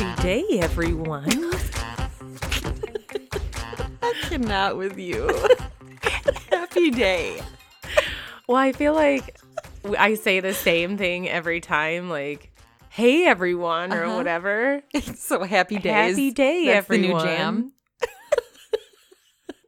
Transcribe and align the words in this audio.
Happy 0.00 0.22
day, 0.22 0.44
everyone. 0.60 1.28
I 4.02 4.14
cannot 4.22 4.78
with 4.78 4.98
you. 4.98 5.28
Happy 6.50 6.90
day. 6.90 7.40
Well, 8.48 8.56
I 8.56 8.72
feel 8.72 8.94
like 8.94 9.38
I 9.98 10.14
say 10.14 10.40
the 10.40 10.54
same 10.54 10.96
thing 10.96 11.28
every 11.28 11.60
time, 11.60 12.08
like, 12.08 12.50
hey, 12.88 13.26
everyone, 13.26 13.92
or 13.92 14.04
Uh-huh. 14.04 14.16
whatever. 14.16 14.82
So 15.16 15.44
happy 15.44 15.76
days. 15.78 16.12
Happy 16.16 16.30
day, 16.30 16.64
That's 16.66 16.88
the 16.88 16.94
everyone. 16.94 17.22
new 17.22 17.28
jam. 17.28 17.72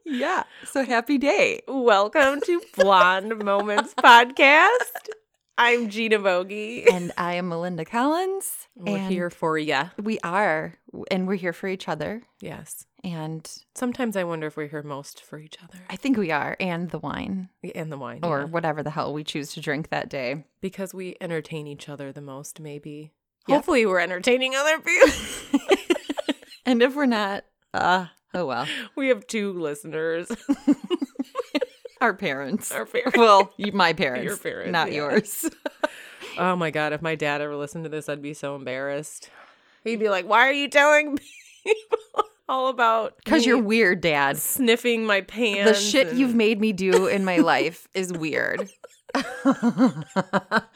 Yeah. 0.05 0.43
So 0.65 0.83
happy 0.83 1.17
day. 1.19 1.61
Welcome 1.67 2.41
to 2.41 2.61
Blonde 2.75 3.43
Moments 3.43 3.93
Podcast. 3.93 5.09
I'm 5.57 5.89
Gina 5.89 6.17
Vogie. 6.19 6.85
And 6.91 7.11
I 7.17 7.35
am 7.35 7.49
Melinda 7.49 7.85
Collins. 7.85 8.67
We're 8.75 8.97
and 8.97 9.11
here 9.11 9.29
for 9.29 9.57
you. 9.57 9.81
We 10.01 10.19
are. 10.23 10.73
And 11.11 11.27
we're 11.27 11.35
here 11.35 11.53
for 11.53 11.67
each 11.67 11.87
other. 11.87 12.23
Yes. 12.41 12.85
And 13.03 13.49
Sometimes 13.75 14.15
I 14.15 14.23
wonder 14.23 14.47
if 14.47 14.57
we're 14.57 14.67
here 14.67 14.81
most 14.81 15.21
for 15.21 15.37
each 15.37 15.57
other 15.63 15.77
I 15.89 15.95
think 15.97 16.17
we 16.17 16.31
are. 16.31 16.55
And 16.59 16.89
the 16.89 16.99
wine. 16.99 17.49
and 17.75 17.91
the 17.91 17.97
wine, 17.97 18.21
Or 18.23 18.39
yeah. 18.39 18.45
whatever 18.45 18.81
the 18.81 18.89
hell 18.89 19.13
we 19.13 19.23
choose 19.23 19.53
to 19.53 19.61
drink 19.61 19.89
that 19.89 20.09
day. 20.09 20.45
because 20.61 20.93
we 20.93 21.15
entertain 21.21 21.67
each 21.67 21.87
other 21.87 22.11
the 22.11 22.21
most. 22.21 22.59
Maybe. 22.59 23.11
Yep. 23.47 23.55
Hopefully, 23.57 23.85
we're 23.85 23.99
entertaining 23.99 24.55
other 24.55 24.79
people. 24.79 25.09
And 26.65 26.81
if 26.81 26.95
we're 26.95 27.05
not, 27.07 27.43
uh, 27.73 28.05
oh 28.33 28.45
well. 28.45 28.65
we 28.95 29.09
have 29.09 29.27
two 29.27 29.51
listeners. 29.51 30.31
Our 32.03 32.13
parents. 32.13 32.69
Our 32.71 32.85
parents. 32.85 33.17
Well, 33.17 33.53
my 33.71 33.93
parents. 33.93 34.25
Your 34.25 34.35
parents, 34.37 34.71
Not 34.71 34.91
yeah. 34.91 34.97
yours. 34.97 35.49
Oh 36.35 36.55
my 36.55 36.71
god, 36.71 36.93
if 36.93 37.01
my 37.03 37.13
dad 37.13 37.41
ever 37.41 37.55
listened 37.55 37.83
to 37.83 37.91
this, 37.91 38.09
I'd 38.09 38.21
be 38.21 38.33
so 38.33 38.55
embarrassed. 38.55 39.29
He'd 39.83 39.99
be 39.99 40.09
like, 40.09 40.27
"Why 40.27 40.47
are 40.47 40.51
you 40.51 40.67
telling 40.67 41.19
people 41.63 41.97
all 42.49 42.69
about 42.69 43.15
Because 43.23 43.45
you're 43.45 43.61
weird, 43.61 44.01
Dad. 44.01 44.37
sniffing 44.37 45.05
my 45.05 45.21
pants?" 45.21 45.71
The 45.71 45.75
shit 45.85 46.07
and 46.07 46.17
you've 46.19 46.33
made 46.33 46.59
me 46.59 46.73
do 46.73 47.05
in 47.05 47.23
my 47.23 47.37
life 47.37 47.87
is 47.93 48.11
weird. 48.11 48.67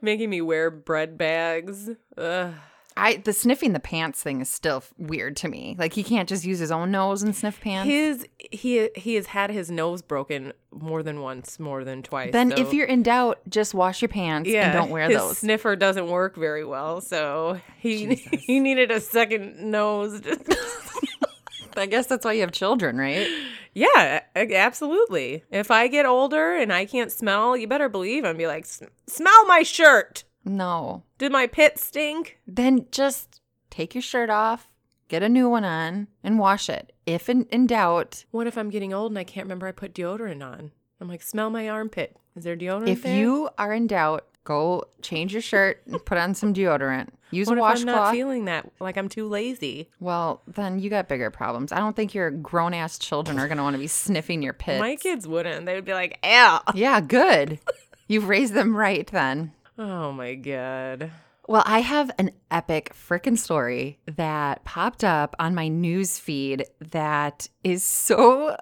making 0.02 0.30
me 0.30 0.42
wear 0.42 0.70
bread 0.70 1.18
bags. 1.18 1.90
Ugh. 2.16 2.54
I 2.98 3.18
the 3.18 3.34
sniffing 3.34 3.74
the 3.74 3.80
pants 3.80 4.22
thing 4.24 4.42
is 4.42 4.50
still 4.50 4.84
weird 4.98 5.36
to 5.38 5.48
me. 5.48 5.76
Like 5.78 5.94
he 5.94 6.04
can't 6.04 6.28
just 6.28 6.44
use 6.46 6.60
his 6.60 6.72
own 6.72 6.92
nose 6.92 7.24
and 7.24 7.36
sniff 7.36 7.62
pants. 7.62 7.88
His 7.90 8.26
he 8.38 8.90
he 8.96 9.16
has 9.16 9.28
had 9.28 9.50
his 9.52 9.70
nose 9.72 10.02
broken 10.02 10.54
more 10.72 11.04
than 11.04 11.22
once, 11.22 11.60
more 11.60 11.84
than 11.84 12.04
twice. 12.04 12.32
then 12.34 12.52
so- 12.52 12.58
if 12.58 12.74
you're 12.74 12.88
in 12.88 13.04
doubt, 13.04 13.40
just 13.50 13.74
wash 13.74 14.02
your 14.02 14.10
pants 14.10 14.50
and 14.50 14.74
don't 14.74 14.90
wear 14.90 15.10
his 15.10 15.18
those. 15.18 15.38
Sniffer 15.40 15.76
doesn't 15.76 16.08
work 16.08 16.36
very 16.36 16.66
well, 16.66 17.02
so 17.02 17.60
he 17.80 18.08
Jesus. 18.16 18.42
he 18.44 18.60
needed 18.60 18.92
a 18.92 19.00
second 19.00 19.58
nose. 19.72 20.22
I 21.78 21.86
guess 21.86 22.08
that's 22.08 22.26
why 22.26 22.34
you 22.34 22.42
have 22.42 22.52
children, 22.52 22.98
right? 22.98 23.28
Yeah, 23.76 24.22
absolutely. 24.36 25.44
If 25.52 25.70
I 25.70 25.88
get 25.88 26.08
older 26.08 26.56
and 26.56 26.74
I 26.74 26.86
can't 26.86 27.12
smell, 27.12 27.56
you 27.56 27.68
better 27.68 27.90
believe 27.90 28.26
I'm 28.26 28.38
be 28.38 28.48
like, 28.48 28.64
"S- 28.64 28.82
smell 29.06 29.46
my 29.46 29.62
shirt. 29.62 30.24
No. 30.48 31.04
Did 31.18 31.32
my 31.32 31.48
pit 31.48 31.78
stink? 31.78 32.40
Then 32.48 32.86
just 32.92 33.42
take 33.70 33.94
your 33.94 34.02
shirt 34.02 34.30
off, 34.30 34.72
get 35.08 35.24
a 35.24 35.30
new 35.30 35.50
one 35.50 35.64
on, 35.66 36.08
and 36.24 36.40
wash 36.40 36.70
it. 36.70 36.94
If 37.06 37.30
in, 37.30 37.44
in 37.46 37.68
doubt, 37.68 38.26
What 38.32 38.48
if 38.48 38.58
I'm 38.58 38.70
getting 38.70 38.94
old 38.94 39.12
and 39.12 39.20
I 39.20 39.24
can't 39.24 39.46
remember 39.46 39.68
I 39.68 39.72
put 39.72 39.94
deodorant 39.94 40.44
on? 40.46 40.72
I'm 41.00 41.08
like, 41.08 41.22
smell 41.22 41.50
my 41.50 41.70
armpit. 41.70 42.18
Is 42.36 42.44
there 42.44 42.56
deodorant 42.58 42.88
if 42.90 43.04
there? 43.04 43.18
you 43.18 43.50
are 43.58 43.74
in 43.74 43.88
doubt, 43.88 44.26
go 44.44 44.86
change 45.02 45.34
your 45.34 45.42
shirt 45.42 45.82
and 45.86 46.04
put 46.06 46.18
on 46.18 46.34
some 46.34 46.54
deodorant. 46.54 47.10
Use 47.32 47.48
what 47.48 47.58
a 47.58 47.62
if 47.62 47.80
I'm 47.80 47.86
not 47.86 47.96
washcloth. 47.96 48.14
feeling 48.14 48.46
that? 48.46 48.72
Like 48.80 48.98
I'm 48.98 49.10
too 49.10 49.28
lazy. 49.28 49.90
Well, 50.00 50.42
then 50.48 50.80
you 50.80 50.90
got 50.90 51.10
bigger 51.10 51.30
problems. 51.30 51.72
I 51.74 51.80
don't 51.80 51.96
think 51.96 52.14
your 52.14 52.32
grown 52.32 52.74
ass 52.74 52.98
children 52.98 53.38
are 53.38 53.48
going 53.48 53.58
to 53.58 53.64
want 53.64 53.74
to 53.74 53.80
be 53.80 53.88
sniffing 53.88 54.42
your 54.42 54.54
pits. 54.54 54.80
My 54.80 54.96
kids 54.96 55.28
wouldn't. 55.28 55.66
They 55.66 55.76
would 55.76 55.84
be 55.86 55.94
like, 55.94 56.20
ew. 56.24 56.58
Yeah, 56.74 57.02
good. 57.02 57.60
You've 58.08 58.30
raised 58.30 58.54
them 58.54 58.76
right 58.76 59.06
then. 59.08 59.52
Oh 59.78 60.12
my 60.12 60.36
god. 60.36 61.12
Well, 61.48 61.64
I 61.66 61.80
have 61.80 62.12
an 62.18 62.32
epic 62.52 62.94
frickin' 62.94 63.38
story 63.38 64.00
that 64.06 64.66
popped 64.66 65.04
up 65.04 65.36
on 65.40 65.56
my 65.56 65.68
news 65.68 66.20
feed 66.20 66.66
that 66.92 67.48
is 67.64 67.84
so 67.84 68.58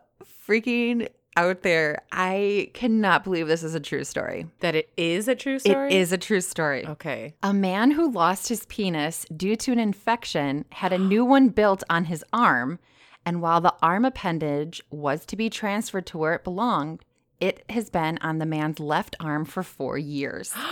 freaking 0.48 1.08
out 1.38 1.64
there. 1.64 2.04
I 2.12 2.70
cannot 2.74 3.24
believe 3.24 3.48
this 3.48 3.64
is 3.64 3.76
a 3.76 3.80
true 3.80 4.04
story. 4.04 4.48
That 4.60 4.76
it 4.76 4.92
is 4.98 5.28
a 5.28 5.36
true 5.36 5.60
story. 5.60 5.88
It 5.88 5.98
is 5.98 6.12
a 6.12 6.18
true 6.18 6.42
story. 6.42 6.86
Okay. 6.86 7.34
A 7.42 7.54
man 7.54 7.92
who 7.92 8.12
lost 8.12 8.50
his 8.50 8.66
penis 8.66 9.26
due 9.36 9.56
to 9.56 9.72
an 9.72 9.80
infection 9.80 10.66
had 10.70 10.94
a 10.94 10.98
new 10.98 11.24
one 11.24 11.50
built 11.50 11.84
on 11.90 12.06
his 12.06 12.26
arm, 12.34 12.80
and 13.26 13.42
while 13.42 13.62
the 13.62 13.74
arm 13.82 14.06
appendage 14.06 14.82
was 14.92 15.26
to 15.28 15.36
be 15.36 15.50
transferred 15.50 16.06
to 16.08 16.18
where 16.18 16.34
it 16.34 16.44
belonged, 16.44 17.05
it 17.40 17.64
has 17.70 17.90
been 17.90 18.18
on 18.22 18.40
the 18.40 18.46
man's 18.46 18.80
left 18.80 19.16
arm 19.20 19.46
for 19.46 19.64
four 19.64 19.98
years. 19.98 20.54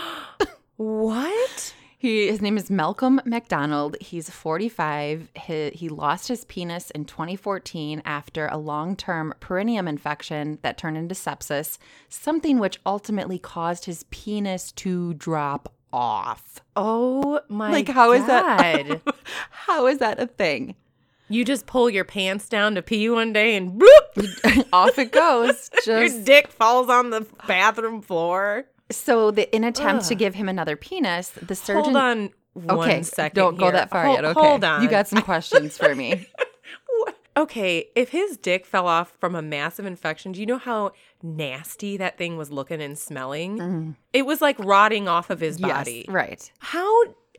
What? 0.76 1.74
He, 1.98 2.26
his 2.26 2.42
name 2.42 2.56
is 2.56 2.68
Malcolm 2.68 3.20
MacDonald. 3.24 3.96
He's 4.00 4.28
45. 4.28 5.30
He, 5.34 5.70
he 5.70 5.88
lost 5.88 6.28
his 6.28 6.44
penis 6.44 6.90
in 6.90 7.04
2014 7.04 8.02
after 8.04 8.46
a 8.48 8.58
long 8.58 8.96
term 8.96 9.34
perineum 9.40 9.88
infection 9.88 10.58
that 10.62 10.76
turned 10.76 10.96
into 10.96 11.14
sepsis, 11.14 11.78
something 12.08 12.58
which 12.58 12.80
ultimately 12.84 13.38
caused 13.38 13.84
his 13.84 14.04
penis 14.10 14.72
to 14.72 15.14
drop 15.14 15.72
off. 15.92 16.60
Oh 16.76 17.40
my 17.48 17.70
Like, 17.70 17.88
how 17.88 18.12
is 18.12 18.26
that? 18.26 19.00
How 19.50 19.86
is 19.86 19.98
that 19.98 20.20
a 20.20 20.26
thing? 20.26 20.74
You 21.28 21.44
just 21.44 21.66
pull 21.66 21.88
your 21.88 22.04
pants 22.04 22.48
down 22.48 22.74
to 22.74 22.82
pee 22.82 23.08
one 23.08 23.32
day 23.32 23.56
and 23.56 23.80
bloop, 23.80 24.66
off 24.72 24.98
it 24.98 25.10
goes. 25.12 25.70
your 25.86 26.08
dick 26.24 26.48
falls 26.48 26.88
on 26.90 27.10
the 27.10 27.26
bathroom 27.46 28.02
floor. 28.02 28.66
so, 28.90 29.30
the, 29.30 29.52
in 29.54 29.64
attempt 29.64 30.06
to 30.08 30.14
give 30.14 30.34
him 30.34 30.48
another 30.48 30.76
penis, 30.76 31.30
the 31.30 31.54
surgeon. 31.54 31.82
Hold 31.84 31.96
on 31.96 32.30
one 32.52 32.78
Okay, 32.88 33.02
second 33.02 33.34
don't 33.34 33.56
go 33.58 33.70
that 33.70 33.90
far 33.90 34.06
yet. 34.08 34.24
Okay, 34.24 34.40
Hold 34.40 34.62
on. 34.64 34.82
You 34.82 34.88
got 34.88 35.08
some 35.08 35.22
questions 35.22 35.76
for 35.78 35.94
me. 35.94 36.26
Okay, 37.36 37.86
if 37.96 38.10
his 38.10 38.36
dick 38.36 38.64
fell 38.64 38.86
off 38.86 39.10
from 39.18 39.34
a 39.34 39.42
massive 39.42 39.84
infection, 39.86 40.30
do 40.30 40.38
you 40.38 40.46
know 40.46 40.56
how 40.58 40.92
nasty 41.20 41.96
that 41.96 42.16
thing 42.16 42.36
was 42.36 42.52
looking 42.52 42.80
and 42.80 42.96
smelling? 42.96 43.96
It 44.12 44.24
was 44.24 44.40
like 44.40 44.56
rotting 44.60 45.08
off 45.08 45.30
of 45.30 45.40
his 45.40 45.58
Mm. 45.58 45.66
Yes, 45.66 45.76
body. 45.78 46.06
right. 46.08 46.52
How 46.60 46.88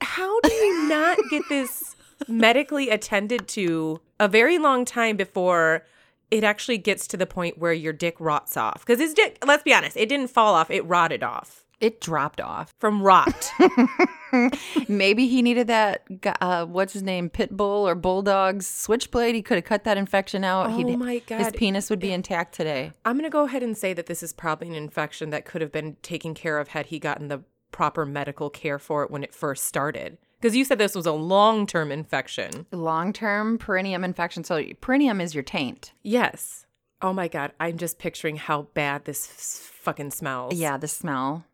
how 0.02 0.38
do 0.42 0.52
you 0.52 0.90
not 0.90 1.18
get 1.30 1.44
this 1.48 1.96
medically 2.28 2.90
attended 2.90 3.48
to 3.50 4.02
a 4.20 4.28
very 4.28 4.58
long 4.58 4.86
time 4.86 5.18
before 5.18 5.86
it 6.32 6.44
actually 6.44 6.78
gets 6.78 7.08
to 7.08 7.18
the 7.18 7.26
point 7.28 7.58
where 7.58 7.74
your 7.74 7.94
dick 7.94 8.16
rots 8.20 8.58
off? 8.58 8.80
Because 8.86 9.00
his 9.00 9.14
dick, 9.14 9.38
let's 9.46 9.64
be 9.64 9.74
honest, 9.74 9.96
it 9.98 10.10
didn't 10.10 10.30
fall 10.30 10.56
off; 10.56 10.70
it 10.72 10.82
rotted 10.86 11.22
off 11.24 11.66
It 11.80 12.02
dropped 12.02 12.42
off. 12.42 12.74
from 12.80 13.02
rot. 13.04 13.52
Maybe 14.90 15.28
he 15.28 15.42
needed 15.42 15.68
that. 15.68 16.04
Uh, 16.42 16.66
what's 16.66 16.94
his 16.94 17.04
name? 17.04 17.30
Pit 17.30 17.56
bull 17.56 17.88
or 17.88 17.96
bulldog's 17.96 18.68
switchblade. 18.68 19.36
He 19.36 19.42
could 19.42 19.56
have 19.56 19.64
cut 19.66 19.84
that 19.86 19.98
infection 19.98 20.44
out. 20.44 20.68
Oh 20.72 20.78
He'd- 20.78 20.96
my 20.98 21.22
His 21.28 21.52
penis 21.52 21.90
would 21.90 22.00
be 22.00 22.12
intact 22.12 22.54
today. 22.56 22.92
I'm 23.06 23.16
gonna 23.18 23.30
go 23.30 23.44
ahead 23.46 23.64
and 23.64 23.78
say 23.78 23.94
that 23.94 24.08
this 24.08 24.24
is 24.24 24.34
probably 24.34 24.68
an 24.68 24.76
infection 24.76 25.30
that 25.30 25.46
could 25.46 25.62
have 25.62 25.72
been 25.72 25.96
taken 26.02 26.34
care 26.34 26.60
of 26.60 26.70
had 26.70 26.88
he 26.88 27.00
gotten 27.00 27.28
the 27.28 27.42
proper 27.72 28.06
medical 28.06 28.50
care 28.50 28.80
for 28.80 29.04
it 29.04 29.12
when 29.12 29.24
it 29.24 29.34
first 29.34 29.66
started. 29.66 30.18
Because 30.46 30.56
you 30.56 30.64
said 30.64 30.78
this 30.78 30.94
was 30.94 31.08
a 31.08 31.12
long 31.12 31.66
term 31.66 31.92
infection. 31.92 32.68
Long 32.72 33.14
term 33.14 33.58
perineum 33.58 34.04
infection. 34.04 34.44
So 34.44 34.64
perineum 34.80 35.20
is 35.20 35.34
your 35.34 35.42
taint. 35.42 35.92
Yes. 36.04 36.68
Oh 37.02 37.14
my 37.14 37.28
God. 37.28 37.54
I'm 37.60 37.80
just 37.80 37.98
picturing 37.98 38.36
how 38.36 38.68
bad 38.76 39.06
this 39.06 39.28
f- 39.28 39.74
fucking 39.82 40.12
smells. 40.12 40.54
Yeah, 40.54 40.78
the 40.78 40.88
smell. 40.88 41.46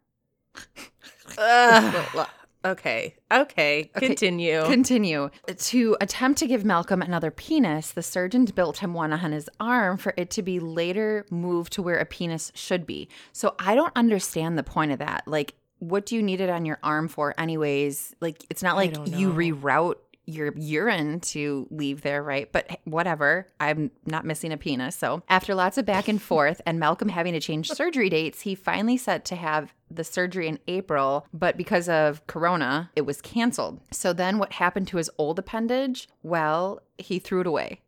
Okay. 2.63 3.15
Okay. 3.31 3.89
Continue. 3.95 4.65
Continue. 4.65 5.29
To 5.55 5.97
attempt 5.99 6.39
to 6.39 6.47
give 6.47 6.63
Malcolm 6.65 7.01
another 7.01 7.31
penis, 7.31 7.91
the 7.91 8.03
surgeons 8.03 8.51
built 8.51 8.79
him 8.79 8.93
one 8.93 9.13
on 9.13 9.31
his 9.31 9.49
arm 9.59 9.97
for 9.97 10.13
it 10.17 10.29
to 10.31 10.43
be 10.43 10.59
later 10.59 11.25
moved 11.31 11.73
to 11.73 11.81
where 11.81 11.97
a 11.97 12.05
penis 12.05 12.51
should 12.53 12.85
be. 12.85 13.07
So 13.31 13.55
I 13.57 13.73
don't 13.73 13.93
understand 13.95 14.57
the 14.57 14.63
point 14.63 14.91
of 14.91 14.99
that. 14.99 15.23
Like, 15.25 15.55
what 15.81 16.05
do 16.05 16.15
you 16.15 16.21
need 16.21 16.41
it 16.41 16.49
on 16.49 16.63
your 16.63 16.77
arm 16.83 17.07
for, 17.07 17.33
anyways? 17.39 18.15
Like, 18.21 18.45
it's 18.49 18.61
not 18.61 18.75
like 18.75 18.95
you 19.07 19.31
reroute 19.33 19.95
your 20.25 20.53
urine 20.55 21.19
to 21.19 21.67
leave 21.71 22.01
there, 22.01 22.21
right? 22.21 22.51
But 22.51 22.79
whatever. 22.83 23.47
I'm 23.59 23.89
not 24.05 24.23
missing 24.23 24.53
a 24.53 24.57
penis. 24.57 24.95
So, 24.95 25.23
after 25.27 25.55
lots 25.55 25.79
of 25.79 25.85
back 25.85 26.07
and 26.07 26.21
forth 26.31 26.61
and 26.67 26.79
Malcolm 26.79 27.09
having 27.09 27.33
to 27.33 27.39
change 27.39 27.69
surgery 27.69 28.09
dates, 28.09 28.41
he 28.41 28.53
finally 28.53 28.95
set 28.95 29.25
to 29.25 29.35
have 29.35 29.73
the 29.89 30.03
surgery 30.03 30.47
in 30.47 30.59
April, 30.67 31.27
but 31.33 31.57
because 31.57 31.89
of 31.89 32.25
corona, 32.27 32.91
it 32.95 33.01
was 33.01 33.21
canceled. 33.21 33.81
So 33.91 34.13
then 34.13 34.37
what 34.37 34.53
happened 34.53 34.87
to 34.89 34.97
his 34.97 35.09
old 35.17 35.37
appendage? 35.39 36.07
Well, 36.23 36.81
he 36.97 37.19
threw 37.19 37.41
it 37.41 37.47
away. 37.47 37.81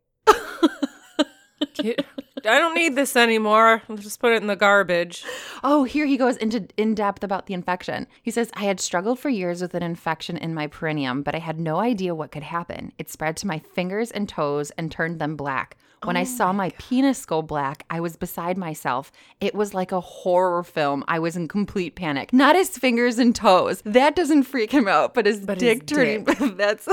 I 2.45 2.59
don't 2.59 2.75
need 2.75 2.95
this 2.95 3.15
anymore. 3.15 3.81
I'll 3.89 3.97
just 3.97 4.19
put 4.19 4.33
it 4.33 4.41
in 4.41 4.47
the 4.47 4.55
garbage. 4.55 5.23
Oh, 5.63 5.85
here 5.85 6.05
he 6.05 6.17
goes 6.17 6.35
into 6.37 6.67
in 6.75 6.93
depth 6.93 7.23
about 7.23 7.45
the 7.45 7.53
infection. 7.53 8.07
He 8.21 8.31
says, 8.31 8.51
I 8.53 8.63
had 8.63 8.79
struggled 8.79 9.19
for 9.19 9.29
years 9.29 9.61
with 9.61 9.73
an 9.73 9.83
infection 9.83 10.35
in 10.35 10.53
my 10.53 10.67
perineum, 10.67 11.23
but 11.23 11.35
I 11.35 11.39
had 11.39 11.59
no 11.59 11.79
idea 11.79 12.13
what 12.13 12.31
could 12.31 12.43
happen. 12.43 12.91
It 12.97 13.09
spread 13.09 13.37
to 13.37 13.47
my 13.47 13.59
fingers 13.59 14.11
and 14.11 14.27
toes 14.27 14.71
and 14.71 14.91
turned 14.91 15.19
them 15.19 15.35
black. 15.35 15.77
When 16.05 16.17
I 16.17 16.21
oh 16.21 16.25
saw 16.25 16.53
my 16.53 16.71
penis 16.77 17.25
go 17.25 17.41
black, 17.41 17.85
I 17.89 17.99
was 17.99 18.15
beside 18.15 18.57
myself. 18.57 19.11
It 19.39 19.55
was 19.55 19.73
like 19.73 19.91
a 19.91 19.99
horror 19.99 20.63
film. 20.63 21.03
I 21.07 21.19
was 21.19 21.35
in 21.35 21.47
complete 21.47 21.95
panic. 21.95 22.33
Not 22.33 22.55
his 22.55 22.77
fingers 22.77 23.19
and 23.19 23.35
toes. 23.35 23.81
That 23.85 24.15
doesn't 24.15 24.43
freak 24.43 24.71
him 24.71 24.87
out, 24.87 25.13
but 25.13 25.25
his 25.25 25.39
But 25.39 25.61
his 25.61 25.79
dick 25.79 25.87
turning. 25.87 26.23
that's 26.57 26.87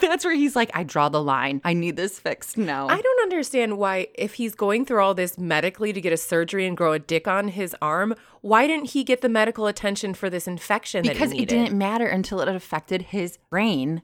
that's 0.00 0.24
where 0.24 0.34
he's 0.34 0.56
like, 0.56 0.70
I 0.74 0.82
draw 0.84 1.08
the 1.08 1.22
line. 1.22 1.60
I 1.64 1.72
need 1.72 1.96
this 1.96 2.18
fixed 2.18 2.56
now. 2.56 2.88
I 2.88 3.00
don't 3.00 3.22
understand 3.22 3.78
why, 3.78 4.08
if 4.14 4.34
he's 4.34 4.54
going 4.54 4.84
through 4.84 5.02
all 5.02 5.14
this 5.14 5.38
medically 5.38 5.92
to 5.92 6.00
get 6.00 6.12
a 6.12 6.16
surgery 6.16 6.66
and 6.66 6.76
grow 6.76 6.92
a 6.92 6.98
dick 6.98 7.28
on 7.28 7.48
his 7.48 7.76
arm, 7.82 8.14
why 8.40 8.66
didn't 8.66 8.90
he 8.90 9.04
get 9.04 9.20
the 9.20 9.28
medical 9.28 9.66
attention 9.66 10.14
for 10.14 10.28
this 10.28 10.46
infection 10.46 11.02
because 11.02 11.30
that 11.30 11.36
he 11.36 11.42
it 11.42 11.48
didn't 11.48 11.76
matter 11.76 12.06
until 12.06 12.40
it 12.40 12.48
affected 12.48 13.02
his 13.02 13.38
brain, 13.50 14.02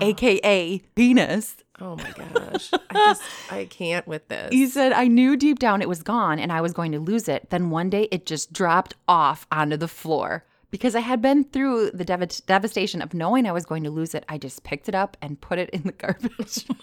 aka 0.00 0.78
penis. 0.94 1.56
Oh 1.80 1.96
my 1.96 2.10
gosh. 2.12 2.70
I 2.72 2.78
just, 2.94 3.22
I 3.50 3.64
can't 3.66 4.06
with 4.06 4.28
this. 4.28 4.50
He 4.52 4.66
said, 4.66 4.92
I 4.92 5.08
knew 5.08 5.36
deep 5.36 5.58
down 5.58 5.82
it 5.82 5.88
was 5.88 6.02
gone 6.02 6.38
and 6.38 6.50
I 6.50 6.60
was 6.62 6.72
going 6.72 6.92
to 6.92 6.98
lose 6.98 7.28
it. 7.28 7.50
Then 7.50 7.70
one 7.70 7.90
day 7.90 8.08
it 8.10 8.24
just 8.26 8.52
dropped 8.52 8.94
off 9.06 9.46
onto 9.52 9.76
the 9.76 9.88
floor. 9.88 10.44
Because 10.70 10.96
I 10.96 11.00
had 11.00 11.22
been 11.22 11.44
through 11.44 11.92
the 11.92 12.04
dev- 12.04 12.28
devastation 12.46 13.00
of 13.00 13.14
knowing 13.14 13.46
I 13.46 13.52
was 13.52 13.64
going 13.64 13.84
to 13.84 13.90
lose 13.90 14.14
it, 14.14 14.24
I 14.28 14.36
just 14.36 14.64
picked 14.64 14.88
it 14.88 14.94
up 14.96 15.16
and 15.22 15.40
put 15.40 15.58
it 15.58 15.70
in 15.70 15.82
the 15.82 15.92
garbage. 16.04 16.66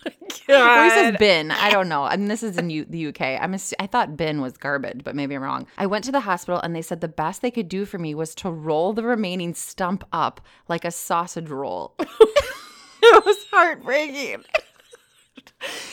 Oh 0.49 0.79
or 0.79 0.83
he 0.83 0.89
says 0.89 1.15
bin. 1.19 1.51
I 1.51 1.69
don't 1.69 1.87
know. 1.87 2.03
I 2.03 2.15
and 2.15 2.29
this 2.29 2.43
is 2.43 2.57
in 2.57 2.69
U- 2.69 2.85
the 2.89 3.07
UK. 3.07 3.21
I'm 3.21 3.53
ass- 3.53 3.73
I 3.79 3.87
thought 3.87 4.17
bin 4.17 4.41
was 4.41 4.57
garbage, 4.57 5.01
but 5.03 5.15
maybe 5.15 5.35
I'm 5.35 5.41
wrong. 5.43 5.67
I 5.77 5.85
went 5.85 6.03
to 6.05 6.11
the 6.11 6.19
hospital 6.19 6.59
and 6.59 6.75
they 6.75 6.81
said 6.81 6.99
the 6.99 7.07
best 7.07 7.41
they 7.41 7.51
could 7.51 7.69
do 7.69 7.85
for 7.85 7.97
me 7.97 8.13
was 8.13 8.35
to 8.35 8.49
roll 8.51 8.91
the 8.91 9.03
remaining 9.03 9.53
stump 9.53 10.03
up 10.11 10.41
like 10.67 10.83
a 10.83 10.91
sausage 10.91 11.49
roll. 11.49 11.95
it 11.99 13.25
was 13.25 13.37
heartbreaking. 13.51 14.43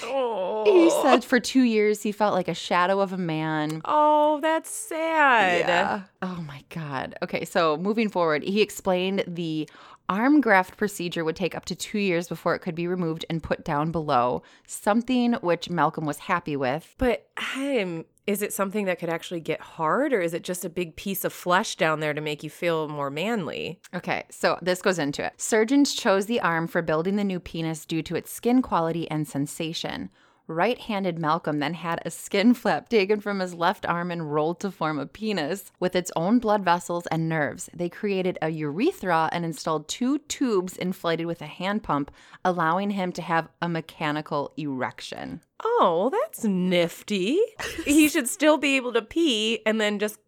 Oh. 0.03 0.65
He 0.67 0.91
said 1.03 1.25
for 1.25 1.39
two 1.41 1.63
years 1.63 2.03
he 2.03 2.13
felt 2.13 2.35
like 2.35 2.49
a 2.49 2.55
shadow 2.55 3.01
of 3.01 3.13
a 3.13 3.19
man. 3.19 3.81
Oh, 3.85 4.41
that's 4.41 4.71
sad. 4.71 5.61
Yeah. 5.61 6.03
Oh 6.23 6.45
my 6.47 6.65
God. 6.69 7.17
Okay, 7.23 7.45
so 7.45 7.77
moving 7.77 8.09
forward, 8.09 8.43
he 8.43 8.61
explained 8.61 9.25
the 9.27 9.69
arm 10.09 10.41
graft 10.41 10.77
procedure 10.77 11.25
would 11.25 11.37
take 11.37 11.55
up 11.55 11.65
to 11.67 11.75
two 11.75 11.99
years 11.99 12.29
before 12.29 12.55
it 12.55 12.59
could 12.59 12.75
be 12.75 12.89
removed 12.89 13.25
and 13.31 13.43
put 13.43 13.65
down 13.65 13.93
below, 13.93 14.43
something 14.67 15.35
which 15.35 15.71
Malcolm 15.71 16.05
was 16.05 16.19
happy 16.19 16.57
with. 16.57 16.95
But 16.99 17.29
um, 17.57 18.05
is 18.31 18.43
it 18.43 18.53
something 18.53 18.85
that 18.85 19.01
could 19.01 19.09
actually 19.09 19.41
get 19.41 19.61
hard, 19.61 20.13
or 20.13 20.21
is 20.21 20.35
it 20.35 20.45
just 20.45 20.65
a 20.65 20.71
big 20.71 20.95
piece 20.95 21.25
of 21.25 21.33
flesh 21.33 21.75
down 21.75 21.99
there 21.99 22.15
to 22.15 22.21
make 22.21 22.45
you 22.45 22.51
feel 22.51 22.87
more 22.87 23.11
manly? 23.11 23.81
Okay, 23.93 24.23
so 24.31 24.57
this 24.63 24.81
goes 24.81 25.01
into 25.01 25.25
it. 25.27 25.33
Surgeons 25.37 25.95
chose 25.95 26.27
the 26.27 26.41
arm 26.41 26.69
for 26.69 26.81
building 26.81 27.17
the 27.17 27.25
new 27.25 27.41
penis 27.41 27.85
due 27.85 28.05
to 28.05 28.15
its 28.15 28.33
skin 28.33 28.63
quality 28.63 29.11
and 29.11 29.27
sensation. 29.27 30.11
Right 30.47 30.79
handed 30.79 31.19
Malcolm 31.19 31.59
then 31.61 31.75
had 31.75 32.01
a 32.05 32.11
skin 32.11 32.55
flap 32.61 32.89
taken 32.89 33.21
from 33.21 33.39
his 33.41 33.55
left 33.55 33.87
arm 33.87 34.11
and 34.11 34.33
rolled 34.33 34.61
to 34.61 34.71
form 34.71 34.99
a 34.99 35.07
penis 35.07 35.71
with 35.79 35.95
its 35.95 36.11
own 36.17 36.39
blood 36.39 36.65
vessels 36.65 37.07
and 37.07 37.29
nerves. 37.29 37.71
They 37.73 37.89
created 37.89 38.39
a 38.43 38.49
urethra 38.51 39.29
and 39.33 39.45
installed 39.45 39.89
two 39.89 40.19
tubes 40.19 40.77
inflated 40.77 41.27
with 41.27 41.41
a 41.41 41.47
hand 41.47 41.83
pump, 41.83 42.11
allowing 42.45 42.91
him 42.91 43.13
to 43.13 43.23
have 43.23 43.49
a 43.63 43.69
mechanical 43.69 44.53
erection. 44.57 45.41
Oh, 45.63 46.11
that's 46.11 46.45
nifty. 46.45 47.39
he 47.85 48.09
should 48.09 48.29
still 48.29 48.57
be 48.57 48.77
able 48.77 48.93
to 48.95 49.03
pee 49.03 49.61
and 49.67 49.81
then 49.81 49.99
just. 49.99 50.19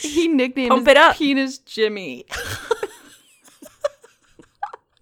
He 0.00 0.28
nicknamed 0.28 0.70
Pump 0.70 0.86
his 0.86 0.92
it 0.92 0.96
up. 0.96 1.16
penis 1.16 1.58
Jimmy. 1.58 2.24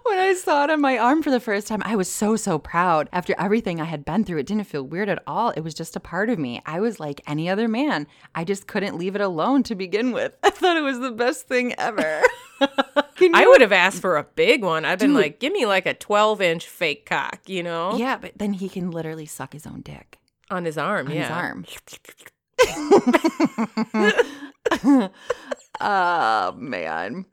when 0.05 0.19
I 0.19 0.35
saw 0.35 0.65
it 0.65 0.71
on 0.71 0.81
my 0.81 0.99
arm 0.99 1.23
for 1.23 1.31
the 1.31 1.41
first 1.41 1.67
time, 1.67 1.83
I 1.85 1.97
was 1.97 2.13
so, 2.13 2.37
so 2.37 2.59
proud. 2.59 3.09
After 3.13 3.35
everything 3.39 3.81
I 3.81 3.85
had 3.85 4.05
been 4.05 4.25
through, 4.25 4.39
it 4.39 4.47
didn't 4.47 4.65
feel 4.65 4.83
weird 4.83 5.09
at 5.09 5.23
all. 5.27 5.51
It 5.51 5.61
was 5.61 5.75
just 5.75 5.97
a 5.97 6.01
part 6.01 6.31
of 6.31 6.39
me. 6.39 6.63
I 6.67 6.81
was 6.81 7.01
like 7.01 7.21
any 7.27 7.49
other 7.49 7.69
man. 7.69 8.07
I 8.35 8.45
just 8.45 8.67
couldn't 8.67 8.99
leave 8.99 9.15
it 9.15 9.21
alone 9.21 9.63
to 9.65 9.75
begin 9.75 10.13
with. 10.13 10.37
I 10.43 10.51
thought 10.51 10.77
it 10.77 10.83
was 10.83 11.01
the 11.01 11.11
best 11.11 11.49
thing 11.49 11.75
ever. 11.79 12.23
I 12.61 13.47
would 13.47 13.61
have 13.63 13.73
asked 13.73 14.01
for 14.01 14.17
a 14.17 14.25
big 14.25 14.63
one. 14.63 14.85
I've 14.85 14.99
been 14.99 15.11
Dude. 15.11 15.21
like, 15.21 15.41
give 15.41 15.53
me 15.53 15.67
like 15.67 15.87
a 15.87 15.95
12 15.95 16.43
inch 16.43 16.69
fake 16.69 17.07
cock, 17.07 17.41
you 17.47 17.63
know? 17.63 17.97
Yeah, 17.97 18.17
but 18.17 18.33
then 18.37 18.53
he 18.53 18.69
can 18.69 18.91
literally 18.91 19.27
suck 19.27 19.53
his 19.53 19.67
own 19.67 19.81
dick 19.81 20.19
On 20.51 20.65
his 20.65 20.79
arm, 20.79 21.07
on 21.07 21.15
yeah. 21.15 21.23
his 21.23 21.31
arm. 21.31 21.65
oh 25.81 26.53
man. 26.59 27.27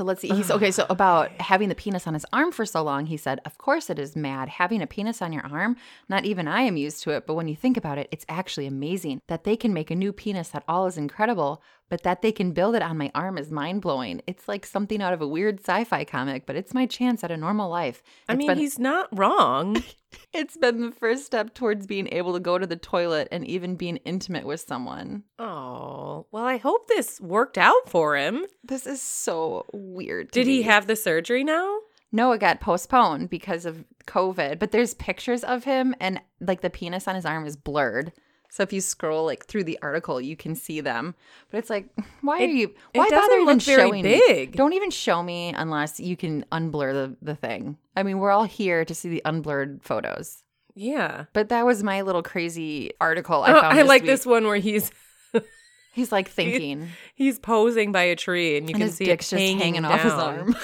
So 0.00 0.04
let's 0.04 0.22
see. 0.22 0.28
He's 0.28 0.50
okay. 0.50 0.70
So 0.70 0.86
about 0.88 1.30
having 1.42 1.68
the 1.68 1.74
penis 1.74 2.06
on 2.06 2.14
his 2.14 2.24
arm 2.32 2.52
for 2.52 2.64
so 2.64 2.82
long, 2.82 3.04
he 3.04 3.18
said, 3.18 3.38
"Of 3.44 3.58
course 3.58 3.90
it 3.90 3.98
is 3.98 4.16
mad 4.16 4.48
having 4.48 4.80
a 4.80 4.86
penis 4.86 5.20
on 5.20 5.30
your 5.30 5.44
arm. 5.44 5.76
Not 6.08 6.24
even 6.24 6.48
I 6.48 6.62
am 6.62 6.78
used 6.78 7.02
to 7.02 7.10
it, 7.10 7.26
but 7.26 7.34
when 7.34 7.48
you 7.48 7.54
think 7.54 7.76
about 7.76 7.98
it, 7.98 8.08
it's 8.10 8.24
actually 8.26 8.66
amazing 8.66 9.20
that 9.26 9.44
they 9.44 9.58
can 9.58 9.74
make 9.74 9.90
a 9.90 9.94
new 9.94 10.14
penis. 10.14 10.48
That 10.48 10.64
all 10.66 10.86
is 10.86 10.96
incredible, 10.96 11.62
but 11.90 12.04
that 12.04 12.22
they 12.22 12.32
can 12.32 12.52
build 12.52 12.74
it 12.74 12.82
on 12.82 12.96
my 12.96 13.10
arm 13.14 13.36
is 13.36 13.50
mind 13.50 13.82
blowing. 13.82 14.22
It's 14.26 14.48
like 14.48 14.64
something 14.64 15.02
out 15.02 15.12
of 15.12 15.20
a 15.20 15.28
weird 15.28 15.60
sci-fi 15.60 16.04
comic, 16.04 16.46
but 16.46 16.56
it's 16.56 16.72
my 16.72 16.86
chance 16.86 17.22
at 17.22 17.30
a 17.30 17.36
normal 17.36 17.68
life. 17.68 18.02
I 18.28 18.36
mean, 18.36 18.48
been- 18.48 18.58
he's 18.58 18.78
not 18.78 19.08
wrong. 19.12 19.82
it's 20.32 20.56
been 20.56 20.80
the 20.80 20.92
first 20.92 21.26
step 21.26 21.52
towards 21.52 21.86
being 21.86 22.08
able 22.12 22.32
to 22.32 22.40
go 22.40 22.56
to 22.56 22.66
the 22.66 22.76
toilet 22.76 23.28
and 23.30 23.46
even 23.46 23.76
being 23.76 23.96
intimate 23.98 24.46
with 24.46 24.60
someone. 24.60 25.24
Oh, 25.38 26.26
well, 26.30 26.44
I 26.44 26.56
hope 26.56 26.88
this 26.88 27.20
worked 27.20 27.58
out 27.58 27.88
for 27.88 28.16
him. 28.16 28.46
This 28.64 28.86
is 28.86 29.02
so 29.02 29.66
weird. 29.72 30.30
Did 30.30 30.46
he 30.46 30.62
have 30.62 30.86
the 30.86 30.96
surgery 30.96 31.44
now? 31.44 31.80
No, 32.12 32.32
it 32.32 32.40
got 32.40 32.60
postponed 32.60 33.30
because 33.30 33.66
of 33.66 33.84
COVID, 34.06 34.58
but 34.58 34.72
there's 34.72 34.94
pictures 34.94 35.44
of 35.44 35.64
him 35.64 35.94
and 36.00 36.20
like 36.40 36.60
the 36.60 36.70
penis 36.70 37.06
on 37.06 37.14
his 37.14 37.24
arm 37.24 37.46
is 37.46 37.56
blurred. 37.56 38.12
So 38.50 38.62
if 38.64 38.72
you 38.72 38.80
scroll 38.80 39.24
like 39.24 39.46
through 39.46 39.64
the 39.64 39.78
article, 39.80 40.20
you 40.20 40.36
can 40.36 40.54
see 40.54 40.80
them. 40.80 41.14
But 41.50 41.58
it's 41.58 41.70
like, 41.70 41.86
why 42.20 42.40
It- 42.40 42.50
are 42.50 42.52
you? 42.52 42.74
Why 42.94 43.08
bother 43.08 43.34
even 43.36 43.46
look 43.54 43.62
very 43.62 43.88
showing 43.88 44.02
me? 44.04 44.20
big. 44.26 44.56
Don't 44.56 44.72
even 44.72 44.90
show 44.90 45.22
me 45.22 45.54
unless 45.56 46.00
you 46.00 46.16
can 46.16 46.44
unblur 46.52 46.92
the 46.92 47.16
the 47.22 47.34
thing. 47.36 47.78
I 47.96 48.02
mean, 48.02 48.18
we're 48.18 48.30
all 48.32 48.44
here 48.44 48.84
to 48.84 48.94
see 48.94 49.08
the 49.08 49.22
unblurred 49.24 49.82
photos. 49.82 50.42
Yeah. 50.74 51.24
But 51.32 51.48
that 51.50 51.64
was 51.66 51.82
my 51.82 52.02
little 52.02 52.22
crazy 52.22 52.92
article 53.00 53.42
I 53.42 53.50
Oh, 53.52 53.60
found. 53.60 53.66
I 53.78 53.82
this 53.82 53.88
like 53.88 54.02
week. 54.02 54.10
this 54.10 54.26
one 54.26 54.46
where 54.46 54.56
he's 54.56 54.90
He's 55.92 56.12
like 56.12 56.28
thinking, 56.38 56.88
he's 57.14 57.38
posing 57.40 57.90
by 57.92 58.02
a 58.02 58.16
tree 58.16 58.56
and 58.56 58.68
you 58.68 58.74
and 58.74 58.80
can 58.80 58.86
his 58.88 58.96
see 58.96 59.04
dick's 59.06 59.26
it 59.32 59.36
just 59.36 59.40
hanging, 59.40 59.58
hanging 59.58 59.84
off 59.84 60.00
his 60.02 60.12
arm. 60.12 60.56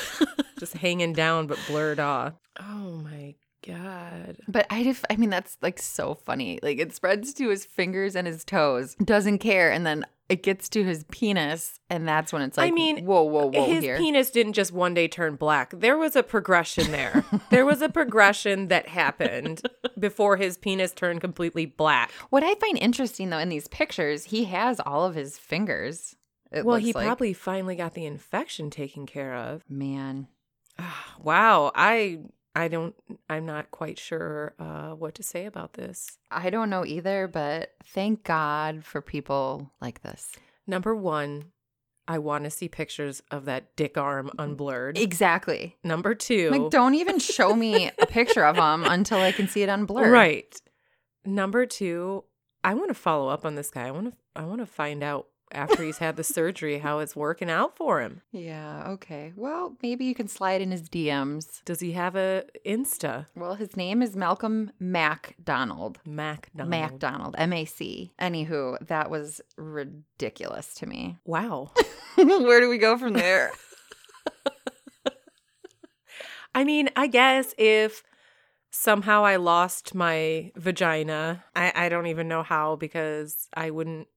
just 0.60 0.74
hanging 0.74 1.12
down 1.12 1.46
but 1.48 1.58
blurred 1.66 1.98
off. 2.00 2.34
Oh 2.60 3.00
my 3.02 3.34
god. 3.66 4.38
But 4.48 4.66
I 4.70 4.84
just, 4.84 5.04
I 5.10 5.16
mean, 5.16 5.30
that's 5.30 5.56
like 5.62 5.78
so 5.78 6.14
funny. 6.14 6.58
Like 6.62 6.78
it 6.78 6.94
spreads 6.94 7.34
to 7.34 7.48
his 7.48 7.64
fingers 7.64 8.14
and 8.16 8.26
his 8.26 8.44
toes, 8.44 8.94
doesn't 8.96 9.38
care, 9.38 9.70
and 9.72 9.86
then 9.86 10.04
it 10.28 10.42
gets 10.42 10.68
to 10.70 10.82
his 10.84 11.04
penis, 11.04 11.78
and 11.88 12.06
that's 12.08 12.32
when 12.32 12.42
it's 12.42 12.56
like, 12.56 12.68
I 12.68 12.70
mean, 12.74 13.04
whoa, 13.04 13.22
whoa, 13.22 13.46
whoa, 13.46 13.66
His 13.66 13.84
here. 13.84 13.96
penis 13.96 14.30
didn't 14.30 14.54
just 14.54 14.72
one 14.72 14.92
day 14.92 15.06
turn 15.06 15.36
black. 15.36 15.72
There 15.72 15.96
was 15.96 16.16
a 16.16 16.22
progression 16.22 16.90
there. 16.90 17.24
there 17.50 17.64
was 17.64 17.80
a 17.80 17.88
progression 17.88 18.68
that 18.68 18.88
happened 18.88 19.62
before 19.98 20.36
his 20.36 20.58
penis 20.58 20.92
turned 20.92 21.20
completely 21.20 21.66
black. 21.66 22.10
what 22.30 22.42
I 22.42 22.54
find 22.56 22.76
interesting 22.78 23.30
though 23.30 23.38
in 23.38 23.48
these 23.50 23.68
pictures, 23.68 24.24
he 24.24 24.44
has 24.44 24.80
all 24.80 25.04
of 25.04 25.14
his 25.14 25.38
fingers. 25.38 26.16
It 26.50 26.64
well, 26.64 26.76
looks 26.76 26.86
he 26.86 26.92
like. 26.92 27.06
probably 27.06 27.32
finally 27.32 27.76
got 27.76 27.94
the 27.94 28.06
infection 28.06 28.70
taken 28.70 29.06
care 29.06 29.34
of. 29.34 29.62
man. 29.68 30.28
Ah, 30.78 31.14
wow, 31.22 31.72
I 31.74 32.18
I 32.56 32.68
don't 32.68 32.94
I'm 33.28 33.44
not 33.44 33.70
quite 33.70 33.98
sure 33.98 34.54
uh, 34.58 34.92
what 34.92 35.14
to 35.16 35.22
say 35.22 35.44
about 35.44 35.74
this. 35.74 36.18
I 36.30 36.48
don't 36.48 36.70
know 36.70 36.86
either, 36.86 37.28
but 37.28 37.74
thank 37.84 38.24
God 38.24 38.82
for 38.82 39.02
people 39.02 39.70
like 39.80 40.02
this. 40.02 40.32
Number 40.66 40.96
1, 40.96 41.44
I 42.08 42.18
want 42.18 42.44
to 42.44 42.50
see 42.50 42.68
pictures 42.68 43.22
of 43.30 43.44
that 43.44 43.76
dick 43.76 43.98
arm 43.98 44.30
unblurred. 44.38 44.96
Exactly. 44.96 45.76
Number 45.84 46.14
2, 46.14 46.50
Like, 46.50 46.70
don't 46.70 46.94
even 46.94 47.18
show 47.18 47.54
me 47.54 47.90
a 47.98 48.06
picture 48.06 48.44
of 48.44 48.56
him 48.56 48.84
until 48.90 49.18
I 49.18 49.32
can 49.32 49.48
see 49.48 49.62
it 49.62 49.68
unblurred. 49.68 50.10
Right. 50.10 50.58
Number 51.26 51.66
2, 51.66 52.24
I 52.64 52.72
want 52.72 52.88
to 52.88 52.94
follow 52.94 53.28
up 53.28 53.44
on 53.44 53.54
this 53.54 53.70
guy. 53.70 53.86
I 53.86 53.90
want 53.90 54.12
to 54.12 54.16
I 54.34 54.44
want 54.44 54.60
to 54.60 54.66
find 54.66 55.02
out 55.02 55.26
after 55.52 55.82
he's 55.82 55.98
had 55.98 56.16
the 56.16 56.24
surgery 56.24 56.78
how 56.78 56.98
it's 56.98 57.14
working 57.16 57.50
out 57.50 57.76
for 57.76 58.00
him. 58.00 58.22
Yeah. 58.32 58.84
Okay. 58.88 59.32
Well, 59.36 59.76
maybe 59.82 60.04
you 60.04 60.14
can 60.14 60.28
slide 60.28 60.60
in 60.60 60.70
his 60.70 60.88
DMs. 60.88 61.64
Does 61.64 61.80
he 61.80 61.92
have 61.92 62.16
a 62.16 62.44
Insta? 62.64 63.26
Well, 63.34 63.54
his 63.54 63.76
name 63.76 64.02
is 64.02 64.16
Malcolm 64.16 64.72
MacDonald. 64.78 66.00
MacDonald. 66.04 66.70
MacDonald, 66.70 67.34
M 67.38 67.52
A 67.52 67.64
C. 67.64 68.12
Anywho, 68.20 68.84
that 68.86 69.10
was 69.10 69.40
ridiculous 69.56 70.74
to 70.74 70.86
me. 70.86 71.18
Wow. 71.26 71.72
Where 72.16 72.60
do 72.60 72.68
we 72.70 72.78
go 72.78 72.96
from 72.96 73.12
there? 73.12 73.52
I 76.54 76.64
mean, 76.64 76.88
I 76.96 77.08
guess 77.08 77.54
if 77.58 78.02
somehow 78.70 79.24
I 79.24 79.36
lost 79.36 79.94
my 79.94 80.52
vagina. 80.56 81.44
I, 81.54 81.72
I 81.74 81.88
don't 81.88 82.06
even 82.06 82.28
know 82.28 82.42
how 82.42 82.76
because 82.76 83.48
I 83.54 83.70
wouldn't 83.70 84.08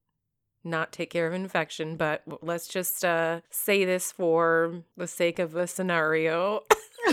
not 0.64 0.92
take 0.92 1.10
care 1.10 1.26
of 1.26 1.34
infection, 1.34 1.96
but 1.96 2.22
let's 2.42 2.68
just 2.68 3.04
uh, 3.04 3.40
say 3.50 3.84
this 3.84 4.12
for 4.12 4.82
the 4.96 5.06
sake 5.06 5.38
of 5.38 5.56
a 5.56 5.66
scenario. 5.66 6.62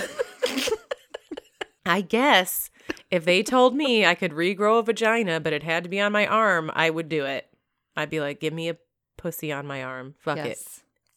I 1.86 2.02
guess 2.02 2.70
if 3.10 3.24
they 3.24 3.44
told 3.44 3.76
me 3.76 4.06
I 4.06 4.16
could 4.16 4.32
regrow 4.32 4.80
a 4.80 4.84
vagina, 4.84 5.40
but 5.40 5.54
it 5.54 5.64
had 5.64 5.84
to 5.84 5.90
be 5.90 6.02
on 6.02 6.12
my 6.12 6.28
arm, 6.28 6.72
I 6.74 6.90
would 6.90 7.10
do 7.10 7.26
it. 7.26 7.48
I'd 7.96 8.10
be 8.10 8.20
like, 8.20 8.40
give 8.40 8.54
me 8.54 8.70
a 8.70 8.78
pussy 9.18 9.52
on 9.52 9.66
my 9.66 9.84
arm. 9.84 10.16
Fuck 10.20 10.40
it. 10.40 10.60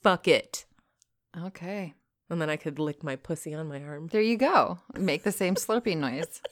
Fuck 0.02 0.28
it. 0.28 0.64
Okay. 1.37 1.94
And 2.28 2.40
then 2.40 2.49
I 2.49 2.56
could 2.56 2.78
lick 2.78 3.02
my 3.02 3.16
pussy 3.16 3.54
on 3.54 3.68
my 3.68 3.82
arm. 3.82 4.08
There 4.10 4.20
you 4.20 4.37
go. 4.37 4.78
Make 4.96 5.25
the 5.25 5.32
same 5.32 5.56
slurping 5.56 5.99
noise. 5.99 6.40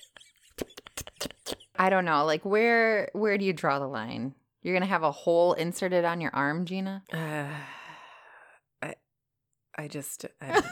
I 1.78 1.88
don't 1.88 2.04
know. 2.04 2.24
Like 2.24 2.44
where 2.44 3.10
where 3.12 3.38
do 3.38 3.44
you 3.44 3.52
draw 3.52 3.78
the 3.78 3.86
line? 3.86 4.34
You're 4.68 4.76
gonna 4.76 4.84
have 4.84 5.02
a 5.02 5.10
hole 5.10 5.54
inserted 5.54 6.04
on 6.04 6.20
your 6.20 6.30
arm, 6.34 6.66
Gina? 6.66 7.02
Uh, 7.10 7.46
I, 8.82 8.94
I 9.78 9.88
just. 9.88 10.26
I 10.42 10.62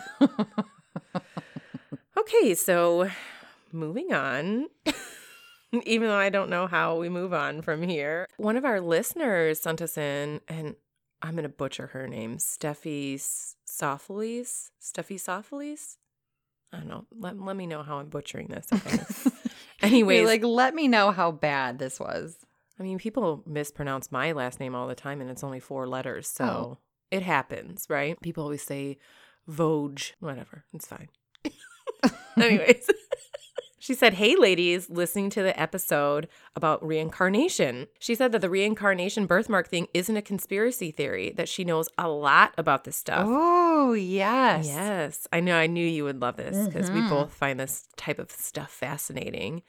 okay, 2.19 2.55
so 2.55 3.09
moving 3.73 4.13
on. 4.13 4.67
Even 5.87 6.09
though 6.09 6.15
I 6.19 6.29
don't 6.29 6.51
know 6.51 6.67
how 6.67 6.99
we 6.99 7.09
move 7.09 7.33
on 7.33 7.63
from 7.63 7.83
here, 7.83 8.29
one 8.37 8.59
of 8.59 8.67
our 8.67 8.83
listeners 8.83 9.61
sent 9.61 9.81
us 9.81 9.97
in, 9.97 10.43
and 10.47 10.77
I'm 11.23 11.33
going 11.33 11.45
to 11.45 11.49
butcher 11.49 11.87
her 11.89 12.07
name, 12.07 12.37
Steffi 12.37 13.15
Sophiles. 13.67 14.69
Steffi 14.79 15.17
Sophiles? 15.17 15.97
I 16.71 16.81
don't 16.81 16.89
know. 16.89 17.07
Let, 17.19 17.41
let 17.41 17.57
me 17.57 17.67
know 17.67 17.83
how 17.83 17.97
I'm 17.99 18.11
butchering 18.11 18.49
this. 18.49 18.67
Anyways, 19.83 20.19
You're 20.19 20.27
like, 20.27 20.45
let 20.45 20.75
me 20.75 20.87
know 20.87 21.13
how 21.13 21.31
bad 21.33 21.79
this 21.79 21.99
was. 21.99 22.37
I 22.79 22.83
mean, 22.83 22.99
people 22.99 23.43
mispronounce 23.47 24.13
my 24.13 24.33
last 24.33 24.61
name 24.61 24.75
all 24.75 24.87
the 24.87 24.95
time, 24.95 25.21
and 25.21 25.31
it's 25.31 25.43
only 25.45 25.61
four 25.61 25.87
letters, 25.89 26.29
so 26.29 26.45
Oh. 26.45 26.79
it 27.11 27.23
happens, 27.23 27.87
right? 27.89 28.21
People 28.21 28.43
always 28.45 28.63
say 28.63 28.99
Vogue, 29.47 30.01
whatever. 30.21 30.65
It's 30.75 30.87
fine. 30.87 31.09
Anyways, 32.37 32.91
she 33.79 33.95
said, 33.95 34.15
Hey, 34.15 34.37
ladies, 34.37 34.91
listening 34.91 35.31
to 35.31 35.43
the 35.43 35.59
episode 35.59 36.29
about 36.55 36.85
reincarnation. 36.87 37.87
She 37.99 38.15
said 38.15 38.33
that 38.33 38.41
the 38.41 38.51
reincarnation 38.51 39.25
birthmark 39.27 39.69
thing 39.69 39.87
isn't 39.95 40.17
a 40.17 40.21
conspiracy 40.23 40.91
theory, 40.91 41.33
that 41.37 41.49
she 41.49 41.65
knows 41.65 41.89
a 41.97 42.09
lot 42.09 42.53
about 42.59 42.85
this 42.85 42.97
stuff. 42.97 43.25
Oh 43.27 43.95
yes. 43.95 44.67
Yes, 44.67 45.27
I 45.33 45.41
know. 45.41 45.57
I 45.57 45.67
knew 45.67 45.87
you 45.87 46.05
would 46.05 46.21
love 46.21 46.37
this 46.37 46.67
because 46.67 46.91
we 46.91 47.01
Mhm. 47.01 47.09
both 47.09 47.33
find 47.33 47.59
this 47.59 47.89
type 47.97 48.19
of 48.19 48.31
stuff 48.31 48.71
fascinating. 48.71 49.63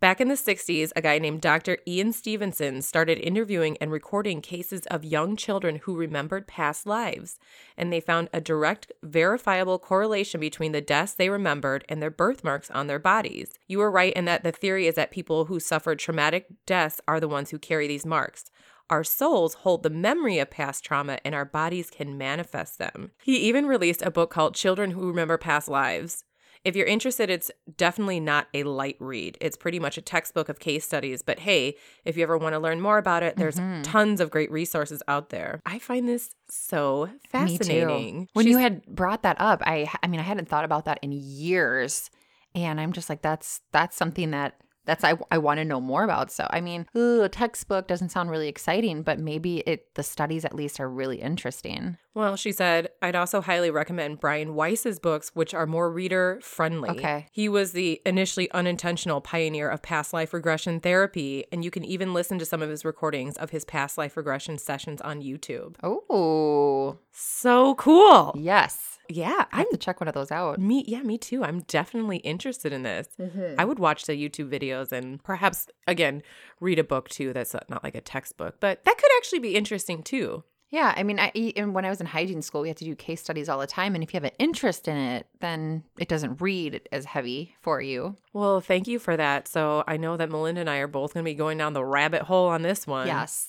Back 0.00 0.18
in 0.18 0.28
the 0.28 0.34
60s, 0.34 0.92
a 0.96 1.02
guy 1.02 1.18
named 1.18 1.42
Dr. 1.42 1.76
Ian 1.86 2.14
Stevenson 2.14 2.80
started 2.80 3.18
interviewing 3.18 3.76
and 3.82 3.92
recording 3.92 4.40
cases 4.40 4.86
of 4.86 5.04
young 5.04 5.36
children 5.36 5.76
who 5.76 5.94
remembered 5.94 6.46
past 6.46 6.86
lives. 6.86 7.38
And 7.76 7.92
they 7.92 8.00
found 8.00 8.30
a 8.32 8.40
direct, 8.40 8.92
verifiable 9.02 9.78
correlation 9.78 10.40
between 10.40 10.72
the 10.72 10.80
deaths 10.80 11.12
they 11.12 11.28
remembered 11.28 11.84
and 11.86 12.00
their 12.00 12.10
birthmarks 12.10 12.70
on 12.70 12.86
their 12.86 12.98
bodies. 12.98 13.52
You 13.68 13.76
were 13.76 13.90
right 13.90 14.14
in 14.14 14.24
that 14.24 14.42
the 14.42 14.52
theory 14.52 14.86
is 14.86 14.94
that 14.94 15.10
people 15.10 15.44
who 15.44 15.60
suffered 15.60 15.98
traumatic 15.98 16.46
deaths 16.64 17.02
are 17.06 17.20
the 17.20 17.28
ones 17.28 17.50
who 17.50 17.58
carry 17.58 17.86
these 17.86 18.06
marks. 18.06 18.50
Our 18.88 19.04
souls 19.04 19.52
hold 19.52 19.82
the 19.82 19.90
memory 19.90 20.38
of 20.38 20.50
past 20.50 20.82
trauma 20.82 21.18
and 21.26 21.34
our 21.34 21.44
bodies 21.44 21.90
can 21.90 22.16
manifest 22.16 22.78
them. 22.78 23.10
He 23.22 23.36
even 23.36 23.66
released 23.66 24.00
a 24.00 24.10
book 24.10 24.30
called 24.30 24.54
Children 24.54 24.92
Who 24.92 25.06
Remember 25.08 25.36
Past 25.36 25.68
Lives. 25.68 26.24
If 26.64 26.76
you're 26.76 26.86
interested, 26.86 27.30
it's 27.30 27.50
definitely 27.76 28.20
not 28.20 28.48
a 28.52 28.64
light 28.64 28.96
read. 29.00 29.38
It's 29.40 29.56
pretty 29.56 29.78
much 29.78 29.96
a 29.96 30.02
textbook 30.02 30.48
of 30.50 30.58
case 30.58 30.84
studies, 30.84 31.22
but 31.22 31.40
hey, 31.40 31.76
if 32.04 32.16
you 32.16 32.22
ever 32.22 32.36
want 32.36 32.52
to 32.54 32.58
learn 32.58 32.80
more 32.82 32.98
about 32.98 33.22
it, 33.22 33.36
there's 33.36 33.58
Mhm. 33.58 33.82
tons 33.82 34.20
of 34.20 34.30
great 34.30 34.50
resources 34.50 35.02
out 35.08 35.30
there. 35.30 35.60
I 35.64 35.78
find 35.78 36.06
this 36.06 36.34
so 36.50 37.08
fascinating. 37.28 38.28
When 38.34 38.46
you 38.46 38.58
had 38.58 38.84
brought 38.86 39.22
that 39.22 39.36
up, 39.40 39.62
I 39.64 39.90
I 40.02 40.06
mean 40.06 40.20
I 40.20 40.24
hadn't 40.24 40.48
thought 40.48 40.64
about 40.64 40.84
that 40.84 40.98
in 41.02 41.12
years. 41.12 42.10
And 42.54 42.80
I'm 42.80 42.92
just 42.92 43.08
like 43.08 43.22
that's 43.22 43.60
that's 43.72 43.96
something 43.96 44.32
that 44.32 44.60
that's 44.86 45.04
I, 45.04 45.14
I 45.30 45.38
want 45.38 45.58
to 45.58 45.64
know 45.64 45.80
more 45.80 46.04
about. 46.04 46.30
So 46.32 46.46
I 46.50 46.60
mean, 46.60 46.86
ooh, 46.96 47.22
a 47.22 47.28
textbook 47.28 47.86
doesn't 47.88 48.08
sound 48.10 48.30
really 48.30 48.48
exciting, 48.48 49.02
but 49.02 49.18
maybe 49.18 49.58
it 49.60 49.94
the 49.94 50.02
studies 50.02 50.44
at 50.44 50.54
least 50.54 50.80
are 50.80 50.88
really 50.88 51.20
interesting. 51.20 51.96
Well, 52.12 52.34
she 52.34 52.50
said, 52.50 52.88
I'd 53.00 53.14
also 53.14 53.40
highly 53.40 53.70
recommend 53.70 54.18
Brian 54.18 54.54
Weiss's 54.56 54.98
books, 54.98 55.30
which 55.34 55.54
are 55.54 55.64
more 55.66 55.92
reader 55.92 56.40
friendly. 56.42 56.90
Okay. 56.90 57.28
He 57.30 57.48
was 57.48 57.70
the 57.70 58.02
initially 58.04 58.50
unintentional 58.50 59.20
pioneer 59.20 59.70
of 59.70 59.80
past 59.80 60.12
life 60.12 60.34
regression 60.34 60.80
therapy, 60.80 61.44
and 61.52 61.64
you 61.64 61.70
can 61.70 61.84
even 61.84 62.12
listen 62.12 62.38
to 62.40 62.44
some 62.44 62.62
of 62.62 62.68
his 62.68 62.84
recordings 62.84 63.36
of 63.36 63.50
his 63.50 63.64
past 63.64 63.96
life 63.96 64.16
regression 64.16 64.58
sessions 64.58 65.00
on 65.02 65.22
YouTube. 65.22 65.76
Oh, 65.84 66.98
So 67.12 67.74
cool. 67.76 68.34
yes. 68.36 68.98
Yeah, 69.10 69.46
I 69.52 69.58
I'm 69.58 69.58
have 69.58 69.70
to 69.70 69.76
check 69.76 70.00
one 70.00 70.08
of 70.08 70.14
those 70.14 70.30
out. 70.30 70.58
me 70.58 70.84
yeah, 70.86 71.02
me 71.02 71.18
too. 71.18 71.44
I'm 71.44 71.60
definitely 71.62 72.18
interested 72.18 72.72
in 72.72 72.82
this. 72.82 73.08
Mm-hmm. 73.18 73.58
I 73.58 73.64
would 73.64 73.78
watch 73.78 74.06
the 74.06 74.12
YouTube 74.12 74.50
videos 74.50 74.92
and 74.92 75.22
perhaps 75.22 75.66
again 75.86 76.22
read 76.60 76.78
a 76.78 76.84
book 76.84 77.08
too 77.08 77.32
that's 77.32 77.54
not 77.68 77.82
like 77.84 77.94
a 77.94 78.00
textbook, 78.00 78.56
but 78.60 78.84
that 78.84 78.96
could 78.98 79.10
actually 79.18 79.40
be 79.40 79.56
interesting 79.56 80.02
too. 80.02 80.44
Yeah, 80.70 80.94
I 80.96 81.02
mean, 81.02 81.18
I 81.18 81.32
and 81.56 81.74
when 81.74 81.84
I 81.84 81.90
was 81.90 82.00
in 82.00 82.06
hygiene 82.06 82.42
school, 82.42 82.60
we 82.60 82.68
had 82.68 82.76
to 82.76 82.84
do 82.84 82.94
case 82.94 83.20
studies 83.20 83.48
all 83.48 83.58
the 83.58 83.66
time, 83.66 83.96
and 83.96 84.04
if 84.04 84.14
you 84.14 84.18
have 84.18 84.24
an 84.24 84.36
interest 84.38 84.86
in 84.86 84.96
it, 84.96 85.26
then 85.40 85.82
it 85.98 86.08
doesn't 86.08 86.40
read 86.40 86.88
as 86.92 87.04
heavy 87.06 87.56
for 87.60 87.80
you. 87.82 88.14
Well, 88.32 88.60
thank 88.60 88.86
you 88.86 89.00
for 89.00 89.16
that. 89.16 89.48
So 89.48 89.82
I 89.88 89.96
know 89.96 90.16
that 90.16 90.30
Melinda 90.30 90.60
and 90.60 90.70
I 90.70 90.76
are 90.76 90.86
both 90.86 91.12
going 91.12 91.24
to 91.24 91.28
be 91.28 91.34
going 91.34 91.58
down 91.58 91.72
the 91.72 91.84
rabbit 91.84 92.22
hole 92.22 92.46
on 92.48 92.62
this 92.62 92.86
one. 92.86 93.08
Yes. 93.08 93.48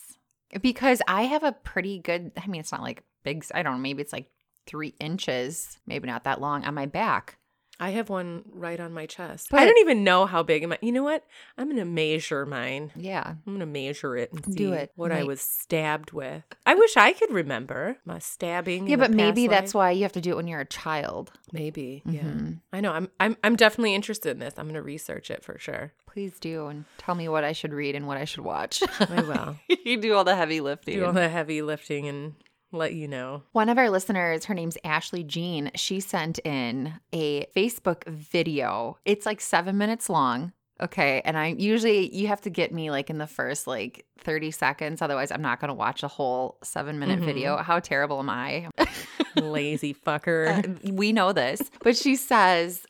Because 0.62 1.00
I 1.08 1.24
have 1.24 1.44
a 1.44 1.52
pretty 1.52 2.00
good, 2.00 2.32
I 2.42 2.48
mean, 2.48 2.60
it's 2.60 2.72
not 2.72 2.82
like 2.82 3.04
big, 3.24 3.46
I 3.54 3.62
don't 3.62 3.74
know, 3.74 3.80
maybe 3.80 4.02
it's 4.02 4.12
like 4.12 4.28
three 4.72 4.96
inches, 5.02 5.78
maybe 5.86 6.08
not 6.08 6.24
that 6.24 6.40
long 6.42 6.64
on 6.64 6.74
my 6.74 6.86
back. 6.86 7.36
I 7.80 7.90
have 7.92 8.10
one 8.10 8.44
right 8.54 8.80
on 8.80 8.94
my 8.94 9.08
chest. 9.08 9.48
But- 9.50 9.60
I 9.62 9.66
don't 9.66 9.80
even 9.80 10.04
know 10.04 10.28
how 10.28 10.44
big 10.44 10.62
am 10.62 10.72
I. 10.72 10.78
You 10.84 10.92
know 10.92 11.02
what? 11.04 11.26
I'm 11.58 11.66
going 11.66 11.78
to 11.78 11.84
measure 11.86 12.46
mine. 12.46 12.92
Yeah. 12.96 13.24
I'm 13.28 13.42
going 13.46 13.60
to 13.60 13.66
measure 13.66 14.16
it 14.16 14.32
and 14.32 14.46
see 14.46 14.54
Do 14.54 14.74
it. 14.74 14.92
what 14.96 15.12
I 15.12 15.24
was 15.24 15.42
stabbed 15.42 16.12
with. 16.12 16.44
I 16.68 16.76
wish 16.76 16.96
I 16.96 17.12
could 17.14 17.32
remember 17.32 17.98
my 18.06 18.20
stabbing. 18.20 18.88
Yeah, 18.88 18.98
but 18.98 19.10
maybe 19.10 19.48
that's 19.48 19.74
why 19.74 19.90
you 19.92 20.04
have 20.04 20.12
to 20.14 20.22
do 20.22 20.30
it 20.30 20.36
when 20.36 20.48
you're 20.48 20.60
a 20.60 20.66
child. 20.66 21.32
Maybe. 21.52 22.04
Yeah. 22.06 22.22
Mhm. 22.22 22.60
I 22.72 22.82
know. 22.82 22.92
I'm 22.94 23.10
I'm 23.20 23.36
I'm 23.44 23.56
definitely 23.56 23.96
interested 23.96 24.30
in 24.30 24.38
this. 24.40 24.54
I'm 24.58 24.66
going 24.66 24.76
to 24.76 24.84
research 24.84 25.32
it 25.32 25.44
for 25.44 25.58
sure. 25.58 25.92
Please 26.06 26.38
do 26.40 26.68
and 26.68 26.86
tell 27.00 27.16
me 27.16 27.30
what 27.30 27.44
I 27.44 27.52
should 27.54 27.74
read 27.74 27.96
and 27.96 28.06
what 28.06 28.18
I 28.18 28.26
should 28.26 28.44
watch. 28.44 28.84
I 29.00 29.22
will. 29.24 29.58
you 29.86 29.98
do 29.98 30.14
all 30.14 30.24
the 30.24 30.36
heavy 30.36 30.62
lifting. 30.62 31.00
Do 31.00 31.06
all 31.06 31.14
the 31.14 31.30
heavy 31.30 31.64
lifting 31.64 32.08
and 32.08 32.34
let 32.72 32.94
you 32.94 33.08
know. 33.08 33.44
One 33.52 33.70
of 33.70 33.78
our 33.78 33.90
listeners, 33.90 34.46
her 34.46 34.54
name's 34.54 34.78
Ashley 34.84 35.24
Jean, 35.24 35.72
she 35.76 36.00
sent 36.00 36.40
in 36.40 36.94
a 37.14 37.46
Facebook 37.56 38.08
video. 38.08 38.98
It's 39.06 39.26
like 39.26 39.42
seven 39.42 39.78
minutes 39.78 40.10
long. 40.10 40.54
Okay. 40.82 41.22
And 41.26 41.38
I 41.38 41.48
usually, 41.48 42.14
you 42.16 42.28
have 42.28 42.42
to 42.42 42.50
get 42.50 42.74
me 42.74 42.90
like 42.90 43.10
in 43.12 43.20
the 43.20 43.28
first 43.28 43.68
like 43.68 44.06
30 44.20 44.50
seconds. 44.52 45.02
Otherwise, 45.02 45.32
I'm 45.32 45.42
not 45.42 45.60
going 45.60 45.70
to 45.70 45.76
watch 45.76 46.02
a 46.02 46.08
whole 46.08 46.58
seven 46.64 46.98
minute 46.98 47.20
Mhm. 47.20 47.26
video. 47.26 47.58
How 47.58 47.80
terrible 47.80 48.18
am 48.20 48.30
I? 48.32 48.68
Lazy 49.36 49.94
fucker. 49.94 50.66
Uh, 50.88 50.92
we 50.92 51.12
know 51.14 51.34
this. 51.34 51.62
But 51.84 51.96
she 51.96 52.16
says, 52.16 52.84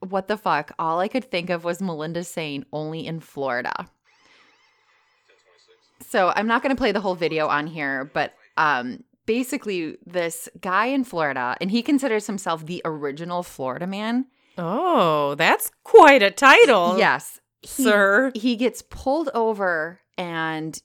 what 0.00 0.26
the 0.28 0.38
fuck? 0.38 0.72
All 0.78 1.00
I 1.00 1.08
could 1.08 1.30
think 1.30 1.50
of 1.50 1.64
was 1.64 1.82
Melinda 1.82 2.24
saying 2.24 2.64
only 2.72 3.06
in 3.06 3.20
Florida. 3.20 3.88
So 6.08 6.32
I'm 6.34 6.46
not 6.46 6.62
going 6.62 6.74
to 6.74 6.80
play 6.80 6.92
the 6.92 7.00
whole 7.00 7.14
video 7.14 7.46
on 7.48 7.66
here, 7.66 8.04
but 8.12 8.34
um, 8.56 9.02
basically, 9.26 9.98
this 10.04 10.48
guy 10.60 10.86
in 10.86 11.04
Florida, 11.04 11.56
and 11.60 11.70
he 11.70 11.82
considers 11.82 12.26
himself 12.26 12.66
the 12.66 12.82
original 12.84 13.42
Florida 13.42 13.86
man. 13.86 14.26
Oh, 14.56 15.34
that's 15.34 15.70
quite 15.82 16.22
a 16.22 16.30
title. 16.30 16.98
yes, 16.98 17.40
he, 17.62 17.84
sir. 17.84 18.32
He 18.34 18.56
gets 18.56 18.82
pulled 18.82 19.30
over, 19.34 20.00
and 20.16 20.80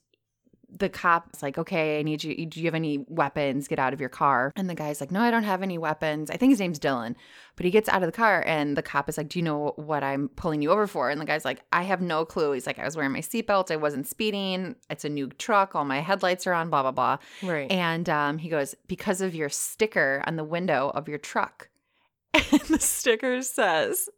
the 0.77 0.89
cop's 0.89 1.41
like, 1.41 1.57
"Okay, 1.57 1.99
I 1.99 2.03
need 2.03 2.23
you. 2.23 2.45
Do 2.45 2.59
you 2.59 2.65
have 2.65 2.75
any 2.75 3.05
weapons? 3.07 3.67
Get 3.67 3.79
out 3.79 3.93
of 3.93 3.99
your 3.99 4.09
car." 4.09 4.51
And 4.55 4.69
the 4.69 4.75
guy's 4.75 5.01
like, 5.01 5.11
"No, 5.11 5.21
I 5.21 5.31
don't 5.31 5.43
have 5.43 5.61
any 5.61 5.77
weapons." 5.77 6.29
I 6.29 6.37
think 6.37 6.51
his 6.51 6.59
name's 6.59 6.79
Dylan, 6.79 7.15
but 7.55 7.65
he 7.65 7.71
gets 7.71 7.89
out 7.89 8.03
of 8.03 8.07
the 8.07 8.15
car, 8.15 8.43
and 8.45 8.77
the 8.77 8.81
cop 8.81 9.09
is 9.09 9.17
like, 9.17 9.29
"Do 9.29 9.39
you 9.39 9.43
know 9.43 9.73
what 9.75 10.03
I'm 10.03 10.29
pulling 10.29 10.61
you 10.61 10.71
over 10.71 10.87
for?" 10.87 11.09
And 11.09 11.19
the 11.19 11.25
guy's 11.25 11.45
like, 11.45 11.61
"I 11.71 11.83
have 11.83 12.01
no 12.01 12.25
clue." 12.25 12.51
He's 12.51 12.67
like, 12.67 12.79
"I 12.79 12.85
was 12.85 12.95
wearing 12.95 13.11
my 13.11 13.21
seatbelt. 13.21 13.71
I 13.71 13.75
wasn't 13.75 14.07
speeding. 14.07 14.75
It's 14.89 15.05
a 15.05 15.09
new 15.09 15.27
truck. 15.27 15.75
All 15.75 15.85
my 15.85 15.99
headlights 15.99 16.45
are 16.47 16.53
on. 16.53 16.69
Blah 16.69 16.83
blah 16.83 16.91
blah." 16.91 17.17
Right. 17.43 17.71
And 17.71 18.09
um, 18.09 18.37
he 18.37 18.49
goes, 18.49 18.75
because 18.87 19.21
of 19.21 19.35
your 19.35 19.49
sticker 19.49 20.23
on 20.27 20.35
the 20.35 20.43
window 20.43 20.91
of 20.93 21.07
your 21.07 21.17
truck. 21.17 21.69
And 22.51 22.61
the 22.61 22.79
sticker 22.79 23.41
says, 23.41 24.09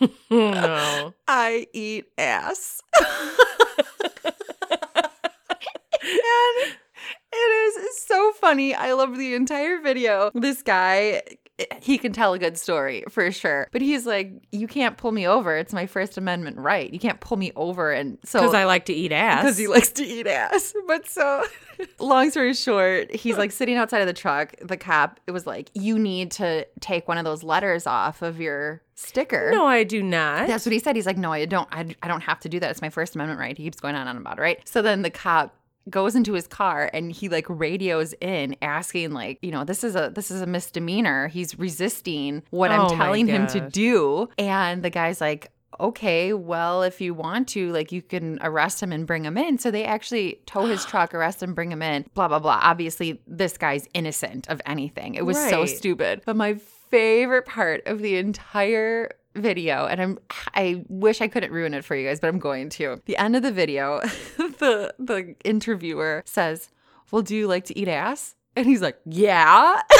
no. 0.30 1.14
I 1.28 1.66
eat 1.72 2.06
ass. 2.18 2.82
and 6.06 6.72
it 7.32 7.36
is 7.36 8.02
so 8.06 8.32
funny. 8.32 8.74
I 8.74 8.92
love 8.92 9.16
the 9.16 9.34
entire 9.34 9.80
video. 9.80 10.30
This 10.34 10.62
guy 10.62 11.22
he 11.80 11.96
can 11.96 12.12
tell 12.12 12.34
a 12.34 12.38
good 12.38 12.58
story 12.58 13.02
for 13.08 13.30
sure. 13.32 13.68
But 13.72 13.80
he's 13.80 14.04
like, 14.04 14.30
you 14.52 14.66
can't 14.66 14.96
pull 14.98 15.12
me 15.12 15.26
over. 15.26 15.56
It's 15.56 15.72
my 15.72 15.86
First 15.86 16.18
Amendment 16.18 16.58
right. 16.58 16.92
You 16.92 16.98
can't 16.98 17.18
pull 17.20 17.38
me 17.38 17.50
over. 17.56 17.92
And 17.92 18.18
so 18.24 18.40
Because 18.40 18.54
I 18.54 18.64
like 18.64 18.84
to 18.86 18.92
eat 18.92 19.10
ass. 19.10 19.42
because 19.42 19.56
he 19.56 19.66
likes 19.66 19.88
to 19.92 20.04
eat 20.04 20.26
ass. 20.26 20.74
But 20.86 21.08
so, 21.08 21.44
long 21.98 22.30
story 22.30 22.54
short, 22.54 23.12
he's 23.14 23.36
like 23.36 23.50
sitting 23.50 23.76
outside 23.76 24.00
of 24.00 24.06
the 24.06 24.12
truck. 24.12 24.54
The 24.62 24.76
cop, 24.76 25.18
it 25.26 25.32
was 25.32 25.46
like, 25.46 25.70
you 25.74 25.98
need 25.98 26.30
to 26.32 26.66
take 26.80 27.08
one 27.08 27.18
of 27.18 27.24
those 27.24 27.42
letters 27.42 27.86
off 27.86 28.22
of 28.22 28.38
your 28.40 28.82
sticker. 28.94 29.50
no, 29.50 29.66
I 29.66 29.82
do 29.82 30.02
not. 30.02 30.46
That's 30.46 30.64
what 30.64 30.72
he 30.72 30.78
said. 30.78 30.94
He's 30.94 31.06
like, 31.06 31.18
no, 31.18 31.32
I 31.32 31.44
don't. 31.46 31.68
I, 31.72 31.94
I 32.02 32.08
don't 32.08 32.20
have 32.22 32.38
to 32.40 32.48
do 32.48 32.60
that. 32.60 32.70
It's 32.70 32.82
my 32.82 32.90
First 32.90 33.14
Amendment 33.14 33.40
right. 33.40 33.56
He 33.56 33.64
keeps 33.64 33.80
going 33.80 33.94
on 33.94 34.02
and 34.02 34.10
on 34.10 34.16
about 34.18 34.38
it, 34.38 34.42
right? 34.42 34.68
So 34.68 34.80
then 34.82 35.02
the 35.02 35.10
cop 35.10 35.54
goes 35.88 36.14
into 36.16 36.32
his 36.32 36.46
car 36.46 36.90
and 36.92 37.12
he 37.12 37.28
like 37.28 37.46
radios 37.48 38.14
in 38.20 38.56
asking 38.62 39.12
like 39.12 39.38
you 39.42 39.50
know 39.50 39.64
this 39.64 39.84
is 39.84 39.94
a 39.94 40.10
this 40.14 40.30
is 40.30 40.40
a 40.42 40.46
misdemeanor. 40.46 41.28
He's 41.28 41.58
resisting 41.58 42.42
what 42.50 42.70
i'm 42.70 42.86
Oh 42.86 42.96
telling 42.96 43.26
him 43.26 43.46
to 43.48 43.60
do. 43.60 44.28
And 44.38 44.82
the 44.82 44.90
guy's 44.90 45.20
like 45.20 45.52
okay 45.78 46.32
well 46.32 46.82
if 46.82 47.00
you 47.02 47.12
want 47.12 47.48
to 47.48 47.70
like 47.72 47.92
you 47.92 48.00
can 48.00 48.38
arrest 48.40 48.82
him 48.82 48.92
and 48.92 49.06
bring 49.06 49.24
him 49.24 49.36
in. 49.36 49.58
So 49.58 49.70
they 49.70 49.84
actually 49.84 50.40
tow 50.46 50.66
his 50.66 50.84
truck 50.90 51.14
arrest 51.14 51.42
him 51.42 51.54
bring 51.54 51.70
him 51.70 51.82
in 51.82 52.06
blah 52.14 52.28
blah 52.28 52.38
blah. 52.38 52.60
Obviously 52.62 53.20
this 53.26 53.56
guy's 53.58 53.86
innocent 53.94 54.48
of 54.48 54.60
anything. 54.66 55.14
It 55.14 55.24
was 55.24 55.36
so 55.36 55.66
stupid. 55.66 56.22
But 56.24 56.36
my 56.36 56.54
favorite 56.90 57.46
part 57.46 57.86
of 57.86 58.00
the 58.00 58.16
entire 58.16 59.10
video 59.34 59.86
and 59.86 60.00
I'm 60.00 60.18
I 60.54 60.84
wish 60.88 61.20
I 61.20 61.28
couldn't 61.28 61.52
ruin 61.52 61.74
it 61.74 61.84
for 61.84 61.94
you 61.94 62.08
guys 62.08 62.20
but 62.20 62.28
I'm 62.28 62.38
going 62.38 62.70
to. 62.70 63.02
The 63.04 63.16
end 63.18 63.36
of 63.36 63.42
the 63.42 63.52
video 63.52 64.00
the 64.58 64.94
the 64.98 65.34
interviewer 65.44 66.22
says, 66.26 66.68
"Well, 67.10 67.22
do 67.22 67.34
you 67.36 67.46
like 67.46 67.64
to 67.66 67.78
eat 67.78 67.88
ass?" 67.88 68.34
And 68.54 68.66
he's 68.66 68.80
like, 68.82 68.98
"Yeah." 69.04 69.82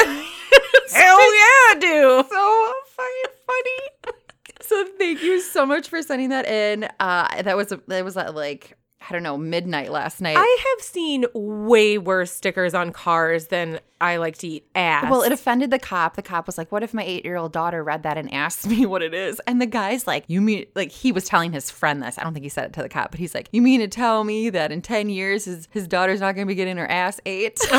Hell 0.93 1.19
yeah, 1.35 1.67
I 1.69 1.77
do. 1.79 2.23
so 2.29 2.73
fucking 2.95 3.37
funny. 3.45 4.17
so 4.61 4.85
thank 4.97 5.21
you 5.21 5.41
so 5.41 5.65
much 5.65 5.89
for 5.89 6.01
sending 6.01 6.29
that 6.29 6.47
in. 6.47 6.85
Uh 6.99 7.41
that 7.43 7.57
was 7.57 7.73
that 7.87 8.05
was 8.05 8.15
at 8.17 8.35
like 8.35 8.76
I 9.09 9.13
don't 9.13 9.23
know, 9.23 9.37
midnight 9.37 9.91
last 9.91 10.19
night. 10.21 10.35
I 10.37 10.75
have 10.75 10.83
seen 10.85 11.25
way 11.33 11.97
worse 11.97 12.31
stickers 12.31 12.73
on 12.73 12.91
cars 12.91 13.47
than 13.47 13.79
I 14.01 14.17
like 14.17 14.37
to 14.39 14.47
eat 14.47 14.67
ass. 14.75 15.09
Well, 15.09 15.21
it 15.21 15.31
offended 15.31 15.71
the 15.71 15.79
cop. 15.79 16.15
The 16.15 16.21
cop 16.21 16.45
was 16.45 16.57
like, 16.57 16.71
What 16.71 16.83
if 16.83 16.93
my 16.93 17.03
eight 17.03 17.23
year 17.23 17.37
old 17.37 17.53
daughter 17.53 17.83
read 17.83 18.03
that 18.03 18.17
and 18.17 18.33
asked 18.33 18.67
me 18.67 18.85
what 18.85 19.01
it 19.01 19.13
is? 19.13 19.39
And 19.47 19.61
the 19.61 19.65
guy's 19.65 20.07
like, 20.07 20.25
You 20.27 20.41
mean, 20.41 20.65
like, 20.75 20.91
he 20.91 21.11
was 21.11 21.25
telling 21.25 21.53
his 21.53 21.69
friend 21.71 22.01
this. 22.03 22.17
I 22.17 22.23
don't 22.23 22.33
think 22.33 22.43
he 22.43 22.49
said 22.49 22.65
it 22.65 22.73
to 22.73 22.81
the 22.81 22.89
cop, 22.89 23.11
but 23.11 23.19
he's 23.19 23.33
like, 23.33 23.47
You 23.51 23.61
mean 23.61 23.79
to 23.79 23.87
tell 23.87 24.23
me 24.23 24.49
that 24.49 24.71
in 24.71 24.81
10 24.81 25.09
years 25.09 25.45
his, 25.45 25.67
his 25.71 25.87
daughter's 25.87 26.19
not 26.19 26.35
going 26.35 26.45
to 26.45 26.51
be 26.51 26.55
getting 26.55 26.77
her 26.77 26.89
ass 26.89 27.19
ate? 27.25 27.59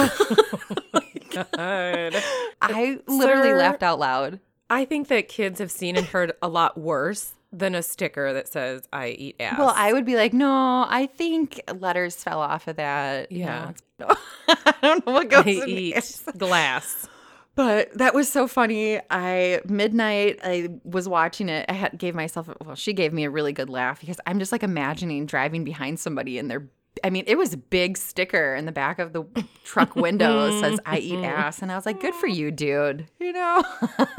Oh 1.41 1.45
God. 1.55 2.23
I 2.63 2.99
literally 3.07 3.51
Sir. 3.51 3.57
laughed 3.59 3.83
out 3.83 3.99
loud. 3.99 4.41
I 4.71 4.85
think 4.85 5.09
that 5.09 5.29
kids 5.29 5.59
have 5.61 5.71
seen 5.71 5.97
and 5.97 6.07
heard 6.07 6.33
a 6.43 6.49
lot 6.49 6.79
worse 6.79 7.35
than 7.52 7.75
a 7.75 7.83
sticker 7.83 8.33
that 8.33 8.49
says 8.49 8.83
"I 8.93 9.09
eat 9.09 9.37
ass." 9.40 9.59
Well, 9.59 9.73
I 9.75 9.93
would 9.93 10.05
be 10.05 10.17
like, 10.17 10.33
No, 10.33 10.87
I 10.88 11.07
think 11.14 11.61
letters 11.78 12.17
fell 12.23 12.40
off 12.40 12.69
of 12.69 12.76
that. 12.76 13.31
You 13.33 13.38
Yeah. 13.40 13.73
know, 14.00 14.09
I 14.49 14.75
don't 14.83 15.07
know 15.07 15.12
what 15.12 15.28
goes 15.31 15.47
I 15.47 15.50
in 15.50 15.69
eat 15.69 15.95
ass. 15.97 16.23
glass. 16.37 17.09
But 17.55 17.93
that 17.99 18.14
was 18.14 18.31
so 18.31 18.47
funny. 18.47 19.00
I 19.11 19.61
midnight 19.67 20.38
I 20.45 20.69
was 20.85 21.09
watching 21.09 21.49
it. 21.49 21.67
I 21.69 21.73
had 21.73 21.99
gave 21.99 22.14
myself 22.14 22.49
well, 22.64 22.76
she 22.76 22.93
gave 22.93 23.12
me 23.12 23.25
a 23.25 23.31
really 23.31 23.52
good 23.52 23.69
laugh 23.69 23.99
because 24.00 24.21
I'm 24.26 24.38
just 24.38 24.52
like 24.52 24.62
imagining 24.62 25.26
driving 25.26 25.64
behind 25.64 25.99
somebody 25.99 26.38
and 26.38 26.49
they're 26.49 26.69
I 27.05 27.11
mean, 27.11 27.25
it 27.26 27.37
was 27.37 27.52
a 27.52 27.57
big 27.57 27.97
sticker 27.97 28.55
in 28.55 28.67
the 28.67 28.73
back 28.73 28.99
of 28.99 29.12
the 29.12 29.25
truck 29.64 29.97
window 29.97 30.61
says 30.61 30.78
I 30.87 30.99
eat 30.99 31.14
mm-hmm. 31.14 31.25
ass. 31.25 31.62
And 31.62 31.71
I 31.71 31.76
was 31.76 31.87
like, 31.87 32.00
good 32.00 32.14
for 32.14 32.26
you, 32.26 32.50
dude. 32.50 33.09
You 33.21 33.33
know? 33.33 33.62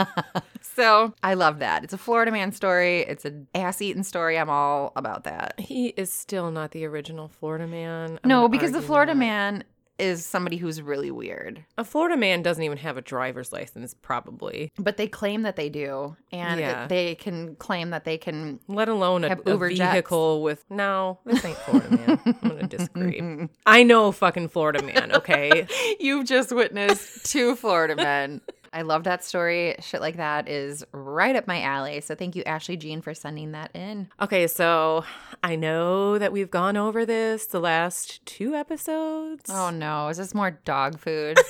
so 0.62 1.14
I 1.24 1.34
love 1.34 1.60
that. 1.60 1.84
It's 1.84 1.94
a 1.94 1.98
Florida 1.98 2.32
man 2.32 2.52
story. 2.52 3.02
It's 3.02 3.26
an 3.26 3.48
ass 3.56 3.82
eating 3.82 4.04
story. 4.04 4.38
I'm 4.38 4.50
all 4.50 4.92
about 4.96 5.24
that. 5.24 5.60
He 5.60 5.88
is 5.90 6.12
still 6.12 6.52
not 6.52 6.72
the 6.72 6.86
original 6.86 7.28
Florida 7.28 7.68
man. 7.68 8.20
I'm 8.24 8.28
No, 8.28 8.48
because 8.48 8.72
the 8.72 8.82
Florida 8.82 9.14
that. 9.14 9.20
man 9.20 9.64
is 10.00 10.26
somebody 10.26 10.58
who's 10.58 10.82
really 10.82 11.12
weird. 11.12 11.64
a 11.78 11.84
Florida 11.84 12.16
man 12.18 12.42
doesn't 12.42 12.64
even 12.64 12.78
have 12.78 12.98
a 12.98 13.02
driver's 13.02 13.52
license, 13.54 13.94
probably. 14.02 14.72
But 14.78 14.98
they 14.98 15.08
claim 15.08 15.44
that 15.44 15.56
they 15.56 15.70
do. 15.70 16.16
And 16.32 16.60
Yeah. 16.60 16.88
they 16.88 17.16
can 17.16 17.56
claim 17.56 17.90
that 17.92 18.06
they 18.06 18.18
can 18.18 18.60
Let 18.68 18.88
alone 18.90 19.24
a, 19.24 19.30
Have 19.30 19.46
a 19.46 19.50
Uber 19.52 19.70
jets. 19.72 19.92
vehicle 19.94 20.42
with 20.44 20.64
no. 20.70 21.20
This 21.26 21.44
ain't 21.46 21.58
Florida 21.58 21.90
man. 21.98 22.20
I'm 22.26 22.50
gonna 22.50 22.68
disagree. 22.68 23.48
I 23.66 23.84
know 23.84 24.12
fucking 24.12 24.50
Florida 24.50 24.82
man. 24.84 25.12
Okay. 25.14 25.68
You've 26.00 26.26
just 26.26 26.52
witnessed 26.52 27.26
two 27.32 27.56
Florida 27.56 27.96
men. 27.96 28.42
I 28.72 28.84
love 28.84 29.04
that 29.06 29.24
story. 29.24 29.76
Shit 29.80 30.02
like 30.02 30.18
that 30.18 30.48
is 30.48 30.84
right 30.92 31.36
up 31.36 31.48
my 31.48 31.62
alley. 31.62 32.02
So 32.02 32.16
thank 32.16 32.36
you, 32.36 32.44
Ashley 32.44 32.78
Jean, 32.78 33.02
for 33.02 33.14
sending 33.14 33.52
that 33.54 33.72
in. 33.76 34.10
Okay, 34.22 34.48
so 34.48 35.06
I 35.44 35.56
know 35.56 36.18
that 36.18 36.32
we've 36.32 36.52
gone 36.52 36.78
over 36.78 37.06
this 37.06 37.48
the 37.48 37.60
last 37.60 38.26
two 38.26 38.56
episodes. 38.56 39.50
Oh 39.50 39.70
no, 39.70 40.10
is 40.10 40.18
this 40.18 40.34
more 40.34 40.52
dog 40.52 41.00
food? 41.00 41.38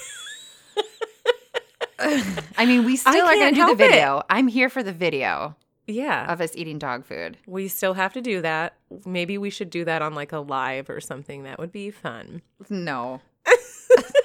I 2.57 2.65
mean, 2.65 2.85
we 2.85 2.95
still 2.95 3.25
are 3.25 3.35
going 3.35 3.49
to 3.53 3.55
do 3.55 3.61
the 3.61 3.65
help 3.65 3.79
it. 3.79 3.89
video. 3.89 4.23
I'm 4.29 4.47
here 4.47 4.69
for 4.69 4.81
the 4.81 4.93
video 4.93 5.55
yeah. 5.85 6.31
of 6.31 6.41
us 6.41 6.55
eating 6.55 6.79
dog 6.79 7.05
food. 7.05 7.37
We 7.45 7.67
still 7.67 7.93
have 7.93 8.13
to 8.13 8.21
do 8.21 8.41
that. 8.41 8.75
Maybe 9.05 9.37
we 9.37 9.49
should 9.49 9.69
do 9.69 9.85
that 9.85 10.01
on 10.01 10.15
like 10.15 10.31
a 10.31 10.39
live 10.39 10.89
or 10.89 11.01
something. 11.01 11.43
That 11.43 11.59
would 11.59 11.71
be 11.71 11.91
fun. 11.91 12.41
No, 12.69 13.21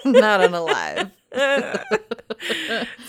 not 0.05 0.41
on 0.43 0.55
a 0.55 0.61
live. 0.61 1.11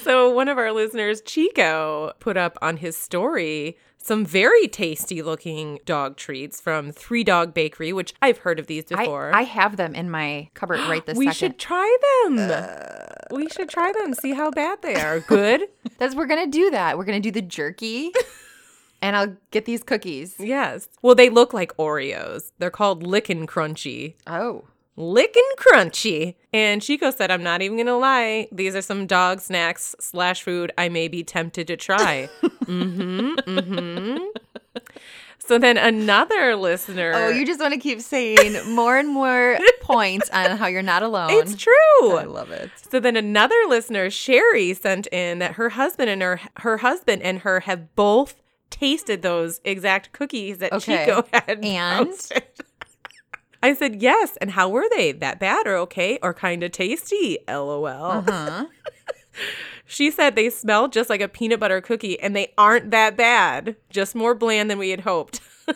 So, 0.04 0.30
one 0.30 0.48
of 0.48 0.58
our 0.58 0.72
listeners, 0.72 1.22
Chico, 1.22 2.14
put 2.20 2.38
up 2.38 2.58
on 2.62 2.78
his 2.78 2.96
story 2.96 3.78
some 3.98 4.24
very 4.24 4.68
tasty 4.68 5.22
looking 5.24 5.80
dog 5.84 6.16
treats 6.16 6.62
from 6.62 6.92
Three 6.92 7.24
Dog 7.24 7.54
Bakery, 7.56 7.92
which 7.92 8.14
I've 8.22 8.38
heard 8.40 8.60
of 8.60 8.68
these 8.68 8.86
before. 8.86 9.34
I 9.34 9.42
have 9.42 9.78
them 9.78 9.96
in 9.96 10.12
my 10.12 10.50
cupboard 10.54 10.80
right 10.82 11.04
this 11.06 11.18
we 11.18 11.26
second. 11.26 11.38
should 11.38 11.60
try 11.60 11.98
them. 12.28 12.38
Uh, 12.38 13.36
we 13.36 13.50
should 13.50 13.68
try 13.68 13.92
them, 13.94 14.14
see 14.14 14.34
how 14.34 14.52
bad 14.52 14.82
they 14.84 14.96
are. 14.96 15.20
Good? 15.22 15.64
That's 15.98 16.14
we're 16.16 16.28
gonna 16.28 16.46
do 16.48 16.70
that. 16.70 16.98
We're 17.00 17.06
gonna 17.06 17.20
do 17.20 17.32
the 17.32 17.42
jerky, 17.42 18.12
and 19.02 19.16
I'll 19.16 19.36
get 19.50 19.66
these 19.66 19.82
cookies. 19.84 20.36
yes. 20.40 20.88
Well, 21.02 21.16
they 21.16 21.30
look 21.30 21.52
like 21.54 21.76
Oreos. 21.78 22.52
They're 22.60 22.70
called 22.70 23.02
Lickin' 23.02 23.48
Crunchy. 23.48 24.14
Oh, 24.28 24.66
Lickin' 24.98 25.44
Crunchy. 25.58 26.36
And 26.54 26.82
Chico 26.82 27.12
said, 27.12 27.30
I'm 27.32 27.44
not 27.44 27.62
even 27.62 27.76
going 27.78 27.88
to 27.88 27.98
lie. 27.98 28.48
These 28.52 28.76
are 28.76 28.82
some 28.82 29.08
dog 29.08 29.42
snacks 29.42 29.96
slash 30.00 30.42
food 30.44 30.72
I 30.78 30.88
may 30.90 31.08
be 31.08 31.24
tempted 31.24 31.68
to 31.68 31.76
try. 31.78 32.30
mm-hmm. 32.44 33.36
Mm-hmm. 33.36 34.18
So 35.38 35.60
then 35.60 35.78
another 35.78 36.56
listener. 36.56 37.12
oh, 37.14 37.30
you 37.30 37.46
just 37.46 37.60
want 37.60 37.74
to 37.74 37.80
keep 37.80 38.02
saying 38.02 38.74
more 38.74 38.98
and 38.98 39.08
more 39.10 39.60
points 39.82 40.28
on 40.32 40.58
how 40.58 40.66
you're 40.66 40.82
not 40.82 41.04
alone. 41.04 41.30
It's 41.32 41.56
true. 41.56 42.18
I 42.18 42.24
love 42.24 42.50
it. 42.50 42.72
So 42.90 43.00
then 43.00 43.16
another 43.16 43.56
listener, 43.68 44.10
Sherry, 44.10 44.74
sent 44.74 45.06
in 45.08 45.38
that 45.40 45.54
her 45.54 45.70
husband 45.70 46.10
and 46.10 46.22
her 46.24 46.40
her 46.60 46.78
husband 46.78 47.22
and 47.22 47.40
her 47.40 47.60
have 47.62 47.96
both 47.96 48.42
tasted 48.72 49.22
those 49.22 49.62
exact 49.64 50.12
cookies 50.14 50.58
that 50.60 50.74
Okay. 50.74 51.06
Chico 51.06 51.28
had 51.32 51.64
And? 51.64 52.08
posted. 52.08 52.44
I 53.66 53.74
said 53.74 54.02
yes, 54.02 54.38
and 54.42 54.52
how 54.52 54.70
were 54.70 54.86
they? 54.96 55.12
That 55.12 55.40
bad 55.40 55.68
or 55.68 55.76
okay 55.78 56.20
or 56.22 56.34
kind 56.34 56.64
of 56.64 56.72
tasty? 56.72 57.40
LOL. 57.48 57.86
Uh-huh. 57.86 58.66
She 59.88 60.10
said 60.12 60.36
they 60.36 60.50
smell 60.50 60.88
just 60.88 61.10
like 61.10 61.20
a 61.22 61.28
peanut 61.28 61.60
butter 61.60 61.82
cookie, 61.82 62.18
and 62.20 62.34
they 62.36 62.54
aren't 62.58 62.90
that 62.92 63.18
bad. 63.18 63.76
Just 63.90 64.16
more 64.16 64.34
bland 64.34 64.72
than 64.72 64.80
we 64.80 64.90
had 64.92 65.02
hoped. 65.02 65.42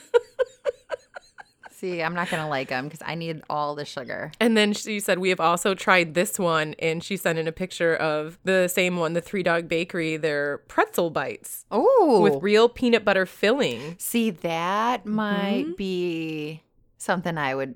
See, 1.71 2.01
I'm 2.01 2.13
not 2.13 2.29
gonna 2.29 2.47
like 2.49 2.67
them 2.69 2.85
because 2.85 3.01
I 3.05 3.15
need 3.15 3.41
all 3.49 3.73
the 3.75 3.85
sugar. 3.85 4.31
And 4.39 4.57
then 4.57 4.73
she 4.73 4.99
said, 4.99 5.19
We 5.19 5.29
have 5.29 5.39
also 5.39 5.75
tried 5.75 6.13
this 6.13 6.37
one. 6.39 6.73
And 6.79 7.01
she 7.03 7.15
sent 7.17 7.39
in 7.39 7.47
a 7.47 7.53
picture 7.53 7.95
of 7.95 8.37
the 8.43 8.67
same 8.67 8.97
one, 8.97 9.13
the 9.13 9.21
Three 9.21 9.43
Dog 9.43 9.69
Bakery, 9.69 10.17
their 10.17 10.57
pretzel 10.67 11.09
bites 11.09 11.65
Oh, 11.71 12.19
with 12.21 12.41
real 12.43 12.67
peanut 12.67 13.05
butter 13.05 13.25
filling. 13.25 13.95
see, 13.97 14.29
that 14.29 15.01
Mm-hmm. 15.05 15.15
might 15.15 15.77
be 15.77 16.63
something 16.99 17.37
I 17.37 17.55
would 17.55 17.75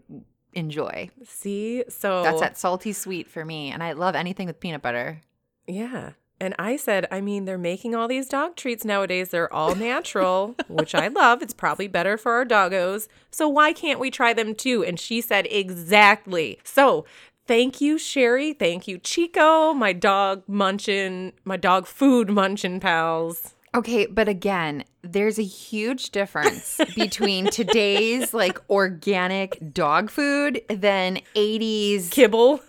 enjoy. 0.53 1.09
See? 1.25 1.83
So 1.89 2.23
That's 2.23 2.41
that 2.41 2.57
salty 2.57 2.93
sweet 2.93 3.27
for 3.27 3.43
me, 3.43 3.71
and 3.71 3.81
I 3.81 3.93
love 3.93 4.15
anything 4.15 4.47
with 4.47 4.59
peanut 4.59 4.81
butter. 4.81 5.21
Yeah. 5.67 6.11
And 6.39 6.55
I 6.59 6.75
said, 6.75 7.07
I 7.09 7.21
mean, 7.21 7.45
they're 7.45 7.57
making 7.57 7.95
all 7.95 8.07
these 8.07 8.27
dog 8.27 8.57
treats 8.57 8.83
nowadays. 8.83 9.29
They're 9.29 9.53
all 9.53 9.75
natural, 9.75 10.55
which 10.67 10.93
I 10.93 11.07
love. 11.07 11.41
It's 11.41 11.53
probably 11.53 11.87
better 11.87 12.17
for 12.17 12.33
our 12.33 12.45
doggos. 12.45 13.07
So 13.31 13.47
why 13.47 13.71
can't 13.71 13.99
we 13.99 14.11
try 14.11 14.33
them 14.33 14.53
too? 14.53 14.83
And 14.83 14.99
she 14.99 15.21
said, 15.21 15.47
exactly. 15.49 16.59
So 16.65 17.05
thank 17.47 17.79
you, 17.79 17.97
Sherry. 17.97 18.51
Thank 18.51 18.89
you, 18.89 18.97
Chico, 18.97 19.73
my 19.73 19.93
dog 19.93 20.43
munchin, 20.49 21.31
my 21.45 21.55
dog 21.55 21.87
food 21.87 22.27
munchin 22.27 22.81
pals. 22.81 23.52
Okay, 23.75 24.05
but 24.05 24.27
again, 24.27 24.83
there's 25.01 25.39
a 25.39 25.43
huge 25.43 26.11
difference 26.11 26.79
between 26.95 27.47
today's 27.47 28.33
like 28.33 28.59
organic 28.69 29.73
dog 29.73 30.09
food 30.11 30.61
than 30.69 31.19
80s 31.35 32.11
Kibble. 32.11 32.61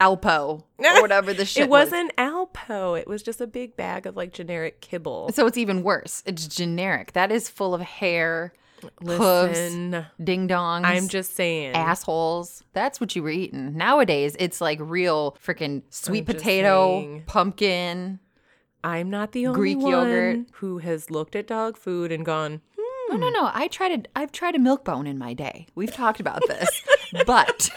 Alpo 0.00 0.62
or 0.78 1.00
whatever 1.02 1.34
the 1.34 1.44
shit 1.44 1.64
It 1.64 1.68
wasn't 1.70 2.14
Alpo. 2.16 2.52
Alpo. 2.68 3.00
It 3.00 3.08
was 3.08 3.22
just 3.22 3.40
a 3.40 3.46
big 3.46 3.76
bag 3.76 4.06
of 4.06 4.16
like 4.16 4.32
generic 4.32 4.80
kibble. 4.80 5.30
So 5.32 5.46
it's 5.46 5.58
even 5.58 5.82
worse. 5.82 6.22
It's 6.24 6.46
generic. 6.46 7.12
That 7.14 7.32
is 7.32 7.48
full 7.48 7.74
of 7.74 7.80
hair, 7.80 8.52
hooves, 9.04 9.58
ding 10.22 10.46
dongs. 10.48 10.84
I'm 10.84 11.08
just 11.08 11.34
saying. 11.34 11.72
assholes. 11.74 12.62
That's 12.74 13.00
what 13.00 13.16
you 13.16 13.24
were 13.24 13.30
eating. 13.30 13.76
Nowadays, 13.76 14.36
it's 14.38 14.60
like 14.60 14.78
real 14.80 15.36
freaking 15.44 15.82
sweet 15.90 16.20
I'm 16.20 16.26
potato, 16.26 17.22
pumpkin. 17.26 18.20
I'm 18.84 19.10
not 19.10 19.32
the 19.32 19.46
only 19.48 19.58
Greek 19.58 19.78
one 19.78 19.90
yogurt. 19.90 20.38
who 20.54 20.78
has 20.78 21.10
looked 21.10 21.34
at 21.36 21.46
dog 21.46 21.76
food 21.76 22.12
and 22.12 22.24
gone, 22.24 22.60
No, 23.10 23.16
no, 23.16 23.28
no. 23.30 23.50
I 23.52 23.68
tried 23.68 23.92
a, 23.92 24.18
I've 24.18 24.32
tried 24.32 24.54
a 24.54 24.58
milk 24.58 24.84
bone 24.84 25.06
in 25.06 25.18
my 25.18 25.34
day. 25.34 25.66
We've 25.74 25.92
talked 25.92 26.20
about 26.20 26.42
this, 26.46 26.68
but 27.26 27.70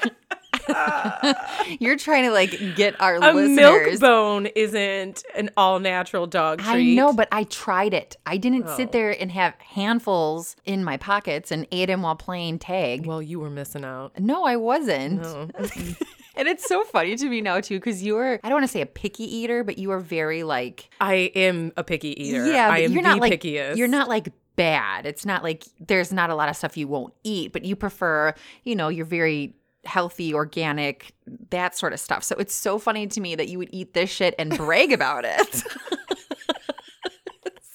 you're 1.80 1.98
trying 1.98 2.26
to 2.26 2.32
like 2.32 2.52
get 2.76 3.00
our 3.02 3.16
a 3.16 3.34
listeners. 3.34 3.56
milk 3.56 4.00
bone 4.00 4.46
isn't 4.56 5.24
an 5.36 5.50
all 5.58 5.80
natural 5.80 6.28
dog 6.28 6.60
treat. 6.60 6.94
I 6.94 6.96
know, 6.96 7.14
but 7.14 7.28
I 7.32 7.46
tried 7.46 7.94
it. 7.94 8.16
I 8.26 8.38
didn't 8.38 8.66
Oh. 8.68 8.78
sit 8.78 8.92
there 8.92 9.10
and 9.20 9.32
have 9.32 9.54
handfuls 9.60 10.56
in 10.66 10.84
my 10.84 10.98
pockets 10.98 11.52
and 11.52 11.68
ate 11.72 11.88
them 11.88 12.02
while 12.04 12.16
playing 12.16 12.60
tag. 12.60 13.06
Well, 13.06 13.22
you 13.22 13.40
were 13.40 13.50
missing 13.50 13.84
out. 13.84 14.20
No, 14.20 14.44
I 14.44 14.56
wasn't. 14.58 15.22
No. 15.22 15.50
And 16.36 16.48
it's 16.48 16.66
so 16.68 16.84
funny 16.84 17.16
to 17.16 17.30
me 17.30 17.42
now 17.42 17.60
too, 17.60 17.78
because 17.78 18.02
you 18.04 18.18
are 18.18 18.40
I 18.44 18.50
don't 18.50 18.58
want 18.58 18.64
to 18.64 18.72
say 18.72 18.82
a 18.82 18.86
picky 18.86 19.24
eater, 19.24 19.64
but 19.64 19.78
you 19.78 19.92
are 19.92 20.00
very 20.00 20.44
like 20.44 20.90
I 21.02 21.32
am 21.36 21.72
a 21.78 21.84
picky 21.84 22.10
eater. 22.22 22.46
Yeah, 22.46 22.70
I 22.70 22.80
am 22.80 22.92
you're 22.94 23.04
the 23.04 23.10
not 23.10 23.20
like 23.20 23.42
pickiest. 23.42 23.76
you're 23.78 23.88
not 23.88 24.08
like 24.08 24.30
bad. 24.56 25.06
It's 25.06 25.26
not 25.26 25.44
like 25.44 25.66
there's 25.80 26.14
not 26.14 26.30
a 26.30 26.36
lot 26.36 26.50
of 26.50 26.56
stuff 26.56 26.78
you 26.78 26.88
won't 26.88 27.14
eat, 27.24 27.52
but 27.52 27.66
you 27.66 27.76
prefer, 27.76 28.34
you 28.64 28.76
know, 28.76 28.88
you're 28.90 29.06
very 29.06 29.56
healthy, 29.84 30.34
organic, 30.34 31.14
that 31.50 31.76
sort 31.76 31.92
of 31.94 32.00
stuff. 32.00 32.24
So 32.24 32.36
it's 32.38 32.54
so 32.54 32.78
funny 32.78 33.08
to 33.08 33.20
me 33.22 33.36
that 33.36 33.48
you 33.48 33.58
would 33.58 33.70
eat 33.72 33.94
this 33.94 34.10
shit 34.10 34.36
and 34.38 34.56
brag 34.56 34.92
about 34.94 35.26
it. 35.26 35.64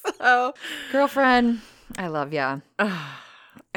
so, 0.17 0.53
girlfriend, 0.91 1.61
I 1.97 2.07
love 2.07 2.33
ya. 2.33 2.59
Ah. 2.79 3.23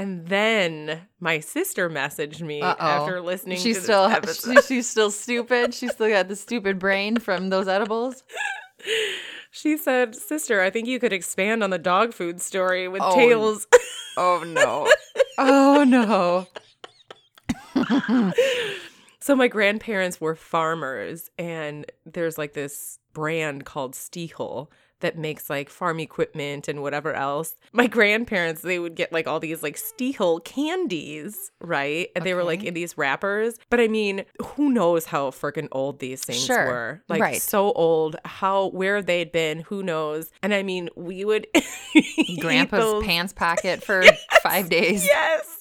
And 0.00 0.26
then 0.28 1.02
my 1.20 1.40
sister 1.40 1.90
messaged 1.90 2.40
me 2.40 2.62
Uh-oh. 2.62 2.74
after 2.86 3.20
listening 3.20 3.58
She's 3.58 3.76
to 3.76 3.82
still 3.82 4.04
episode. 4.06 4.54
she, 4.54 4.62
she's 4.62 4.88
still 4.88 5.10
stupid. 5.10 5.74
She's 5.74 5.92
still 5.92 6.08
got 6.08 6.26
the 6.28 6.36
stupid 6.36 6.78
brain 6.78 7.18
from 7.18 7.50
those 7.50 7.68
edibles. 7.68 8.24
She 9.52 9.76
said, 9.76 10.14
Sister, 10.14 10.60
I 10.62 10.70
think 10.70 10.86
you 10.86 11.00
could 11.00 11.12
expand 11.12 11.64
on 11.64 11.70
the 11.70 11.78
dog 11.78 12.14
food 12.14 12.40
story 12.40 12.86
with 12.86 13.02
Oh, 13.04 13.14
tales. 13.16 13.66
Oh 14.16 14.44
no. 14.46 14.88
Oh 15.38 15.84
no. 15.84 16.46
so 19.20 19.34
my 19.34 19.48
grandparents 19.48 20.20
were 20.20 20.34
farmers, 20.36 21.30
and 21.36 21.84
there's 22.06 22.38
like 22.38 22.52
this 22.52 23.00
brand 23.12 23.64
called 23.64 23.94
Stihl 23.94 24.68
that 25.00 25.18
makes 25.18 25.50
like 25.50 25.68
farm 25.68 26.00
equipment 26.00 26.68
and 26.68 26.82
whatever 26.82 27.12
else. 27.14 27.54
My 27.72 27.86
grandparents, 27.86 28.62
they 28.62 28.78
would 28.78 28.94
get 28.94 29.12
like 29.12 29.26
all 29.26 29.40
these 29.40 29.62
like 29.62 29.76
Stihl 29.76 30.44
candies, 30.44 31.50
right? 31.60 32.08
And 32.14 32.24
they 32.24 32.34
were 32.34 32.44
like 32.44 32.62
in 32.62 32.74
these 32.74 32.96
wrappers. 32.96 33.56
But 33.70 33.80
I 33.80 33.88
mean, 33.88 34.24
who 34.42 34.70
knows 34.70 35.06
how 35.06 35.30
freaking 35.30 35.68
old 35.72 35.98
these 36.00 36.24
things 36.24 36.44
Sure. 36.44 36.66
were? 36.66 37.02
Like 37.08 37.20
Right. 37.20 37.42
so 37.42 37.72
old, 37.72 38.16
how 38.24 38.68
where 38.68 39.02
they'd 39.02 39.32
been, 39.32 39.60
who 39.60 39.82
knows? 39.82 40.30
And 40.42 40.54
I 40.54 40.62
mean, 40.62 40.88
we 40.96 41.24
would 41.24 41.46
Grandpa's 42.40 43.02
pants 43.04 43.32
pocket 43.32 43.82
for 43.82 44.02
five 44.42 44.68
days. 44.70 45.04
Yes. 45.04 45.56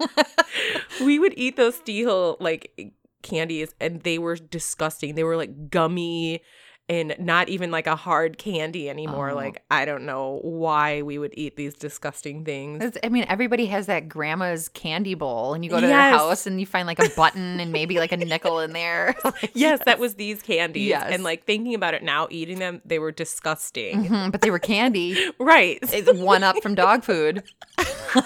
we 1.00 1.18
would 1.18 1.34
eat 1.36 1.56
those 1.56 1.78
Stihl 1.80 2.36
like 2.40 2.92
candies 3.22 3.74
and 3.80 4.02
they 4.02 4.18
were 4.18 4.36
disgusting. 4.36 5.14
They 5.14 5.24
were 5.24 5.36
like 5.36 5.70
gummy 5.70 6.42
and 6.88 7.14
not 7.18 7.48
even 7.48 7.70
like 7.70 7.86
a 7.86 7.96
hard 7.96 8.36
candy 8.36 8.90
anymore. 8.90 9.30
Oh. 9.30 9.34
Like 9.34 9.62
I 9.70 9.84
don't 9.86 10.04
know 10.04 10.40
why 10.42 11.00
we 11.02 11.16
would 11.18 11.32
eat 11.36 11.56
these 11.56 11.72
disgusting 11.74 12.44
things. 12.44 12.84
It's- 12.84 13.00
I 13.02 13.08
mean, 13.08 13.24
everybody 13.28 13.66
has 13.66 13.86
that 13.86 14.08
grandma's 14.08 14.68
candy 14.68 15.14
bowl, 15.14 15.54
and 15.54 15.64
you 15.64 15.70
go 15.70 15.80
to 15.80 15.86
their 15.86 15.96
Yes. 15.98 16.20
house 16.20 16.46
and 16.46 16.60
you 16.60 16.66
find 16.66 16.86
like 16.86 16.98
a 16.98 17.08
button 17.16 17.58
and 17.60 17.72
maybe 17.72 17.98
like 17.98 18.12
a 18.12 18.16
nickel 18.18 18.60
in 18.60 18.72
there. 18.74 19.14
Like, 19.24 19.50
Yes, 19.54 19.80
that 19.86 19.98
was 19.98 20.16
these 20.16 20.42
candies. 20.42 20.88
Yes. 20.88 21.10
And 21.10 21.22
like 21.22 21.44
thinking 21.44 21.74
about 21.74 21.94
it 21.94 22.02
now, 22.02 22.28
eating 22.30 22.58
them, 22.58 22.82
they 22.84 22.98
were 22.98 23.12
disgusting. 23.12 24.04
mhm, 24.06 24.30
but 24.32 24.40
they 24.42 24.50
were 24.50 24.58
candy. 24.58 25.16
Right. 25.38 25.78
It's 25.82 26.12
one 26.18 26.42
up 26.44 26.62
from 26.62 26.74
dog 26.74 27.02
food. 27.04 27.42
And 27.76 28.24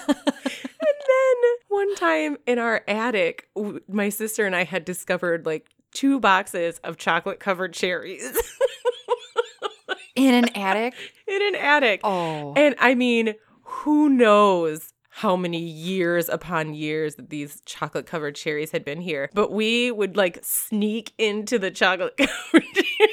then 1.09 1.53
one 1.69 1.95
time 1.97 2.37
in 2.47 2.59
our 2.59 2.83
attic, 2.87 3.49
w- 3.57 3.81
my 3.89 4.09
sister 4.09 4.47
and 4.47 4.55
I 4.55 4.65
had 4.65 4.85
discovered 4.85 5.47
like 5.47 5.67
two 5.93 6.21
boxes 6.21 6.79
of 6.85 6.97
chocolate 6.97 7.41
covered 7.41 7.73
cherries 7.75 8.23
In 10.15 10.35
an 10.35 10.49
attic. 10.57 10.95
in 11.29 11.43
an 11.43 11.55
attic. 11.55 12.01
Oh. 12.03 12.53
And 12.57 12.75
I 12.81 12.95
mean, 12.97 13.35
who 13.63 14.09
knows 14.09 14.93
how 15.11 15.37
many 15.37 15.61
years 15.61 16.29
upon 16.29 16.75
years 16.75 17.15
that 17.17 17.31
these 17.31 17.61
chocolate 17.67 18.07
covered 18.07 18.35
cherries 18.35 18.73
had 18.73 18.85
been 18.85 19.01
here. 19.01 19.31
But 19.33 19.53
we 19.53 19.93
would 19.93 20.17
like 20.17 20.41
sneak 20.43 21.13
into 21.19 21.57
the 21.59 21.71
chocolate 21.71 22.17
covered 22.19 22.65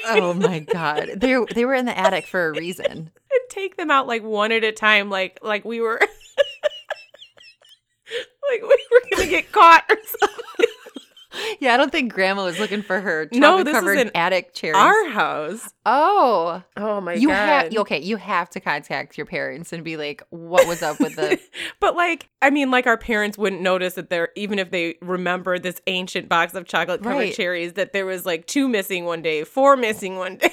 Oh 0.06 0.34
my 0.34 0.58
god. 0.60 1.10
They 1.16 1.36
they 1.54 1.64
were 1.64 1.74
in 1.74 1.84
the 1.86 1.96
attic 1.96 2.26
for 2.26 2.48
a 2.48 2.52
reason. 2.52 2.86
and 2.90 3.40
take 3.50 3.76
them 3.76 3.90
out 3.90 4.06
like 4.08 4.24
one 4.24 4.50
at 4.50 4.64
a 4.64 4.72
time, 4.72 5.08
like 5.08 5.38
like 5.42 5.64
we 5.64 5.80
were 5.80 6.00
like 8.50 8.62
we 8.62 8.86
were 8.90 9.02
gonna 9.16 9.28
get 9.30 9.50
caught 9.52 9.84
or 9.88 9.96
something. 10.04 10.66
Yeah, 11.60 11.74
I 11.74 11.76
don't 11.76 11.90
think 11.92 12.12
grandma 12.12 12.44
was 12.44 12.58
looking 12.58 12.82
for 12.82 13.00
her 13.00 13.28
No, 13.32 13.62
this 13.62 13.74
is 13.74 13.80
covered 13.80 13.98
in 13.98 14.10
attic 14.14 14.52
cherries. 14.54 14.76
Our 14.76 15.08
house. 15.10 15.72
oh. 15.86 16.62
Oh 16.76 17.00
my 17.00 17.14
You 17.14 17.28
god. 17.28 17.36
have 17.36 17.76
okay, 17.76 18.00
you 18.00 18.16
have 18.16 18.50
to 18.50 18.60
contact 18.60 19.16
your 19.16 19.26
parents 19.26 19.72
and 19.72 19.82
be 19.84 19.96
like, 19.96 20.22
what 20.30 20.66
was 20.66 20.82
up 20.82 21.00
with 21.00 21.16
the 21.16 21.38
but 21.80 21.96
like, 21.96 22.28
I 22.42 22.50
mean, 22.50 22.70
like 22.70 22.86
our 22.86 22.98
parents 22.98 23.38
wouldn't 23.38 23.62
notice 23.62 23.94
that 23.94 24.10
there, 24.10 24.28
even 24.36 24.58
if 24.58 24.70
they 24.70 24.96
remember 25.02 25.58
this 25.58 25.80
ancient 25.86 26.28
box 26.28 26.54
of 26.54 26.66
chocolate 26.66 27.02
covered 27.02 27.16
Right. 27.16 27.34
cherries, 27.34 27.74
that 27.74 27.92
there 27.92 28.06
was 28.06 28.26
like 28.26 28.46
two 28.46 28.68
missing 28.68 29.04
one 29.04 29.22
day, 29.22 29.44
four 29.44 29.76
missing 29.76 30.16
one 30.16 30.36
day. 30.36 30.52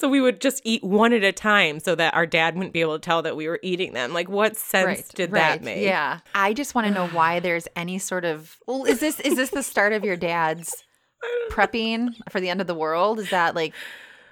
So 0.00 0.08
we 0.08 0.20
would 0.20 0.40
just 0.40 0.60
eat 0.64 0.82
one 0.84 1.12
at 1.12 1.24
a 1.24 1.32
time 1.32 1.80
so 1.80 1.94
that 1.96 2.14
our 2.14 2.24
dad 2.26 2.54
wouldn't 2.54 2.72
be 2.72 2.80
able 2.80 2.98
to 2.98 3.04
tell 3.04 3.22
that 3.22 3.36
we 3.36 3.48
were 3.48 3.58
eating 3.62 3.94
them. 3.94 4.12
Like, 4.12 4.28
what 4.28 4.56
sense 4.56 5.08
did 5.08 5.32
that 5.32 5.62
make? 5.62 5.82
Yeah. 5.82 6.20
I 6.34 6.52
just 6.54 6.74
want 6.74 6.86
to 6.86 6.92
know 6.92 7.08
why 7.08 7.40
there's 7.40 7.66
any 7.74 7.98
sort 7.98 8.24
of 8.24 8.56
well, 8.66 8.84
is 8.84 9.00
this 9.00 9.18
is 9.20 9.34
this 9.36 9.50
the 9.50 9.62
start 9.62 9.92
of 9.92 10.04
your 10.04 10.16
dad's 10.16 10.72
prepping 11.50 12.14
for 12.30 12.40
the 12.40 12.48
end 12.48 12.60
of 12.60 12.66
the 12.66 12.74
world? 12.74 13.18
Is 13.18 13.30
that 13.30 13.54
like 13.56 13.74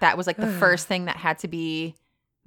that 0.01 0.17
was 0.17 0.27
like 0.27 0.37
the 0.37 0.47
first 0.61 0.87
thing 0.87 1.07
that 1.07 1.17
had 1.17 1.39
to 1.41 1.49
be 1.49 1.95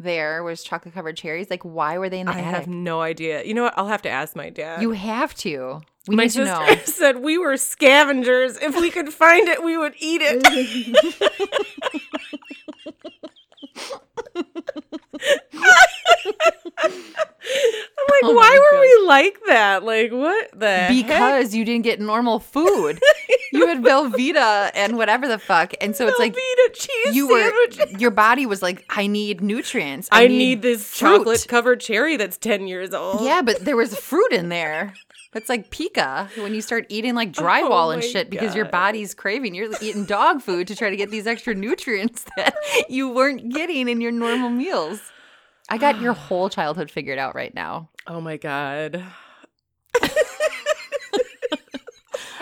there 0.02 0.42
was 0.44 0.64
chocolate 0.64 0.94
covered 0.94 1.18
cherries? 1.18 1.50
Like 1.50 1.64
why 1.66 1.98
were 1.98 2.08
they 2.10 2.22
in 2.22 2.28
the 2.28 2.32
I 2.32 2.40
attic? 2.40 2.56
have 2.56 2.68
no 2.68 3.02
idea. 3.02 3.44
You 3.44 3.54
know 3.54 3.64
what? 3.64 3.74
I'll 3.78 3.88
have 3.88 4.02
to 4.04 4.10
ask 4.10 4.34
my 4.36 4.50
dad. 4.50 4.82
you 4.82 4.92
have 4.92 5.34
to. 5.36 5.82
We 6.08 6.16
my 6.16 6.24
need 6.24 6.32
to 6.32 6.46
sister 6.46 6.76
know. 6.76 6.76
said 6.86 7.18
we 7.22 7.38
were 7.38 7.58
scavengers. 7.58 8.58
If 8.58 8.76
we 8.80 8.90
could 8.92 9.10
find 9.14 9.50
it, 9.50 9.62
we 9.62 9.78
would 9.78 9.94
eat 10.00 10.22
it. 10.24 10.42
I'm 16.82 18.06
like, 18.10 18.24
Oh 18.24 18.34
why 18.34 18.58
were 18.72 18.80
we 18.82 19.08
like 19.08 19.40
that? 19.48 19.84
Like, 19.84 20.12
what 20.12 20.50
the 20.58 20.68
heck? 20.68 20.90
Because 20.90 21.56
you 21.56 21.66
didn't 21.66 21.84
get 21.84 22.00
normal 22.00 22.40
food. 22.40 23.02
you 23.52 23.68
had 23.68 23.82
Velveeta 23.82 24.72
and 24.74 24.98
whatever 24.98 25.28
the 25.28 25.40
fuck. 25.40 25.74
And 25.82 25.96
so 25.96 26.08
it's 26.08 26.20
like 26.20 26.34
Velveeta 26.34 26.74
cheese 26.74 27.16
you 27.16 27.28
were 27.28 27.52
your 27.98 28.12
body 28.12 28.46
was 28.46 28.62
like, 28.62 28.86
I 28.90 29.08
need 29.08 29.42
nutrients. 29.42 30.08
I 30.12 30.28
need 30.28 30.62
this 30.62 30.96
chocolate 30.96 31.46
covered 31.48 31.80
cherry 31.80 32.18
that's 32.18 32.38
10 32.38 32.68
years 32.68 32.94
old. 32.94 33.22
Yeah, 33.24 33.42
but 33.42 33.66
there 33.66 33.78
was 33.78 33.98
fruit 33.98 34.32
in 34.32 34.50
there. 34.50 34.94
It's 35.36 35.48
like 35.48 35.70
pica 35.70 36.28
when 36.38 36.56
you 36.56 36.62
start 36.62 36.88
eating 36.90 37.14
like 37.14 37.36
oh 37.38 37.44
drywall 37.44 37.88
Oh 37.88 37.92
and 37.92 38.04
shit 38.04 38.30
because 38.32 38.56
your 38.56 38.66
body's 38.66 39.14
craving. 39.14 39.54
You're 39.54 39.70
eating 39.80 40.06
dog 40.06 40.42
food 40.42 40.68
to 40.68 40.76
try 40.76 40.90
to 40.90 40.96
get 40.96 41.12
these 41.12 41.28
extra 41.28 41.54
nutrients 41.54 42.26
that 42.38 42.56
you 42.90 43.10
weren't 43.10 43.54
getting 43.54 43.88
in 43.88 44.02
your 44.02 44.12
normal 44.12 44.50
meals. 44.50 45.00
I 45.70 45.78
got 45.78 46.02
your 46.02 46.14
whole 46.28 46.50
childhood 46.50 46.90
figured 46.90 47.20
out 47.20 47.36
right 47.36 47.54
now. 47.54 47.90
Oh 48.08 48.20
my 48.22 48.38
God. 48.38 49.04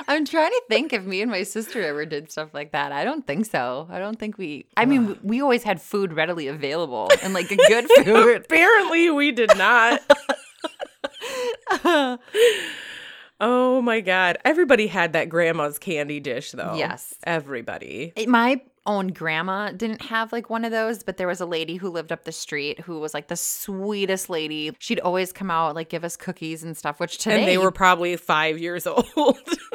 I'm 0.10 0.24
trying 0.24 0.52
to 0.52 0.62
think 0.70 0.94
if 0.94 1.04
me 1.04 1.22
and 1.22 1.30
my 1.30 1.44
sister 1.44 1.84
ever 1.84 2.06
did 2.06 2.32
stuff 2.32 2.54
like 2.54 2.72
that. 2.72 2.94
I 2.94 3.04
don't 3.04 3.28
think 3.28 3.46
so. 3.46 3.88
I 3.92 4.00
don't 4.00 4.18
think 4.18 4.38
we. 4.38 4.66
I 4.78 4.86
mean, 4.86 5.20
we 5.22 5.42
always 5.42 5.64
had 5.64 5.82
food 5.82 6.14
readily 6.14 6.48
available 6.48 7.12
and 7.22 7.34
like 7.34 7.50
good 7.68 7.88
food. 8.06 8.44
Apparently, 8.46 9.12
we 9.12 9.34
did 9.34 9.58
not. 9.58 10.00
Oh 13.40 13.82
my 13.82 14.02
god. 14.02 14.40
Everybody 14.44 14.88
had 14.88 15.14
that 15.14 15.30
grandma's 15.30 15.78
candy 15.78 16.20
dish 16.20 16.52
though. 16.52 16.74
Yes. 16.76 17.14
Everybody. 17.24 18.14
It- 18.16 18.28
My 18.28 18.62
own 18.88 19.08
grandma 19.10 19.70
didn't 19.72 20.02
have 20.04 20.32
like 20.32 20.50
one 20.50 20.64
of 20.66 20.72
those, 20.72 21.04
but 21.04 21.18
there 21.18 21.28
was 21.28 21.42
a 21.42 21.46
lady 21.46 21.76
who 21.76 21.90
lived 21.90 22.12
up 22.12 22.24
the 22.24 22.32
street 22.32 22.80
who 22.80 23.00
was 23.00 23.14
like 23.14 23.28
the 23.28 23.36
sweetest 23.36 24.30
lady. 24.30 24.72
She'd 24.80 25.02
always 25.02 25.32
come 25.34 25.52
out 25.52 25.76
like 25.76 25.90
give 25.90 26.04
us 26.04 26.16
cookies 26.18 26.64
and 26.64 26.76
stuff, 26.76 27.00
which 27.00 27.18
today 27.20 27.40
And 27.40 27.48
they 27.48 27.58
were 27.60 27.72
probably 27.72 28.16
5 28.16 28.58
years 28.58 28.88
old. 28.88 29.06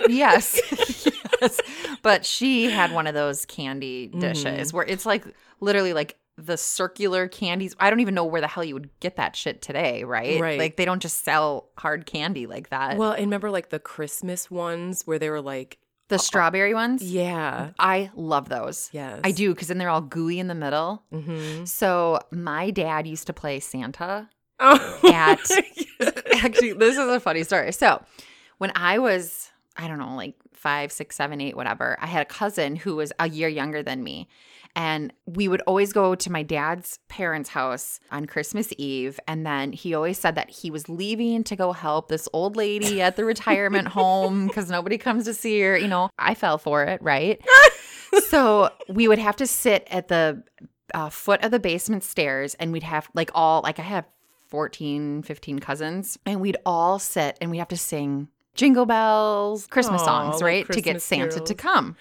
yes. 0.09 0.61
yes. 1.41 1.61
But 2.03 2.25
she 2.27 2.69
had 2.71 2.91
one 2.93 3.07
of 3.07 3.15
those 3.15 3.45
candy 3.47 4.09
dishes 4.09 4.69
mm-hmm. 4.69 4.77
where 4.77 4.87
it's 4.87 5.07
like 5.07 5.25
literally 5.61 5.93
like 5.93 6.17
the 6.39 6.57
circular 6.57 7.29
candies. 7.29 7.75
I 7.79 7.91
don't 7.91 8.01
even 8.01 8.15
know 8.15 8.25
where 8.25 8.41
the 8.41 8.47
hell 8.49 8.65
you 8.65 8.75
would 8.75 8.89
get 9.01 9.17
that 9.17 9.37
shit 9.37 9.61
today, 9.63 10.03
right? 10.05 10.41
Right. 10.41 10.59
Like 10.59 10.77
they 10.77 10.85
don't 10.85 11.01
just 11.03 11.25
sell 11.25 11.69
hard 11.77 12.07
candy 12.07 12.47
like 12.47 12.71
that. 12.71 12.97
well, 12.97 13.13
and 13.13 13.23
remember 13.27 13.51
like 13.51 13.69
the 13.71 13.79
Christmas 13.79 14.51
ones 14.51 15.03
where 15.07 15.19
they 15.19 15.29
were 15.31 15.43
like 15.43 15.79
the 16.09 16.19
strawberry 16.19 16.75
ones? 16.75 17.03
yeah. 17.03 17.71
I 17.79 18.11
love 18.15 18.49
those. 18.49 18.91
Yes. 18.93 19.21
I 19.25 19.31
do 19.33 19.55
because 19.55 19.69
then 19.69 19.79
they're 19.79 19.89
all 19.89 20.01
gooey 20.03 20.39
in 20.39 20.47
the 20.49 20.55
middle. 20.55 21.05
Mhm. 21.13 21.67
So 21.69 22.19
my 22.31 22.71
dad 22.71 23.07
used 23.07 23.27
to 23.29 23.33
play 23.33 23.61
Santa. 23.61 24.29
Oh. 24.59 24.99
At- 25.13 25.41
Actually, 26.45 26.73
this 26.73 26.97
is 26.99 27.09
a 27.09 27.21
funny 27.21 27.45
story. 27.45 27.73
So 27.73 28.03
when 28.59 28.73
I 28.75 28.99
was, 28.99 29.51
I 29.77 29.89
don't 29.89 29.99
know, 29.99 30.15
like 30.17 30.35
five, 30.53 30.93
six, 30.93 31.17
seven, 31.17 31.41
eight, 31.41 31.57
whatever, 31.57 31.97
I 32.01 32.07
had 32.07 32.23
a 32.23 32.27
cousin 32.27 32.77
who 32.77 32.97
was 32.97 33.13
a 33.19 33.29
year 33.29 33.49
younger 33.49 33.83
than 33.83 34.03
me. 34.03 34.29
And 34.75 35.13
we 35.27 35.49
would 35.49 35.61
always 35.63 35.93
go 35.93 36.15
to 36.15 36.33
my 36.33 36.43
dad's 36.43 36.99
parents' 37.09 37.51
house 37.51 38.01
on 38.11 38.27
Christmas 38.27 38.73
Eve. 38.79 39.21
And 39.29 39.45
then 39.45 39.73
he 39.73 39.95
always 39.95 40.19
said 40.19 40.35
that 40.37 40.51
he 40.51 40.71
was 40.71 40.89
leaving 40.89 41.45
to 41.45 41.57
go 41.57 41.73
help 41.73 42.09
this 42.09 42.29
old 42.33 42.57
lady 42.57 43.03
at 43.03 43.17
the 43.17 43.25
retirement 43.25 43.89
home 43.89 44.47
because 44.47 44.71
nobody 44.71 44.97
comes 44.97 45.25
to 45.27 45.35
see 45.35 45.61
her. 45.61 45.77
You 45.77 45.89
know, 45.89 46.09
I 46.19 46.35
fell 46.35 46.59
for 46.59 46.85
it, 46.85 47.03
right? 47.03 47.41
so 48.29 48.71
we 48.89 49.09
would 49.09 49.19
have 49.19 49.37
to 49.37 49.47
sit 49.47 49.87
at 49.91 50.09
the 50.09 50.43
uh, 50.95 51.11
foot 51.11 51.43
of 51.43 51.51
the 51.51 51.61
basement 51.61 52.05
stairs 52.05 52.55
and 52.55 52.73
we'd 52.73 52.83
have 52.83 53.09
like 53.15 53.31
all, 53.35 53.61
like 53.63 53.79
I 53.79 53.83
have 53.83 54.07
14, 54.53 55.23
15 55.23 55.59
cousins, 55.61 56.19
and 56.27 56.39
we'd 56.39 56.59
all 56.67 56.99
sit 56.99 57.39
and 57.41 57.51
we'd 57.51 57.59
have 57.59 57.69
to 57.69 57.77
sing 57.79 58.29
jingle 58.55 58.85
bells, 58.85 59.67
Christmas 59.67 60.03
Aw, 60.03 60.05
songs, 60.05 60.35
like 60.35 60.43
right? 60.43 60.67
to 60.67 60.83
get 60.83 60.93
Christmas 60.97 61.05
Santa 61.05 61.41
to 61.41 61.55
come. 61.55 61.97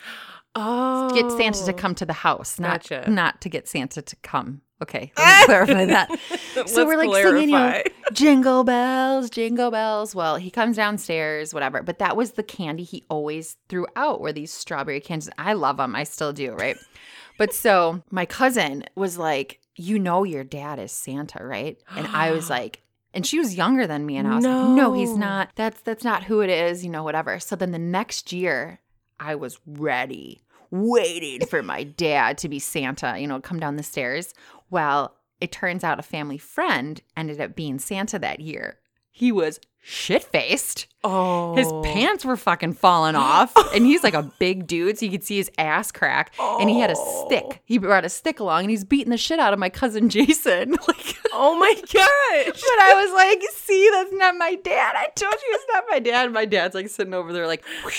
Oh. 0.56 1.10
Get 1.14 1.32
Santa 1.32 1.66
to 1.66 1.74
oh. 1.74 1.76
come 1.76 1.96
to 1.96 2.06
the 2.06 2.14
house, 2.14 2.60
not 2.60 2.88
Gotcha. 2.88 3.10
not 3.10 3.42
to 3.42 3.50
get 3.50 3.68
Santa 3.68 4.02
to 4.02 4.16
come. 4.18 4.62
Okay, 4.82 5.12
let 5.18 5.42
me 5.42 5.46
clarify 5.46 5.86
that. 5.86 6.20
So 6.66 6.86
we're 6.86 6.98
like 6.98 7.24
singing, 7.24 7.50
you 7.50 7.56
know, 7.56 7.84
jingle 8.14 8.64
bells, 8.64 9.30
jingle 9.30 9.70
bells. 9.70 10.16
Well, 10.16 10.38
he 10.38 10.50
comes 10.50 10.76
downstairs, 10.76 11.54
whatever. 11.54 11.84
But 11.84 12.00
that 12.00 12.18
was 12.18 12.32
the 12.32 12.44
candy 12.44 12.84
he 12.84 13.04
always 13.08 13.58
threw 13.70 13.86
out 13.96 14.22
were 14.22 14.34
these 14.34 14.52
strawberry 14.52 15.00
candies. 15.00 15.30
I 15.38 15.54
love 15.54 15.78
them. 15.78 15.96
I 15.96 16.04
still 16.04 16.34
do, 16.34 16.54
right? 16.54 16.78
but 17.38 17.54
so 17.54 18.02
my 18.10 18.26
cousin 18.26 18.84
was 18.96 19.20
like, 19.20 19.60
you 19.76 20.00
know, 20.00 20.24
your 20.24 20.44
dad 20.44 20.80
is 20.80 20.92
Santa, 20.92 21.46
right? 21.46 21.78
And 21.96 22.08
I 22.08 22.32
was 22.32 22.50
like, 22.50 22.82
and 23.14 23.26
she 23.26 23.38
was 23.38 23.56
younger 23.56 23.86
than 23.86 24.06
me, 24.06 24.18
and 24.18 24.28
I 24.28 24.36
was 24.36 24.46
like, 24.46 24.70
no, 24.70 24.94
he's 24.94 25.16
not. 25.16 25.50
That's 25.56 25.82
that's 25.82 26.04
not 26.04 26.24
who 26.24 26.42
it 26.42 26.50
is, 26.50 26.84
you 26.84 26.90
know, 26.90 27.04
whatever. 27.04 27.40
So 27.40 27.56
then 27.56 27.72
the 27.72 27.78
next 27.78 28.32
year, 28.32 28.80
I 29.22 29.36
was 29.36 29.60
ready, 29.68 30.42
waiting 30.72 31.46
for 31.46 31.62
my 31.62 31.84
dad 31.84 32.38
to 32.40 32.50
be 32.50 32.58
Santa, 32.60 33.18
you 33.20 33.28
know, 33.28 33.40
come 33.40 33.60
down 33.60 33.76
the 33.76 33.84
stairs. 33.84 34.34
Well, 34.72 35.16
it 35.40 35.52
turns 35.52 35.84
out 35.84 36.00
a 36.00 36.04
family 36.04 36.38
friend 36.40 37.00
ended 37.16 37.40
up 37.40 37.56
being 37.56 37.78
Santa 37.80 38.18
that 38.20 38.40
year. 38.40 38.80
He 39.12 39.32
was 39.32 39.60
shit 39.84 40.24
faced. 40.24 40.88
Oh. 41.04 41.56
His 41.56 41.68
pants 41.94 42.24
were 42.24 42.38
fucking 42.38 42.74
falling 42.74 43.16
off. 43.16 43.54
And 43.76 43.86
he's 43.86 44.04
like 44.04 44.14
a 44.14 44.32
big 44.40 44.68
dude, 44.68 44.98
so 44.98 45.06
you 45.06 45.12
could 45.12 45.24
see 45.24 45.38
his 45.38 45.52
ass 45.58 45.92
crack. 45.92 46.34
And 46.40 46.70
he 46.70 46.80
had 46.80 46.90
a 46.92 46.96
Oh. 46.98 47.26
stick. 47.28 47.62
He 47.66 47.78
brought 47.78 48.06
a 48.06 48.10
stick 48.10 48.40
along 48.40 48.62
and 48.62 48.70
he's 48.70 48.84
beating 48.84 49.12
the 49.12 49.18
shit 49.18 49.40
out 49.40 49.54
of 49.54 49.60
my 49.60 49.70
cousin 49.70 50.10
Jason. 50.10 50.76
Like 50.88 51.18
Oh 51.34 51.58
my 51.58 51.74
gosh. 51.82 52.62
but 52.62 52.80
I 52.82 53.04
was 53.04 53.14
like, 53.14 53.42
see, 53.54 53.90
that's 53.92 54.12
not 54.14 54.36
my 54.36 54.56
dad. 54.56 54.96
I 54.96 55.08
told 55.16 55.34
you 55.34 55.40
it's 55.54 55.66
not 55.74 55.84
my 55.90 56.00
dad. 56.00 56.32
My 56.34 56.46
dad's 56.46 56.76
like 56.76 56.90
sitting 56.90 57.14
over 57.14 57.32
there, 57.34 57.48
like, 57.48 57.64
"Whew, 57.84 57.92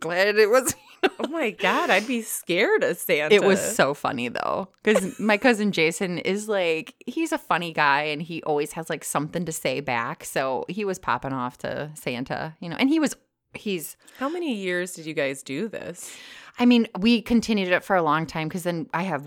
glad 0.00 0.36
it 0.38 0.50
was. 0.50 0.74
Oh 1.18 1.28
my 1.28 1.48
god, 1.50 1.88
I'd 1.88 2.06
be 2.06 2.20
scared 2.20 2.84
of 2.84 2.98
Santa. 2.98 3.34
It 3.34 3.42
was 3.42 3.58
so 3.58 3.94
funny 3.94 4.28
though, 4.28 4.68
because 4.82 5.18
my 5.18 5.38
cousin 5.38 5.72
Jason 5.72 6.18
is 6.18 6.46
like, 6.46 6.94
he's 7.06 7.32
a 7.32 7.38
funny 7.38 7.72
guy 7.72 8.02
and 8.02 8.20
he 8.20 8.42
always 8.42 8.72
has 8.72 8.90
like 8.90 9.02
something 9.02 9.46
to 9.46 9.52
say 9.52 9.80
back. 9.80 10.24
So 10.24 10.66
he 10.68 10.84
was 10.84 10.98
popping 10.98 11.32
off 11.32 11.56
to 11.58 11.90
Santa, 11.94 12.54
you 12.60 12.68
know, 12.68 12.76
and 12.78 12.90
he 12.90 13.00
was, 13.00 13.16
he's, 13.54 13.96
How 14.18 14.28
many 14.28 14.54
years 14.54 14.92
did 14.92 15.06
you 15.06 15.14
guys 15.14 15.42
do 15.42 15.68
this? 15.68 16.14
I 16.58 16.66
mean, 16.66 16.86
we 16.98 17.22
continued 17.22 17.68
it 17.68 17.82
for 17.82 17.96
a 17.96 18.02
long 18.02 18.26
time 18.26 18.48
because 18.48 18.64
then 18.64 18.86
I 18.92 19.04
have 19.04 19.26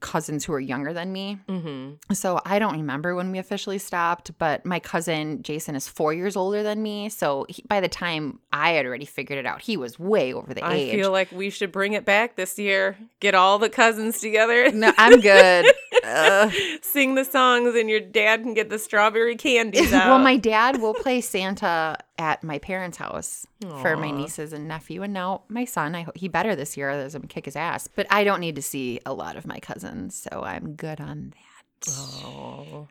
cousins 0.00 0.44
who 0.44 0.52
are 0.52 0.60
younger 0.60 0.92
than 0.92 1.12
me. 1.12 1.38
Mm-hmm. 1.48 2.12
So 2.14 2.40
I 2.44 2.58
don't 2.58 2.74
remember 2.74 3.14
when 3.14 3.32
we 3.32 3.38
officially 3.38 3.78
stopped, 3.78 4.36
but 4.38 4.64
my 4.64 4.80
cousin 4.80 5.42
Jason 5.42 5.74
is 5.74 5.88
four 5.88 6.12
years 6.12 6.36
older 6.36 6.62
than 6.62 6.82
me. 6.82 7.08
So 7.08 7.46
he, 7.48 7.62
by 7.68 7.80
the 7.80 7.88
time 7.88 8.38
I 8.52 8.72
had 8.72 8.86
already 8.86 9.04
figured 9.04 9.38
it 9.38 9.46
out, 9.46 9.62
he 9.62 9.76
was 9.76 9.98
way 9.98 10.32
over 10.32 10.54
the 10.54 10.64
I 10.64 10.74
age. 10.74 10.94
I 10.94 10.96
feel 10.96 11.10
like 11.10 11.32
we 11.32 11.50
should 11.50 11.72
bring 11.72 11.92
it 11.92 12.04
back 12.04 12.36
this 12.36 12.58
year. 12.58 12.96
Get 13.20 13.34
all 13.34 13.58
the 13.58 13.70
cousins 13.70 14.20
together. 14.20 14.70
no, 14.72 14.92
I'm 14.96 15.20
good. 15.20 15.66
Sing 16.82 17.14
the 17.14 17.24
songs, 17.24 17.74
and 17.74 17.88
your 17.88 18.00
dad 18.00 18.42
can 18.42 18.54
get 18.54 18.70
the 18.70 18.78
strawberry 18.78 19.36
candies 19.36 19.92
out. 19.92 20.06
well, 20.06 20.18
my 20.18 20.36
dad 20.36 20.80
will 20.80 20.94
play 20.94 21.20
Santa 21.20 21.96
at 22.18 22.42
my 22.42 22.58
parents' 22.58 22.98
house 22.98 23.46
for 23.80 23.96
my 23.96 24.10
nieces 24.10 24.52
and 24.52 24.68
nephew, 24.68 25.02
and 25.02 25.12
now 25.12 25.42
my 25.48 25.64
son. 25.64 25.94
I 25.94 26.02
hope 26.02 26.16
he 26.16 26.28
better 26.28 26.56
this 26.56 26.76
year. 26.76 26.90
Otherwise, 26.90 27.14
I'm 27.14 27.22
gonna 27.22 27.28
kick 27.28 27.44
his 27.44 27.56
ass. 27.56 27.88
But 27.88 28.06
I 28.10 28.24
don't 28.24 28.40
need 28.40 28.56
to 28.56 28.62
see 28.62 29.00
a 29.06 29.12
lot 29.12 29.36
of 29.36 29.46
my 29.46 29.58
cousins, 29.58 30.14
so 30.14 30.42
I'm 30.42 30.74
good 30.74 31.00
on 31.00 31.32
that. 31.34 31.92
Oh. 31.92 32.88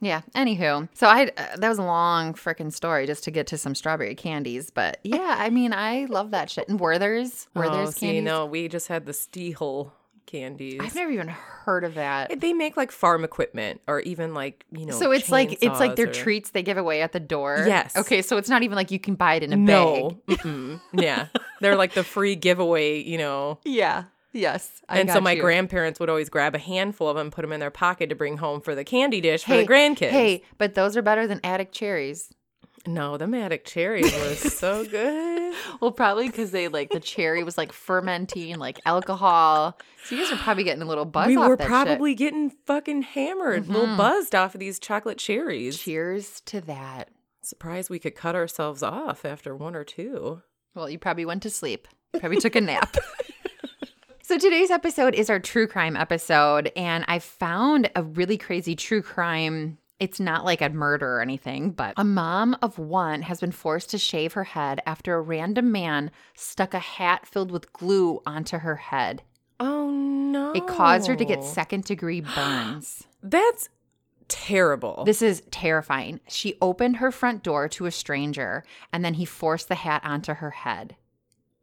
Yeah. 0.00 0.22
Anywho, 0.34 0.88
so 0.94 1.06
I 1.06 1.30
uh, 1.36 1.56
that 1.56 1.68
was 1.68 1.78
a 1.78 1.82
long 1.82 2.32
freaking 2.32 2.72
story 2.72 3.06
just 3.06 3.24
to 3.24 3.30
get 3.30 3.46
to 3.48 3.58
some 3.58 3.74
strawberry 3.74 4.14
candies, 4.14 4.70
but 4.70 4.98
yeah, 5.04 5.36
I 5.38 5.50
mean, 5.50 5.74
I 5.74 6.06
love 6.06 6.30
that 6.30 6.48
shit. 6.48 6.68
And 6.68 6.80
Werther's, 6.80 7.48
Werther's 7.54 7.96
oh, 7.96 8.00
candies. 8.00 8.24
no, 8.24 8.46
we 8.46 8.68
just 8.68 8.88
had 8.88 9.04
the 9.04 9.12
Stihl 9.12 9.92
candies. 10.30 10.80
I've 10.80 10.94
never 10.94 11.10
even 11.10 11.28
heard 11.28 11.84
of 11.84 11.94
that. 11.94 12.40
They 12.40 12.52
make 12.52 12.76
like 12.76 12.92
farm 12.92 13.24
equipment, 13.24 13.80
or 13.86 14.00
even 14.00 14.34
like 14.34 14.64
you 14.70 14.86
know. 14.86 14.98
so 14.98 15.10
it's 15.10 15.30
like 15.30 15.58
it's 15.62 15.80
like 15.80 15.96
their 15.96 16.08
or- 16.08 16.12
treats 16.12 16.50
they 16.50 16.62
give 16.62 16.78
away 16.78 17.02
at 17.02 17.12
the 17.12 17.20
door. 17.20 17.64
Yes. 17.66 17.96
Okay, 17.96 18.22
so 18.22 18.36
it's 18.36 18.48
not 18.48 18.62
even 18.62 18.76
like 18.76 18.90
you 18.90 18.98
can 19.00 19.14
buy 19.14 19.34
it 19.34 19.42
in 19.42 19.52
a 19.52 19.56
No, 19.56 20.10
bag. 20.26 20.38
Mm-mm. 20.38 20.80
yeah, 20.92 21.26
they're 21.60 21.76
like 21.76 21.94
the 21.94 22.04
free 22.04 22.36
giveaway, 22.36 23.00
you 23.02 23.18
know. 23.18 23.58
Yeah. 23.64 24.04
Yes. 24.32 24.80
I 24.88 25.00
and 25.00 25.10
so 25.10 25.20
my 25.20 25.32
you. 25.32 25.40
grandparents 25.42 25.98
would 25.98 26.08
always 26.08 26.28
grab 26.28 26.54
a 26.54 26.58
handful 26.58 27.08
of 27.08 27.16
them, 27.16 27.32
put 27.32 27.42
them 27.42 27.52
in 27.52 27.58
their 27.58 27.72
pocket 27.72 28.10
to 28.10 28.14
bring 28.14 28.36
home 28.36 28.60
for 28.60 28.76
the 28.76 28.84
candy 28.84 29.20
dish 29.20 29.42
for 29.42 29.56
the 29.56 29.66
grandkids. 29.66 30.10
Hey, 30.10 30.44
but 30.56 30.74
those 30.76 30.96
are 30.96 31.02
better 31.02 31.26
than 31.26 31.40
attic 31.42 31.72
cherries. 31.72 32.32
No, 32.86 33.16
the 33.16 33.26
Matic 33.26 33.64
cherry 33.64 34.02
was 34.02 34.38
so 34.58 34.84
good. 34.84 35.54
Well, 35.80 35.92
probably 35.92 36.28
because 36.28 36.52
they 36.52 36.68
like 36.68 36.90
the 36.90 37.00
cherry 37.00 37.42
was 37.42 37.58
like 37.58 37.72
fermenting, 37.72 38.58
like 38.58 38.80
alcohol. 38.86 39.78
So 40.04 40.14
you 40.14 40.22
guys 40.22 40.32
are 40.32 40.42
probably 40.42 40.64
getting 40.64 40.82
a 40.82 40.86
little 40.86 41.04
buzz 41.04 41.26
we 41.26 41.36
off 41.36 41.48
were 41.48 41.56
that 41.56 41.66
probably 41.66 42.14
getting 42.14 42.50
fucking 42.50 43.02
hammered, 43.02 43.64
a 43.66 43.72
little 43.72 43.86
mm-hmm. 43.88 43.96
buzzed 43.96 44.34
off 44.34 44.54
of 44.54 44.60
these 44.60 44.78
chocolate 44.78 45.18
cherries. 45.18 45.78
Cheers 45.78 46.40
to 46.42 46.60
that. 46.62 47.08
Surprised 47.42 47.90
we 47.90 47.98
could 47.98 48.14
cut 48.14 48.34
ourselves 48.34 48.82
off 48.82 49.24
after 49.24 49.56
one 49.56 49.74
or 49.74 49.84
two. 49.84 50.42
Well, 50.74 50.88
you 50.88 50.98
probably 50.98 51.24
went 51.24 51.42
to 51.42 51.50
sleep. 51.50 51.88
Probably 52.18 52.40
took 52.40 52.56
a 52.56 52.60
nap. 52.60 52.96
So 54.30 54.38
today's 54.38 54.70
episode 54.70 55.16
is 55.16 55.28
our 55.28 55.40
true 55.40 55.66
crime 55.66 55.96
episode, 55.96 56.70
and 56.76 57.04
I 57.08 57.18
found 57.18 57.90
a 57.96 58.04
really 58.04 58.38
crazy 58.38 58.76
true 58.76 59.02
crime. 59.02 59.76
It's 60.00 60.18
not 60.18 60.46
like 60.46 60.62
a 60.62 60.70
murder 60.70 61.16
or 61.16 61.20
anything, 61.20 61.70
but 61.72 61.92
a 61.98 62.04
mom 62.04 62.56
of 62.62 62.78
one 62.78 63.20
has 63.22 63.38
been 63.38 63.52
forced 63.52 63.90
to 63.90 63.98
shave 63.98 64.32
her 64.32 64.44
head 64.44 64.80
after 64.86 65.14
a 65.14 65.20
random 65.20 65.70
man 65.70 66.10
stuck 66.34 66.72
a 66.72 66.78
hat 66.78 67.26
filled 67.26 67.50
with 67.52 67.70
glue 67.74 68.22
onto 68.26 68.58
her 68.58 68.76
head. 68.76 69.22
Oh 69.60 69.90
no! 69.90 70.52
It 70.52 70.66
caused 70.66 71.06
her 71.06 71.16
to 71.16 71.24
get 71.24 71.44
second 71.44 71.84
degree 71.84 72.20
burns. 72.34 73.06
That's 73.22 73.68
terrible. 74.28 75.04
This 75.04 75.20
is 75.20 75.42
terrifying. 75.50 76.20
She 76.28 76.56
opened 76.62 76.96
her 76.96 77.12
front 77.12 77.42
door 77.42 77.68
to 77.68 77.84
a 77.84 77.90
stranger, 77.90 78.64
and 78.92 79.04
then 79.04 79.14
he 79.14 79.26
forced 79.26 79.68
the 79.68 79.74
hat 79.74 80.00
onto 80.02 80.32
her 80.34 80.50
head. 80.50 80.96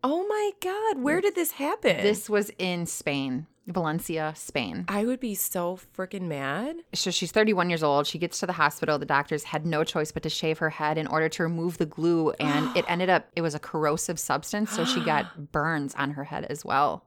oh 0.03 0.27
my 0.27 0.51
god! 0.61 1.01
Where 1.01 1.21
did 1.21 1.33
this 1.33 1.53
happen? 1.53 1.97
This 2.03 2.29
was 2.29 2.51
in 2.59 2.85
Spain, 2.85 3.47
Valencia, 3.67 4.33
Spain. 4.35 4.85
I 4.87 5.05
would 5.05 5.19
be 5.19 5.35
so 5.35 5.79
freaking 5.95 6.23
mad. 6.23 6.77
So 6.93 7.11
she's 7.11 7.31
31 7.31 7.69
years 7.69 7.83
old. 7.83 8.07
She 8.07 8.17
gets 8.17 8.39
to 8.39 8.45
the 8.47 8.53
hospital. 8.53 8.97
The 8.97 9.05
doctors 9.05 9.43
had 9.43 9.65
no 9.65 9.83
choice 9.83 10.11
but 10.11 10.23
to 10.23 10.29
shave 10.29 10.57
her 10.59 10.69
head 10.69 10.97
in 10.97 11.05
order 11.07 11.29
to 11.29 11.43
remove 11.43 11.77
the 11.77 11.85
glue. 11.85 12.31
And 12.39 12.75
it 12.75 12.85
ended 12.89 13.09
up, 13.09 13.27
it 13.35 13.41
was 13.41 13.53
a 13.55 13.59
corrosive 13.59 14.19
substance. 14.19 14.71
So 14.71 14.85
she 14.85 15.01
got 15.03 15.51
burns 15.51 15.93
on 15.95 16.11
her 16.11 16.23
head 16.23 16.45
as 16.45 16.63
well. 16.65 17.03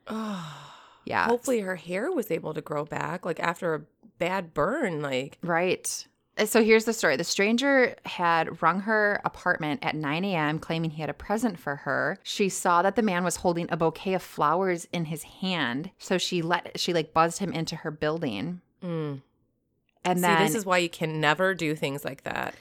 Yeah. 1.07 1.27
Hopefully, 1.27 1.61
her 1.61 1.77
hair 1.77 2.13
was 2.13 2.31
able 2.31 2.55
to 2.55 2.61
grow 2.61 2.85
back, 2.85 3.25
like 3.25 3.41
after 3.41 3.75
a 3.75 3.81
bad 4.19 4.53
burn. 4.55 5.01
Like, 5.03 5.39
Right. 5.43 6.07
So 6.47 6.63
here's 6.63 6.85
the 6.85 6.93
story. 6.93 7.17
The 7.17 7.25
stranger 7.25 7.95
had 8.07 8.63
rung 8.63 8.81
her 8.81 9.21
apartment 9.25 9.85
at 9.85 9.95
9 9.95 10.25
a.m., 10.25 10.59
claiming 10.59 10.91
he 10.91 11.01
had 11.01 11.11
a 11.11 11.15
present 11.15 11.59
for 11.59 11.77
her. 11.77 12.19
She 12.23 12.49
saw 12.49 12.83
that 12.83 12.97
the 12.97 13.03
man 13.03 13.25
was 13.25 13.37
holding 13.37 13.67
a 13.71 13.77
bouquet 13.77 14.15
of 14.15 14.23
flowers 14.23 14.87
in 14.93 15.07
his 15.07 15.23
hand. 15.23 15.91
So 15.99 16.19
she 16.19 16.43
let 16.43 16.79
she 16.79 16.93
like 16.93 17.13
buzzed 17.13 17.39
him 17.39 17.53
into 17.53 17.77
her 17.77 17.91
building. 17.91 18.61
Mm. 18.83 19.23
And 20.05 20.19
See, 20.19 20.23
then 20.23 20.43
this 20.43 20.55
is 20.55 20.65
why 20.65 20.79
you 20.79 20.89
can 20.89 21.21
never 21.21 21.55
do 21.55 21.75
things 21.75 22.05
like 22.05 22.23
that. 22.25 22.55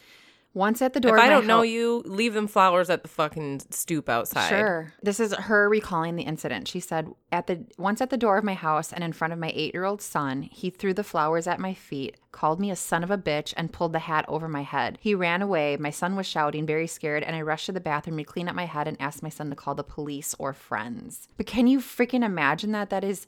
Once 0.59 0.81
at 0.81 0.93
the 0.93 0.99
door, 0.99 1.17
If 1.17 1.23
I 1.23 1.29
don't 1.29 1.47
know 1.47 1.59
hou- 1.59 1.63
you, 1.63 2.03
leave 2.05 2.33
them 2.35 2.47
flowers 2.47 2.89
at 2.89 3.01
the 3.01 3.07
fucking 3.09 3.61
stoop 3.71 4.09
outside. 4.09 4.49
Sure. 4.49 4.93
This 5.01 5.19
is 5.19 5.33
her 5.33 5.67
recalling 5.69 6.15
the 6.17 6.23
incident. 6.23 6.67
She 6.67 6.79
said, 6.79 7.09
"At 7.31 7.47
the 7.47 7.65
once 7.77 8.01
at 8.01 8.09
the 8.11 8.17
door 8.17 8.37
of 8.37 8.43
my 8.43 8.53
house 8.53 8.93
and 8.93 9.03
in 9.03 9.13
front 9.13 9.33
of 9.33 9.39
my 9.39 9.49
8-year-old 9.55 10.01
son, 10.01 10.43
he 10.43 10.69
threw 10.69 10.93
the 10.93 11.03
flowers 11.03 11.47
at 11.47 11.59
my 11.59 11.73
feet, 11.73 12.17
called 12.31 12.59
me 12.59 12.69
a 12.69 12.75
son 12.75 13.03
of 13.03 13.09
a 13.09 13.17
bitch 13.17 13.53
and 13.57 13.73
pulled 13.73 13.93
the 13.93 13.99
hat 13.99 14.25
over 14.27 14.47
my 14.47 14.61
head. 14.63 14.97
He 15.01 15.15
ran 15.15 15.41
away. 15.41 15.77
My 15.77 15.89
son 15.89 16.15
was 16.15 16.27
shouting, 16.27 16.65
very 16.65 16.85
scared, 16.87 17.23
and 17.23 17.35
I 17.35 17.41
rushed 17.41 17.65
to 17.67 17.71
the 17.71 17.79
bathroom 17.79 18.17
to 18.17 18.23
clean 18.23 18.47
up 18.49 18.55
my 18.55 18.65
head 18.65 18.87
and 18.87 19.01
asked 19.01 19.23
my 19.23 19.29
son 19.29 19.49
to 19.49 19.55
call 19.55 19.73
the 19.75 19.83
police 19.83 20.35
or 20.37 20.53
friends." 20.53 21.27
But 21.37 21.45
can 21.47 21.65
you 21.67 21.79
freaking 21.79 22.23
imagine 22.23 22.71
that? 22.73 22.89
That 22.89 23.03
is 23.03 23.27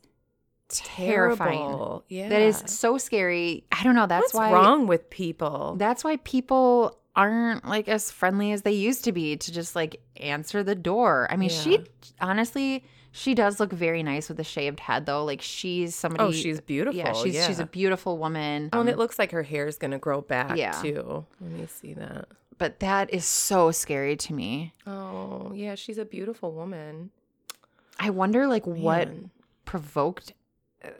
terrifying. 0.69 1.59
Terrible. 1.59 2.05
Yeah. 2.07 2.29
That 2.29 2.41
is 2.41 2.63
so 2.65 2.97
scary. 2.97 3.65
I 3.71 3.83
don't 3.83 3.95
know. 3.95 4.07
That's 4.07 4.33
why 4.33 4.51
What's 4.51 4.53
why 4.53 4.69
wrong 4.69 4.87
with 4.87 5.09
people? 5.09 5.75
that's 5.77 6.03
why 6.03 6.17
people 6.23 6.97
aren't 7.15 7.65
like 7.67 7.87
as 7.87 8.09
friendly 8.11 8.51
as 8.51 8.61
they 8.61 8.71
used 8.71 9.03
to 9.05 9.11
be 9.11 9.35
to 9.37 9.51
just 9.51 9.75
like 9.75 10.01
answer 10.17 10.63
the 10.63 10.75
door. 10.75 11.27
I 11.29 11.35
mean, 11.35 11.49
she 11.49 11.79
honestly, 12.19 12.85
she 13.11 13.33
does 13.33 13.59
look 13.59 13.73
very 13.73 14.01
nice 14.03 14.29
with 14.29 14.39
a 14.39 14.43
shaved 14.43 14.79
head 14.79 15.05
though. 15.05 15.25
Like 15.25 15.41
she's 15.41 15.93
somebody 15.95 16.23
oh, 16.23 16.31
she's 16.31 16.61
beautiful. 16.61 16.97
yeah, 16.97 17.13
she's 17.13 17.45
she's 17.45 17.59
a 17.59 17.65
beautiful 17.65 18.17
woman. 18.17 18.69
Oh, 18.73 18.79
and 18.79 18.87
Um, 18.89 18.93
it 18.93 18.97
looks 18.97 19.19
like 19.19 19.31
her 19.31 19.43
hair 19.43 19.67
is 19.67 19.77
gonna 19.77 19.99
grow 19.99 20.21
back 20.21 20.57
Yeah. 20.57 20.71
too. 20.81 21.25
Let 21.41 21.51
me 21.51 21.67
see 21.67 21.93
that. 21.95 22.27
but 22.57 22.79
that 22.79 23.11
is 23.13 23.25
so 23.25 23.71
scary 23.71 24.15
to 24.15 24.33
me. 24.33 24.73
Oh, 24.87 25.51
yeah, 25.55 25.75
she's 25.75 25.97
a 25.97 26.05
beautiful 26.05 26.51
woman. 26.53 27.09
I 27.99 28.09
wonder 28.11 28.47
like 28.47 28.65
what 28.65 29.09
provoked 29.65 30.33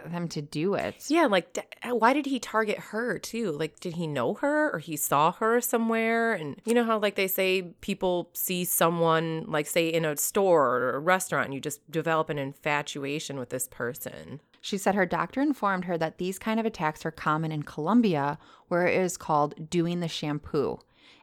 them 0.06 0.28
to 0.30 0.42
do 0.42 0.74
it. 0.74 1.06
Yeah, 1.08 1.26
like 1.26 1.74
uh, 1.84 1.96
why 1.96 2.14
did 2.14 2.26
he 2.26 2.40
target 2.40 2.78
her 2.78 3.18
too? 3.18 3.52
Like 3.52 3.80
did 3.80 3.94
he 3.94 4.08
know 4.08 4.36
her 4.36 4.72
or 4.72 4.80
he 4.80 4.96
saw 4.96 5.32
her 5.34 5.62
somewhere? 5.62 6.34
And 6.34 6.62
you 6.66 6.74
know 6.74 6.84
how 6.84 7.00
like 7.00 7.16
they 7.16 7.28
say 7.28 7.74
people 7.82 8.30
see 8.34 8.66
someone 8.66 9.46
like 9.48 9.68
say 9.68 9.88
in 9.88 10.06
a 10.06 10.18
store 10.18 10.78
or 10.78 10.96
a 10.96 11.00
restaurant 11.00 11.46
and 11.46 11.54
you 11.54 11.60
just 11.60 11.90
develop 11.90 12.30
an 12.30 12.38
infatuation 12.38 13.40
with 13.40 13.50
this 13.50 13.68
person. 13.68 14.40
She 14.62 14.78
said 14.78 14.94
her 14.94 15.08
doctor 15.08 15.42
informed 15.42 15.86
her 15.86 15.98
that 15.98 16.20
these 16.20 16.38
kind 16.38 16.60
of 16.60 16.66
attacks 16.66 17.04
are 17.06 17.12
common 17.12 17.52
in 17.52 17.64
Colombia, 17.64 18.38
where 18.68 18.86
it 18.86 18.96
is 18.96 19.18
called 19.18 19.70
doing 19.72 20.00
the 20.00 20.08
shampoo. 20.08 20.78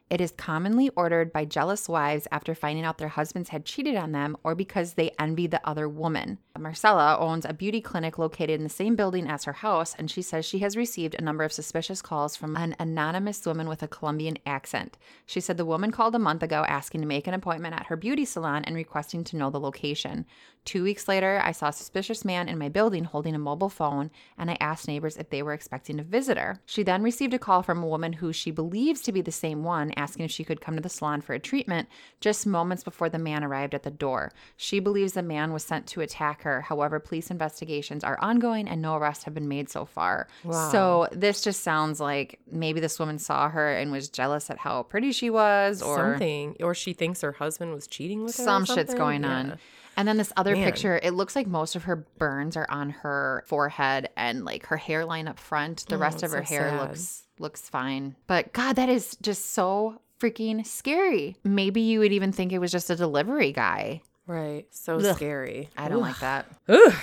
It 0.09 0.21
is 0.21 0.31
commonly 0.31 0.89
ordered 0.95 1.31
by 1.31 1.45
jealous 1.45 1.87
wives 1.87 2.27
after 2.31 2.55
finding 2.55 2.83
out 2.83 2.97
their 2.97 3.09
husbands 3.09 3.49
had 3.49 3.63
cheated 3.63 3.95
on 3.95 4.11
them 4.11 4.35
or 4.43 4.55
because 4.55 4.93
they 4.93 5.11
envy 5.19 5.45
the 5.45 5.65
other 5.67 5.87
woman. 5.87 6.39
Marcella 6.59 7.17
owns 7.19 7.45
a 7.45 7.53
beauty 7.53 7.81
clinic 7.81 8.17
located 8.17 8.51
in 8.51 8.63
the 8.63 8.69
same 8.69 8.95
building 8.95 9.27
as 9.27 9.45
her 9.45 9.53
house, 9.53 9.95
and 9.97 10.09
she 10.09 10.21
says 10.21 10.45
she 10.45 10.59
has 10.59 10.77
received 10.77 11.15
a 11.15 11.23
number 11.23 11.43
of 11.43 11.51
suspicious 11.51 12.01
calls 12.01 12.35
from 12.35 12.55
an 12.55 12.75
anonymous 12.79 13.45
woman 13.45 13.67
with 13.67 13.83
a 13.83 13.87
Colombian 13.87 14.37
accent. 14.45 14.97
She 15.25 15.39
said 15.39 15.57
the 15.57 15.65
woman 15.65 15.91
called 15.91 16.15
a 16.15 16.19
month 16.19 16.43
ago 16.43 16.65
asking 16.67 17.01
to 17.01 17.07
make 17.07 17.27
an 17.27 17.33
appointment 17.33 17.75
at 17.75 17.87
her 17.87 17.95
beauty 17.95 18.25
salon 18.25 18.63
and 18.65 18.75
requesting 18.75 19.23
to 19.25 19.37
know 19.37 19.49
the 19.49 19.59
location. 19.59 20.25
Two 20.65 20.83
weeks 20.83 21.07
later, 21.07 21.41
I 21.43 21.51
saw 21.51 21.69
a 21.69 21.73
suspicious 21.73 22.25
man 22.25 22.49
in 22.49 22.59
my 22.59 22.69
building 22.69 23.05
holding 23.05 23.33
a 23.33 23.39
mobile 23.39 23.69
phone, 23.69 24.11
and 24.37 24.51
I 24.51 24.57
asked 24.59 24.87
neighbors 24.87 25.17
if 25.17 25.29
they 25.29 25.41
were 25.41 25.53
expecting 25.53 25.99
a 25.99 26.03
visitor. 26.03 26.59
She 26.65 26.83
then 26.83 27.01
received 27.01 27.33
a 27.33 27.39
call 27.39 27.63
from 27.63 27.81
a 27.81 27.87
woman 27.87 28.13
who 28.13 28.33
she 28.33 28.51
believes 28.51 29.01
to 29.01 29.11
be 29.11 29.21
the 29.21 29.31
same 29.31 29.63
one, 29.63 29.91
asking 29.95 30.25
if 30.25 30.31
she 30.31 30.43
could 30.43 30.61
come 30.61 30.75
to 30.75 30.81
the 30.81 30.89
salon 30.89 31.21
for 31.21 31.33
a 31.33 31.39
treatment 31.39 31.87
just 32.19 32.45
moments 32.45 32.83
before 32.83 33.09
the 33.09 33.17
man 33.17 33.43
arrived 33.43 33.73
at 33.73 33.83
the 33.83 33.89
door. 33.89 34.31
She 34.57 34.79
believes 34.79 35.13
the 35.13 35.23
man 35.23 35.53
was 35.53 35.63
sent 35.63 35.87
to 35.87 36.01
attack 36.01 36.41
her. 36.43 36.48
However, 36.61 36.99
police 36.99 37.29
investigations 37.31 38.03
are 38.03 38.17
ongoing 38.19 38.67
and 38.67 38.81
no 38.81 38.95
arrests 38.95 39.23
have 39.25 39.33
been 39.33 39.47
made 39.47 39.69
so 39.69 39.85
far. 39.85 40.27
Wow. 40.43 40.69
So 40.71 41.07
this 41.11 41.41
just 41.41 41.63
sounds 41.63 41.99
like 41.99 42.39
maybe 42.51 42.79
this 42.79 42.99
woman 42.99 43.19
saw 43.19 43.49
her 43.49 43.71
and 43.75 43.91
was 43.91 44.09
jealous 44.09 44.49
at 44.49 44.57
how 44.57 44.83
pretty 44.83 45.11
she 45.11 45.29
was, 45.29 45.81
or 45.81 45.95
something 46.13 46.55
or 46.61 46.73
she 46.73 46.93
thinks 46.93 47.21
her 47.21 47.31
husband 47.33 47.73
was 47.73 47.87
cheating 47.87 48.23
with 48.23 48.35
her. 48.37 48.43
some 48.43 48.65
shit's 48.65 48.93
going 48.93 49.23
Yeah. 49.23 49.29
on. 49.37 49.59
And 49.97 50.07
then 50.07 50.15
this 50.17 50.31
other 50.37 50.55
Man. 50.55 50.63
picture, 50.63 50.97
it 51.03 51.13
looks 51.13 51.35
like 51.35 51.45
most 51.45 51.75
of 51.75 51.83
her 51.83 51.97
burns 51.97 52.55
are 52.55 52.67
on 52.69 52.89
her 52.89 53.43
forehead 53.47 54.07
and 54.15 54.45
like 54.45 54.65
her 54.67 54.77
hairline 54.77 55.27
up 55.27 55.37
front. 55.37 55.85
The 55.89 55.95
Oh, 55.95 55.99
rest 55.99 56.23
of 56.23 56.31
her 56.31 56.45
so 56.45 56.55
hair 56.55 56.69
sad. 56.69 56.79
looks 56.81 57.23
looks 57.37 57.61
fine. 57.69 58.15
But 58.27 58.53
God, 58.53 58.75
that 58.77 58.87
is 58.89 59.17
just 59.21 59.51
so 59.51 59.99
freaking 60.19 60.65
scary. 60.65 61.35
Maybe 61.43 61.81
you 61.81 61.99
would 61.99 62.11
even 62.13 62.31
think 62.31 62.51
it 62.53 62.59
was 62.59 62.71
just 62.71 62.89
a 62.89 62.95
delivery 62.95 63.51
guy. 63.51 64.01
Right. 64.29 64.67
So 64.69 64.97
Ugh. 64.97 65.15
scary. 65.15 65.69
I 65.75 65.87
don't 65.89 66.01
like 66.01 66.19
that. 66.19 66.45
Ugh. 66.67 66.93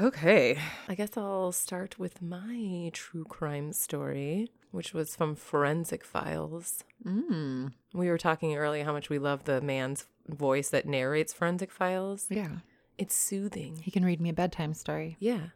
Okay. 0.00 0.58
I 0.88 0.96
guess 0.96 1.16
I'll 1.16 1.52
start 1.52 2.00
with 2.00 2.20
my 2.20 2.90
true 2.92 3.22
crime 3.24 3.72
story, 3.72 4.50
which 4.72 4.92
was 4.92 5.14
from 5.14 5.36
Forensic 5.36 6.04
Files. 6.04 6.82
Mm. 7.06 7.74
We 7.92 8.08
were 8.08 8.18
talking 8.18 8.56
earlier 8.56 8.82
how 8.84 8.92
much 8.92 9.08
we 9.08 9.20
love 9.20 9.44
the 9.44 9.60
man's 9.60 10.06
voice 10.26 10.68
that 10.70 10.84
narrates 10.84 11.32
Forensic 11.32 11.70
Files. 11.70 12.26
Yeah. 12.28 12.56
It's 12.98 13.16
soothing. 13.16 13.78
He 13.84 13.92
can 13.92 14.04
read 14.04 14.20
me 14.20 14.30
a 14.30 14.34
bedtime 14.34 14.74
story. 14.74 15.16
Yeah. 15.20 15.50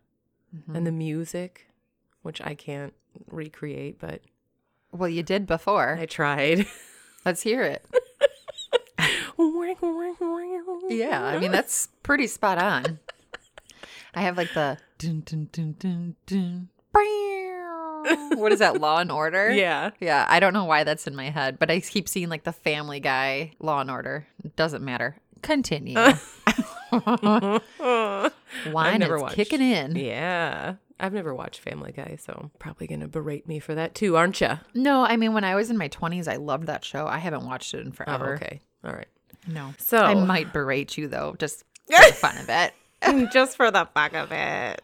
Mm-hmm. 0.56 0.76
And 0.76 0.86
the 0.86 0.92
music, 0.92 1.66
which 2.22 2.40
I 2.40 2.54
can't 2.54 2.94
recreate, 3.28 3.98
but 3.98 4.20
Well, 4.92 5.08
you 5.08 5.24
did 5.24 5.48
before. 5.48 5.98
I 6.00 6.06
tried. 6.06 6.64
Let's 7.24 7.42
hear 7.42 7.62
it. 7.64 7.84
Yeah, 10.88 11.22
I 11.24 11.38
mean 11.38 11.52
that's 11.52 11.88
pretty 12.02 12.26
spot 12.26 12.58
on. 12.58 12.98
I 14.14 14.22
have 14.22 14.36
like 14.36 14.52
the 14.54 14.78
dun, 14.98 15.22
dun, 15.24 15.48
dun, 15.52 15.76
dun, 15.78 16.16
dun. 16.26 16.68
What 18.36 18.52
is 18.52 18.60
that? 18.60 18.80
Law 18.80 18.98
and 18.98 19.12
Order. 19.12 19.50
yeah. 19.52 19.90
yeah. 20.00 20.24
I 20.28 20.40
don't 20.40 20.52
know 20.54 20.64
why 20.64 20.84
that's 20.84 21.06
in 21.06 21.14
my 21.14 21.30
head, 21.30 21.58
but 21.58 21.70
I 21.70 21.80
keep 21.80 22.08
seeing 22.08 22.28
like 22.28 22.44
the 22.44 22.52
Family 22.52 23.00
Guy 23.00 23.52
Law 23.60 23.80
and 23.80 23.90
Order. 23.90 24.26
It 24.44 24.56
doesn't 24.56 24.82
matter. 24.84 25.16
Continue. 25.42 25.94
Wine 28.72 29.02
is 29.02 29.20
watched. 29.20 29.34
kicking 29.34 29.60
in. 29.60 29.94
Yeah. 29.96 30.74
I've 31.00 31.12
never 31.12 31.34
watched 31.34 31.60
Family 31.60 31.92
Guy, 31.92 32.16
so 32.20 32.50
probably 32.58 32.86
going 32.86 33.00
to 33.00 33.08
berate 33.08 33.46
me 33.46 33.58
for 33.60 33.74
that 33.74 33.94
too, 33.94 34.16
aren't 34.16 34.40
you? 34.40 34.58
No, 34.74 35.04
I 35.04 35.16
mean 35.16 35.32
when 35.34 35.44
I 35.44 35.54
was 35.54 35.70
in 35.70 35.76
my 35.78 35.88
twenties, 35.88 36.26
I 36.28 36.36
loved 36.36 36.66
that 36.66 36.84
show. 36.84 37.06
I 37.06 37.18
haven't 37.18 37.46
watched 37.46 37.74
it 37.74 37.80
in 37.80 37.88
Oh, 37.88 37.92
forever. 37.92 38.34
okay. 38.34 38.60
All 38.84 38.92
right. 38.92 39.06
No. 39.48 39.74
So 39.78 39.98
I 39.98 40.14
might 40.14 40.52
berate 40.52 40.96
you 40.96 41.08
though, 41.08 41.34
just 41.38 41.64
for 41.86 42.06
the 42.06 42.12
fun 42.12 42.38
of 42.38 42.48
it. 42.48 42.74
just 43.32 43.56
for 43.56 43.70
the 43.70 43.88
fuck 43.94 44.14
of 44.14 44.30
it. 44.30 44.82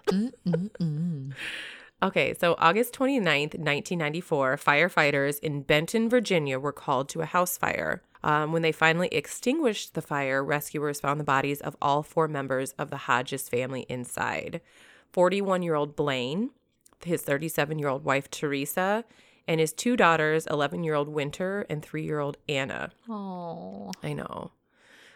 Okay, 2.03 2.35
so 2.39 2.55
August 2.59 2.93
29th, 2.95 3.57
1994, 3.57 4.57
firefighters 4.57 5.39
in 5.41 5.65
Vinton, 5.65 6.09
Virginia 6.09 6.59
were 6.59 6.73
called 6.73 7.09
to 7.11 7.23
a 7.23 7.27
house 7.27 7.57
fire. 7.57 8.03
Um, 8.23 8.53
when 8.53 8.63
they 8.63 8.73
finally 8.73 9.09
extinguished 9.09 9.95
the 9.95 10.03
fire, 10.03 10.43
rescuers 10.45 11.01
found 11.01 11.21
the 11.21 11.25
bodies 11.25 11.61
of 11.61 11.77
all 11.81 12.03
four 12.03 12.29
members 12.29 12.73
of 12.79 12.91
the 12.91 12.97
Hodges 12.97 13.49
family 13.49 13.87
inside 13.89 14.61
41 15.13 15.63
year 15.63 15.75
old 15.75 15.95
Blaine, 15.95 16.51
his 17.05 17.23
37 17.23 17.79
year 17.79 17.89
old 17.89 18.05
wife 18.05 18.31
Teresa, 18.31 19.05
and 19.47 19.61
his 19.61 19.73
two 19.73 19.97
daughters, 19.97 20.47
11 20.47 20.85
year 20.85 20.95
old 20.95 21.09
Winter 21.09 21.67
and 21.69 21.83
3 21.83 22.03
year 22.03 22.21
old 22.21 22.37
Anna. 22.49 22.93
Oh. 23.09 23.93
I 24.03 24.13
know. 24.13 24.53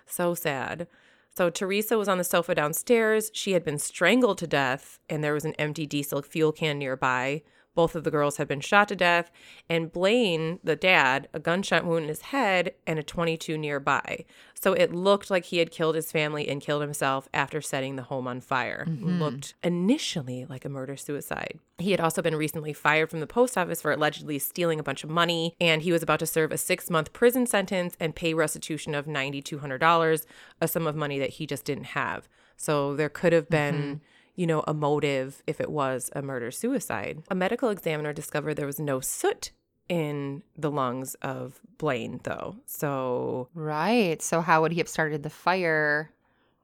So 0.06 0.34
sad. 0.34 0.86
So 1.36 1.50
Teresa 1.50 1.96
was 1.96 2.08
on 2.08 2.18
the 2.18 2.24
sofa 2.24 2.54
downstairs. 2.54 3.30
She 3.32 3.52
had 3.52 3.64
been 3.64 3.78
strangled 3.78 4.38
to 4.38 4.46
death, 4.46 4.98
and 5.08 5.22
there 5.22 5.34
was 5.34 5.44
an 5.44 5.54
empty 5.54 5.86
diesel 5.86 6.20
fuel 6.22 6.50
can 6.50 6.78
nearby. 6.78 7.42
Both 7.78 7.94
of 7.94 8.02
the 8.02 8.10
girls 8.10 8.38
had 8.38 8.48
been 8.48 8.58
shot 8.58 8.88
to 8.88 8.96
death, 8.96 9.30
and 9.68 9.92
Blaine, 9.92 10.58
the 10.64 10.74
dad, 10.74 11.28
a 11.32 11.38
gunshot 11.38 11.84
wound 11.84 12.02
in 12.02 12.08
his 12.08 12.22
head 12.22 12.74
and 12.88 12.98
a 12.98 13.04
22 13.04 13.56
nearby. 13.56 14.24
So 14.60 14.72
it 14.72 14.92
looked 14.92 15.30
like 15.30 15.44
he 15.44 15.58
had 15.58 15.70
killed 15.70 15.94
his 15.94 16.10
family 16.10 16.48
and 16.48 16.60
killed 16.60 16.82
himself 16.82 17.28
after 17.32 17.60
setting 17.60 17.94
the 17.94 18.02
home 18.02 18.26
on 18.26 18.40
fire. 18.40 18.84
Mm-hmm. 18.88 19.22
Looked 19.22 19.54
initially 19.62 20.44
like 20.44 20.64
a 20.64 20.68
murder 20.68 20.96
suicide. 20.96 21.60
He 21.78 21.92
had 21.92 22.00
also 22.00 22.20
been 22.20 22.34
recently 22.34 22.72
fired 22.72 23.10
from 23.10 23.20
the 23.20 23.28
post 23.28 23.56
office 23.56 23.80
for 23.80 23.92
allegedly 23.92 24.40
stealing 24.40 24.80
a 24.80 24.82
bunch 24.82 25.04
of 25.04 25.10
money, 25.10 25.54
and 25.60 25.82
he 25.82 25.92
was 25.92 26.02
about 26.02 26.18
to 26.18 26.26
serve 26.26 26.50
a 26.50 26.58
six 26.58 26.90
month 26.90 27.12
prison 27.12 27.46
sentence 27.46 27.96
and 28.00 28.12
pay 28.12 28.34
restitution 28.34 28.92
of 28.96 29.06
$9,200, 29.06 30.26
a 30.60 30.66
sum 30.66 30.88
of 30.88 30.96
money 30.96 31.20
that 31.20 31.30
he 31.30 31.46
just 31.46 31.64
didn't 31.64 31.84
have. 31.84 32.28
So 32.56 32.96
there 32.96 33.08
could 33.08 33.32
have 33.32 33.48
been 33.48 33.74
mm-hmm. 33.76 33.94
You 34.38 34.46
know, 34.46 34.62
a 34.68 34.72
motive 34.72 35.42
if 35.48 35.60
it 35.60 35.68
was 35.68 36.10
a 36.14 36.22
murder 36.22 36.52
suicide. 36.52 37.24
A 37.28 37.34
medical 37.34 37.70
examiner 37.70 38.12
discovered 38.12 38.54
there 38.54 38.66
was 38.66 38.78
no 38.78 39.00
soot 39.00 39.50
in 39.88 40.44
the 40.56 40.70
lungs 40.70 41.14
of 41.16 41.60
Blaine, 41.76 42.20
though. 42.22 42.54
So, 42.64 43.48
Right. 43.52 44.22
So 44.22 44.40
how 44.40 44.62
would 44.62 44.70
he 44.70 44.78
have 44.78 44.88
started 44.88 45.24
the 45.24 45.30
fire? 45.30 46.12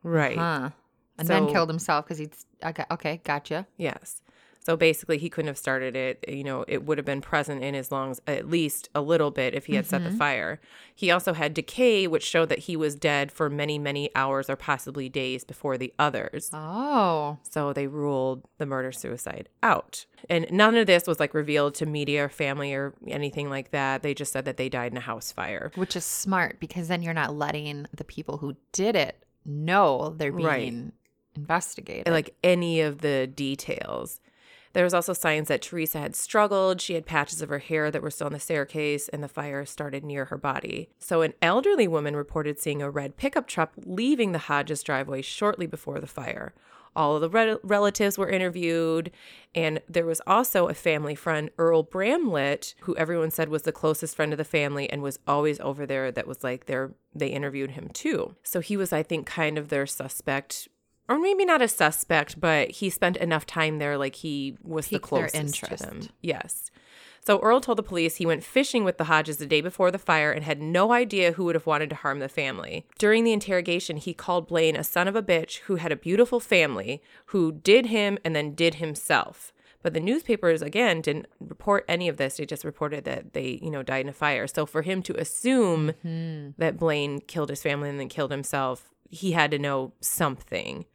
right. 0.05 0.39
Huh. 0.39 0.71
And 1.19 1.27
then 1.29 1.49
killed 1.49 1.69
himself 1.69 2.05
because 2.05 2.19
he's 2.19 2.47
okay. 2.65 2.85
Okay, 2.91 3.21
gotcha. 3.25 3.67
Yes. 3.77 4.21
So 4.65 4.79
basically, 4.79 5.19
he 5.19 5.29
couldn't 5.29 5.49
have 5.49 5.59
started 5.59 5.95
it. 5.95 6.25
You 6.27 6.43
know, 6.43 6.65
it 6.67 6.85
would 6.85 6.97
have 6.97 7.05
been 7.05 7.21
present 7.21 7.63
in 7.63 7.75
his 7.75 7.93
lungs 7.93 8.21
at 8.27 8.49
least 8.49 8.89
a 8.95 9.03
little 9.03 9.31
bit 9.31 9.53
if 9.53 9.67
he 9.67 9.75
had 9.75 9.85
set 9.85 10.03
the 10.03 10.09
mm-hmm. 10.09 10.19
fire. 10.19 10.59
He 10.95 11.11
also 11.11 11.35
had 11.35 11.53
decay, 11.53 12.07
which 12.07 12.25
showed 12.25 12.49
that 12.49 12.61
he 12.61 12.75
was 12.75 12.95
dead 12.95 13.31
for 13.31 13.51
many, 13.51 13.79
many 13.79 14.11
hours 14.15 14.49
or 14.49 14.57
possibly 14.57 15.11
days 15.11 15.45
before 15.45 15.77
the 15.77 15.93
others. 15.99 16.49
Oh. 16.55 17.39
So 17.43 17.75
they 17.75 17.89
ruled 17.89 18.45
the 18.57 18.65
murder 18.65 18.91
suicide 18.91 19.51
out. 19.63 20.07
And 20.31 20.47
none 20.51 20.75
of 20.77 20.87
this 20.87 21.07
was 21.07 21.21
like 21.21 21.35
revealed 21.35 21.75
to 21.75 21.87
media 21.87 22.25
or 22.25 22.29
family 22.31 22.73
or 22.73 22.95
anything 23.07 23.51
like 23.51 23.71
that. 23.73 24.03
They 24.03 24.15
just 24.15 24.33
said 24.33 24.47
that 24.47 24.57
they 24.57 24.71
died 24.71 24.93
in 24.93 24.97
a 24.97 25.03
house 25.03 25.31
fire. 25.31 25.73
Which 25.75 25.95
is 25.95 26.07
smart 26.07 26.59
because 26.59 26.89
then 26.89 27.03
you're 27.03 27.13
not 27.13 27.35
letting 27.35 27.87
the 27.95 28.05
people 28.05 28.39
who 28.39 28.57
did 28.73 28.97
it 28.97 29.23
know 29.45 30.15
they're 30.17 30.33
being 30.33 30.47
Right. 30.47 30.93
investigated. 31.37 32.11
like 32.11 32.35
any 32.43 32.81
of 32.81 33.03
the 33.03 33.27
details. 33.27 34.21
There 34.75 34.85
was 34.85 34.93
also 34.93 35.13
signs 35.13 35.49
that 35.49 35.63
Teresa 35.63 35.99
had 35.99 36.15
struggled. 36.15 36.81
She 36.81 36.95
had 36.95 37.07
patches 37.07 37.41
of 37.41 37.49
her 37.49 37.61
hair 37.61 37.91
that 37.91 38.03
were 38.03 38.11
still 38.11 38.27
on 38.27 38.33
the 38.33 38.41
staircase, 38.41 39.09
and 39.09 39.23
the 39.23 39.29
fire 39.29 39.65
started 39.65 40.05
near 40.05 40.27
her 40.27 40.37
body. 40.37 40.91
So, 40.99 41.23
an 41.23 41.33
elderly 41.41 41.89
woman 41.89 42.17
reported 42.17 42.59
seeing 42.59 42.83
a 42.83 42.91
red 42.91 43.17
pickup 43.17 43.47
truck 43.47 43.73
leaving 43.87 44.33
the 44.33 44.39
Hodges 44.39 44.83
driveway 44.83 45.23
shortly 45.23 45.67
before 45.67 46.01
the 46.01 46.07
fire. 46.07 46.53
All 46.97 47.17
of 47.17 47.21
the 47.21 47.31
re- 47.31 47.57
relatives 47.63 48.19
were 48.19 48.29
interviewed, 48.29 49.11
and 49.55 49.81
there 49.89 50.07
was 50.07 50.21
also 50.27 50.69
a 50.69 50.75
family 50.75 51.15
friend, 51.15 51.51
Earl 51.59 51.83
Bramblett, 51.83 52.75
who 52.83 52.97
everyone 52.97 53.31
said 53.31 53.49
was 53.49 53.63
the 53.63 53.73
closest 53.73 54.15
friend 54.15 54.33
of 54.33 54.39
the 54.39 54.45
family 54.45 54.89
and 54.91 55.03
was 55.03 55.19
always 55.27 55.59
over 55.61 55.87
there. 55.87 56.13
That 56.13 56.27
was 56.27 56.45
like 56.45 56.67
their 56.67 56.93
they 57.15 57.29
interviewed 57.29 57.73
him 57.73 57.91
too. 57.93 58.35
So 58.43 58.61
he 58.61 58.77
was, 58.77 58.93
I 58.93 59.03
think, 59.03 59.27
kind 59.27 59.57
of 59.57 59.69
their 59.69 59.87
suspect 59.87 60.69
or 61.09 61.19
maybe 61.19 61.45
not 61.45 61.63
a 61.63 61.69
suspect, 61.69 62.41
but 62.41 62.71
he 62.71 62.91
spent 62.91 63.17
enough 63.19 63.47
time 63.47 63.79
there, 63.79 63.99
like 63.99 64.17
he 64.17 64.57
was 64.63 64.87
the 64.87 64.97
Piqued 64.97 65.09
closest 65.09 65.65
to 65.65 65.77
them. 65.77 66.01
Yes. 66.23 66.71
So 67.27 67.39
Earl 67.41 67.61
told 67.63 67.79
the 67.79 67.83
police 67.83 68.17
he 68.17 68.27
went 68.27 68.45
fishing 68.45 68.85
with 68.85 68.99
the 68.99 69.05
Hodges 69.05 69.39
the 69.39 69.47
day 69.47 69.63
before 69.63 69.91
the 69.91 69.99
fire 69.99 70.31
and 70.31 70.45
had 70.45 70.61
no 70.61 70.93
idea 70.93 71.33
who 71.33 71.45
would 71.45 71.55
have 71.55 71.67
wanted 71.67 71.89
to 71.91 71.97
harm 71.97 72.19
the 72.19 72.29
family. 72.29 72.87
During 72.99 73.25
the 73.25 73.33
interrogation, 73.33 73.97
he 73.97 74.13
called 74.13 74.47
Blaine 74.47 74.77
a 74.77 74.85
son 74.85 75.09
of 75.09 75.17
a 75.17 75.23
bitch 75.23 75.61
who 75.61 75.77
had 75.77 75.91
a 75.91 75.97
beautiful 75.97 76.39
family, 76.39 77.03
who 77.27 77.53
did 77.53 77.87
him 77.87 78.19
and 78.25 78.37
then 78.37 78.55
did 78.55 78.75
himself. 78.75 79.55
But 79.83 79.95
the 79.95 80.01
newspapers 80.01 80.61
again 80.61 81.01
didn't 81.01 81.27
report 81.41 81.85
any 81.89 82.09
of 82.09 82.19
this. 82.19 82.37
They 82.37 82.47
just 82.47 82.65
reported 82.65 83.05
that 83.05 83.33
they, 83.33 83.59
you 83.63 83.71
know, 83.71 83.83
died 83.83 84.03
in 84.05 84.09
a 84.09 84.15
fire. 84.15 84.47
So 84.47 84.67
for 84.67 84.83
him 84.83 85.03
to 85.03 85.19
assume 85.19 85.93
mm-hmm. 86.05 86.51
that 86.59 86.79
Blaine 86.79 87.21
killed 87.21 87.51
his 87.51 87.63
family 87.63 87.89
and 87.89 88.01
then 88.01 88.09
killed 88.09 88.31
himself, 88.31 88.91
he 89.11 89.33
had 89.33 89.51
to 89.51 89.59
know 89.59 89.93
something. 90.01 90.87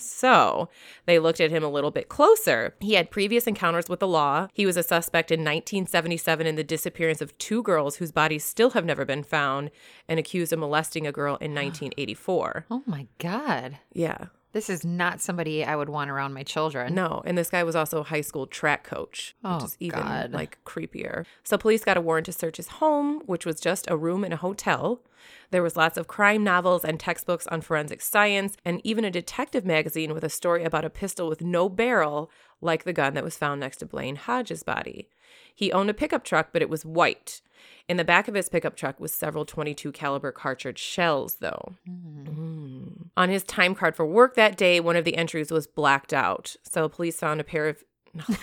So 0.00 0.68
they 1.06 1.18
looked 1.18 1.40
at 1.40 1.50
him 1.50 1.62
a 1.64 1.68
little 1.68 1.90
bit 1.90 2.08
closer. 2.08 2.74
He 2.80 2.94
had 2.94 3.10
previous 3.10 3.46
encounters 3.46 3.88
with 3.88 4.00
the 4.00 4.06
law. 4.08 4.48
He 4.52 4.64
was 4.66 4.76
a 4.76 4.82
suspect 4.82 5.30
in 5.30 5.40
1977 5.40 6.46
in 6.46 6.56
the 6.56 6.64
disappearance 6.64 7.20
of 7.20 7.36
two 7.38 7.62
girls 7.62 7.96
whose 7.96 8.12
bodies 8.12 8.44
still 8.44 8.70
have 8.70 8.84
never 8.84 9.04
been 9.04 9.22
found 9.24 9.70
and 10.08 10.18
accused 10.18 10.52
of 10.52 10.58
molesting 10.58 11.06
a 11.06 11.12
girl 11.12 11.36
in 11.36 11.54
1984. 11.54 12.66
oh 12.70 12.82
my 12.86 13.06
God. 13.18 13.78
Yeah. 13.92 14.26
This 14.52 14.70
is 14.70 14.84
not 14.84 15.20
somebody 15.20 15.62
I 15.64 15.76
would 15.76 15.90
want 15.90 16.10
around 16.10 16.32
my 16.32 16.42
children. 16.42 16.94
No, 16.94 17.22
and 17.26 17.36
this 17.36 17.50
guy 17.50 17.62
was 17.64 17.76
also 17.76 18.00
a 18.00 18.04
high 18.04 18.22
school 18.22 18.46
track 18.46 18.82
coach, 18.82 19.34
which 19.42 19.52
Oh, 19.62 19.64
is 19.64 19.76
even 19.78 20.00
God. 20.00 20.32
like 20.32 20.58
creepier. 20.64 21.26
So 21.44 21.58
police 21.58 21.84
got 21.84 21.98
a 21.98 22.00
warrant 22.00 22.26
to 22.26 22.32
search 22.32 22.56
his 22.56 22.68
home, 22.68 23.20
which 23.26 23.44
was 23.44 23.60
just 23.60 23.90
a 23.90 23.96
room 23.96 24.24
in 24.24 24.32
a 24.32 24.36
hotel. 24.36 25.02
There 25.50 25.62
was 25.62 25.76
lots 25.76 25.98
of 25.98 26.06
crime 26.06 26.44
novels 26.44 26.84
and 26.84 26.98
textbooks 26.98 27.46
on 27.48 27.60
forensic 27.60 28.00
science, 28.00 28.56
and 28.64 28.80
even 28.84 29.04
a 29.04 29.10
detective 29.10 29.64
magazine 29.66 30.14
with 30.14 30.24
a 30.24 30.28
story 30.30 30.64
about 30.64 30.84
a 30.84 30.90
pistol 30.90 31.28
with 31.28 31.42
no 31.42 31.68
barrel, 31.68 32.30
like 32.60 32.84
the 32.84 32.92
gun 32.92 33.14
that 33.14 33.24
was 33.24 33.36
found 33.36 33.60
next 33.60 33.78
to 33.78 33.86
Blaine 33.86 34.16
Hodges' 34.16 34.62
body. 34.62 35.08
He 35.54 35.72
owned 35.72 35.90
a 35.90 35.94
pickup 35.94 36.24
truck, 36.24 36.48
but 36.52 36.62
it 36.62 36.68
was 36.70 36.84
white. 36.84 37.40
In 37.88 37.96
the 37.96 38.04
back 38.04 38.28
of 38.28 38.34
his 38.34 38.48
pickup 38.48 38.76
truck 38.76 39.00
was 39.00 39.12
several 39.12 39.44
22 39.44 39.92
caliber 39.92 40.30
cartridge 40.30 40.78
shells, 40.78 41.36
though. 41.36 41.74
Mm. 41.88 43.08
On 43.16 43.28
his 43.30 43.42
time 43.44 43.74
card 43.74 43.96
for 43.96 44.06
work 44.06 44.34
that 44.34 44.56
day, 44.56 44.78
one 44.78 44.96
of 44.96 45.04
the 45.04 45.16
entries 45.16 45.50
was 45.50 45.66
blacked 45.66 46.12
out. 46.12 46.54
So 46.62 46.88
police 46.88 47.18
found 47.18 47.40
a 47.40 47.44
pair 47.44 47.68
of 47.68 47.82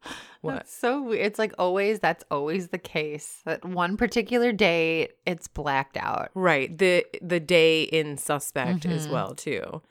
what? 0.40 0.54
That's 0.54 0.74
so 0.74 1.02
weird. 1.02 1.26
It's 1.26 1.38
like 1.38 1.52
always, 1.58 2.00
that's 2.00 2.24
always 2.30 2.68
the 2.68 2.78
case. 2.78 3.40
That 3.44 3.64
one 3.64 3.96
particular 3.96 4.52
day, 4.52 5.08
it's 5.26 5.48
blacked 5.48 5.96
out. 5.96 6.30
Right. 6.34 6.76
The 6.76 7.04
the 7.22 7.40
day 7.40 7.82
in 7.84 8.16
suspect 8.18 8.86
as 8.86 9.06
Mhm. 9.06 9.10
well 9.10 9.34
too. 9.34 9.82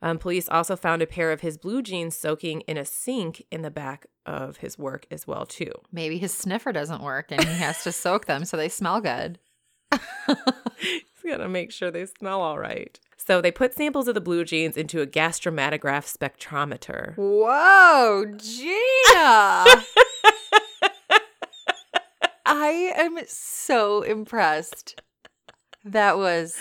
Um, 0.00 0.18
police 0.18 0.48
also 0.48 0.76
found 0.76 1.02
a 1.02 1.06
pair 1.06 1.32
of 1.32 1.40
his 1.40 1.58
blue 1.58 1.82
jeans 1.82 2.16
soaking 2.16 2.60
in 2.62 2.76
a 2.76 2.84
sink 2.84 3.44
in 3.50 3.62
the 3.62 3.70
back 3.70 4.06
of 4.24 4.58
his 4.58 4.78
work 4.78 5.06
as 5.10 5.26
well 5.26 5.44
too. 5.44 5.72
Maybe 5.90 6.18
his 6.18 6.32
sniffer 6.32 6.72
doesn't 6.72 7.02
work 7.02 7.32
and 7.32 7.42
he 7.42 7.54
has 7.56 7.82
to 7.84 7.92
soak 7.92 8.26
them 8.26 8.44
so 8.44 8.56
they 8.56 8.68
smell 8.68 9.00
good. 9.00 9.38
He's 10.78 11.02
gotta 11.26 11.48
make 11.48 11.72
sure 11.72 11.90
they 11.90 12.06
smell 12.06 12.40
all 12.40 12.58
right. 12.58 12.98
So 13.16 13.40
they 13.40 13.50
put 13.50 13.74
samples 13.74 14.06
of 14.06 14.14
the 14.14 14.20
blue 14.20 14.44
jeans 14.44 14.76
into 14.76 15.00
a 15.00 15.06
gas 15.06 15.40
chromatograph 15.40 16.06
spectrometer. 16.06 17.14
Whoa, 17.16 18.24
Gina! 18.36 18.84
I 22.46 22.92
am 22.96 23.18
so 23.26 24.02
impressed. 24.02 25.02
That 25.84 26.18
was 26.18 26.56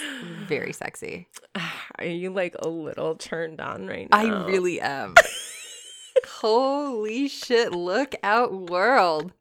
very 0.48 0.72
sexy. 0.74 1.28
Are 2.00 2.06
you 2.06 2.30
like 2.32 2.56
a 2.60 2.68
little 2.70 3.16
turned 3.16 3.60
on 3.60 3.88
right 3.88 4.08
now? 4.10 4.18
I 4.18 4.46
really 4.48 4.80
am. 4.80 5.16
Holy 6.28 7.28
shit, 7.28 7.72
look 7.74 8.16
out, 8.24 8.54
world. 8.54 9.32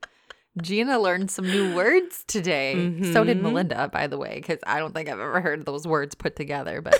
Gina 0.62 0.99
learned 0.99 1.31
some 1.31 1.47
new 1.47 1.74
words 1.74 2.24
today. 2.27 2.74
So 3.12 3.24
did 3.24 3.39
Mhm. 3.39 3.43
Melinda, 3.43 3.89
by 3.93 4.07
the 4.07 4.16
way, 4.16 4.37
because 4.37 4.59
I 4.66 4.79
don't 4.79 4.95
think 4.95 5.09
I've 5.09 5.20
ever 5.20 5.41
heard 5.43 5.66
those 5.66 5.87
words 5.87 6.14
put 6.14 6.35
together, 6.37 6.81
but 6.81 6.99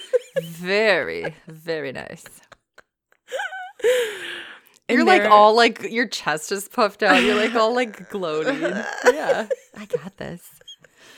very, 0.42 1.34
very 1.46 1.92
nice. 1.92 2.24
And 4.86 4.98
You're 4.98 5.06
like 5.06 5.24
all 5.24 5.56
like 5.56 5.82
your 5.90 6.06
chest 6.06 6.52
is 6.52 6.68
puffed 6.68 7.02
out. 7.02 7.22
You're 7.22 7.36
like 7.36 7.54
all 7.54 7.74
like 7.74 8.10
gloating. 8.10 8.60
Yeah. 8.60 9.46
I 9.74 9.86
got 9.86 10.18
this. 10.18 10.42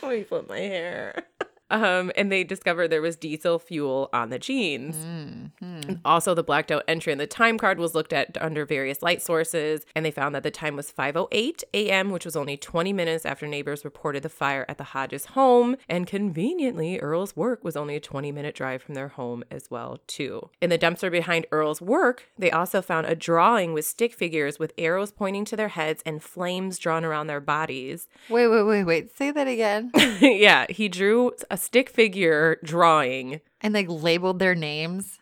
Let 0.02 0.12
me 0.12 0.22
flip 0.24 0.48
my 0.48 0.58
hair. 0.58 1.26
Um, 1.70 2.12
and 2.16 2.30
they 2.30 2.44
discovered 2.44 2.88
there 2.88 3.02
was 3.02 3.16
diesel 3.16 3.58
fuel 3.58 4.08
on 4.12 4.30
the 4.30 4.38
jeans. 4.38 4.96
Mhm. 4.96 6.00
Also, 6.04 6.34
the 6.34 6.42
blacked 6.44 6.70
out 6.70 6.84
entry 6.86 7.12
in 7.12 7.18
the 7.18 7.26
time 7.26 7.58
card 7.58 7.78
was 7.78 7.94
looked 7.94 8.12
at 8.12 8.36
under 8.40 8.64
various 8.64 9.02
light 9.02 9.20
sources, 9.22 9.84
and 9.94 10.04
they 10.04 10.10
found 10.10 10.34
that 10.34 10.42
the 10.42 10.50
time 10.50 10.76
was 10.76 10.90
5:08 10.92 11.64
a.m., 11.74 12.10
which 12.10 12.24
was 12.24 12.36
only 12.36 12.56
20 12.56 12.92
minutes 12.92 13.26
after 13.26 13.46
neighbors 13.46 13.84
reported 13.84 14.22
the 14.22 14.28
fire 14.28 14.64
at 14.68 14.78
the 14.78 14.84
Hodges 14.84 15.26
home. 15.26 15.76
And 15.88 16.06
conveniently, 16.06 16.98
Earl's 17.00 17.36
work 17.36 17.64
was 17.64 17.76
only 17.76 17.96
a 17.96 18.00
20-minute 18.00 18.54
drive 18.54 18.82
from 18.82 18.94
their 18.94 19.08
home 19.08 19.42
as 19.50 19.70
well, 19.70 19.98
too. 20.06 20.50
In 20.60 20.70
the 20.70 20.78
dumpster 20.78 21.10
behind 21.10 21.46
Earl's 21.50 21.82
work, 21.82 22.24
they 22.38 22.50
also 22.50 22.80
found 22.82 23.06
a 23.06 23.14
drawing 23.16 23.72
with 23.72 23.84
stick 23.84 24.14
figures 24.14 24.58
with 24.58 24.72
arrows 24.78 25.10
pointing 25.10 25.44
to 25.46 25.56
their 25.56 25.68
heads 25.68 26.02
and 26.06 26.22
flames 26.22 26.78
drawn 26.78 27.04
around 27.04 27.26
their 27.26 27.40
bodies. 27.40 28.08
Wait, 28.28 28.46
wait, 28.48 28.62
wait, 28.62 28.84
wait. 28.84 29.16
Say 29.16 29.30
that 29.30 29.48
again. 29.48 29.90
yeah, 30.20 30.66
he 30.68 30.88
drew 30.88 31.32
a 31.50 31.55
stick 31.56 31.88
figure 31.90 32.58
drawing. 32.62 33.40
And 33.60 33.74
like 33.74 33.86
labeled 33.88 34.38
their 34.38 34.54
names. 34.54 35.18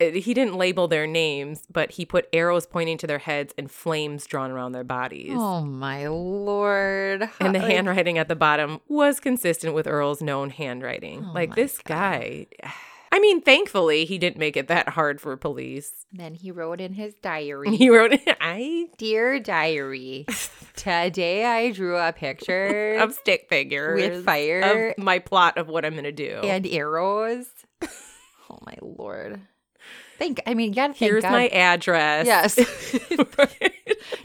Uh, 0.00 0.10
he 0.10 0.32
didn't 0.32 0.56
label 0.56 0.86
their 0.86 1.06
names, 1.06 1.64
but 1.70 1.92
he 1.92 2.04
put 2.04 2.28
arrows 2.32 2.66
pointing 2.66 2.98
to 2.98 3.06
their 3.06 3.18
heads 3.18 3.52
and 3.58 3.70
flames 3.70 4.26
drawn 4.26 4.50
around 4.50 4.72
their 4.72 4.84
bodies. 4.84 5.32
Oh 5.34 5.60
my 5.62 6.06
lord. 6.06 7.28
And 7.40 7.54
the 7.54 7.60
handwriting 7.60 8.16
at 8.18 8.28
the 8.28 8.36
bottom 8.36 8.80
was 8.88 9.18
consistent 9.18 9.74
with 9.74 9.86
Earl's 9.86 10.22
known 10.22 10.50
handwriting. 10.50 11.24
Oh 11.28 11.32
like 11.32 11.54
this 11.54 11.78
God. 11.78 11.88
guy. 11.88 12.46
I 13.10 13.20
mean, 13.20 13.40
thankfully, 13.40 14.04
he 14.04 14.18
didn't 14.18 14.38
make 14.38 14.56
it 14.56 14.68
that 14.68 14.90
hard 14.90 15.20
for 15.20 15.36
police. 15.36 16.06
Then 16.12 16.34
he 16.34 16.50
wrote 16.50 16.80
in 16.80 16.94
his 16.94 17.14
diary. 17.14 17.68
He 17.76 17.90
wrote, 17.90 18.12
I 18.40 18.88
Dear 18.98 19.38
diary, 19.40 20.26
today 20.76 21.44
I 21.44 21.70
drew 21.70 21.96
a 21.96 22.12
picture 22.12 22.94
of 23.00 23.14
stick 23.14 23.46
figures 23.48 24.00
with 24.00 24.24
fire 24.24 24.92
of 24.96 24.98
my 25.02 25.18
plot 25.20 25.58
of 25.58 25.68
what 25.68 25.84
I'm 25.84 25.92
going 25.92 26.04
to 26.04 26.12
do. 26.12 26.40
and 26.44 26.66
arrows. 26.66 27.46
oh 27.82 28.58
my 28.66 28.76
lord. 28.82 29.40
Thank 30.18 30.40
I 30.46 30.54
mean, 30.54 30.70
you 30.70 30.74
gotta 30.74 30.94
Here's 30.94 31.22
God. 31.22 31.30
my 31.30 31.46
address. 31.48 32.26
Yes. 32.26 32.56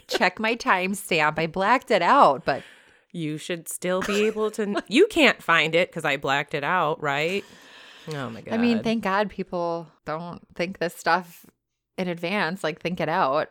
Check 0.08 0.40
my 0.40 0.56
timestamp. 0.56 1.38
I 1.38 1.46
blacked 1.46 1.92
it 1.92 2.02
out, 2.02 2.44
but 2.44 2.64
you 3.12 3.38
should 3.38 3.68
still 3.68 4.02
be 4.02 4.26
able 4.26 4.50
to. 4.52 4.82
You 4.88 5.06
can't 5.06 5.40
find 5.40 5.74
it 5.76 5.88
because 5.90 6.04
I 6.04 6.16
blacked 6.16 6.52
it 6.54 6.64
out, 6.64 7.00
right? 7.00 7.44
Oh 8.08 8.30
my 8.30 8.40
god! 8.40 8.54
I 8.54 8.58
mean, 8.58 8.82
thank 8.82 9.02
God 9.04 9.30
people 9.30 9.88
don't 10.04 10.40
think 10.54 10.78
this 10.78 10.94
stuff 10.94 11.46
in 11.96 12.08
advance, 12.08 12.62
like 12.64 12.80
think 12.80 13.00
it 13.00 13.08
out. 13.08 13.50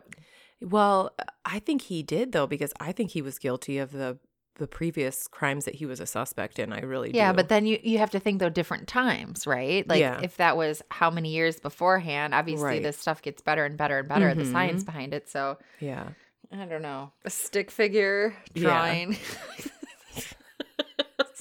well, 0.62 1.14
I 1.44 1.58
think 1.58 1.82
he 1.82 2.02
did 2.02 2.32
though 2.32 2.46
because 2.46 2.72
I 2.80 2.92
think 2.92 3.10
he 3.10 3.22
was 3.22 3.38
guilty 3.38 3.78
of 3.78 3.92
the 3.92 4.18
the 4.56 4.68
previous 4.68 5.26
crimes 5.26 5.64
that 5.64 5.74
he 5.74 5.84
was 5.84 5.98
a 5.98 6.06
suspect 6.06 6.60
in. 6.60 6.72
I 6.72 6.80
really 6.82 7.10
do. 7.10 7.18
Yeah, 7.18 7.32
but 7.32 7.48
then 7.48 7.66
you 7.66 7.78
you 7.82 7.98
have 7.98 8.10
to 8.12 8.20
think 8.20 8.38
though 8.38 8.48
different 8.50 8.86
times, 8.86 9.46
right? 9.48 9.86
Like 9.88 9.98
Yeah. 10.00 10.20
if 10.22 10.36
that 10.36 10.56
was 10.56 10.80
how 10.90 11.10
many 11.10 11.30
years 11.30 11.58
beforehand, 11.58 12.32
obviously 12.34 12.64
Right. 12.64 12.82
this 12.82 12.96
stuff 12.96 13.20
gets 13.20 13.42
better 13.42 13.64
and 13.64 13.76
better 13.76 13.98
and 13.98 14.08
better, 14.08 14.32
the 14.34 14.44
Mhm. 14.44 14.52
science 14.52 14.84
behind 14.84 15.12
it. 15.12 15.28
So 15.28 15.58
yeah. 15.80 16.10
I 16.52 16.66
don't 16.66 16.82
know. 16.82 17.10
A 17.24 17.30
stick 17.30 17.68
figure 17.72 18.36
Yeah. 18.54 19.06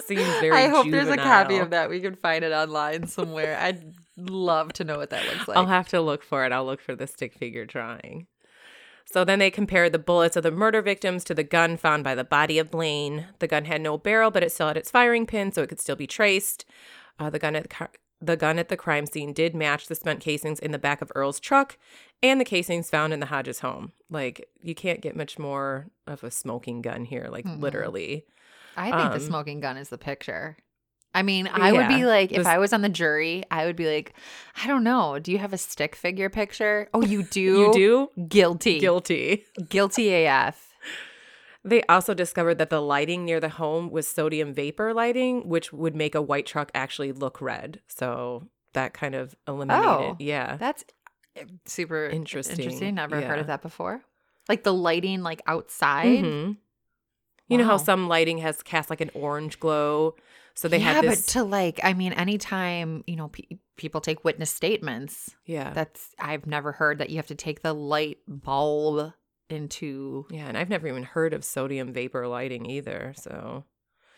Seems 0.07 0.21
very 0.39 0.51
I 0.51 0.67
hope 0.67 0.89
there's 0.89 1.07
a 1.09 1.17
copy 1.17 1.57
of 1.57 1.71
that. 1.71 1.89
We 1.89 2.01
can 2.01 2.15
find 2.15 2.43
it 2.43 2.51
online 2.51 3.07
somewhere. 3.07 3.57
I'd 3.59 3.93
love 4.17 4.73
to 4.73 4.83
know 4.83 4.97
what 4.97 5.09
that 5.11 5.25
looks 5.25 5.47
like. 5.47 5.57
I'll 5.57 5.65
have 5.65 5.87
to 5.89 6.01
look 6.01 6.23
for 6.23 6.45
it. 6.45 6.51
I'll 6.51 6.65
look 6.65 6.81
for 6.81 6.95
the 6.95 7.07
stick 7.07 7.33
figure 7.33 7.65
drawing. 7.65 8.27
So 9.05 9.23
then 9.25 9.39
they 9.39 9.51
compared 9.51 9.91
the 9.91 9.99
bullets 9.99 10.35
of 10.35 10.43
the 10.43 10.51
murder 10.51 10.81
victims 10.81 11.23
to 11.25 11.33
the 11.33 11.43
gun 11.43 11.77
found 11.77 12.03
by 12.03 12.15
the 12.15 12.23
body 12.23 12.57
of 12.57 12.71
Blaine. 12.71 13.27
The 13.39 13.47
gun 13.47 13.65
had 13.65 13.81
no 13.81 13.97
barrel, 13.97 14.31
but 14.31 14.43
it 14.43 14.51
still 14.51 14.67
had 14.67 14.77
its 14.77 14.91
firing 14.91 15.25
pin, 15.25 15.51
so 15.51 15.61
it 15.61 15.69
could 15.69 15.79
still 15.79 15.95
be 15.95 16.07
traced. 16.07 16.65
Uh, 17.19 17.29
the 17.29 17.39
gun 17.39 17.55
at 17.55 17.63
the, 17.63 17.69
car- 17.69 17.91
the 18.21 18.37
gun 18.37 18.57
at 18.57 18.69
the 18.69 18.77
crime 18.77 19.05
scene 19.05 19.33
did 19.33 19.53
match 19.53 19.87
the 19.87 19.95
spent 19.95 20.19
casings 20.21 20.59
in 20.59 20.71
the 20.71 20.79
back 20.79 21.01
of 21.01 21.11
Earl's 21.15 21.39
truck 21.39 21.77
and 22.23 22.39
the 22.39 22.45
casings 22.45 22.89
found 22.89 23.13
in 23.13 23.19
the 23.19 23.27
Hodges 23.27 23.59
home. 23.59 23.91
Like 24.09 24.47
you 24.61 24.73
can't 24.73 25.01
get 25.01 25.15
much 25.15 25.37
more 25.37 25.87
of 26.07 26.23
a 26.23 26.31
smoking 26.31 26.81
gun 26.81 27.05
here, 27.05 27.27
like 27.29 27.45
Mm-mm. 27.45 27.61
literally. 27.61 28.25
I 28.75 28.91
think 28.91 29.11
the 29.11 29.17
um, 29.17 29.25
smoking 29.27 29.59
gun 29.59 29.77
is 29.77 29.89
the 29.89 29.97
picture. 29.97 30.57
I 31.15 31.21
mean, 31.21 31.47
I 31.51 31.71
would 31.71 31.87
be 31.89 32.05
like, 32.05 32.31
if 32.31 32.39
this- 32.39 32.47
I 32.47 32.57
was 32.57 32.73
on 32.73 32.81
the 32.81 32.89
jury, 32.89 33.43
I 33.51 33.65
would 33.65 33.75
be 33.75 33.85
like, 33.87 34.13
I 34.63 34.67
don't 34.67 34.83
know. 34.83 35.19
Do 35.19 35.31
you 35.31 35.37
have 35.37 35.53
a 35.53 35.57
stick 35.59 35.95
figure 35.95 36.29
picture? 36.29 36.89
Oh, 36.93 37.03
you 37.03 37.23
do? 37.31 37.41
You 37.41 37.71
do 37.73 38.09
Guilty. 38.27 38.79
guilty. 38.79 39.45
Guilty 39.69 40.25
AF. 40.25 40.69
They 41.63 41.81
also 41.83 42.13
discovered 42.13 42.57
that 42.57 42.69
the 42.69 42.81
lighting 42.81 43.23
near 43.25 43.39
the 43.39 43.47
home 43.49 43.89
was 43.89 44.07
sodium 44.07 44.53
vapor 44.53 44.93
lighting, 44.93 45.47
which 45.47 45.71
would 45.71 45.95
make 45.95 46.13
a 46.15 46.21
white 46.21 46.45
truck 46.45 46.69
actually 46.73 47.11
look 47.13 47.39
red. 47.41 47.79
So 47.87 48.49
that 48.73 48.93
kind 48.93 49.15
of 49.15 49.35
eliminated. 49.47 49.85
Oh. 49.87 50.15
yeah. 50.19 50.57
That's 50.57 50.83
eh, 51.37 51.45
super 51.65 52.07
Interesting, 52.07 52.59
interesting. 52.59 52.95
Never 52.95 53.21
heard 53.21 53.39
of 53.39 53.47
that 53.47 53.61
before. 53.61 54.01
Like 54.49 54.63
the 54.63 54.73
lighting, 54.73 55.21
like 55.21 55.41
outside. 55.47 56.23
Mhm. 56.25 56.57
You 57.47 57.57
know 57.57 57.65
how 57.65 57.77
some 57.77 58.07
lighting 58.07 58.39
has 58.39 58.63
cast 58.63 58.89
like 58.89 59.01
an 59.01 59.11
orange 59.13 59.59
glow? 59.59 60.15
So 60.55 60.67
they 60.67 60.77
yeah, 60.77 60.93
had 60.93 61.03
this. 61.03 61.25
but 61.25 61.31
to 61.33 61.43
like, 61.43 61.79
I 61.83 61.93
mean, 61.93 62.13
anytime 62.13 63.03
you 63.07 63.15
know 63.15 63.27
pe- 63.29 63.57
people 63.75 64.01
take 64.01 64.23
witness 64.23 64.49
statements, 64.51 65.35
yeah. 65.45 65.71
that's 65.73 66.15
I've 66.19 66.45
never 66.47 66.71
heard 66.71 66.99
that 66.99 67.09
you 67.09 67.17
have 67.17 67.27
to 67.27 67.35
take 67.35 67.61
the 67.61 67.73
light 67.73 68.19
bulb 68.27 69.13
into. 69.49 70.25
yeah. 70.29 70.47
And 70.47 70.57
I've 70.57 70.69
never 70.69 70.87
even 70.87 71.03
heard 71.03 71.33
of 71.33 71.43
sodium 71.43 71.93
vapor 71.93 72.27
lighting 72.27 72.65
either. 72.65 73.13
So. 73.17 73.65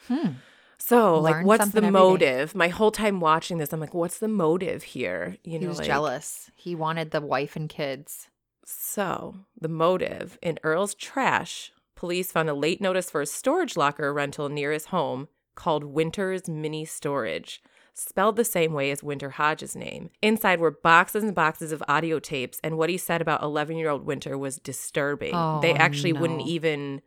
Hmm. 0.07 0.29
So, 0.77 1.19
like, 1.19 1.45
what's 1.45 1.59
the 1.59 1.71
something 1.71 1.85
every 1.85 1.91
day. 1.91 1.99
motive? 1.99 2.53
My 2.55 2.67
whole 2.67 2.91
time 2.91 3.21
watching 3.21 3.57
this, 3.57 3.71
I'm 3.71 3.79
like, 3.79 3.93
what's 3.93 4.19
the 4.19 4.27
motive 4.27 4.83
here? 4.83 5.37
You 5.43 5.53
He 5.53 5.59
know, 5.59 5.69
was 5.69 5.77
like, 5.77 5.87
jealous. 5.87 6.51
He 6.53 6.75
wanted 6.75 7.11
the 7.11 7.21
wife 7.21 7.55
and 7.55 7.69
kids. 7.69 8.27
So, 8.65 9.35
the 9.59 9.69
motive 9.69 10.37
in 10.41 10.59
Earl's 10.63 10.93
trash, 10.93 11.71
police 11.95 12.31
found 12.31 12.49
a 12.49 12.53
late 12.53 12.81
notice 12.81 13.09
for 13.09 13.21
a 13.21 13.25
storage 13.25 13.75
locker 13.77 14.13
rental 14.13 14.49
near 14.49 14.71
his 14.71 14.85
home 14.85 15.27
called 15.55 15.83
Winter's 15.85 16.49
Mini 16.49 16.83
Storage, 16.85 17.61
spelled 17.93 18.35
the 18.35 18.43
same 18.43 18.73
way 18.73 18.91
as 18.91 19.01
Winter 19.01 19.29
Hodges' 19.31 19.75
name. 19.75 20.09
Inside 20.21 20.59
were 20.59 20.71
boxes 20.71 21.23
and 21.23 21.33
boxes 21.33 21.71
of 21.71 21.81
audio 21.87 22.19
tapes, 22.19 22.59
and 22.63 22.77
what 22.77 22.89
he 22.89 22.97
said 22.97 23.21
about 23.21 23.41
11 23.41 23.77
year 23.77 23.89
old 23.89 24.05
Winter 24.05 24.37
was 24.37 24.57
disturbing. 24.59 25.33
Oh, 25.33 25.59
they 25.61 25.71
Oh, 25.73 25.77
actually 25.77 26.11
wouldn't 26.13 26.41
even 26.41 27.01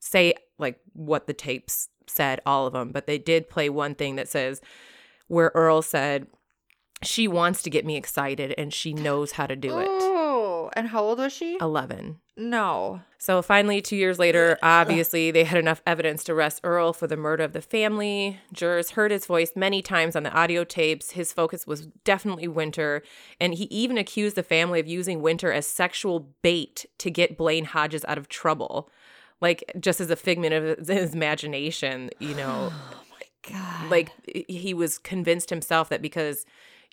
say 0.00 0.34
like 0.58 0.80
what 0.92 1.26
the 1.26 1.32
tapes 1.34 1.88
said, 2.06 2.40
all 2.44 2.66
of 2.66 2.72
them, 2.72 2.90
but 2.90 3.06
they 3.06 3.18
did 3.18 3.48
play 3.48 3.68
one 3.70 3.94
thing 3.94 4.16
that 4.16 4.28
says 4.28 4.60
where 5.28 5.52
Earl 5.54 5.80
said, 5.82 6.26
She 7.02 7.28
wants 7.28 7.62
to 7.62 7.70
get 7.70 7.86
me 7.86 7.96
excited 7.96 8.54
and 8.58 8.74
she 8.74 8.92
knows 8.92 9.32
how 9.32 9.46
to 9.46 9.56
do 9.56 9.78
it. 9.78 9.86
Oh, 9.88 10.70
and 10.74 10.88
how 10.88 11.04
old 11.04 11.18
was 11.18 11.32
she? 11.32 11.56
11. 11.60 12.18
No. 12.36 13.00
So 13.18 13.42
finally, 13.42 13.80
two 13.80 13.96
years 13.96 14.18
later, 14.18 14.58
obviously, 14.62 15.30
they 15.30 15.44
had 15.44 15.58
enough 15.58 15.82
evidence 15.86 16.24
to 16.24 16.32
arrest 16.32 16.60
Earl 16.64 16.92
for 16.92 17.06
the 17.06 17.16
murder 17.16 17.44
of 17.44 17.52
the 17.52 17.62
family. 17.62 18.40
Jurors 18.52 18.90
heard 18.90 19.12
his 19.12 19.26
voice 19.26 19.52
many 19.54 19.82
times 19.82 20.16
on 20.16 20.24
the 20.24 20.32
audio 20.32 20.64
tapes. 20.64 21.12
His 21.12 21.32
focus 21.32 21.66
was 21.66 21.86
definitely 22.04 22.48
Winter, 22.48 23.02
and 23.40 23.54
he 23.54 23.64
even 23.64 23.96
accused 23.96 24.36
the 24.36 24.42
family 24.42 24.80
of 24.80 24.88
using 24.88 25.22
Winter 25.22 25.52
as 25.52 25.66
sexual 25.66 26.28
bait 26.42 26.86
to 26.98 27.10
get 27.10 27.38
Blaine 27.38 27.66
Hodges 27.66 28.04
out 28.08 28.18
of 28.18 28.28
trouble. 28.28 28.90
Like, 29.40 29.64
just 29.78 30.00
as 30.00 30.10
a 30.10 30.16
figment 30.16 30.54
of 30.54 30.88
his 30.88 31.14
imagination, 31.14 32.10
you 32.18 32.34
know, 32.34 32.72
oh 32.72 33.00
God. 33.50 33.90
like 33.90 34.10
he 34.26 34.74
was 34.74 34.98
convinced 34.98 35.50
himself 35.50 35.88
that 35.88 36.02
because 36.02 36.44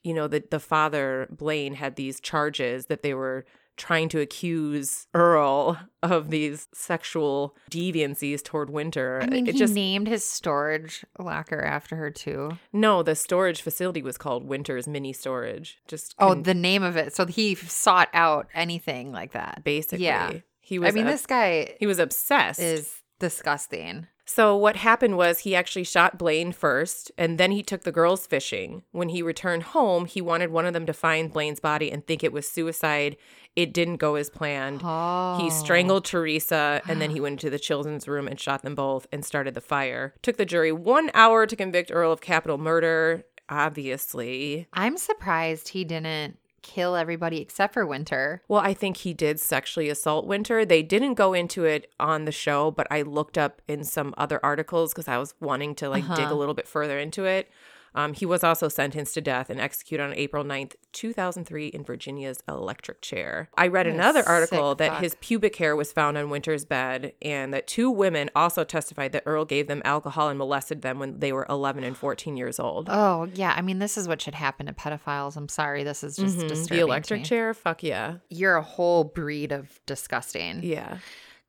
you 0.03 0.13
know 0.13 0.27
the 0.27 0.43
the 0.49 0.59
father 0.59 1.27
Blaine 1.31 1.75
had 1.75 1.95
these 1.95 2.19
charges 2.19 2.87
that 2.87 3.03
they 3.03 3.13
were 3.13 3.45
trying 3.77 4.09
to 4.09 4.19
accuse 4.19 5.07
Earl 5.13 5.77
of 6.03 6.29
these 6.29 6.67
sexual 6.73 7.55
deviancies 7.71 8.43
toward 8.43 8.69
Winter. 8.69 9.19
I 9.23 9.27
mean, 9.27 9.47
it 9.47 9.53
he 9.53 9.59
just 9.59 9.73
named 9.73 10.07
his 10.07 10.23
storage 10.23 11.03
locker 11.17 11.61
after 11.61 11.95
her 11.95 12.11
too. 12.11 12.57
no, 12.73 13.01
the 13.03 13.15
storage 13.15 13.61
facility 13.61 14.01
was 14.01 14.17
called 14.17 14.43
Winter's 14.43 14.87
Mini 14.87 15.13
Storage. 15.13 15.79
Just 15.87 16.13
Oh, 16.19 16.29
con- 16.29 16.43
the 16.43 16.53
name 16.53 16.83
of 16.83 16.95
it. 16.97 17.15
So 17.15 17.25
he 17.25 17.55
sought 17.55 18.09
out 18.13 18.47
anything 18.53 19.11
like 19.11 19.31
that. 19.31 19.63
basically, 19.63 20.05
Yeah. 20.05 20.31
he 20.59 20.77
was. 20.77 20.89
I 20.89 20.91
mean, 20.91 21.05
ob- 21.07 21.11
this 21.13 21.25
guy 21.25 21.75
he 21.79 21.87
was 21.87 21.97
obsessed. 21.99 22.59
is 22.59 22.93
disgusting. 23.19 24.07
So 24.33 24.55
what 24.55 24.77
happened 24.77 25.17
was 25.17 25.39
he 25.39 25.55
actually 25.55 25.83
shot 25.83 26.17
Blaine 26.17 26.53
first, 26.53 27.11
and 27.17 27.37
then 27.37 27.51
he 27.51 27.61
took 27.61 27.83
the 27.83 27.91
girls 27.91 28.25
fishing. 28.25 28.83
When 28.93 29.09
he 29.09 29.21
returned 29.21 29.63
home, 29.63 30.05
he 30.05 30.21
wanted 30.21 30.51
one 30.51 30.65
of 30.65 30.71
them 30.71 30.85
to 30.85 30.93
find 30.93 31.33
Blaine's 31.33 31.59
body 31.59 31.91
and 31.91 32.07
think 32.07 32.23
it 32.23 32.31
was 32.31 32.49
suicide. 32.49 33.17
It 33.57 33.73
didn't 33.73 33.97
go 33.97 34.15
as 34.15 34.29
planned. 34.29 34.79
Oh. 34.85 35.37
He 35.41 35.49
strangled 35.49 36.05
Teresa, 36.05 36.81
and 36.87 37.01
then 37.01 37.09
he 37.09 37.19
went 37.19 37.33
into 37.33 37.49
the 37.49 37.59
children's 37.59 38.07
room 38.07 38.25
and 38.25 38.39
shot 38.39 38.61
them 38.61 38.73
both 38.73 39.05
and 39.11 39.25
started 39.25 39.53
the 39.53 39.59
fire. 39.59 40.13
Took 40.21 40.37
the 40.37 40.45
jury 40.45 40.71
one 40.71 41.11
hour 41.13 41.45
to 41.45 41.55
convict 41.57 41.91
Earl 41.93 42.13
of 42.13 42.21
capital 42.21 42.57
murder. 42.57 43.25
Obviously, 43.49 44.69
I'm 44.71 44.95
surprised 44.95 45.67
he 45.67 45.83
didn't 45.83 46.37
kill 46.61 46.95
everybody 46.95 47.39
except 47.41 47.73
for 47.73 47.85
Winter. 47.85 48.41
Well, 48.47 48.61
I 48.61 48.73
think 48.73 48.97
he 48.97 49.13
did 49.13 49.39
sexually 49.39 49.89
assault 49.89 50.25
Winter. 50.27 50.63
They 50.65 50.83
didn't 50.83 51.15
go 51.15 51.33
into 51.33 51.65
it 51.65 51.91
on 51.99 52.25
the 52.25 52.31
show, 52.31 52.71
but 52.71 52.87
I 52.91 53.01
looked 53.01 53.37
up 53.37 53.61
in 53.67 53.83
some 53.83 54.13
other 54.17 54.39
articles 54.43 54.93
because 54.93 55.07
I 55.07 55.17
was 55.17 55.33
wanting 55.39 55.75
to 55.75 55.89
like 55.89 56.03
dig 56.09 56.19
Uh-huh. 56.25 56.33
a 56.33 56.35
little 56.35 56.53
bit 56.53 56.67
further 56.67 56.97
into 56.99 57.25
it. 57.25 57.49
Um, 57.93 58.13
he 58.13 58.25
was 58.25 58.43
also 58.43 58.69
sentenced 58.69 59.13
to 59.15 59.21
death 59.21 59.49
and 59.49 59.59
executed 59.59 60.01
on 60.03 60.13
April 60.15 60.45
9th, 60.45 60.75
2003, 60.93 61.67
in 61.67 61.83
Virginia's 61.83 62.39
electric 62.47 63.01
chair. 63.01 63.49
I 63.57 63.67
read 63.67 63.85
another 63.85 64.23
article 64.27 64.75
that 64.75 64.91
fuck. 64.93 65.01
his 65.01 65.15
pubic 65.15 65.57
hair 65.57 65.75
was 65.75 65.91
found 65.91 66.17
on 66.17 66.29
Winter's 66.29 66.63
bed 66.63 67.13
and 67.21 67.53
that 67.53 67.67
two 67.67 67.91
women 67.91 68.29
also 68.35 68.63
testified 68.63 69.11
that 69.11 69.23
Earl 69.25 69.43
gave 69.43 69.67
them 69.67 69.81
alcohol 69.83 70.29
and 70.29 70.37
molested 70.39 70.81
them 70.83 70.99
when 70.99 71.19
they 71.19 71.33
were 71.33 71.45
11 71.49 71.83
and 71.83 71.97
14 71.97 72.37
years 72.37 72.59
old. 72.59 72.87
Oh, 72.89 73.27
yeah. 73.33 73.53
I 73.57 73.61
mean, 73.61 73.79
this 73.79 73.97
is 73.97 74.07
what 74.07 74.21
should 74.21 74.35
happen 74.35 74.67
to 74.67 74.73
pedophiles. 74.73 75.35
I'm 75.35 75.49
sorry. 75.49 75.83
This 75.83 76.01
is 76.03 76.15
just 76.15 76.37
Mhm. 76.37 76.47
disturbing. 76.47 76.77
The 76.77 76.83
electric 76.85 77.23
chair? 77.25 77.53
Fuck 77.53 77.83
yeah. 77.83 78.15
You're 78.29 78.55
a 78.55 78.61
whole 78.63 79.03
breed 79.03 79.51
of 79.51 79.79
disgusting. 79.85 80.63
Yeah, 80.63 80.99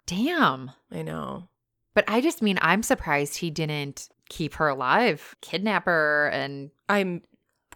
Damn. 0.07 0.73
I 0.91 1.03
know. 1.03 1.49
But 1.95 2.05
I 2.09 2.21
just 2.21 2.43
mean, 2.43 2.59
I'm 2.63 2.83
surprised 2.83 3.37
he 3.39 3.51
didn't 3.51 4.09
keep 4.33 4.55
her 4.55 4.69
alive, 4.69 5.37
kidnap 5.43 5.85
her, 5.85 6.29
and 6.33 6.71
I'm 6.89 7.23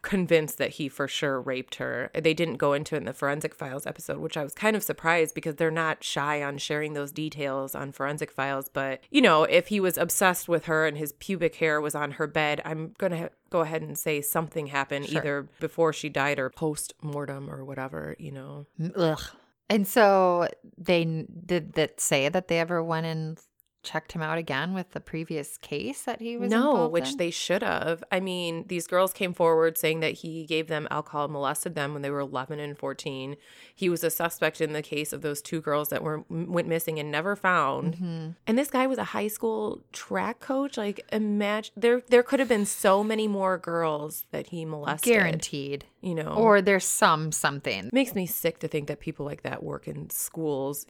convinced 0.02 0.58
that 0.58 0.70
he 0.70 0.88
for 0.88 1.08
sure 1.08 1.40
raped 1.40 1.74
her. 1.76 2.10
They 2.14 2.32
didn't 2.32 2.58
go 2.58 2.72
into 2.74 2.94
it 2.94 2.98
in 2.98 3.04
the 3.06 3.12
forensic 3.12 3.54
files 3.54 3.86
episode, 3.86 4.18
which 4.18 4.36
I 4.36 4.44
was 4.44 4.54
kind 4.54 4.76
of 4.76 4.84
surprised 4.84 5.34
because 5.34 5.56
they're 5.56 5.70
not 5.70 6.04
shy 6.04 6.42
on 6.44 6.58
sharing 6.58 6.92
those 6.92 7.10
details 7.10 7.74
on 7.74 7.90
forensic 7.90 8.30
files. 8.30 8.68
But, 8.72 9.00
you 9.10 9.20
know, 9.20 9.42
if 9.44 9.66
he 9.66 9.80
was 9.80 9.98
obsessed 9.98 10.48
with 10.48 10.66
her 10.66 10.86
and 10.86 10.96
his 10.96 11.12
pubic 11.14 11.56
hair 11.56 11.80
was 11.80 11.96
on 11.96 12.12
her 12.12 12.28
bed, 12.28 12.62
I'm 12.64 12.94
going 12.98 13.12
to 13.12 13.18
ha- 13.18 13.28
go 13.50 13.60
ahead 13.62 13.82
and 13.82 13.98
say 13.98 14.20
something 14.20 14.68
happened 14.68 15.06
Sure. 15.08 15.18
either 15.20 15.48
before 15.58 15.92
she 15.92 16.08
died 16.08 16.38
or 16.38 16.50
post 16.50 16.94
mortem 17.02 17.50
or 17.50 17.64
whatever, 17.64 18.14
you 18.18 18.30
know. 18.30 18.66
ugh. 18.94 19.22
And 19.68 19.88
so 19.88 20.46
they 20.78 21.26
did 21.44 21.72
that 21.72 22.00
say 22.00 22.28
that 22.28 22.46
they 22.46 22.60
ever 22.60 22.80
went 22.80 23.06
and 23.06 23.40
checked 23.86 24.12
him 24.12 24.20
out 24.20 24.36
again 24.36 24.74
with 24.74 24.90
the 24.90 25.00
previous 25.00 25.56
case 25.56 26.02
that 26.02 26.20
he 26.20 26.36
was 26.36 26.50
No, 26.50 26.88
which 26.88 27.12
in? 27.12 27.16
they 27.16 27.30
should 27.30 27.62
have. 27.62 28.04
I 28.12 28.20
mean, 28.20 28.64
these 28.66 28.86
girls 28.86 29.12
came 29.14 29.32
forward 29.32 29.78
saying 29.78 30.00
that 30.00 30.12
he 30.14 30.44
gave 30.44 30.68
them 30.68 30.86
alcohol, 30.90 31.28
molested 31.28 31.74
them 31.74 31.92
when 31.94 32.02
they 32.02 32.10
were 32.10 32.20
11 32.20 32.58
and 32.60 32.76
14. 32.76 33.36
He 33.74 33.88
was 33.88 34.04
a 34.04 34.10
suspect 34.10 34.60
in 34.60 34.72
the 34.74 34.82
case 34.82 35.12
of 35.12 35.22
those 35.22 35.40
two 35.40 35.60
girls 35.60 35.88
that 35.90 36.02
were 36.02 36.24
went 36.28 36.68
missing 36.68 36.98
and 36.98 37.10
never 37.10 37.36
found. 37.36 37.96
Mhm. 37.96 38.34
And 38.46 38.58
this 38.58 38.70
guy 38.70 38.86
was 38.86 38.98
a 38.98 39.04
high 39.04 39.28
school 39.28 39.82
track 39.92 40.40
coach. 40.40 40.76
Like, 40.76 41.00
imagine 41.12 41.72
there 41.76 42.02
there 42.08 42.22
could 42.24 42.40
have 42.40 42.48
been 42.48 42.66
so 42.66 43.04
many 43.04 43.28
more 43.28 43.56
girls 43.56 44.26
that 44.32 44.48
he 44.48 44.64
molested. 44.64 45.12
guaranteed. 45.12 45.84
you 46.00 46.14
know. 46.14 46.34
Or 46.34 46.62
there's 46.62 46.84
some 46.84 47.32
something. 47.32 47.90
makes 47.92 48.14
me 48.14 48.26
sick 48.26 48.60
to 48.60 48.68
think 48.68 48.86
that 48.86 49.00
people 49.00 49.26
like 49.26 49.42
that 49.42 49.62
work 49.64 49.88
in 49.88 50.08
schools. 50.10 50.86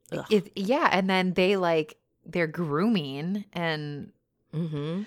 Yeah, 0.55 0.88
and 0.92 1.09
then 1.09 1.32
they 1.34 1.57
like 1.57 1.97
they're 2.27 2.47
grooming 2.47 3.45
and 3.53 4.12
Mm-hmm. 4.57 5.03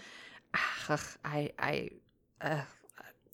Ugh, 0.89 0.99
I, 1.23 1.51
I, 1.59 1.89
uh, 2.41 2.61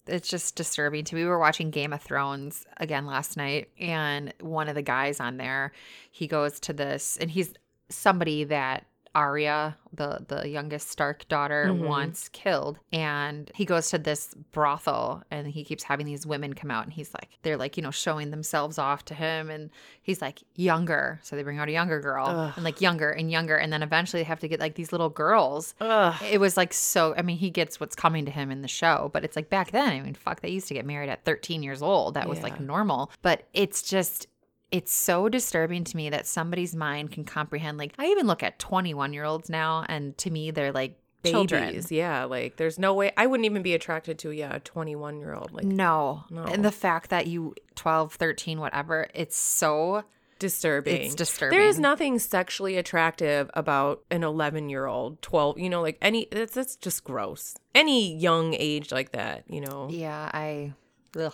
it's 0.07 0.29
just 0.29 0.55
disturbing 0.55 1.03
to 1.05 1.15
me. 1.15 1.23
We 1.23 1.29
were 1.29 1.39
watching 1.39 1.71
Game 1.71 1.93
of 1.93 2.01
Thrones 2.01 2.65
again 2.77 3.05
last 3.05 3.37
night, 3.37 3.69
and 3.79 4.33
one 4.39 4.67
of 4.69 4.75
the 4.75 4.81
guys 4.81 5.19
on 5.19 5.37
there, 5.37 5.71
he 6.11 6.27
goes 6.27 6.59
to 6.61 6.73
this, 6.73 7.17
and 7.19 7.29
he's 7.29 7.53
somebody 7.89 8.43
that 8.45 8.85
Arya, 9.15 9.77
the 9.93 10.25
the 10.27 10.47
youngest 10.49 10.89
Stark 10.89 11.25
daughter, 11.29 11.67
Mhm. 11.69 11.87
wants 11.87 12.27
killed, 12.29 12.77
and 12.91 13.49
he 13.55 13.63
goes 13.65 13.89
to 13.91 13.97
this 13.97 14.35
brothel, 14.51 15.23
and 15.31 15.47
he 15.47 15.63
keeps 15.63 15.83
having 15.83 16.05
these 16.05 16.27
women 16.27 16.53
come 16.53 16.69
out, 16.69 16.83
and 16.83 16.91
he's 16.93 17.13
like, 17.13 17.29
they're 17.41 17.55
like, 17.57 17.77
you 17.77 17.83
know, 17.83 17.91
showing 17.91 18.29
themselves 18.31 18.77
off 18.77 19.05
to 19.05 19.13
him, 19.13 19.49
and 19.49 19.69
he's 20.01 20.21
like 20.21 20.43
younger, 20.55 21.19
so 21.23 21.35
they 21.37 21.43
bring 21.43 21.57
out 21.59 21.69
a 21.69 21.71
younger 21.71 22.01
girl, 22.01 22.25
Ugh. 22.27 22.53
and 22.57 22.65
like 22.65 22.81
younger 22.81 23.09
and 23.09 23.31
younger, 23.31 23.55
and 23.55 23.71
then 23.71 23.81
eventually 23.81 24.21
they 24.21 24.27
have 24.27 24.41
to 24.41 24.49
get 24.49 24.59
like 24.59 24.75
these 24.75 24.91
little 24.91 25.09
girls. 25.09 25.73
Ugh. 25.79 26.13
it 26.29 26.39
was 26.39 26.57
like 26.57 26.73
so 26.73 27.13
i 27.17 27.21
mean 27.21 27.37
he 27.37 27.49
gets 27.49 27.79
what's 27.79 27.95
coming 27.95 28.25
to 28.25 28.31
him 28.31 28.51
in 28.51 28.61
the 28.61 28.67
show 28.67 29.09
but 29.13 29.23
it's 29.23 29.35
like 29.35 29.49
back 29.49 29.71
then 29.71 29.89
i 29.89 29.99
mean 30.01 30.13
fuck 30.13 30.41
they 30.41 30.49
used 30.49 30.67
to 30.67 30.73
get 30.73 30.85
married 30.85 31.09
at 31.09 31.23
13 31.23 31.63
years 31.63 31.81
old. 31.81 32.13
That 32.15 32.27
was 32.27 32.41
like 32.43 32.59
normal. 32.59 33.09
But 33.21 33.43
it's 33.53 33.81
just 33.81 34.27
it's 34.75 34.93
so 34.93 35.29
disturbing 35.29 35.83
to 35.85 35.95
me 35.95 36.09
that 36.09 36.27
somebody's 36.27 36.75
mind 36.75 37.11
can 37.11 37.23
comprehend 37.23 37.77
like 37.77 37.93
i 37.97 38.05
even 38.07 38.27
look 38.27 38.43
at 38.43 38.59
21 38.59 39.13
year 39.13 39.23
olds 39.23 39.49
now 39.49 39.85
and 39.87 40.17
to 40.17 40.29
me 40.29 40.51
they're 40.51 40.71
like 40.71 40.97
children 41.31 41.67
Babies, 41.67 41.91
yeah. 41.91 42.25
Like, 42.25 42.57
there's 42.57 42.77
no 42.77 42.93
way 42.93 43.11
I 43.17 43.25
wouldn't 43.25 43.45
even 43.45 43.63
be 43.63 43.73
attracted 43.73 44.19
to 44.19 44.31
yeah 44.31 44.55
a 44.55 44.59
21 44.59 45.17
year 45.17 45.33
old. 45.33 45.51
Like, 45.51 45.65
no. 45.65 46.23
No. 46.29 46.43
and 46.43 46.63
the 46.63 46.71
fact 46.71 47.09
that 47.09 47.27
you 47.27 47.55
12 47.75 48.13
13 48.13 48.59
whatever 48.59 49.07
it's 49.13 49.37
so 49.37 50.03
disturbing. 50.39 51.01
it's 51.01 51.15
disturbing 51.15 51.57
There 51.57 51.67
is 51.67 51.79
nothing 51.79 52.19
sexually 52.19 52.77
attractive 52.77 53.49
about 53.53 54.03
an 54.11 54.23
11 54.23 54.69
year 54.69 54.85
old, 54.85 55.21
12. 55.21 55.59
You 55.59 55.69
know, 55.69 55.81
like 55.81 55.97
any 56.01 56.27
that's 56.31 56.53
that's 56.53 56.75
just 56.75 57.03
gross. 57.03 57.55
Any 57.73 58.15
young 58.17 58.53
age 58.53 58.91
like 58.91 59.11
that, 59.13 59.45
you 59.49 59.61
know. 59.61 59.87
yeah 59.89 60.29
i 60.33 60.73
ugh. 61.17 61.33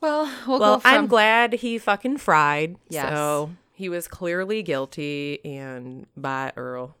Well 0.00 0.30
we'll 0.46 0.60
well, 0.60 0.76
go 0.76 0.80
from, 0.80 0.94
I'm 0.94 1.06
glad 1.06 1.54
he 1.54 1.78
fucking 1.78 2.18
fried. 2.18 2.76
Yes. 2.88 3.08
So 3.08 3.50
he 3.72 3.88
was 3.88 4.08
clearly 4.08 4.62
guilty, 4.62 5.44
and 5.44 6.06
by 6.16 6.52
Earl. 6.56 6.96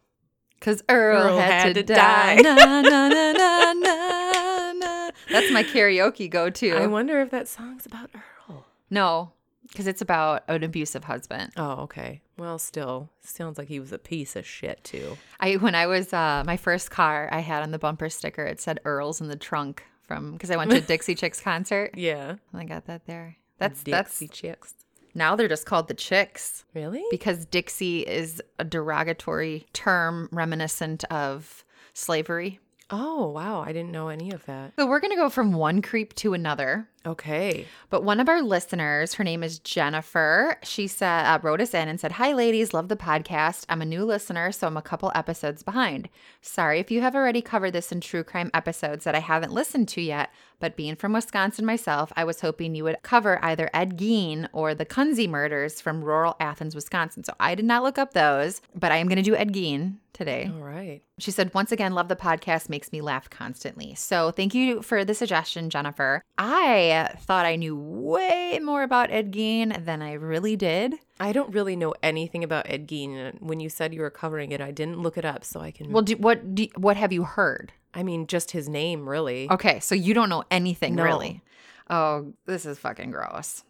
Because 0.58 0.82
Earl, 0.88 1.22
Earl 1.22 1.38
had, 1.38 1.50
had 1.50 1.74
to, 1.74 1.82
to 1.82 1.94
die. 1.94 2.36
die. 2.36 2.42
na, 2.42 2.54
na, 2.54 2.80
na, 2.82 3.32
na, 3.32 3.72
na, 3.72 4.72
na. 4.72 5.10
That's 5.30 5.50
my 5.52 5.62
karaoke 5.62 6.28
go 6.28 6.50
to. 6.50 6.72
I 6.72 6.86
wonder 6.86 7.20
if 7.20 7.30
that 7.30 7.48
song's 7.48 7.86
about 7.86 8.10
Earl. 8.14 8.66
No, 8.90 9.32
because 9.68 9.86
it's 9.86 10.00
about 10.02 10.44
an 10.48 10.62
abusive 10.62 11.04
husband. 11.04 11.52
Oh, 11.56 11.82
okay. 11.82 12.20
Well, 12.36 12.58
still, 12.58 13.10
sounds 13.22 13.58
like 13.58 13.68
he 13.68 13.80
was 13.80 13.92
a 13.92 13.98
piece 13.98 14.36
of 14.36 14.46
shit 14.46 14.84
too. 14.84 15.16
I 15.40 15.54
when 15.54 15.74
I 15.74 15.86
was 15.86 16.12
uh, 16.12 16.44
my 16.46 16.56
first 16.56 16.90
car, 16.90 17.28
I 17.32 17.40
had 17.40 17.62
on 17.62 17.70
the 17.70 17.78
bumper 17.78 18.10
sticker 18.10 18.44
it 18.44 18.60
said 18.60 18.80
Earl's 18.84 19.20
in 19.20 19.28
the 19.28 19.36
trunk 19.36 19.84
from 20.06 20.32
because 20.32 20.50
I 20.50 20.56
went 20.56 20.70
to 20.70 20.76
a 20.78 20.80
Dixie 20.92 21.14
Chicks 21.14 21.40
concert. 21.40 21.92
Yeah. 21.96 22.36
And 22.52 22.60
I 22.60 22.64
got 22.64 22.86
that 22.86 23.06
there. 23.06 23.36
That's 23.58 23.82
Dixie 23.82 24.26
that's 24.26 24.38
chicks. 24.38 24.74
now 25.14 25.34
they're 25.36 25.48
just 25.48 25.64
called 25.66 25.88
the 25.88 25.94
Chicks 25.94 26.64
Really? 26.74 27.02
because 27.10 27.46
Dixie 27.46 28.00
is 28.00 28.42
a 28.58 28.64
derogatory 28.64 29.66
term 29.72 30.28
reminiscent 30.30 31.04
of 31.04 31.64
slavery. 31.94 32.60
oh, 32.90 33.26
wow. 33.30 33.62
I 33.62 33.72
didn't 33.72 33.90
know 33.92 34.08
any 34.08 34.30
of 34.30 34.44
that. 34.46 34.74
So 34.78 34.86
we're 34.86 35.00
gonna 35.00 35.16
go 35.16 35.28
from 35.30 35.52
one 35.54 35.80
creep 35.82 36.14
to 36.16 36.34
another. 36.34 36.88
Okay. 37.06 37.66
But 37.88 38.02
one 38.02 38.18
of 38.18 38.28
our 38.28 38.42
listeners, 38.42 39.14
her 39.14 39.24
name 39.24 39.42
is 39.42 39.58
Jennifer. 39.60 40.56
She 40.62 40.86
said, 40.88 41.24
uh, 41.24 41.38
wrote 41.42 41.60
us 41.60 41.72
in 41.72 41.88
and 41.88 42.00
said, 42.00 42.12
"Hi, 42.12 42.32
ladies, 42.32 42.74
love 42.74 42.88
the 42.88 42.96
podcast. 42.96 43.64
I'm 43.68 43.80
a 43.80 43.86
new 43.86 44.04
listener, 44.04 44.50
so 44.50 44.66
I'm 44.66 44.76
a 44.76 44.82
couple 44.82 45.12
episodes 45.14 45.62
behind. 45.62 46.08
Sorry 46.40 46.80
if 46.80 46.90
you 46.90 47.00
have 47.02 47.14
already 47.14 47.42
covered 47.42 47.72
this 47.72 47.92
in 47.92 48.00
true 48.00 48.24
crime 48.24 48.50
episodes 48.52 49.04
that 49.04 49.14
I 49.14 49.20
haven't 49.20 49.52
listened 49.52 49.88
to 49.88 50.00
yet. 50.00 50.30
But 50.58 50.76
being 50.76 50.96
from 50.96 51.12
Wisconsin 51.12 51.66
myself, 51.66 52.12
I 52.16 52.24
was 52.24 52.40
hoping 52.40 52.74
you 52.74 52.84
would 52.84 53.02
cover 53.02 53.38
either 53.44 53.70
Ed 53.74 53.98
Gein 53.98 54.48
or 54.52 54.74
the 54.74 54.86
Kunz 54.86 55.28
murders 55.28 55.80
from 55.80 56.02
rural 56.02 56.34
Athens, 56.40 56.74
Wisconsin. 56.74 57.24
So 57.24 57.34
I 57.38 57.54
did 57.54 57.66
not 57.66 57.82
look 57.82 57.98
up 57.98 58.14
those, 58.14 58.62
but 58.74 58.90
I 58.90 58.96
am 58.96 59.06
going 59.06 59.16
to 59.16 59.22
do 59.22 59.36
Ed 59.36 59.52
Gein 59.52 59.96
today. 60.14 60.50
All 60.52 60.62
right. 60.62 61.02
She 61.18 61.30
said, 61.30 61.52
once 61.52 61.72
again, 61.72 61.92
love 61.92 62.08
the 62.08 62.16
podcast, 62.16 62.70
makes 62.70 62.90
me 62.90 63.02
laugh 63.02 63.28
constantly. 63.28 63.94
So 63.94 64.30
thank 64.30 64.54
you 64.54 64.80
for 64.80 65.04
the 65.04 65.14
suggestion, 65.14 65.68
Jennifer. 65.68 66.22
I 66.38 66.95
thought 67.04 67.46
I 67.46 67.56
knew 67.56 67.76
way 67.76 68.58
more 68.62 68.82
about 68.82 69.10
Ed 69.10 69.32
Gein 69.32 69.84
than 69.84 70.02
I 70.02 70.12
really 70.14 70.56
did. 70.56 70.94
I 71.18 71.32
don't 71.32 71.52
really 71.54 71.76
know 71.76 71.94
anything 72.02 72.44
about 72.44 72.68
Ed 72.68 72.86
Gein. 72.88 73.40
When 73.40 73.60
you 73.60 73.68
said 73.68 73.94
you 73.94 74.00
were 74.00 74.10
covering 74.10 74.52
it, 74.52 74.60
I 74.60 74.70
didn't 74.70 75.00
look 75.00 75.16
it 75.18 75.24
up, 75.24 75.44
so 75.44 75.60
I 75.60 75.70
can. 75.70 75.90
Well, 75.92 76.02
do, 76.02 76.16
what 76.16 76.54
do, 76.54 76.66
what 76.76 76.96
have 76.96 77.12
you 77.12 77.24
heard? 77.24 77.72
I 77.94 78.02
mean, 78.02 78.26
just 78.26 78.50
his 78.50 78.68
name, 78.68 79.08
really. 79.08 79.48
Okay, 79.50 79.80
so 79.80 79.94
you 79.94 80.12
don't 80.14 80.28
know 80.28 80.44
anything 80.50 80.94
No. 80.96 81.04
really. 81.04 81.42
Oh, 81.88 82.32
this 82.44 82.66
is 82.66 82.78
fucking 82.78 83.10
gross. 83.10 83.62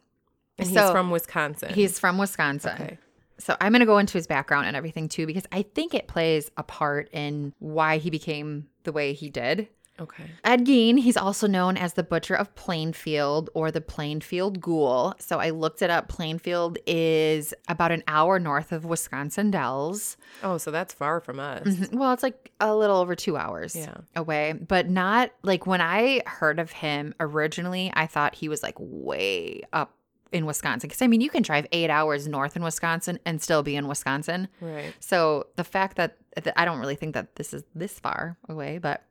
and 0.59 0.69
he's 0.69 0.91
from 0.91 1.11
Wisconsin. 1.11 1.73
He's 1.75 1.99
from 1.99 2.19
Wisconsin. 2.19 2.73
okay. 2.75 2.99
So 3.39 3.55
I'm 3.61 3.73
going 3.73 3.81
to 3.81 3.87
go 3.87 3.99
into 3.99 4.15
his 4.17 4.27
background 4.27 4.67
and 4.67 4.75
everything 4.75 5.09
too 5.11 5.27
because 5.27 5.45
I 5.53 5.61
think 5.61 5.93
it 5.93 6.09
plays 6.09 6.51
a 6.57 6.63
part 6.63 7.11
in 7.13 7.53
why 7.59 7.99
he 7.99 8.09
became 8.09 8.67
the 8.85 8.93
way 8.93 9.13
he 9.13 9.29
did. 9.29 9.69
Okay. 10.01 10.25
Ed 10.45 10.67
Gein, 10.67 10.99
he's 10.99 11.17
also 11.17 11.47
known 11.47 11.77
as 11.77 11.95
the 11.95 12.03
Butcher 12.03 12.35
of 12.35 12.55
Plainfield 12.55 13.51
or 13.55 13.71
the 13.71 13.81
Plainfield 13.81 14.61
Ghoul. 14.61 15.15
So 15.19 15.39
I 15.39 15.51
looked 15.51 15.81
it 15.83 15.91
up. 15.91 16.09
Plainfield 16.09 16.79
is 16.87 17.55
about 17.69 17.93
an 17.93 18.03
hour 18.07 18.39
north 18.39 18.73
of 18.73 18.85
Wisconsin 18.85 19.51
Dells. 19.51 20.17
Oh, 20.43 20.59
so 20.59 20.71
that's 20.71 20.93
far 20.93 21.21
from 21.21 21.41
us. 21.41 21.67
Mhm. 21.67 21.95
Well, 21.95 22.13
it's 22.13 22.23
like 22.23 22.53
a 22.61 22.75
little 22.77 22.97
over 22.99 23.15
two 23.15 23.37
hours 23.37 23.75
Yeah. 23.75 23.95
away, 24.15 24.53
but 24.53 24.89
not 24.91 25.31
like 25.43 25.67
when 25.67 25.81
I 25.81 26.23
heard 26.27 26.59
of 26.59 26.73
him 26.73 27.15
originally, 27.19 27.91
I 27.95 28.07
thought 28.07 28.35
he 28.35 28.49
was 28.49 28.63
like 28.63 28.75
way 28.79 29.63
up 29.73 29.95
in 30.33 30.45
Wisconsin. 30.45 30.89
Because 30.89 31.01
I 31.03 31.07
mean, 31.07 31.21
you 31.21 31.31
can 31.31 31.43
drive 31.43 31.67
eight 31.73 31.89
hours 31.89 32.29
north 32.29 32.57
in 32.57 32.63
Wisconsin 32.63 33.19
and 33.25 33.41
still 33.41 33.63
be 33.63 33.77
in 33.77 33.89
Wisconsin. 33.89 34.49
Right. 34.61 34.93
So 35.01 35.47
the 35.57 35.65
fact 35.65 35.97
that, 35.97 36.17
that 36.43 36.53
I 36.61 36.65
don't 36.65 36.81
really 36.81 36.97
think 36.97 37.15
that 37.15 37.37
this 37.37 37.55
is 37.55 37.63
this 37.75 37.99
far 37.99 38.37
away, 38.49 38.79
but 38.79 39.05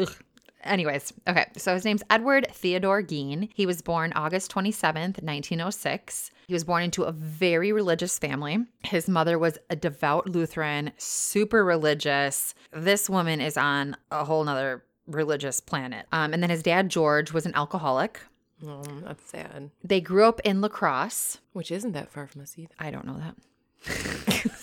ugh. 0.00 0.14
Anyways, 0.62 1.12
okay. 1.26 1.46
So 1.56 1.74
his 1.74 1.84
name's 1.84 2.02
Edward 2.10 2.46
Theodore 2.52 3.02
Gein. 3.02 3.48
He 3.54 3.64
was 3.64 3.80
born 3.80 4.12
August 4.14 4.52
27th, 4.52 5.22
1906. 5.22 6.30
He 6.46 6.52
was 6.52 6.64
born 6.64 6.82
into 6.82 7.04
a 7.04 7.12
very 7.12 7.72
religious 7.72 8.18
family. 8.18 8.58
His 8.84 9.08
mother 9.08 9.38
was 9.38 9.58
a 9.70 9.76
devout 9.76 10.28
Lutheran, 10.28 10.92
super 10.98 11.64
religious. 11.64 12.54
This 12.72 13.08
woman 13.08 13.40
is 13.40 13.56
on 13.56 13.96
a 14.10 14.24
whole 14.24 14.44
nother 14.44 14.84
religious 15.06 15.60
planet. 15.60 16.06
Um, 16.12 16.34
and 16.34 16.42
then 16.42 16.50
his 16.50 16.62
dad, 16.62 16.88
George, 16.88 17.32
was 17.32 17.46
an 17.46 17.54
alcoholic. 17.54 18.20
Oh, 18.66 18.82
that's 19.02 19.30
sad. 19.30 19.70
They 19.82 20.00
grew 20.00 20.24
up 20.24 20.40
in 20.44 20.60
La 20.60 20.68
Crosse. 20.68 21.38
Which 21.52 21.70
isn't 21.70 21.92
that 21.92 22.12
far 22.12 22.26
from 22.26 22.42
us 22.42 22.58
either. 22.58 22.74
I 22.78 22.90
don't 22.90 23.06
know 23.06 23.18
that. 23.18 23.36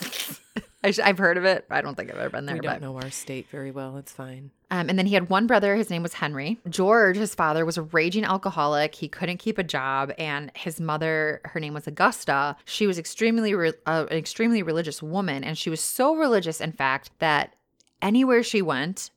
I 0.83 0.91
sh- 0.91 0.99
I've 0.99 1.17
heard 1.17 1.37
of 1.37 1.45
it. 1.45 1.65
I 1.69 1.81
don't 1.81 1.95
think 1.95 2.11
I've 2.11 2.17
ever 2.17 2.29
been 2.29 2.45
there. 2.45 2.55
we 2.55 2.61
but 2.61 2.79
don't 2.79 2.81
know 2.81 2.95
our 3.01 3.09
state 3.09 3.47
very 3.49 3.71
well. 3.71 3.97
It's 3.97 4.11
fine. 4.11 4.51
Um, 4.69 4.89
and 4.89 4.99
then 4.99 5.05
he 5.07 5.13
had 5.15 5.29
one 5.29 5.47
brother. 5.47 5.75
His 5.75 5.89
name 5.89 6.03
was 6.03 6.13
Henry. 6.13 6.59
George, 6.69 7.17
his 7.17 7.33
father, 7.33 7.65
was 7.65 7.77
a 7.77 7.83
raging 7.83 8.23
alcoholic. 8.23 8.93
He 8.95 9.07
couldn't 9.07 9.37
keep 9.37 9.57
a 9.57 9.63
job, 9.63 10.11
and 10.17 10.51
his 10.55 10.79
mother, 10.79 11.41
her 11.45 11.59
name 11.59 11.73
was 11.73 11.87
Augusta. 11.87 12.55
She 12.65 12.85
was 12.85 12.99
extremely 12.99 13.55
re- 13.55 13.73
uh, 13.85 14.05
an 14.11 14.17
extremely 14.17 14.61
religious 14.61 15.01
woman, 15.01 15.43
and 15.43 15.57
she 15.57 15.69
was 15.69 15.81
so 15.81 16.15
religious, 16.15 16.61
in 16.61 16.73
fact, 16.73 17.11
that 17.19 17.55
anywhere 18.01 18.43
she 18.43 18.61
went, 18.61 19.09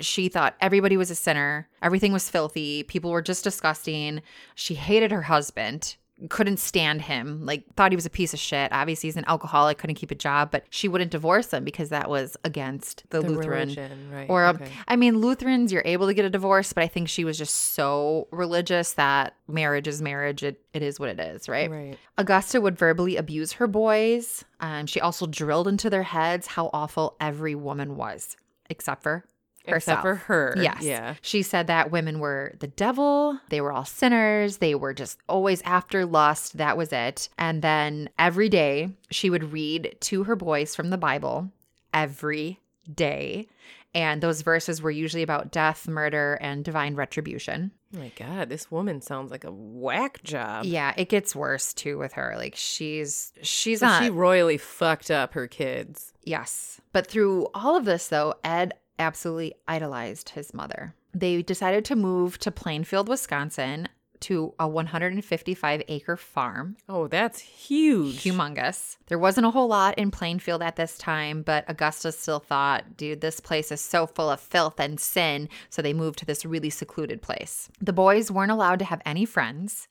she 0.00 0.28
thought 0.28 0.56
everybody 0.60 0.96
was 0.96 1.10
a 1.10 1.14
sinner. 1.14 1.68
Everything 1.82 2.12
was 2.12 2.30
filthy. 2.30 2.82
People 2.82 3.10
were 3.10 3.22
just 3.22 3.44
disgusting. 3.44 4.22
She 4.54 4.74
hated 4.74 5.12
her 5.12 5.22
husband. 5.22 5.96
Couldn't 6.30 6.56
stand 6.58 7.02
him, 7.02 7.44
like, 7.44 7.64
thought 7.74 7.92
he 7.92 7.96
was 7.96 8.06
a 8.06 8.10
piece 8.10 8.32
of 8.32 8.40
shit. 8.40 8.72
Obviously, 8.72 9.08
he's 9.08 9.18
an 9.18 9.24
alcoholic, 9.26 9.76
couldn't 9.76 9.96
keep 9.96 10.10
a 10.10 10.14
job, 10.14 10.50
but 10.50 10.64
she 10.70 10.88
wouldn't 10.88 11.10
divorce 11.10 11.52
him 11.52 11.62
because 11.62 11.90
that 11.90 12.08
was 12.08 12.38
against 12.42 13.04
the, 13.10 13.20
The 13.20 13.28
Lutheran 13.28 13.68
religion, 13.68 14.10
right? 14.10 14.30
or, 14.30 14.46
okay. 14.46 14.70
I 14.88 14.96
mean, 14.96 15.18
Lutherans, 15.18 15.72
you're 15.72 15.82
able 15.84 16.06
to 16.06 16.14
get 16.14 16.24
a 16.24 16.30
divorce, 16.30 16.72
but 16.72 16.82
I 16.82 16.88
think 16.88 17.10
she 17.10 17.24
was 17.24 17.36
just 17.36 17.54
so 17.54 18.28
religious 18.30 18.92
that 18.92 19.34
marriage 19.46 19.86
is 19.86 20.00
marriage. 20.00 20.42
It, 20.42 20.58
it 20.72 20.82
is 20.82 20.98
what 20.98 21.10
it 21.10 21.20
is, 21.20 21.50
right? 21.50 21.70
right. 21.70 21.98
Augusta 22.16 22.62
would 22.62 22.78
verbally 22.78 23.16
abuse 23.16 23.52
her 23.52 23.66
boys. 23.66 24.42
Um, 24.60 24.86
she 24.86 25.00
also 25.00 25.26
drilled 25.26 25.68
into 25.68 25.90
their 25.90 26.04
heads 26.04 26.46
how 26.46 26.70
awful 26.72 27.16
every 27.20 27.54
woman 27.54 27.96
was, 27.96 28.38
except 28.70 29.02
for 29.02 29.26
herself. 29.68 29.98
Except 29.98 30.02
for 30.02 30.14
her. 30.26 30.54
Yes. 30.60 30.82
Yeah. 30.82 31.14
She 31.22 31.42
said 31.42 31.66
that 31.66 31.90
women 31.90 32.18
were 32.18 32.54
the 32.60 32.66
devil. 32.68 33.38
They 33.48 33.60
were 33.60 33.72
all 33.72 33.84
sinners. 33.84 34.58
They 34.58 34.74
were 34.74 34.94
just 34.94 35.18
always 35.28 35.62
after 35.62 36.04
lust. 36.06 36.56
That 36.58 36.76
was 36.76 36.92
it. 36.92 37.28
And 37.38 37.62
then 37.62 38.08
every 38.18 38.48
day 38.48 38.90
she 39.10 39.30
would 39.30 39.52
read 39.52 39.96
to 40.00 40.24
her 40.24 40.36
boys 40.36 40.74
from 40.74 40.90
the 40.90 40.98
Bible 40.98 41.50
every 41.92 42.60
day. 42.92 43.48
And 43.94 44.22
those 44.22 44.42
verses 44.42 44.82
were 44.82 44.90
usually 44.90 45.22
about 45.22 45.50
death, 45.50 45.88
murder, 45.88 46.36
and 46.42 46.62
divine 46.62 46.96
retribution. 46.96 47.70
Oh 47.94 47.98
my 47.98 48.12
God, 48.14 48.50
this 48.50 48.70
woman 48.70 49.00
sounds 49.00 49.30
like 49.30 49.44
a 49.44 49.50
whack 49.50 50.22
job. 50.22 50.66
Yeah, 50.66 50.92
it 50.98 51.08
gets 51.08 51.34
worse 51.34 51.72
too 51.72 51.96
with 51.96 52.12
her. 52.12 52.34
Like 52.36 52.54
she's 52.56 53.32
she's 53.40 53.80
So 53.80 53.86
not 53.86 54.02
she 54.02 54.10
royally 54.10 54.58
fucked 54.58 55.10
up 55.10 55.32
her 55.32 55.46
kids. 55.46 56.12
Yes. 56.24 56.78
But 56.92 57.06
through 57.06 57.46
all 57.54 57.76
of 57.76 57.86
this, 57.86 58.08
though, 58.08 58.34
Ed 58.44 58.74
absolutely 58.98 59.54
idolized 59.66 60.30
his 60.30 60.54
mother. 60.54 60.94
They 61.14 61.42
decided 61.42 61.84
to 61.86 61.96
move 61.96 62.38
to 62.40 62.50
Plainfield, 62.50 63.08
Wisconsin 63.08 63.88
to 64.20 64.54
a 64.58 64.66
155 64.68 65.82
acre 65.88 66.16
farm. 66.16 66.76
Oh, 66.88 67.06
that's 67.06 67.38
huge. 67.38 68.22
Humongous. 68.24 68.96
There 69.06 69.18
wasn't 69.18 69.46
a 69.46 69.50
whole 69.50 69.68
lot 69.68 69.98
in 69.98 70.10
Plainfield 70.10 70.62
at 70.62 70.76
this 70.76 70.98
time, 70.98 71.42
but 71.42 71.64
Augusta 71.68 72.12
still 72.12 72.40
thought, 72.40 72.96
dude, 72.96 73.20
this 73.20 73.40
place 73.40 73.70
is 73.70 73.80
so 73.80 74.06
full 74.06 74.30
of 74.30 74.40
filth 74.40 74.80
and 74.80 74.98
sin. 74.98 75.48
So 75.68 75.82
they 75.82 75.92
moved 75.92 76.18
to 76.20 76.26
this 76.26 76.44
really 76.44 76.70
secluded 76.70 77.22
place. 77.22 77.68
The 77.80 77.92
boys 77.92 78.30
weren't 78.30 78.52
allowed 78.52 78.78
to 78.80 78.84
have 78.86 79.02
any 79.04 79.24
friends. 79.24 79.88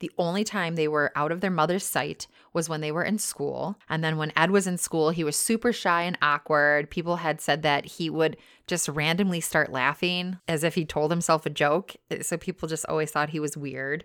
The 0.00 0.10
only 0.16 0.44
time 0.44 0.76
they 0.76 0.86
were 0.86 1.10
out 1.16 1.32
of 1.32 1.40
their 1.40 1.50
mother's 1.50 1.84
sight 1.84 2.28
was 2.52 2.68
when 2.68 2.80
they 2.80 2.92
were 2.92 3.02
in 3.02 3.18
school. 3.18 3.76
And 3.88 4.04
then 4.04 4.16
when 4.16 4.32
Ed 4.36 4.50
was 4.50 4.66
in 4.66 4.78
school, 4.78 5.10
he 5.10 5.24
was 5.24 5.36
super 5.36 5.72
shy 5.72 6.02
and 6.02 6.16
awkward. 6.22 6.88
People 6.90 7.16
had 7.16 7.40
said 7.40 7.62
that 7.62 7.84
he 7.84 8.08
would 8.08 8.36
just 8.66 8.88
randomly 8.88 9.40
start 9.40 9.72
laughing 9.72 10.38
as 10.46 10.62
if 10.62 10.74
he 10.76 10.84
told 10.84 11.10
himself 11.10 11.46
a 11.46 11.50
joke. 11.50 11.96
So 12.20 12.36
people 12.36 12.68
just 12.68 12.86
always 12.86 13.10
thought 13.10 13.30
he 13.30 13.40
was 13.40 13.56
weird. 13.56 14.04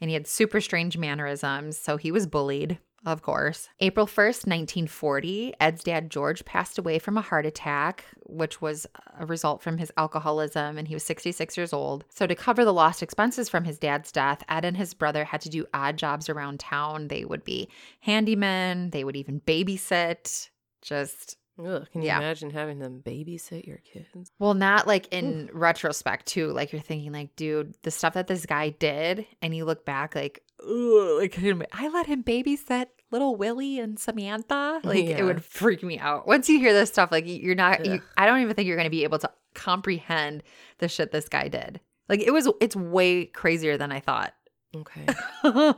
And 0.00 0.10
he 0.10 0.14
had 0.14 0.26
super 0.26 0.60
strange 0.60 0.96
mannerisms. 0.96 1.76
So 1.78 1.96
he 1.96 2.10
was 2.10 2.26
bullied. 2.26 2.78
Of 3.06 3.22
course. 3.22 3.68
April 3.80 4.06
1st, 4.06 4.46
1940, 4.46 5.54
Ed's 5.60 5.84
dad 5.84 6.10
George 6.10 6.44
passed 6.44 6.78
away 6.78 6.98
from 6.98 7.18
a 7.18 7.20
heart 7.20 7.44
attack, 7.44 8.04
which 8.26 8.62
was 8.62 8.86
a 9.18 9.26
result 9.26 9.62
from 9.62 9.76
his 9.78 9.92
alcoholism, 9.96 10.78
and 10.78 10.88
he 10.88 10.94
was 10.94 11.02
66 11.04 11.56
years 11.56 11.72
old. 11.72 12.04
So, 12.08 12.26
to 12.26 12.34
cover 12.34 12.64
the 12.64 12.72
lost 12.72 13.02
expenses 13.02 13.48
from 13.48 13.64
his 13.64 13.78
dad's 13.78 14.10
death, 14.10 14.42
Ed 14.48 14.64
and 14.64 14.76
his 14.76 14.94
brother 14.94 15.24
had 15.24 15.42
to 15.42 15.50
do 15.50 15.66
odd 15.74 15.96
jobs 15.98 16.28
around 16.30 16.60
town. 16.60 17.08
They 17.08 17.24
would 17.24 17.44
be 17.44 17.68
handymen, 18.06 18.90
they 18.92 19.04
would 19.04 19.16
even 19.16 19.40
babysit. 19.40 20.48
Just 20.82 21.36
Ugh, 21.56 21.86
can 21.92 22.02
you 22.02 22.08
Yeah. 22.08 22.18
imagine 22.18 22.50
having 22.50 22.80
them 22.80 23.00
babysit 23.04 23.64
your 23.64 23.76
kids? 23.78 24.32
Well, 24.40 24.54
not 24.54 24.88
like 24.88 25.06
in 25.12 25.48
retrospect 25.52 26.26
too. 26.26 26.48
Like 26.48 26.72
you're 26.72 26.82
thinking, 26.82 27.12
like, 27.12 27.36
dude, 27.36 27.74
the 27.82 27.92
stuff 27.92 28.14
that 28.14 28.26
this 28.26 28.44
guy 28.44 28.70
did, 28.70 29.24
and 29.40 29.54
you 29.54 29.64
look 29.64 29.84
back, 29.84 30.16
like, 30.16 30.42
ugh, 30.60 31.18
like 31.20 31.38
I 31.72 31.88
let 31.88 32.06
him 32.06 32.24
babysit 32.24 32.86
little 33.10 33.36
Willie 33.36 33.78
and 33.78 33.98
Samantha. 33.98 34.80
Like 34.84 35.04
Yeah. 35.04 35.18
it 35.18 35.22
would 35.24 35.44
freak 35.44 35.82
me 35.82 35.98
out. 35.98 36.26
Once 36.26 36.48
you 36.48 36.58
hear 36.58 36.72
this 36.72 36.88
stuff, 36.90 37.10
like 37.12 37.24
you're 37.26 37.54
not, 37.54 37.84
you, 37.86 38.02
I 38.16 38.26
don't 38.26 38.40
even 38.40 38.54
think 38.54 38.66
you're 38.66 38.76
going 38.76 38.86
to 38.86 38.90
be 38.90 39.04
able 39.04 39.18
to 39.20 39.30
comprehend 39.54 40.42
the 40.78 40.88
shit 40.88 41.12
this 41.12 41.28
guy 41.28 41.48
did. 41.48 41.80
Like 42.08 42.20
it 42.20 42.32
was. 42.32 42.48
It's 42.60 42.76
way 42.76 43.26
crazier 43.26 43.76
than 43.78 43.90
I 43.92 44.00
thought. 44.00 44.34
Okay. 44.74 45.06
Oh, 45.46 45.76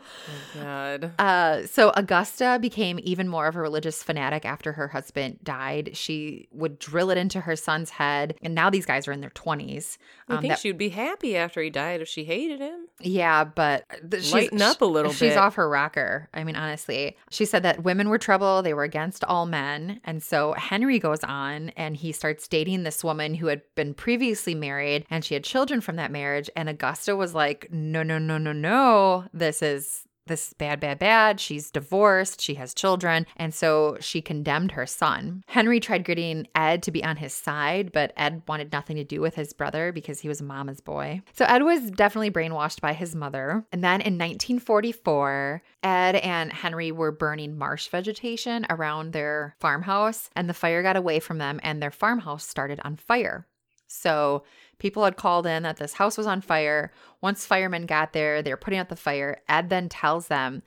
God. 0.54 1.12
Uh, 1.18 1.66
so 1.66 1.90
Augusta 1.96 2.58
became 2.60 3.00
even 3.02 3.28
more 3.28 3.48
of 3.48 3.56
a 3.56 3.60
religious 3.60 4.00
fanatic 4.00 4.44
after 4.44 4.72
her 4.74 4.86
husband 4.88 5.38
died. 5.42 5.96
She 5.96 6.46
would 6.52 6.78
drill 6.78 7.10
it 7.10 7.18
into 7.18 7.40
her 7.40 7.56
son's 7.56 7.90
head, 7.90 8.36
and 8.42 8.54
now 8.54 8.70
these 8.70 8.86
guys 8.86 9.08
are 9.08 9.12
in 9.12 9.20
their 9.20 9.30
twenties. 9.30 9.98
I 10.28 10.36
think 10.40 10.52
that- 10.52 10.60
she 10.60 10.68
would 10.68 10.78
be 10.78 10.90
happy 10.90 11.36
after 11.36 11.60
he 11.62 11.70
died 11.70 12.00
if 12.00 12.06
she 12.08 12.24
hated 12.24 12.60
him. 12.60 12.86
yeah, 13.00 13.42
but 13.42 13.84
th- 14.08 14.22
she's, 14.22 14.32
Lighten 14.32 14.62
up 14.62 14.80
a 14.80 14.84
little 14.84 15.10
she's 15.12 15.30
bit. 15.30 15.36
off 15.38 15.56
her 15.56 15.68
rocker. 15.68 16.28
I 16.32 16.44
mean, 16.44 16.54
honestly, 16.56 17.16
she 17.30 17.44
said 17.44 17.64
that 17.64 17.82
women 17.82 18.08
were 18.08 18.18
trouble; 18.18 18.62
they 18.62 18.72
were 18.74 18.84
against 18.84 19.24
all 19.24 19.46
men, 19.46 20.00
and 20.04 20.22
so 20.22 20.52
Henry 20.52 21.00
goes 21.00 21.24
on 21.24 21.70
and 21.70 21.96
he 21.96 22.12
starts 22.12 22.46
dating 22.46 22.84
this 22.84 23.02
woman 23.02 23.34
who 23.34 23.48
had 23.48 23.62
been 23.74 23.94
previously 23.94 24.54
married, 24.54 25.04
and 25.10 25.24
she 25.24 25.34
had 25.34 25.42
children 25.42 25.80
from 25.80 25.96
that 25.96 26.12
marriage. 26.12 26.48
And 26.54 26.68
Augusta 26.68 27.16
was 27.16 27.34
like, 27.34 27.66
"No, 27.72 28.02
no, 28.04 28.18
no, 28.18 28.38
no, 28.38 28.52
no! 28.52 28.85
Oh, 28.86 29.24
this 29.32 29.62
is." 29.62 30.02
This 30.28 30.48
is 30.48 30.54
bad, 30.54 30.80
bad, 30.80 30.98
bad. 30.98 31.38
She's 31.38 31.70
divorced. 31.70 32.40
She 32.40 32.54
has 32.54 32.74
children. 32.74 33.26
And 33.36 33.54
so 33.54 33.96
she 34.00 34.20
condemned 34.20 34.72
her 34.72 34.84
son. 34.84 35.44
Henry 35.46 35.78
tried 35.78 36.04
getting 36.04 36.48
Ed 36.56 36.82
to 36.82 36.90
be 36.90 37.04
on 37.04 37.16
his 37.16 37.32
side, 37.32 37.92
but 37.92 38.12
Ed 38.16 38.42
wanted 38.48 38.72
nothing 38.72 38.96
to 38.96 39.04
do 39.04 39.20
with 39.20 39.36
his 39.36 39.52
brother 39.52 39.92
because 39.92 40.18
he 40.18 40.26
was 40.26 40.42
mama's 40.42 40.80
boy. 40.80 41.22
So 41.32 41.44
Ed 41.44 41.62
was 41.62 41.92
definitely 41.92 42.32
brainwashed 42.32 42.80
by 42.80 42.92
his 42.92 43.14
mother. 43.14 43.64
And 43.70 43.84
then 43.84 44.00
in 44.00 44.14
1944, 44.14 45.62
Ed 45.84 46.16
and 46.16 46.52
Henry 46.52 46.90
were 46.90 47.12
burning 47.12 47.56
marsh 47.56 47.86
vegetation 47.86 48.66
around 48.68 49.12
their 49.12 49.54
farmhouse, 49.60 50.28
and 50.34 50.48
the 50.48 50.54
fire 50.54 50.82
got 50.82 50.96
away 50.96 51.20
from 51.20 51.38
them, 51.38 51.60
and 51.62 51.80
their 51.80 51.92
farmhouse 51.92 52.44
started 52.44 52.80
on 52.82 52.96
fire. 52.96 53.46
So 53.86 54.42
people 54.78 55.04
had 55.04 55.16
called 55.16 55.46
in 55.46 55.62
that 55.62 55.76
this 55.76 55.94
house 55.94 56.18
was 56.18 56.26
on 56.26 56.40
fire. 56.40 56.92
Once 57.20 57.46
firemen 57.46 57.86
got 57.86 58.12
there, 58.12 58.42
they 58.42 58.50
were 58.50 58.56
putting 58.56 58.78
out 58.78 58.88
the 58.88 58.96
fire. 58.96 59.40
Ed 59.48 59.70
then 59.70 59.88
tells 59.88 60.28
them, 60.28 60.62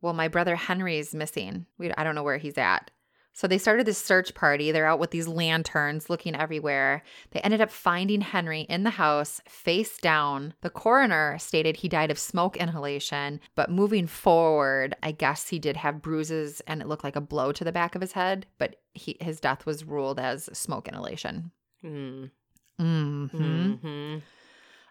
Well, 0.00 0.14
my 0.14 0.28
brother 0.28 0.56
Henry's 0.56 1.14
missing. 1.14 1.66
We, 1.78 1.92
I 1.92 2.04
don't 2.04 2.14
know 2.14 2.22
where 2.22 2.38
he's 2.38 2.58
at. 2.58 2.90
So 3.38 3.46
they 3.46 3.58
started 3.58 3.86
this 3.86 4.02
search 4.02 4.34
party. 4.34 4.72
They're 4.72 4.84
out 4.84 4.98
with 4.98 5.12
these 5.12 5.28
lanterns 5.28 6.10
looking 6.10 6.34
everywhere. 6.34 7.04
They 7.30 7.38
ended 7.38 7.60
up 7.60 7.70
finding 7.70 8.20
Henry 8.20 8.62
in 8.62 8.82
the 8.82 8.90
house, 8.90 9.40
face 9.48 9.96
down. 9.98 10.54
The 10.62 10.70
coroner 10.70 11.38
stated 11.38 11.76
he 11.76 11.88
died 11.88 12.10
of 12.10 12.18
smoke 12.18 12.56
inhalation, 12.56 13.38
but 13.54 13.70
moving 13.70 14.08
forward, 14.08 14.96
I 15.04 15.12
guess 15.12 15.50
he 15.50 15.60
did 15.60 15.76
have 15.76 16.02
bruises 16.02 16.60
and 16.66 16.82
it 16.82 16.88
looked 16.88 17.04
like 17.04 17.14
a 17.14 17.20
blow 17.20 17.52
to 17.52 17.62
the 17.62 17.70
back 17.70 17.94
of 17.94 18.00
his 18.00 18.10
head, 18.10 18.44
but 18.58 18.74
he, 18.92 19.16
his 19.20 19.38
death 19.38 19.64
was 19.64 19.84
ruled 19.84 20.18
as 20.18 20.50
smoke 20.52 20.88
inhalation. 20.88 21.52
Mm. 21.84 22.32
Mm-hmm. 22.80 23.72
hmm 23.72 24.18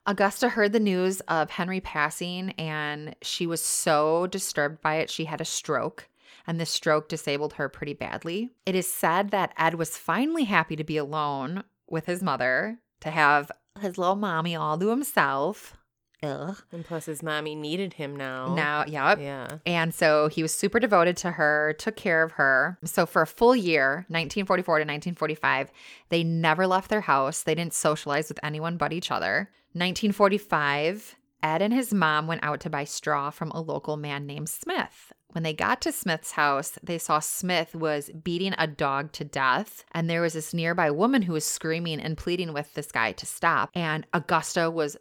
Augusta 0.05 0.47
heard 0.47 0.71
the 0.71 0.79
news 0.79 1.19
of 1.21 1.49
Henry 1.49 1.81
passing 1.81 2.51
and 2.51 3.13
she 3.21 3.45
was 3.45 3.61
so 3.61 4.25
disturbed 4.27 4.81
by 4.81 4.95
it, 4.95 5.09
she 5.09 5.25
had 5.25 5.41
a 5.41 5.45
stroke. 5.45 6.07
And 6.45 6.61
the 6.61 6.65
stroke 6.65 7.09
disabled 7.09 7.53
her 7.53 7.67
pretty 7.67 7.93
badly. 7.93 8.51
It 8.65 8.73
is 8.73 8.89
said 8.89 9.31
that 9.31 9.53
Ed 9.57 9.73
was 9.73 9.97
finally 9.97 10.45
happy 10.45 10.77
to 10.77 10.83
be 10.85 10.95
alone 10.95 11.65
with 11.89 12.05
his 12.05 12.23
mother, 12.23 12.79
to 13.01 13.11
have 13.11 13.51
his 13.81 13.97
little 13.97 14.15
mommy 14.15 14.55
all 14.55 14.77
to 14.77 14.87
himself. 14.89 15.76
Ugh. 16.23 16.57
And 16.71 16.83
plus, 16.83 17.05
his 17.05 17.21
mommy 17.21 17.53
needed 17.55 17.93
him 17.93 18.15
now. 18.15 18.53
Now, 18.55 18.85
yep. 18.87 19.19
Yeah. 19.19 19.47
And 19.65 19.93
so 19.93 20.29
he 20.29 20.41
was 20.41 20.53
super 20.53 20.79
devoted 20.79 21.15
to 21.17 21.31
her, 21.31 21.75
took 21.77 21.95
care 21.95 22.23
of 22.23 22.33
her. 22.33 22.79
So 22.85 23.05
for 23.05 23.21
a 23.21 23.27
full 23.27 23.55
year, 23.55 24.05
1944 24.09 24.79
to 24.79 24.81
1945, 24.81 25.71
they 26.09 26.23
never 26.23 26.65
left 26.65 26.89
their 26.89 27.01
house. 27.01 27.43
They 27.43 27.55
didn't 27.55 27.73
socialize 27.73 28.29
with 28.29 28.39
anyone 28.41 28.77
but 28.77 28.93
each 28.93 29.11
other. 29.11 29.49
1945, 29.73 31.15
Ed 31.43 31.61
and 31.61 31.73
his 31.73 31.93
mom 31.93 32.25
went 32.25 32.43
out 32.43 32.59
to 32.61 32.69
buy 32.69 32.83
straw 32.83 33.29
from 33.29 33.51
a 33.51 33.61
local 33.61 33.95
man 33.95 34.25
named 34.25 34.49
Smith. 34.49 35.13
When 35.33 35.43
they 35.43 35.53
got 35.53 35.81
to 35.81 35.91
Smith's 35.91 36.31
house, 36.31 36.79
they 36.81 36.97
saw 36.97 37.19
Smith 37.19 37.75
was 37.75 38.09
beating 38.09 38.55
a 38.57 38.65
dog 38.65 39.11
to 39.11 39.23
death, 39.23 39.83
and 39.91 40.09
there 40.09 40.21
was 40.21 40.33
this 40.33 40.53
nearby 40.53 40.89
woman 40.89 41.21
who 41.21 41.33
was 41.33 41.45
screaming 41.45 41.99
and 41.99 42.17
pleading 42.17 42.53
with 42.53 42.73
this 42.73 42.91
guy 42.91 43.11
to 43.11 43.25
stop. 43.25 43.69
And 43.75 44.07
Augusta 44.13 44.71
was 44.71 44.97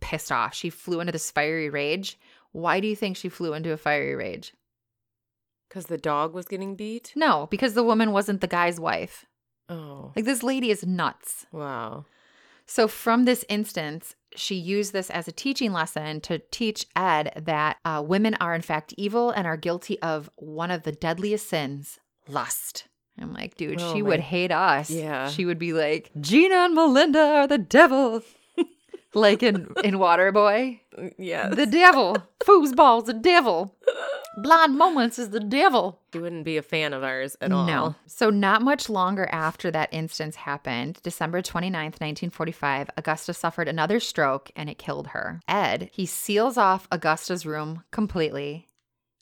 pissed 0.00 0.32
off. 0.32 0.54
She 0.54 0.70
flew 0.70 1.00
into 1.00 1.12
this 1.12 1.30
fiery 1.30 1.68
rage. 1.70 2.18
Why 2.52 2.80
do 2.80 2.88
you 2.88 2.96
think 2.96 3.16
she 3.16 3.28
flew 3.28 3.52
into 3.54 3.72
a 3.72 3.76
fiery 3.76 4.14
rage? 4.14 4.52
Because 5.68 5.86
the 5.86 5.98
dog 5.98 6.34
was 6.34 6.46
getting 6.46 6.74
beat? 6.74 7.12
No, 7.14 7.46
because 7.50 7.74
the 7.74 7.84
woman 7.84 8.10
wasn't 8.12 8.40
the 8.40 8.48
guy's 8.48 8.80
wife. 8.80 9.24
Oh. 9.68 10.12
Like 10.16 10.24
this 10.24 10.42
lady 10.42 10.70
is 10.70 10.84
nuts. 10.84 11.46
Wow. 11.52 12.06
So 12.66 12.88
from 12.88 13.24
this 13.24 13.44
instance, 13.48 14.16
she 14.34 14.54
used 14.56 14.92
this 14.92 15.10
as 15.10 15.28
a 15.28 15.32
teaching 15.32 15.72
lesson 15.72 16.20
to 16.22 16.40
teach 16.50 16.86
Ed 16.96 17.32
that 17.44 17.76
uh, 17.84 18.02
women 18.04 18.34
are 18.40 18.54
in 18.54 18.62
fact 18.62 18.94
evil 18.96 19.30
and 19.30 19.46
are 19.46 19.56
guilty 19.56 20.00
of 20.02 20.28
one 20.36 20.70
of 20.72 20.82
the 20.82 20.92
deadliest 20.92 21.48
sins, 21.48 22.00
lust. 22.28 22.86
I'm 23.20 23.32
like, 23.34 23.56
dude, 23.56 23.80
Oh 23.80 23.92
she 23.92 24.02
my- 24.02 24.08
would 24.08 24.20
hate 24.20 24.50
us. 24.52 24.90
Yeah. 24.90 25.28
She 25.30 25.44
would 25.44 25.58
be 25.58 25.72
like, 25.72 26.10
Gina 26.20 26.54
and 26.54 26.74
Melinda 26.74 27.20
are 27.20 27.46
the 27.46 27.58
devil. 27.58 28.22
Like 29.14 29.42
in, 29.42 29.68
in 29.84 29.94
Waterboy. 29.94 30.80
Yeah. 31.16 31.48
The 31.48 31.64
devil. 31.64 32.18
Foosball's 32.40 33.04
the 33.04 33.14
devil. 33.14 33.74
Blind 34.36 34.76
Moments 34.76 35.18
is 35.18 35.30
the 35.30 35.40
devil. 35.40 35.98
He 36.12 36.18
wouldn't 36.18 36.44
be 36.44 36.58
a 36.58 36.62
fan 36.62 36.92
of 36.92 37.02
ours 37.02 37.38
at 37.40 37.52
all. 37.52 37.64
No. 37.66 37.94
So, 38.06 38.28
not 38.28 38.60
much 38.60 38.90
longer 38.90 39.26
after 39.32 39.70
that 39.70 39.88
instance 39.92 40.36
happened, 40.36 41.00
December 41.02 41.40
29th, 41.40 42.00
1945, 42.00 42.90
Augusta 42.98 43.32
suffered 43.32 43.66
another 43.66 43.98
stroke 43.98 44.50
and 44.54 44.68
it 44.68 44.76
killed 44.76 45.08
her. 45.08 45.40
Ed, 45.48 45.88
he 45.92 46.04
seals 46.04 46.58
off 46.58 46.86
Augusta's 46.92 47.46
room 47.46 47.82
completely, 47.90 48.68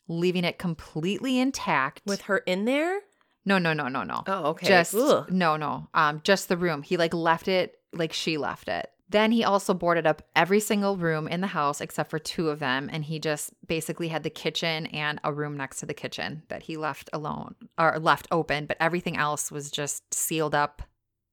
leaving 0.08 0.44
it 0.44 0.58
completely 0.58 1.38
intact. 1.38 2.02
With 2.06 2.22
her 2.22 2.38
in 2.38 2.64
there? 2.64 3.00
no, 3.44 3.58
no, 3.58 3.72
no, 3.72 3.88
no, 3.88 4.02
no. 4.02 4.22
Oh, 4.26 4.44
okay. 4.50 4.66
Just 4.66 4.94
Ugh. 4.94 5.30
no, 5.30 5.56
no. 5.56 5.88
Um, 5.94 6.20
just 6.24 6.48
the 6.48 6.56
room. 6.56 6.82
He 6.82 6.96
like 6.96 7.14
left 7.14 7.46
it 7.46 7.76
like 7.92 8.12
she 8.12 8.36
left 8.36 8.68
it. 8.68 8.90
Then 9.10 9.32
he 9.32 9.42
also 9.42 9.72
boarded 9.72 10.06
up 10.06 10.22
every 10.36 10.60
single 10.60 10.96
room 10.96 11.28
in 11.28 11.40
the 11.40 11.46
house 11.46 11.80
except 11.80 12.10
for 12.10 12.18
two 12.18 12.50
of 12.50 12.58
them, 12.58 12.90
and 12.92 13.04
he 13.04 13.18
just 13.18 13.52
basically 13.66 14.08
had 14.08 14.22
the 14.22 14.30
kitchen 14.30 14.86
and 14.86 15.18
a 15.24 15.32
room 15.32 15.56
next 15.56 15.80
to 15.80 15.86
the 15.86 15.94
kitchen 15.94 16.42
that 16.48 16.62
he 16.62 16.76
left 16.76 17.08
alone 17.12 17.54
or 17.78 17.98
left 17.98 18.28
open, 18.30 18.66
but 18.66 18.76
everything 18.80 19.16
else 19.16 19.50
was 19.50 19.70
just 19.70 20.12
sealed 20.12 20.54
up. 20.54 20.82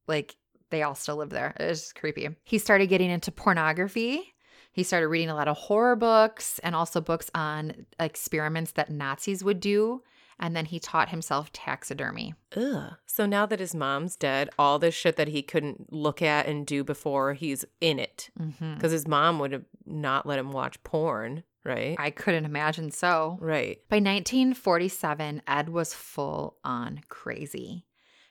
Like 0.08 0.36
they 0.70 0.84
all 0.84 0.96
still 0.96 1.18
live 1.18 1.32
there. 1.32 1.54
It 1.60 1.68
was 1.68 1.92
creepy. 1.94 2.30
He 2.44 2.60
started 2.60 2.88
getting 2.88 3.10
into 3.10 3.32
pornography. 3.32 4.34
He 4.72 4.84
started 4.84 5.08
reading 5.08 5.30
a 5.30 5.36
lot 5.36 5.48
of 5.48 5.58
horror 5.58 5.96
books 5.96 6.60
and 6.60 6.76
also 6.76 7.00
books 7.02 7.30
on 7.34 7.86
experiments 8.00 8.72
that 8.74 8.90
Nazis 8.90 9.44
would 9.44 9.60
do. 9.60 10.02
And 10.40 10.56
then 10.56 10.66
he 10.66 10.80
taught 10.80 11.10
himself 11.10 11.52
taxidermy. 11.54 12.34
Ugh. 12.56 12.94
So 13.06 13.26
now 13.26 13.46
that 13.46 13.60
his 13.60 13.74
mom's 13.74 14.16
dead, 14.16 14.50
all 14.60 14.80
this 14.80 14.94
shit 14.94 15.16
that 15.16 15.30
he 15.30 15.42
couldn't 15.42 15.94
look 15.94 16.22
at 16.22 16.46
and 16.46 16.66
do 16.66 16.84
before, 16.84 17.34
he's 17.34 17.64
in 17.80 18.00
it. 18.00 18.30
Mm-hmm. 18.40 18.76
Because 18.76 18.92
his 18.92 19.08
mom 19.08 19.40
would 19.40 19.54
have 19.54 19.66
not 19.86 20.26
let 20.26 20.40
him 20.40 20.52
watch 20.52 20.84
porn, 20.84 21.44
right? 21.64 21.96
I 21.98 22.10
couldn't 22.10 22.46
imagine 22.46 22.92
so. 22.92 23.38
right. 23.40 23.80
By 23.90 23.98
1947, 23.98 25.42
Ed 25.48 25.70
was 25.70 25.94
full 25.94 26.58
on 26.66 27.02
crazy. 27.08 27.86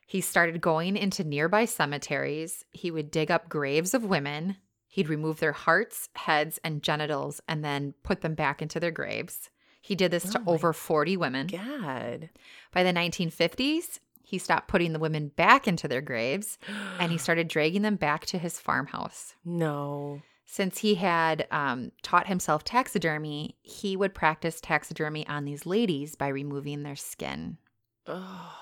He 0.06 0.20
started 0.20 0.60
going 0.60 0.98
into 0.98 1.24
nearby 1.24 1.64
cemeteries. 1.64 2.64
He 2.70 2.90
would 2.90 3.10
dig 3.10 3.30
up 3.30 3.48
graves 3.48 3.94
of 3.94 4.04
women. 4.04 4.56
He'd 4.86 5.08
remove 5.08 5.40
their 5.40 5.52
hearts, 5.52 6.08
heads, 6.14 6.60
and 6.62 6.82
genitals 6.82 7.40
and 7.48 7.64
then 7.64 7.94
put 8.04 8.20
them 8.20 8.34
back 8.34 8.62
into 8.62 8.78
their 8.78 8.92
graves. 8.92 9.50
He 9.84 9.94
did 9.94 10.10
this 10.10 10.30
to 10.30 10.38
Oh 10.38 10.44
my 10.44 10.52
over 10.52 10.72
40 10.72 11.18
women. 11.18 11.46
God. 11.46 12.30
By 12.72 12.82
the 12.82 12.92
1950s, 12.92 13.98
he 14.22 14.38
stopped 14.38 14.66
putting 14.66 14.94
the 14.94 14.98
women 14.98 15.28
back 15.28 15.68
into 15.68 15.86
their 15.86 16.00
graves 16.00 16.58
and 16.98 17.12
he 17.12 17.18
started 17.18 17.48
dragging 17.48 17.82
them 17.82 17.96
back 17.96 18.24
to 18.26 18.38
his 18.38 18.58
farmhouse. 18.58 19.34
No. 19.44 20.22
Since 20.46 20.78
he 20.78 20.94
had 20.94 21.46
um, 21.50 21.92
taught 22.00 22.28
himself 22.28 22.64
taxidermy, 22.64 23.56
he 23.60 23.94
would 23.94 24.14
practice 24.14 24.58
taxidermy 24.58 25.26
on 25.26 25.44
these 25.44 25.66
ladies 25.66 26.16
by 26.16 26.28
removing 26.28 26.82
their 26.82 26.96
skin. 26.96 27.58
Oh. 28.06 28.56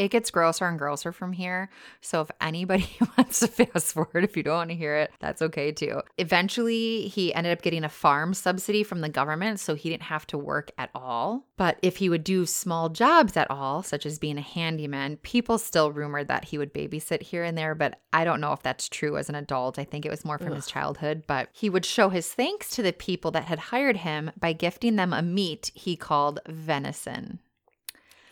It 0.00 0.10
gets 0.10 0.30
grosser 0.30 0.66
and 0.66 0.78
grosser 0.78 1.12
from 1.12 1.34
here. 1.34 1.68
So 2.00 2.22
if 2.22 2.30
anybody 2.40 2.88
wants 3.18 3.40
to 3.40 3.48
fast 3.48 3.92
forward, 3.92 4.24
if 4.24 4.34
you 4.34 4.42
don't 4.42 4.56
want 4.56 4.70
to 4.70 4.74
hear 4.76 4.96
it, 4.96 5.12
that's 5.20 5.42
okay 5.42 5.72
too. 5.72 6.00
Eventually, 6.16 7.06
he 7.08 7.34
ended 7.34 7.52
up 7.52 7.60
getting 7.60 7.84
a 7.84 7.90
farm 7.90 8.32
subsidy 8.32 8.82
from 8.82 9.02
the 9.02 9.10
government, 9.10 9.60
so 9.60 9.74
he 9.74 9.90
didn't 9.90 10.04
have 10.04 10.26
to 10.28 10.38
work 10.38 10.70
at 10.78 10.88
all. 10.94 11.44
But 11.58 11.78
if 11.82 11.98
he 11.98 12.08
would 12.08 12.24
do 12.24 12.46
small 12.46 12.88
jobs 12.88 13.36
at 13.36 13.50
all, 13.50 13.82
such 13.82 14.06
as 14.06 14.18
being 14.18 14.38
a 14.38 14.40
handyman, 14.40 15.18
people 15.18 15.58
still 15.58 15.92
rumored 15.92 16.28
that 16.28 16.46
he 16.46 16.56
would 16.56 16.72
babysit 16.72 17.20
here 17.20 17.44
and 17.44 17.58
there. 17.58 17.74
But 17.74 18.00
I 18.10 18.24
don't 18.24 18.40
know 18.40 18.54
if 18.54 18.62
that's 18.62 18.88
true 18.88 19.18
as 19.18 19.28
an 19.28 19.34
adult. 19.34 19.78
I 19.78 19.84
think 19.84 20.06
it 20.06 20.10
was 20.10 20.24
more 20.24 20.38
from 20.38 20.54
his 20.54 20.66
childhood. 20.66 21.24
But 21.26 21.50
he 21.52 21.68
would 21.68 21.84
show 21.84 22.08
his 22.08 22.32
thanks 22.32 22.70
to 22.70 22.80
the 22.82 22.94
people 22.94 23.32
that 23.32 23.44
had 23.44 23.58
hired 23.58 23.98
him 23.98 24.30
by 24.40 24.54
gifting 24.54 24.96
them 24.96 25.12
a 25.12 25.20
meat 25.20 25.70
he 25.74 25.94
called 25.94 26.40
venison. 26.48 27.40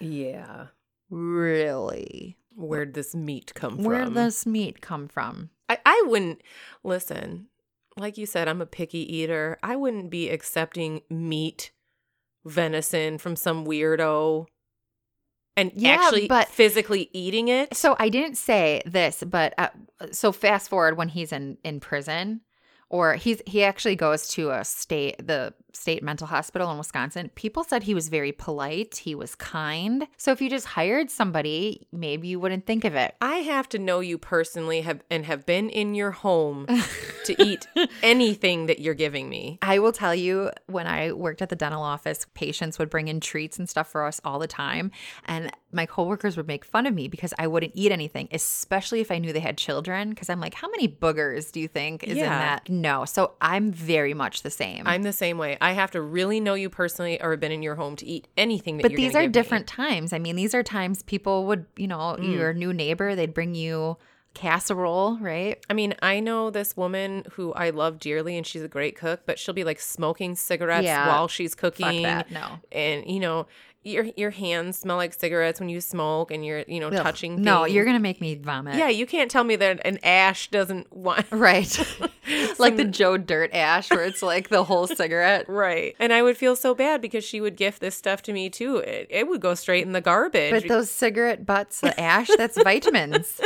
Yeah. 0.00 0.68
Really? 1.10 2.36
Where'd 2.56 2.94
this 2.94 3.14
meat 3.14 3.52
come 3.54 3.76
from? 3.76 3.84
Where'd 3.84 4.14
this 4.14 4.44
meat 4.46 4.80
come 4.80 5.08
from? 5.08 5.50
I, 5.68 5.78
I 5.86 6.02
wouldn't 6.06 6.42
listen. 6.82 7.46
Like 7.96 8.18
you 8.18 8.26
said, 8.26 8.48
I'm 8.48 8.60
a 8.62 8.66
picky 8.66 9.00
eater. 9.16 9.58
I 9.62 9.76
wouldn't 9.76 10.10
be 10.10 10.28
accepting 10.28 11.02
meat, 11.10 11.70
venison 12.44 13.18
from 13.18 13.36
some 13.36 13.64
weirdo 13.66 14.46
and 15.56 15.72
Yeah, 15.74 15.94
actually 16.00 16.28
but- 16.28 16.48
physically 16.48 17.10
eating 17.12 17.48
it. 17.48 17.74
So 17.76 17.96
I 17.98 18.08
didn't 18.08 18.36
say 18.36 18.82
this, 18.86 19.22
but 19.26 19.54
uh, 19.58 19.68
so 20.12 20.30
fast 20.32 20.68
forward 20.68 20.96
when 20.96 21.08
he's 21.08 21.32
in 21.32 21.58
in 21.64 21.80
prison, 21.80 22.40
or 22.88 23.14
he's 23.14 23.42
he 23.46 23.64
actually 23.64 23.96
goes 23.96 24.28
to 24.28 24.50
a 24.50 24.64
state 24.64 25.16
the 25.26 25.54
state 25.78 26.02
mental 26.02 26.26
hospital 26.26 26.70
in 26.70 26.78
Wisconsin. 26.78 27.30
People 27.34 27.64
said 27.64 27.84
he 27.84 27.94
was 27.94 28.08
very 28.08 28.32
polite, 28.32 28.96
he 28.96 29.14
was 29.14 29.34
kind. 29.34 30.06
So 30.16 30.32
if 30.32 30.40
you 30.40 30.50
just 30.50 30.66
hired 30.66 31.10
somebody, 31.10 31.86
maybe 31.92 32.28
you 32.28 32.40
wouldn't 32.40 32.66
think 32.66 32.84
of 32.84 32.94
it. 32.94 33.14
I 33.20 33.36
have 33.36 33.68
to 33.70 33.78
know 33.78 34.00
you 34.00 34.18
personally 34.18 34.82
have 34.82 35.02
and 35.10 35.24
have 35.26 35.46
been 35.46 35.70
in 35.70 35.94
your 35.94 36.10
home 36.10 36.66
to 37.24 37.42
eat 37.42 37.66
anything 38.02 38.66
that 38.66 38.80
you're 38.80 38.94
giving 38.94 39.28
me. 39.28 39.58
I 39.62 39.78
will 39.78 39.92
tell 39.92 40.14
you, 40.14 40.50
when 40.66 40.86
I 40.86 41.12
worked 41.12 41.42
at 41.42 41.48
the 41.48 41.56
dental 41.56 41.82
office, 41.82 42.26
patients 42.34 42.78
would 42.78 42.90
bring 42.90 43.08
in 43.08 43.20
treats 43.20 43.58
and 43.58 43.68
stuff 43.68 43.88
for 43.88 44.04
us 44.04 44.20
all 44.24 44.38
the 44.38 44.46
time. 44.46 44.90
And 45.26 45.52
my 45.72 45.86
coworkers 45.86 46.36
would 46.36 46.46
make 46.46 46.64
fun 46.64 46.86
of 46.86 46.94
me 46.94 47.08
because 47.08 47.34
I 47.38 47.46
wouldn't 47.46 47.72
eat 47.74 47.92
anything, 47.92 48.28
especially 48.32 49.00
if 49.00 49.10
I 49.10 49.18
knew 49.18 49.32
they 49.32 49.40
had 49.40 49.58
children. 49.58 50.10
Because 50.10 50.30
I'm 50.30 50.40
like, 50.40 50.54
how 50.54 50.68
many 50.70 50.88
boogers 50.88 51.52
do 51.52 51.60
you 51.60 51.68
think 51.68 52.04
is 52.04 52.16
in 52.16 52.24
that? 52.24 52.68
No. 52.68 53.04
So 53.04 53.32
I'm 53.40 53.70
very 53.70 54.14
much 54.14 54.42
the 54.42 54.50
same. 54.50 54.86
I'm 54.86 55.02
the 55.02 55.12
same 55.12 55.38
way. 55.38 55.58
I 55.60 55.67
have 55.72 55.90
to 55.92 56.00
really 56.02 56.40
know 56.40 56.54
you 56.54 56.68
personally 56.70 57.20
or 57.20 57.32
have 57.32 57.40
been 57.40 57.52
in 57.52 57.62
your 57.62 57.74
home 57.76 57.96
to 57.96 58.06
eat 58.06 58.28
anything 58.36 58.76
that 58.78 58.82
but 58.82 58.92
these 58.94 59.14
are 59.14 59.22
give 59.22 59.28
me. 59.30 59.32
different 59.32 59.66
times. 59.66 60.12
I 60.12 60.18
mean, 60.18 60.36
these 60.36 60.54
are 60.54 60.62
times 60.62 61.02
people 61.02 61.46
would, 61.46 61.66
you 61.76 61.86
know, 61.86 62.16
Mm. 62.18 62.32
your 62.34 62.52
new 62.52 62.72
neighbor, 62.72 63.14
they'd 63.14 63.34
bring 63.34 63.54
you 63.54 63.96
casserole, 64.34 65.18
right? 65.18 65.58
I 65.68 65.72
mean, 65.72 65.94
I 66.00 66.20
know 66.20 66.50
this 66.50 66.76
woman 66.76 67.24
who 67.32 67.52
I 67.54 67.70
love 67.70 67.98
dearly 67.98 68.36
and 68.36 68.46
she's 68.46 68.62
a 68.62 68.68
great 68.68 68.96
cook, 68.96 69.22
but 69.26 69.38
she'll 69.38 69.54
be 69.54 69.64
like 69.64 69.80
smoking 69.80 70.36
cigarettes 70.36 70.84
Yeah. 70.84 71.08
while 71.08 71.26
she's 71.28 71.54
cooking. 71.54 72.02
No. 72.02 72.60
And 72.70 73.04
you 73.10 73.18
know, 73.20 73.46
your 73.84 74.06
your 74.16 74.30
hands 74.30 74.78
smell 74.78 74.96
like 74.96 75.14
cigarettes 75.14 75.60
when 75.60 75.68
you 75.68 75.80
smoke 75.80 76.30
and 76.30 76.44
you're, 76.44 76.64
you 76.66 76.80
know, 76.80 76.88
Ugh. 76.88 76.94
touching 77.02 77.40
No, 77.40 77.64
you're 77.64 77.84
going 77.84 77.96
to 77.96 78.02
make 78.02 78.20
me 78.20 78.34
vomit. 78.34 78.74
Yeah, 78.76 78.88
you 78.88 79.06
can't 79.06 79.30
tell 79.30 79.44
me 79.44 79.56
that 79.56 79.80
an 79.86 79.98
ash 80.02 80.50
doesn't 80.50 80.92
want 80.94 81.26
Right. 81.32 81.78
like 82.58 82.76
the 82.76 82.84
Joe 82.84 83.16
Dirt 83.16 83.54
ash 83.54 83.88
where 83.90 84.04
it's 84.04 84.22
like 84.22 84.48
the 84.48 84.64
whole 84.64 84.86
cigarette. 84.86 85.46
Right. 85.48 85.94
And 85.98 86.12
I 86.12 86.22
would 86.22 86.36
feel 86.36 86.56
so 86.56 86.74
bad 86.74 87.00
because 87.00 87.24
she 87.24 87.40
would 87.40 87.56
gift 87.56 87.80
this 87.80 87.94
stuff 87.94 88.20
to 88.22 88.32
me 88.32 88.50
too. 88.50 88.78
It, 88.78 89.06
it 89.10 89.28
would 89.28 89.40
go 89.40 89.54
straight 89.54 89.84
in 89.86 89.92
the 89.92 90.00
garbage. 90.00 90.50
But 90.52 90.68
those 90.68 90.90
cigarette 90.90 91.46
butts, 91.46 91.80
the 91.80 91.98
ash, 91.98 92.28
that's 92.36 92.60
vitamins. 92.62 93.40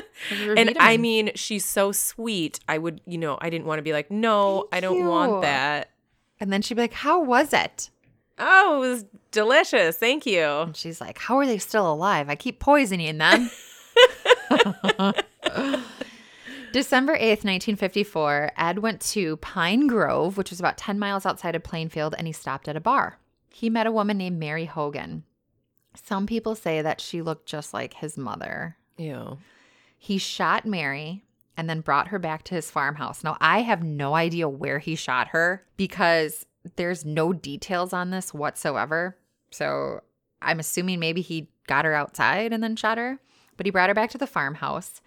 And 0.57 0.77
I 0.81 0.97
mean, 0.97 1.31
she's 1.35 1.65
so 1.65 1.93
sweet. 1.93 2.59
I 2.69 2.79
would, 2.79 3.01
you 3.07 3.19
know, 3.19 3.39
I 3.41 3.51
didn't 3.51 3.67
want 3.67 3.79
to 3.79 3.83
be 3.83 3.93
like, 3.93 4.11
no, 4.11 4.67
Thank 4.71 4.75
I 4.75 4.81
don't 4.81 4.99
you. 4.99 5.05
want 5.07 5.43
that. 5.43 5.91
and 6.41 6.53
then 6.53 6.63
she'd 6.63 6.75
be 6.75 6.81
like, 6.83 6.93
How 6.95 7.23
was 7.23 7.53
it? 7.53 7.91
Oh, 8.39 8.77
it 8.83 8.89
was 8.89 9.05
delicious. 9.33 9.97
Thank 9.97 10.25
you. 10.27 10.45
And 10.45 10.77
she's 10.77 11.01
like, 11.01 11.19
How 11.19 11.39
are 11.39 11.47
they 11.47 11.59
still 11.59 11.93
alive? 11.93 12.29
I 12.29 12.37
keep 12.37 12.61
poisoning 12.61 13.19
them. 13.19 13.51
December 16.73 17.15
8th, 17.15 17.45
1954, 17.45 18.53
Ed 18.57 18.79
went 18.79 19.01
to 19.03 19.37
Pine 19.39 19.87
Grove, 19.89 20.39
which 20.39 20.49
was 20.49 20.59
about 20.59 20.79
10 20.79 20.99
miles 20.99 21.27
outside 21.27 21.55
of 21.55 21.63
Plainfield, 21.63 22.15
and 22.17 22.27
he 22.27 22.33
stopped 22.33 22.67
at 22.67 22.77
a 22.77 22.81
bar. 22.81 23.19
He 23.51 23.69
met 23.69 23.87
a 23.87 23.93
woman 23.93 24.17
named 24.17 24.39
Mary 24.39 24.65
Hogan. 24.65 25.25
Some 25.95 26.27
people 26.27 26.55
say 26.55 26.81
that 26.81 27.01
she 27.01 27.21
looked 27.21 27.47
just 27.47 27.75
like 27.75 27.95
his 27.95 28.17
mother. 28.17 28.79
Ew. 28.97 29.37
He 29.99 30.17
shot 30.17 30.65
Mary 30.65 31.25
and 31.57 31.69
then 31.69 31.83
brought 31.83 32.09
her 32.09 32.19
back 32.19 32.45
to 32.45 32.55
his 32.55 32.71
farmhouse. 32.71 33.23
Now, 33.23 33.37
I 33.41 33.61
have 33.61 33.83
no 33.83 34.15
idea 34.15 34.49
where 34.49 34.79
he 34.79 34.95
shot 34.95 35.29
her 35.29 35.67
because 35.77 36.47
there's 36.77 37.05
no 37.05 37.33
details 37.33 37.93
on 37.93 38.11
this 38.11 38.33
whatsoever. 38.33 39.19
So 39.53 40.01
I'm 40.41 40.61
assuming 40.61 40.99
maybe 40.99 41.21
he 41.21 41.49
got 41.67 41.85
her 41.85 41.95
outside 41.95 42.53
and 42.53 42.63
then 42.63 42.77
shot 42.77 42.99
her, 42.99 43.19
but 43.57 43.67
he 43.67 43.71
brought 43.71 43.89
her 43.89 43.95
back 43.95 44.11
to 44.11 44.19
the 44.19 44.27
farmhouse. 44.27 45.01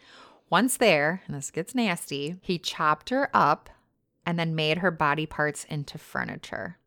Once 0.50 0.78
there, 0.78 1.22
and 1.26 1.36
this 1.36 1.52
gets 1.52 1.76
nasty, 1.76 2.38
he 2.42 2.58
chopped 2.58 3.10
her 3.10 3.30
up 3.34 3.70
and 4.26 4.40
then 4.40 4.56
made 4.56 4.80
her 4.80 4.92
body 4.92 5.26
parts 5.26 5.66
into 5.66 5.98
furniture. 5.98 6.78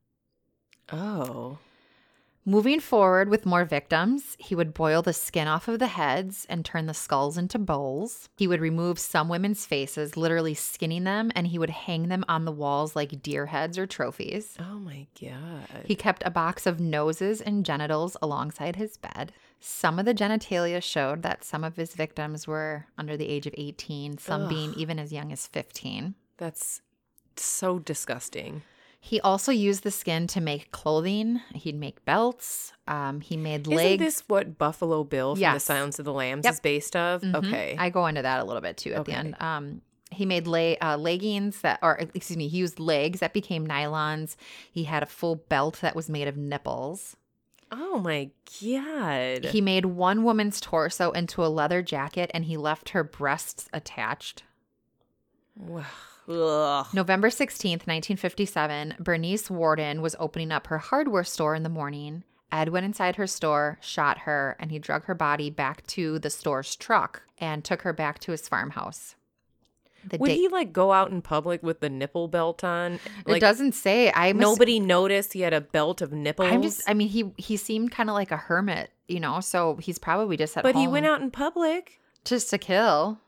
Oh. 0.91 1.59
Moving 2.49 2.81
forward 2.81 3.29
with 3.29 3.45
more 3.45 3.67
victims, 3.67 4.35
he 4.39 4.55
would 4.55 4.73
boil 4.73 5.03
the 5.03 5.13
skin 5.13 5.47
off 5.47 5.69
of 5.69 5.79
the 5.79 5.87
heads 5.87 6.47
and 6.49 6.65
turn 6.65 6.87
the 6.87 6.95
skulls 6.95 7.37
into 7.37 7.59
bowls. 7.59 8.31
He 8.39 8.49
would 8.49 8.63
remove 8.63 8.99
some 8.99 9.29
women's 9.29 9.67
faces, 9.67 10.17
literally 10.17 10.55
skinning 10.55 11.05
them, 11.05 11.31
and 11.35 11.49
he 11.49 11.59
would 11.59 11.69
hang 11.69 12.09
them 12.09 12.25
on 12.27 12.47
the 12.47 12.51
walls 12.51 12.97
like 12.97 13.21
deer 13.21 13.45
heads 13.45 13.77
or 13.77 13.87
trophies. 13.87 14.57
Oh 14.59 14.79
my 14.79 15.07
God. 15.21 15.85
He 15.85 15.95
kept 15.95 16.23
a 16.25 16.31
box 16.31 16.65
of 16.65 16.81
noses 16.81 17.43
and 17.43 17.67
genitals 17.67 18.17
alongside 18.23 18.77
his 18.77 18.97
bed. 18.97 19.35
Some 19.61 19.99
of 19.99 20.07
the 20.07 20.15
genitalia 20.15 20.83
showed 20.83 21.21
that 21.25 21.45
some 21.45 21.65
of 21.65 21.77
his 21.77 21.95
victims 21.95 22.47
were 22.47 22.87
under 22.97 23.19
the 23.19 23.29
age 23.29 23.47
of 23.47 23.55
18, 23.59 24.17
some 24.17 24.45
Ugh. 24.45 24.49
being 24.49 24.73
even 24.73 24.99
as 24.99 25.13
young 25.13 25.33
as 25.33 25.47
15. 25.47 26.15
That's 26.39 26.81
so 27.37 27.79
disgusting. 27.79 28.63
He 29.01 29.21
also 29.21 29.53
used 29.53 29.85
the 29.85 29.91
skin 29.91 30.27
to 30.29 30.41
make 30.41 30.71
clothing. 30.73 31.41
He'd 31.55 31.77
make 31.79 32.05
belts. 32.05 32.73
Um, 32.89 33.21
he 33.21 33.37
made 33.37 33.67
legs. 33.67 33.81
Isn't 33.81 33.91
legs. 33.91 34.01
this 34.05 34.25
what 34.27 34.59
Buffalo 34.59 35.05
Bill 35.05 35.35
from 35.35 35.41
The 35.41 35.43
Yes. 35.43 35.65
Silence 35.65 35.99
of 35.99 36.05
the 36.05 36.13
Lambs 36.13 36.45
Yep. 36.45 36.55
is 36.55 36.61
based 36.61 36.97
of? 36.97 37.23
Mhm. 37.23 37.35
Okay. 37.37 37.77
I 37.79 37.91
go 37.91 38.07
into 38.07 38.23
that 38.23 38.41
a 38.41 38.45
little 38.45 38.61
bit 38.63 38.77
too 38.77 38.93
at 38.95 39.05
the 39.05 39.13
end. 39.13 39.37
Um, 39.41 39.83
he 40.11 40.27
made 40.27 40.47
le- 40.47 40.77
uh, 40.83 40.97
leggings 40.97 41.61
that, 41.61 41.79
or 41.81 41.97
excuse 42.15 42.37
me, 42.37 42.49
he 42.49 42.59
used 42.59 42.81
legs 42.81 43.21
that 43.21 43.33
became 43.33 43.67
nylons. 43.67 44.37
He 44.73 44.85
had 44.85 45.03
a 45.03 45.07
full 45.07 45.37
belt 45.37 45.79
that 45.81 45.95
was 45.95 46.09
made 46.11 46.27
of 46.29 46.37
nipples. 46.37 47.17
oh 47.71 47.99
my 47.99 48.31
God. 48.63 49.45
He 49.45 49.61
made 49.61 49.85
one 49.85 50.25
woman's 50.25 50.59
torso 50.61 51.11
into 51.13 51.45
a 51.45 51.49
leather 51.49 51.83
jacket 51.83 52.31
and 52.33 52.47
he 52.47 52.57
left 52.57 52.89
her 52.91 53.05
breasts 53.05 53.69
attached. 53.75 54.43
Wow. 55.55 55.85
Ugh. 56.29 56.87
November 56.93 57.31
16th, 57.31 57.87
1957, 57.87 58.97
Bernice 59.01 59.51
Worden 59.51 60.03
was 60.03 60.15
opening 60.19 60.53
up 60.53 60.67
her 60.67 60.79
hardware 60.79 61.25
store 61.25 61.55
in 61.55 61.63
the 61.63 61.69
morning. 61.69 62.25
Ed 62.51 62.71
went 62.71 62.87
inside 62.87 63.17
her 63.17 63.27
store, 63.27 63.79
shot 63.81 64.19
her, 64.19 64.57
and 64.59 64.71
he 64.71 64.79
drug 64.79 65.05
her 65.05 65.15
body 65.15 65.51
back 65.51 65.87
to 65.89 66.19
the 66.19 66.31
store's 66.31 66.77
truck 66.77 67.23
and 67.39 67.65
took 67.65 67.83
her 67.83 67.93
back 67.93 68.19
to 68.21 68.33
his 68.33 68.49
farmhouse. 68.49 69.17
The 70.07 70.17
Would 70.19 70.31
he 70.31 70.49
like 70.49 70.73
go 70.73 70.93
out 70.93 71.11
in 71.11 71.21
public 71.21 71.63
with 71.63 71.81
the 71.81 71.91
nipple 71.91 72.29
belt 72.29 72.63
on? 72.65 73.01
it 73.27 73.41
doesn't 73.41 73.73
say. 73.73 74.13
I 74.15 74.33
nobody 74.33 74.81
noticed 74.81 75.33
he 75.33 75.41
had 75.41 75.53
a 75.53 75.61
belt 75.61 76.01
of 76.01 76.13
nipples. 76.13 76.49
I'm 76.51 76.63
just. 76.63 76.89
I 76.89 76.95
mean, 76.95 77.09
he 77.09 77.33
he 77.37 77.57
seemed 77.57 77.91
kind 77.91 78.09
of 78.09 78.15
like 78.15 78.31
a 78.31 78.37
hermit, 78.37 78.91
you 79.09 79.21
know. 79.21 79.41
So 79.41 79.77
he's 79.77 79.99
probably 79.99 80.37
just 80.37 80.57
at 80.57 80.63
but 80.63 80.77
he 80.77 80.87
went 80.87 81.05
out 81.05 81.21
in 81.21 81.31
public. 81.31 82.01
just 82.25 82.49
to 82.51 82.59
kill. 82.59 83.19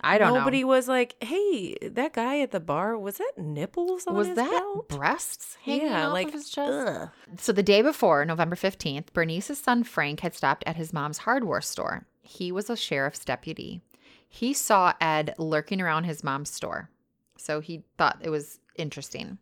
I 0.00 0.16
don't 0.18 0.32
know. 0.32 0.38
Nobody 0.40 0.60
know. 0.62 0.68
was 0.68 0.86
like, 0.88 1.16
"Hey, 1.22 1.76
that 1.82 2.12
guy 2.12 2.40
at 2.40 2.50
the 2.52 2.60
bar 2.60 2.96
was 2.96 3.18
that 3.18 3.32
nipples 3.36 4.06
on 4.06 4.14
Was 4.14 4.28
his 4.28 4.36
that 4.36 4.50
belt?" 4.50 4.88
breasts 4.88 5.56
hanging 5.64 5.86
Yeah, 5.86 6.06
off 6.06 6.12
like 6.12 6.28
of 6.28 6.34
his 6.34 6.48
chest? 6.48 6.72
ugh. 6.72 7.08
So 7.38 7.52
the 7.52 7.62
day 7.62 7.82
before, 7.82 8.24
November 8.24 8.54
15th, 8.56 9.12
Bernice's 9.12 9.58
son 9.58 9.82
Frank 9.84 10.20
had 10.20 10.34
stopped 10.34 10.62
at 10.66 10.76
his 10.76 10.92
mom's 10.92 11.18
hardware 11.18 11.60
store. 11.60 12.06
He 12.22 12.52
was 12.52 12.70
a 12.70 12.76
sheriff's 12.76 13.24
deputy. 13.24 13.80
He 14.28 14.52
saw 14.52 14.92
Ed 15.00 15.34
lurking 15.38 15.80
around 15.80 16.04
his 16.04 16.22
mom's 16.22 16.50
store. 16.50 16.90
So 17.36 17.60
he 17.60 17.82
thought 17.96 18.18
it 18.20 18.30
was 18.30 18.60
interesting. 18.76 19.38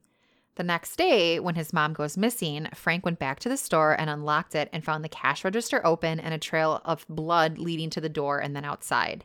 The 0.55 0.63
next 0.63 0.97
day, 0.97 1.39
when 1.39 1.55
his 1.57 1.73
mom 1.75 1.93
goes 1.93 2.17
missing, 2.17 2.67
Frank 2.75 3.05
went 3.05 3.19
back 3.19 3.41
to 3.41 3.49
the 3.51 3.59
store 3.59 3.93
and 3.99 4.09
unlocked 4.09 4.55
it 4.55 4.71
and 4.73 4.83
found 4.83 5.05
the 5.05 5.09
cash 5.11 5.45
register 5.45 5.85
open 5.85 6.19
and 6.19 6.33
a 6.33 6.39
trail 6.39 6.81
of 6.85 7.05
blood 7.11 7.59
leading 7.59 7.91
to 7.91 8.01
the 8.01 8.09
door 8.09 8.39
and 8.39 8.57
then 8.57 8.65
outside. 8.65 9.25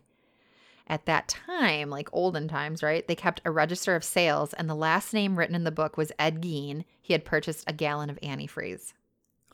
At 0.92 1.06
that 1.06 1.30
time, 1.30 1.90
like 1.90 2.10
olden 2.12 2.50
times, 2.50 2.84
right, 2.84 3.08
they 3.08 3.16
kept 3.16 3.40
a 3.46 3.50
register 3.50 3.96
of 3.96 4.04
sales, 4.04 4.52
and 4.52 4.70
the 4.70 4.76
last 4.76 5.14
name 5.14 5.40
written 5.40 5.56
in 5.56 5.64
the 5.64 5.72
book 5.72 5.96
was 5.96 6.12
Ed 6.20 6.42
Gein. 6.42 6.84
He 7.02 7.14
had 7.14 7.24
purchased 7.24 7.64
a 7.66 7.72
gallon 7.72 8.10
of 8.10 8.20
antifreeze. 8.20 8.92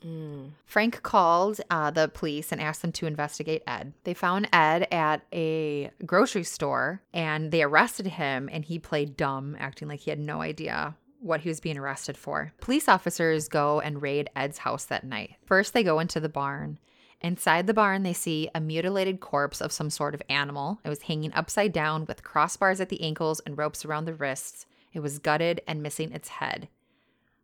Mm. 0.04 0.50
Frank 0.66 1.02
called 1.04 1.60
uh, 1.70 1.92
the 1.92 2.08
police 2.08 2.50
and 2.50 2.60
asked 2.60 2.82
them 2.82 2.90
to 2.92 3.06
investigate 3.06 3.62
Ed. 3.68 3.92
They 4.02 4.14
found 4.14 4.48
Ed 4.52 4.88
at 4.90 5.22
a 5.32 5.90
grocery 6.04 6.44
store 6.44 7.02
and 7.12 7.52
they 7.52 7.62
arrested 7.62 8.06
him, 8.08 8.48
and 8.50 8.64
he 8.64 8.80
played 8.80 9.16
dumb, 9.16 9.56
acting 9.60 9.86
like 9.86 10.00
he 10.00 10.10
had 10.10 10.18
no 10.18 10.42
idea 10.42 10.96
what 11.20 11.40
he 11.42 11.48
was 11.48 11.60
being 11.60 11.78
arrested 11.78 12.16
for. 12.16 12.52
Police 12.60 12.88
officers 12.88 13.48
go 13.48 13.80
and 13.80 14.02
raid 14.02 14.28
Ed's 14.34 14.58
house 14.58 14.86
that 14.86 15.04
night. 15.04 15.36
First, 15.46 15.72
they 15.72 15.84
go 15.84 16.00
into 16.00 16.18
the 16.18 16.28
barn. 16.28 16.78
Inside 17.20 17.66
the 17.66 17.74
barn, 17.74 18.04
they 18.04 18.12
see 18.12 18.48
a 18.54 18.60
mutilated 18.60 19.20
corpse 19.20 19.60
of 19.60 19.72
some 19.72 19.90
sort 19.90 20.14
of 20.14 20.22
animal. 20.28 20.78
It 20.84 20.88
was 20.88 21.02
hanging 21.02 21.32
upside 21.32 21.72
down 21.72 22.04
with 22.06 22.22
crossbars 22.22 22.80
at 22.80 22.90
the 22.90 23.02
ankles 23.02 23.40
and 23.40 23.58
ropes 23.58 23.84
around 23.84 24.04
the 24.04 24.14
wrists. 24.14 24.66
It 24.92 25.00
was 25.00 25.18
gutted 25.18 25.60
and 25.66 25.82
missing 25.82 26.12
its 26.12 26.28
head. 26.28 26.68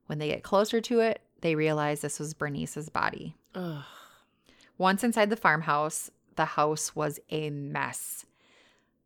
When 0.07 0.18
they 0.18 0.29
get 0.29 0.43
closer 0.45 0.81
to 0.83 1.01
it, 1.01 1.22
they 1.41 1.55
realize 1.55 2.01
this 2.01 2.20
was 2.20 2.35
Bernice's 2.35 2.89
body. 2.89 3.35
Ugh. 3.55 3.83
Once 4.79 5.03
inside 5.03 5.31
the 5.31 5.37
farmhouse, 5.37 6.11
the 6.37 6.45
house 6.45 6.95
was 6.95 7.20
a 7.31 7.51
mess. 7.51 8.27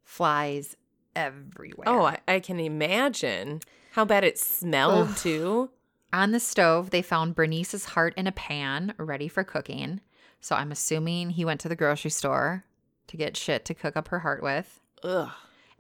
Flies 0.04 0.76
everywhere. 1.16 1.88
Oh, 1.88 2.04
I, 2.04 2.18
I 2.28 2.40
can 2.40 2.60
imagine 2.60 3.60
how 3.92 4.04
bad 4.04 4.24
it 4.24 4.38
smelled 4.38 5.08
Ugh. 5.08 5.16
too. 5.16 5.70
On 6.12 6.30
the 6.30 6.40
stove, 6.40 6.90
they 6.90 7.02
found 7.02 7.34
Bernice's 7.34 7.86
heart 7.86 8.14
in 8.16 8.26
a 8.26 8.32
pan, 8.32 8.94
ready 8.96 9.28
for 9.28 9.44
cooking. 9.44 10.00
So 10.40 10.56
I'm 10.56 10.70
assuming 10.72 11.30
he 11.30 11.44
went 11.44 11.60
to 11.62 11.68
the 11.68 11.76
grocery 11.76 12.10
store 12.10 12.64
to 13.08 13.16
get 13.16 13.36
shit 13.36 13.64
to 13.66 13.74
cook 13.74 13.96
up 13.96 14.08
her 14.08 14.20
heart 14.20 14.42
with. 14.42 14.80
Ugh. 15.02 15.30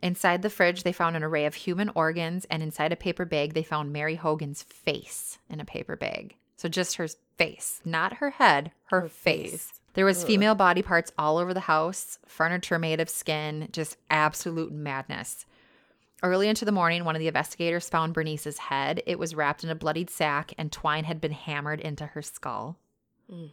Inside 0.02 0.42
the 0.42 0.50
fridge, 0.50 0.82
they 0.84 0.92
found 0.92 1.16
an 1.16 1.24
array 1.24 1.44
of 1.44 1.54
human 1.56 1.90
organs, 1.94 2.46
and 2.50 2.62
inside 2.62 2.92
a 2.92 2.96
paper 2.96 3.24
bag, 3.24 3.54
they 3.54 3.64
found 3.64 3.92
Mary 3.92 4.14
Hogan's 4.14 4.62
face 4.62 5.38
in 5.50 5.58
a 5.60 5.64
paper 5.64 5.96
bag. 5.96 6.36
So 6.56 6.68
just 6.68 6.96
her 6.96 7.08
face, 7.36 7.80
not 7.84 8.14
her 8.14 8.30
head, 8.30 8.70
her, 8.86 9.02
Her 9.02 9.08
face. 9.08 9.50
face. 9.50 9.72
There 9.94 10.04
was 10.04 10.20
Ugh. 10.22 10.26
female 10.28 10.54
body 10.54 10.82
parts 10.82 11.12
all 11.18 11.38
over 11.38 11.52
the 11.52 11.60
house, 11.60 12.18
furniture 12.26 12.78
made 12.78 13.00
of 13.00 13.08
skin, 13.10 13.68
just 13.72 13.96
absolute 14.10 14.70
madness. 14.72 15.46
Early 16.22 16.48
into 16.48 16.64
the 16.64 16.72
morning, 16.72 17.04
one 17.04 17.16
of 17.16 17.20
the 17.20 17.28
investigators 17.28 17.88
found 17.88 18.14
Bernice's 18.14 18.58
head. 18.58 19.02
It 19.06 19.18
was 19.18 19.34
wrapped 19.34 19.62
in 19.64 19.70
a 19.70 19.74
bloodied 19.76 20.10
sack, 20.10 20.52
and 20.58 20.70
twine 20.70 21.04
had 21.04 21.20
been 21.20 21.32
hammered 21.32 21.80
into 21.80 22.06
her 22.06 22.22
skull. 22.22 22.76
Mm. 23.32 23.50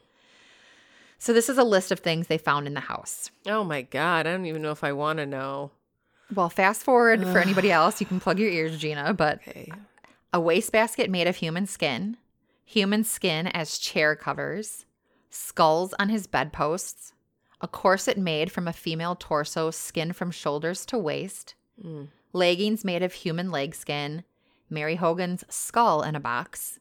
So, 1.26 1.34
this 1.34 1.50
is 1.50 1.58
a 1.58 1.64
list 1.64 1.92
of 1.92 2.02
things 2.02 2.28
they 2.28 2.38
found 2.38 2.68
in 2.68 2.76
the 2.76 2.82
house. 2.82 3.32
Oh 3.48 3.64
my 3.64 3.82
god, 3.82 4.28
I 4.28 4.34
don't 4.34 4.46
even 4.46 4.62
know 4.62 4.70
if 4.70 4.84
I 4.84 4.92
want 4.92 5.18
to 5.18 5.26
know. 5.26 5.72
Well, 6.32 6.52
fast 6.52 6.84
forward 6.84 7.28
for 7.28 7.40
anybody 7.40 7.72
else, 7.72 8.00
you 8.00 8.06
can 8.06 8.20
plug 8.20 8.38
your 8.38 8.52
ears, 8.52 8.78
Gina, 8.78 9.12
but 9.12 9.40
Okay. 9.48 9.72
a 10.32 10.40
wastebasket 10.40 11.10
made 11.10 11.26
of 11.26 11.38
human 11.38 11.66
skin, 11.66 12.18
human 12.64 13.04
skin 13.04 13.48
as 13.48 13.80
chair 13.80 14.16
covers, 14.16 14.86
skulls 15.32 15.96
on 15.98 16.10
his 16.10 16.28
bedposts, 16.28 17.14
a 17.60 17.68
corset 17.68 18.20
made 18.20 18.52
from 18.52 18.68
a 18.68 18.72
female 18.74 19.16
torso, 19.16 19.72
skin 19.72 20.14
from 20.14 20.30
shoulders 20.30 20.86
to 20.86 20.98
waist, 21.00 21.56
Mm. 21.84 22.10
leggings 22.34 22.86
made 22.86 23.02
of 23.02 23.14
human 23.14 23.50
leg 23.50 23.74
skin, 23.74 24.24
Mary 24.70 24.98
Hogan's 24.98 25.44
skull 25.50 26.04
in 26.04 26.16
a 26.16 26.20
box, 26.20 26.78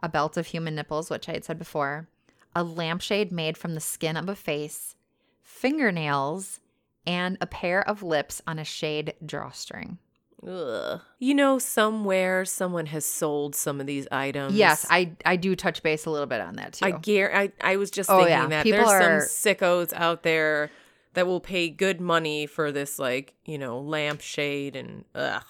a 0.00 0.08
belt 0.08 0.36
of 0.36 0.46
human 0.46 0.76
nipples, 0.76 1.10
which 1.10 1.28
I 1.28 1.32
had 1.32 1.44
said 1.44 1.58
before, 1.58 2.06
a 2.54 2.62
lampshade 2.64 3.30
made 3.32 3.56
from 3.56 3.74
the 3.74 3.80
skin 3.80 4.16
of 4.16 4.28
a 4.28 4.34
face, 4.36 4.94
fingernails, 5.42 6.60
and 7.06 7.36
a 7.40 7.46
pair 7.46 7.86
of 7.88 8.02
lips 8.02 8.40
on 8.46 8.58
a 8.58 8.64
shade 8.64 9.14
drawstring. 9.24 9.98
Ugh. 10.46 11.00
You 11.18 11.34
know, 11.34 11.58
somewhere 11.58 12.44
someone 12.44 12.86
has 12.86 13.04
sold 13.04 13.56
some 13.56 13.80
of 13.80 13.86
these 13.86 14.06
items. 14.12 14.54
Yes, 14.54 14.86
I 14.88 15.12
I 15.26 15.34
do 15.36 15.56
touch 15.56 15.82
base 15.82 16.06
a 16.06 16.10
little 16.10 16.26
bit 16.28 16.40
on 16.40 16.54
that 16.56 16.74
too. 16.74 16.84
I 16.86 16.90
gar- 16.92 17.34
I, 17.34 17.52
I 17.60 17.76
was 17.76 17.90
just 17.90 18.08
Oh, 18.08 18.18
thinking 18.18 18.32
yeah. 18.36 18.46
that 18.46 18.62
People 18.62 18.86
there's 18.86 19.02
are- 19.02 19.20
some 19.26 19.54
sickos 19.54 19.92
out 19.94 20.22
there 20.22 20.70
that 21.14 21.26
will 21.26 21.40
pay 21.40 21.68
good 21.68 22.00
money 22.00 22.46
for 22.46 22.70
this, 22.70 23.00
like 23.00 23.34
you 23.46 23.58
know, 23.58 23.80
lampshade 23.80 24.76
and 24.76 25.04
ugh. 25.14 25.42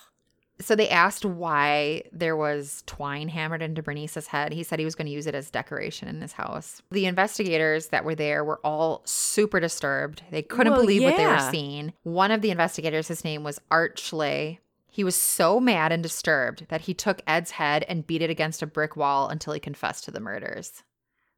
So 0.60 0.74
they 0.74 0.88
asked 0.88 1.24
why 1.24 2.02
there 2.12 2.36
was 2.36 2.82
twine 2.86 3.28
hammered 3.28 3.62
into 3.62 3.82
Bernice's 3.82 4.26
head. 4.26 4.52
He 4.52 4.62
said 4.62 4.78
he 4.78 4.84
was 4.84 4.94
going 4.94 5.06
to 5.06 5.12
use 5.12 5.26
it 5.26 5.34
as 5.34 5.50
decoration 5.50 6.08
in 6.08 6.20
his 6.20 6.32
house. 6.32 6.82
The 6.90 7.06
investigators 7.06 7.88
that 7.88 8.04
were 8.04 8.14
there 8.14 8.44
were 8.44 8.60
all 8.64 9.02
super 9.04 9.60
disturbed. 9.60 10.22
They 10.30 10.42
couldn't 10.42 10.72
Well, 10.72 10.82
believe 10.82 11.04
what 11.04 11.16
they 11.16 11.26
were 11.26 11.50
seeing. 11.50 11.92
One 12.02 12.30
of 12.30 12.42
the 12.42 12.50
investigators, 12.50 13.08
his 13.08 13.24
name 13.24 13.44
was 13.44 13.60
Art 13.70 13.98
Schley. 13.98 14.60
He 14.90 15.04
was 15.04 15.14
so 15.14 15.60
mad 15.60 15.92
and 15.92 16.02
disturbed 16.02 16.66
that 16.70 16.82
he 16.82 16.94
took 16.94 17.22
Ed's 17.26 17.52
head 17.52 17.84
and 17.88 18.06
beat 18.06 18.22
it 18.22 18.30
against 18.30 18.62
a 18.62 18.66
brick 18.66 18.96
wall 18.96 19.28
until 19.28 19.52
he 19.52 19.60
confessed 19.60 20.04
to 20.04 20.10
the 20.10 20.18
murders. 20.18 20.82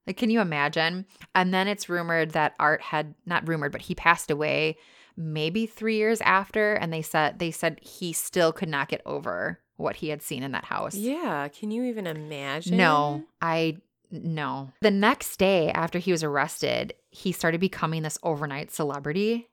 Like, 0.06 0.16
can 0.16 0.30
you 0.30 0.40
imagine? 0.40 1.04
And 1.34 1.52
then 1.52 1.68
it's 1.68 1.90
rumored 1.90 2.30
that 2.30 2.54
Art 2.58 2.80
had 2.80 3.14
not 3.26 3.46
rumored, 3.46 3.72
but 3.72 3.82
he 3.82 3.94
passed 3.94 4.30
away 4.30 4.78
maybe 5.20 5.66
three 5.66 5.96
years 5.96 6.20
after, 6.22 6.72
and 6.74 6.92
they 6.92 7.02
said 7.02 7.38
they 7.38 7.50
said 7.50 7.78
he 7.82 8.12
still 8.12 8.52
could 8.52 8.68
not 8.68 8.88
get 8.88 9.02
over 9.06 9.60
what 9.76 9.96
he 9.96 10.08
had 10.08 10.22
seen 10.22 10.42
in 10.42 10.52
that 10.52 10.64
house. 10.64 10.94
Yeah, 10.94 11.48
can 11.48 11.70
you 11.70 11.84
even 11.84 12.06
imagine? 12.06 12.76
No, 12.76 13.24
I 13.40 13.76
no. 14.10 14.72
The 14.80 14.90
next 14.90 15.36
day 15.38 15.70
after 15.70 15.98
he 15.98 16.10
was 16.12 16.24
arrested, 16.24 16.94
he 17.10 17.32
started 17.32 17.60
becoming 17.60 18.02
this 18.02 18.18
overnight 18.22 18.70
celebrity. 18.72 19.46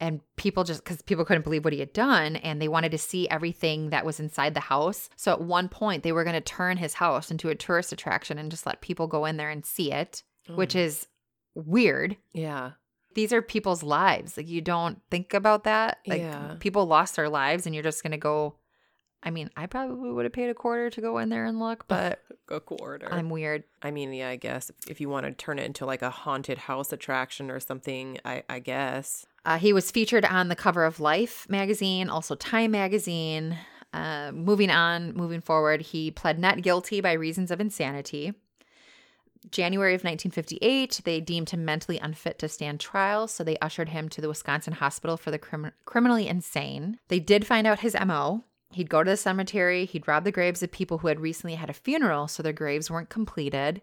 And 0.00 0.20
people 0.36 0.64
just 0.64 0.82
because 0.82 1.00
people 1.00 1.24
couldn't 1.24 1.44
believe 1.44 1.62
what 1.62 1.72
he 1.72 1.78
had 1.78 1.92
done 1.92 2.34
and 2.34 2.60
they 2.60 2.66
wanted 2.66 2.90
to 2.90 2.98
see 2.98 3.28
everything 3.28 3.90
that 3.90 4.04
was 4.04 4.18
inside 4.18 4.52
the 4.52 4.58
house. 4.58 5.08
So 5.14 5.30
at 5.30 5.40
one 5.40 5.68
point, 5.68 6.02
they 6.02 6.10
were 6.10 6.24
going 6.24 6.34
to 6.34 6.40
turn 6.40 6.76
his 6.76 6.94
house 6.94 7.30
into 7.30 7.50
a 7.50 7.54
tourist 7.54 7.92
attraction 7.92 8.36
and 8.36 8.50
just 8.50 8.66
let 8.66 8.80
people 8.80 9.06
go 9.06 9.24
in 9.26 9.36
there 9.36 9.48
and 9.48 9.64
see 9.64 9.92
it, 9.92 10.24
which 10.48 10.74
Mm. 10.74 10.80
is 10.80 11.06
weird. 11.54 12.16
yeah, 12.32 12.72
These 13.14 13.32
are 13.32 13.42
people's 13.42 13.82
lives. 13.82 14.36
Like, 14.36 14.48
you 14.48 14.60
don't 14.60 15.00
think 15.10 15.34
about 15.34 15.64
that. 15.64 15.98
Like, 16.06 16.20
Yeah. 16.22 16.56
people 16.60 16.86
lost 16.86 17.16
their 17.16 17.28
lives 17.28 17.66
and 17.66 17.74
you're 17.74 17.84
just 17.84 18.02
going 18.02 18.12
to 18.12 18.16
go. 18.18 18.56
I 19.24 19.30
mean, 19.30 19.50
I 19.56 19.66
probably 19.66 20.10
would 20.10 20.24
have 20.24 20.32
paid 20.32 20.50
a 20.50 20.54
quarter 20.54 20.90
to 20.90 21.00
go 21.00 21.18
in 21.18 21.28
there 21.28 21.44
and 21.44 21.60
look, 21.60 21.86
but 21.86 22.20
a 22.48 22.58
quarter. 22.58 23.08
I'm 23.12 23.30
weird. 23.30 23.62
I 23.80 23.92
mean, 23.92 24.12
yeah, 24.12 24.28
I 24.30 24.36
guess 24.36 24.70
if 24.88 25.00
you 25.00 25.08
want 25.08 25.26
to 25.26 25.32
turn 25.32 25.60
it 25.60 25.64
into 25.66 25.86
like 25.86 26.02
a 26.02 26.10
haunted 26.10 26.58
house 26.58 26.92
attraction 26.92 27.48
or 27.50 27.60
something, 27.60 28.18
I, 28.24 28.42
I 28.48 28.58
guess. 28.58 29.24
Uh, 29.44 29.58
he 29.58 29.72
was 29.72 29.90
featured 29.92 30.24
on 30.24 30.48
the 30.48 30.56
cover 30.56 30.84
of 30.84 30.98
Life 30.98 31.46
magazine, 31.48 32.08
also 32.08 32.34
Time 32.34 32.72
magazine. 32.72 33.56
Uh, 33.92 34.32
moving 34.32 34.70
on, 34.70 35.12
moving 35.14 35.40
forward, 35.40 35.82
he 35.82 36.10
pled 36.10 36.38
not 36.38 36.62
guilty 36.62 37.00
by 37.00 37.12
reasons 37.12 37.50
of 37.50 37.60
insanity. 37.60 38.32
January 39.50 39.94
of 39.94 40.04
1958, 40.04 41.00
they 41.04 41.20
deemed 41.20 41.50
him 41.50 41.64
mentally 41.64 41.98
unfit 41.98 42.38
to 42.38 42.48
stand 42.48 42.80
trial, 42.80 43.26
so 43.26 43.42
they 43.42 43.58
ushered 43.58 43.88
him 43.88 44.08
to 44.08 44.20
the 44.20 44.28
Wisconsin 44.28 44.74
Hospital 44.74 45.16
for 45.16 45.30
the 45.30 45.38
Crim- 45.38 45.72
Criminally 45.84 46.28
Insane. 46.28 46.98
They 47.08 47.20
did 47.20 47.46
find 47.46 47.66
out 47.66 47.80
his 47.80 47.96
MO. 48.06 48.44
He'd 48.70 48.88
go 48.88 49.02
to 49.02 49.10
the 49.10 49.16
cemetery, 49.16 49.84
he'd 49.84 50.08
rob 50.08 50.24
the 50.24 50.32
graves 50.32 50.62
of 50.62 50.70
people 50.70 50.98
who 50.98 51.08
had 51.08 51.20
recently 51.20 51.56
had 51.56 51.68
a 51.68 51.74
funeral, 51.74 52.28
so 52.28 52.42
their 52.42 52.52
graves 52.52 52.90
weren't 52.90 53.10
completed. 53.10 53.82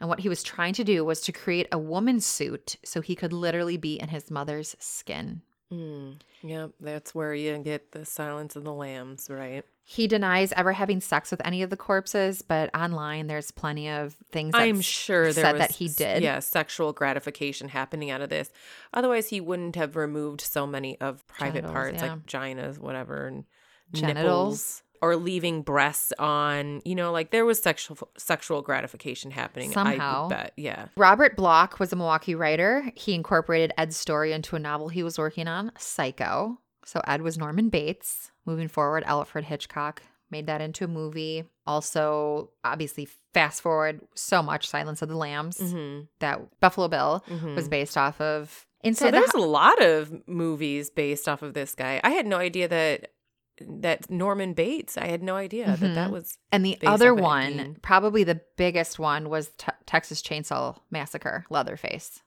And 0.00 0.08
what 0.08 0.20
he 0.20 0.28
was 0.28 0.42
trying 0.42 0.74
to 0.74 0.84
do 0.84 1.04
was 1.04 1.20
to 1.22 1.32
create 1.32 1.68
a 1.70 1.78
woman's 1.78 2.26
suit 2.26 2.76
so 2.84 3.00
he 3.00 3.14
could 3.14 3.32
literally 3.32 3.76
be 3.76 3.94
in 4.00 4.08
his 4.08 4.30
mother's 4.30 4.76
skin. 4.78 5.42
Mm, 5.72 6.20
yep, 6.42 6.70
that's 6.80 7.14
where 7.14 7.34
you 7.34 7.56
get 7.58 7.92
the 7.92 8.04
Silence 8.04 8.54
of 8.54 8.64
the 8.64 8.72
Lambs, 8.72 9.28
right? 9.30 9.64
He 9.86 10.06
denies 10.06 10.52
ever 10.56 10.72
having 10.72 11.00
sex 11.00 11.30
with 11.30 11.44
any 11.44 11.62
of 11.62 11.68
the 11.68 11.76
corpses, 11.76 12.40
but 12.40 12.74
online 12.74 13.26
there's 13.26 13.50
plenty 13.50 13.90
of 13.90 14.16
things 14.32 14.52
that 14.52 14.62
I'm 14.62 14.80
sure 14.80 15.24
there 15.24 15.44
said 15.44 15.52
was, 15.52 15.60
that 15.60 15.72
he 15.72 15.88
did. 15.88 16.22
Yeah, 16.22 16.38
sexual 16.38 16.94
gratification 16.94 17.68
happening 17.68 18.10
out 18.10 18.22
of 18.22 18.30
this. 18.30 18.50
Otherwise, 18.94 19.28
he 19.28 19.42
wouldn't 19.42 19.76
have 19.76 19.94
removed 19.94 20.40
so 20.40 20.66
many 20.66 20.98
of 21.02 21.26
private 21.26 21.64
Genitals, 21.64 21.72
parts 21.72 22.02
yeah. 22.02 22.12
like 22.12 22.26
vaginas, 22.26 22.78
whatever, 22.78 23.26
and 23.26 23.44
Genitals. 23.92 24.22
nipples, 24.24 24.82
or 25.04 25.16
leaving 25.16 25.62
breasts 25.62 26.12
on. 26.18 26.80
You 26.84 26.94
know, 26.94 27.12
like 27.12 27.30
there 27.30 27.44
was 27.44 27.62
sexual 27.62 27.98
sexual 28.16 28.62
gratification 28.62 29.30
happening. 29.30 29.70
I 29.70 29.74
Somehow. 29.74 30.22
would 30.22 30.30
bet. 30.30 30.52
Yeah. 30.56 30.86
Robert 30.96 31.36
Bloch 31.36 31.78
was 31.78 31.92
a 31.92 31.96
Milwaukee 31.96 32.34
writer. 32.34 32.90
He 32.94 33.14
incorporated 33.14 33.72
Ed's 33.76 33.96
story 33.96 34.32
into 34.32 34.56
a 34.56 34.58
novel 34.58 34.88
he 34.88 35.02
was 35.02 35.18
working 35.18 35.46
on, 35.48 35.72
Psycho. 35.78 36.58
So 36.84 37.00
Ed 37.06 37.22
was 37.22 37.38
Norman 37.38 37.68
Bates. 37.68 38.30
Moving 38.46 38.68
forward, 38.68 39.04
Alfred 39.04 39.44
Hitchcock 39.44 40.02
made 40.30 40.46
that 40.46 40.60
into 40.60 40.84
a 40.84 40.88
movie. 40.88 41.44
Also, 41.66 42.50
obviously, 42.62 43.08
fast 43.32 43.62
forward 43.62 44.00
so 44.14 44.42
much 44.42 44.68
Silence 44.68 45.00
of 45.02 45.08
the 45.08 45.16
Lambs 45.16 45.58
hmm 45.58 46.00
that 46.20 46.40
Buffalo 46.60 46.88
Bill 46.88 47.24
hmm 47.28 47.54
was 47.54 47.68
based 47.68 47.96
off 47.96 48.20
of. 48.20 48.66
So 48.84 48.88
Inside 48.88 49.06
the 49.06 49.18
there's 49.20 49.32
Ho- 49.32 49.42
a 49.42 49.46
lot 49.46 49.82
of 49.82 50.28
movies 50.28 50.90
based 50.90 51.26
off 51.26 51.40
of 51.40 51.54
this 51.54 51.74
guy. 51.74 52.02
I 52.04 52.10
had 52.10 52.26
no 52.26 52.36
idea 52.36 52.68
that 52.68 53.12
that 53.60 54.10
Norman 54.10 54.52
Bates. 54.54 54.96
I 54.98 55.06
had 55.06 55.22
no 55.22 55.36
idea 55.36 55.66
that 55.76 55.94
that 55.94 56.08
Mhm. 56.10 56.12
was. 56.12 56.38
and 56.52 56.64
the 56.64 56.78
other 56.84 57.12
off 57.12 57.18
of 57.18 57.18
Ed 57.18 57.22
one, 57.22 57.76
probably 57.82 58.24
the 58.24 58.40
biggest 58.56 58.98
one, 58.98 59.28
was 59.30 59.50
te- 59.58 59.72
Texas 59.86 60.22
Chainsaw 60.22 60.76
Massacre, 60.90 61.46
Leatherface, 61.50 62.20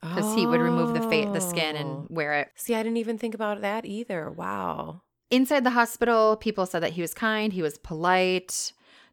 because 0.00 0.34
he 0.34 0.46
would 0.46 0.60
remove 0.60 0.94
the 0.94 1.02
fa- 1.02 1.30
the 1.32 1.40
skin 1.40 1.76
Oh. 1.76 1.80
and 1.80 2.06
wear 2.10 2.34
it 2.40 2.48
See, 2.56 2.74
I 2.74 2.82
didn't 2.82 2.96
even 2.98 3.18
think 3.18 3.34
about 3.34 3.60
that 3.60 3.84
either. 3.86 4.30
Wow. 4.30 5.02
Inside 5.30 5.64
the 5.64 5.70
hospital, 5.70 6.36
people 6.36 6.66
said 6.66 6.82
that 6.82 6.92
he 6.92 7.00
was 7.00 7.14
kind, 7.14 7.52
he 7.52 7.62
was 7.62 7.78
polite. 7.78 8.72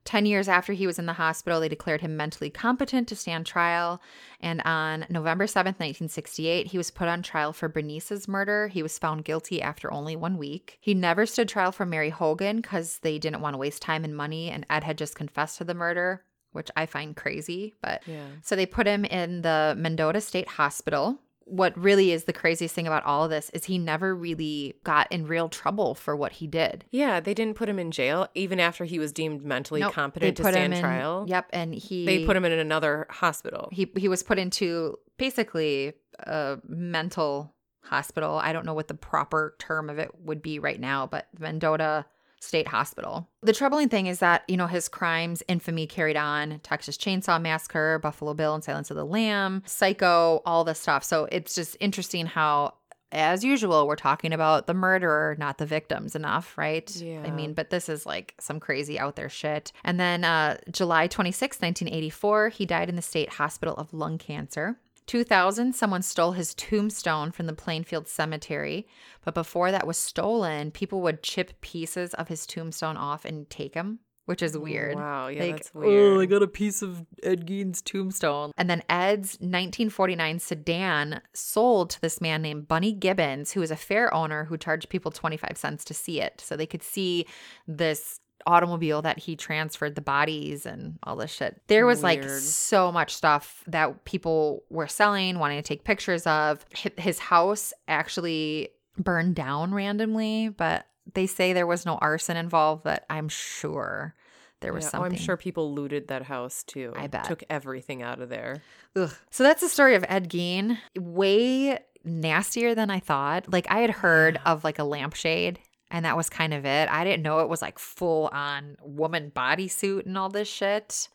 10 0.09 0.25
years 0.25 0.47
after 0.49 0.73
he 0.73 0.87
was 0.87 0.97
in 0.97 1.05
the 1.05 1.13
hospital, 1.13 1.59
they 1.59 1.69
declared 1.69 2.01
him 2.01 2.17
mentally 2.17 2.49
competent 2.49 3.07
to 3.07 3.15
stand 3.15 3.45
trial. 3.45 4.01
And 4.41 4.59
on 4.65 5.05
November 5.07 5.45
7th, 5.45 5.77
1968, 5.77 6.65
he 6.65 6.79
was 6.79 6.89
put 6.89 7.07
on 7.07 7.21
trial 7.21 7.53
for 7.53 7.69
Bernice's 7.69 8.27
murder. 8.27 8.69
He 8.69 8.81
was 8.81 8.97
found 8.97 9.23
guilty 9.23 9.61
after 9.61 9.93
only 9.93 10.15
one 10.15 10.39
week. 10.39 10.79
He 10.81 10.95
never 10.95 11.27
stood 11.27 11.47
trial 11.47 11.71
for 11.71 11.85
Mary 11.85 12.09
Hogan 12.09 12.55
because 12.59 12.97
they 13.03 13.19
didn't 13.19 13.41
want 13.41 13.53
to 13.53 13.59
waste 13.59 13.83
time 13.83 14.03
and 14.03 14.17
money, 14.17 14.49
and 14.49 14.65
Ed 14.67 14.83
had 14.83 14.97
just 14.97 15.13
confessed 15.13 15.59
to 15.59 15.63
the 15.63 15.75
murder, 15.75 16.25
which 16.53 16.71
I 16.75 16.87
find 16.87 17.15
crazy. 17.15 17.75
But 17.79 18.01
Yeah. 18.07 18.25
so 18.41 18.55
they 18.55 18.65
put 18.65 18.87
him 18.87 19.05
in 19.05 19.43
the 19.43 19.75
Mendota 19.77 20.21
State 20.21 20.47
Hospital. 20.47 21.19
What 21.49 21.77
really 21.77 22.11
is 22.11 22.25
the 22.25 22.33
craziest 22.33 22.75
thing 22.75 22.85
about 22.87 23.03
all 23.05 23.23
of 23.23 23.29
this 23.29 23.49
is 23.51 23.65
he 23.65 23.77
never 23.77 24.15
really 24.15 24.75
got 24.83 25.11
in 25.11 25.25
real 25.25 25.49
trouble 25.49 25.95
for 25.95 26.15
what 26.15 26.33
he 26.33 26.47
did. 26.47 26.85
Yeah, 26.91 27.19
they 27.19 27.33
didn't 27.33 27.55
put 27.55 27.67
him 27.67 27.79
in 27.79 27.91
jail 27.91 28.27
even 28.35 28.59
after 28.59 28.85
he 28.85 28.99
was 28.99 29.11
deemed 29.11 29.43
mentally 29.43 29.81
Nope, 29.81 29.93
competent 29.93 30.37
to 30.37 30.43
stand 30.43 30.73
in- 30.75 30.79
trial. 30.79 31.25
Yep, 31.27 31.47
and 31.51 31.73
he 31.73 32.05
They 32.05 32.25
put 32.25 32.35
him 32.37 32.45
in 32.45 32.51
another 32.51 33.07
hospital. 33.09 33.69
he 33.71 33.91
he 33.97 34.07
was 34.07 34.21
put 34.23 34.37
into 34.37 34.97
basically 35.17 35.93
a 36.19 36.57
mental 36.67 37.53
hospital. 37.81 38.35
I 38.35 38.53
don't 38.53 38.65
know 38.65 38.73
what 38.73 38.87
the 38.87 38.93
proper 38.93 39.55
term 39.57 39.89
of 39.89 39.97
it 39.99 40.11
would 40.21 40.41
be 40.41 40.59
right 40.59 40.79
now, 40.79 41.07
but 41.07 41.27
Mendota 41.39 42.05
State 42.39 42.67
Hospital. 42.67 43.27
The 43.41 43.53
troubling 43.53 43.89
thing 43.89 44.07
is 44.07 44.19
that, 44.19 44.43
you 44.47 44.57
know, 44.57 44.67
his 44.67 44.87
crimes, 44.87 45.43
infamy 45.47 45.87
carried 45.87 46.17
on, 46.17 46.59
Texas 46.63 46.97
Chainsaw 46.97 47.41
Massacre, 47.41 47.99
Buffalo 47.99 48.33
Bill 48.33 48.55
and 48.55 48.63
Silence 48.63 48.89
of 48.89 48.97
the 48.97 49.05
Lamb, 49.05 49.63
Psycho, 49.65 50.41
all 50.45 50.63
this 50.63 50.79
stuff. 50.79 51.03
So 51.03 51.27
it's 51.31 51.55
just 51.55 51.75
interesting 51.79 52.25
how 52.25 52.73
as 53.11 53.43
usual, 53.43 53.87
we're 53.87 53.95
talking 53.95 54.33
about 54.33 54.67
the 54.67 54.73
murderer, 54.73 55.35
not 55.39 55.57
the 55.57 55.65
victims 55.65 56.15
enough, 56.15 56.57
right? 56.57 56.95
Yeah. 56.95 57.23
I 57.25 57.31
mean, 57.31 57.53
but 57.53 57.69
this 57.69 57.89
is 57.89 58.05
like 58.05 58.35
some 58.39 58.59
crazy 58.59 58.99
out 58.99 59.15
there 59.15 59.29
shit. 59.29 59.71
And 59.83 59.99
then 59.99 60.23
uh, 60.23 60.57
July 60.71 61.07
26, 61.07 61.57
1984, 61.57 62.49
he 62.49 62.65
died 62.65 62.89
in 62.89 62.95
the 62.95 63.01
state 63.01 63.29
hospital 63.29 63.75
of 63.75 63.93
lung 63.93 64.17
cancer. 64.17 64.77
2000, 65.09 65.73
someone 65.73 66.03
stole 66.03 66.33
his 66.33 66.53
tombstone 66.53 67.31
from 67.31 67.47
the 67.47 67.53
Plainfield 67.53 68.07
Cemetery. 68.07 68.87
But 69.25 69.33
before 69.33 69.71
that 69.71 69.87
was 69.87 69.97
stolen, 69.97 70.69
people 70.69 71.01
would 71.01 71.23
chip 71.23 71.59
pieces 71.61 72.13
of 72.13 72.27
his 72.27 72.45
tombstone 72.45 72.95
off 72.95 73.25
and 73.25 73.49
take 73.49 73.73
them, 73.73 74.01
which 74.25 74.43
is 74.43 74.55
weird. 74.55 74.97
Wow, 74.97 75.29
yeah, 75.29 75.41
Like, 75.41 75.55
that's 75.55 75.73
weird. 75.73 75.89
Oh, 75.89 76.17
weird. 76.17 76.21
I 76.21 76.25
got 76.27 76.43
a 76.43 76.47
piece 76.47 76.83
of 76.83 77.07
Ed 77.23 77.47
Gein's 77.47 77.81
tombstone. 77.81 78.51
And 78.55 78.69
then 78.69 78.83
Ed's 78.87 79.31
1949 79.39 80.37
sedan 80.37 81.21
sold 81.33 81.89
to 81.89 82.01
this 82.01 82.21
man 82.21 82.43
named 82.43 82.67
Bunny 82.67 82.93
Gibbons, 82.93 83.53
who 83.53 83.61
was 83.61 83.71
a 83.71 83.75
fair 83.75 84.13
owner 84.13 84.43
who 84.43 84.57
charged 84.59 84.89
people 84.89 85.09
25 85.09 85.57
cents 85.57 85.83
to 85.85 85.95
see 85.95 86.21
it. 86.21 86.39
So 86.39 86.55
they 86.55 86.67
could 86.67 86.83
see 86.83 87.25
this 87.67 88.19
automobile 88.45 89.01
that 89.01 89.19
he 89.19 89.35
transferred 89.35 89.95
the 89.95 90.01
bodies 90.01 90.65
and 90.65 90.97
all 91.03 91.15
this 91.15 91.31
shit. 91.31 91.61
There 91.67 91.85
was 91.85 92.03
like 92.03 92.23
so 92.23 92.91
much 92.91 93.13
stuff 93.13 93.63
that 93.67 94.05
people 94.05 94.63
were 94.69 94.87
selling, 94.87 95.39
wanting 95.39 95.57
to 95.57 95.67
take 95.67 95.83
pictures 95.83 96.25
of. 96.27 96.65
His 96.97 97.19
house 97.19 97.73
actually 97.87 98.69
burned 98.97 99.35
down 99.35 99.73
randomly, 99.73 100.49
but 100.49 100.85
they 101.13 101.27
say 101.27 101.53
there 101.53 101.67
was 101.67 101.85
no 101.85 101.97
arson 101.97 102.37
involved, 102.37 102.83
but 102.83 103.05
I'm 103.09 103.29
sure 103.29 104.15
there 104.61 104.73
was 104.73 104.83
Yeah, 104.83 104.87
oh, 104.87 104.91
something. 104.91 105.13
I'm 105.13 105.17
sure 105.17 105.37
people 105.37 105.73
looted 105.73 106.09
that 106.09 106.23
house 106.23 106.63
too. 106.63 106.93
I 106.95 107.07
bet. 107.07 107.25
Took 107.25 107.43
everything 107.49 108.01
out 108.01 108.21
of 108.21 108.29
there. 108.29 108.61
Ugh. 108.95 109.11
So 109.31 109.43
that's 109.43 109.61
the 109.61 109.69
story 109.69 109.95
of 109.95 110.05
Ed 110.07 110.29
Gein. 110.29 110.77
Way 110.97 111.79
nastier 112.03 112.75
than 112.75 112.89
I 112.89 112.99
thought. 112.99 113.51
Like 113.51 113.67
I 113.69 113.79
had 113.79 113.89
heard 113.89 114.39
of 114.45 114.63
like 114.63 114.79
a 114.79 114.83
lampshade 114.83 115.59
and 115.91 116.05
that 116.05 116.17
was 116.17 116.29
kind 116.29 116.53
of 116.53 116.65
it. 116.65 116.89
I 116.89 117.03
didn't 117.03 117.23
know 117.23 117.39
it 117.39 117.49
was 117.49 117.61
like 117.61 117.79
full 117.79 118.29
on 118.31 118.77
woman 118.81 119.31
bodysuit 119.35 120.05
and 120.05 120.17
all 120.17 120.29
this 120.29 120.47
shit. 120.47 121.09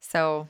So 0.00 0.48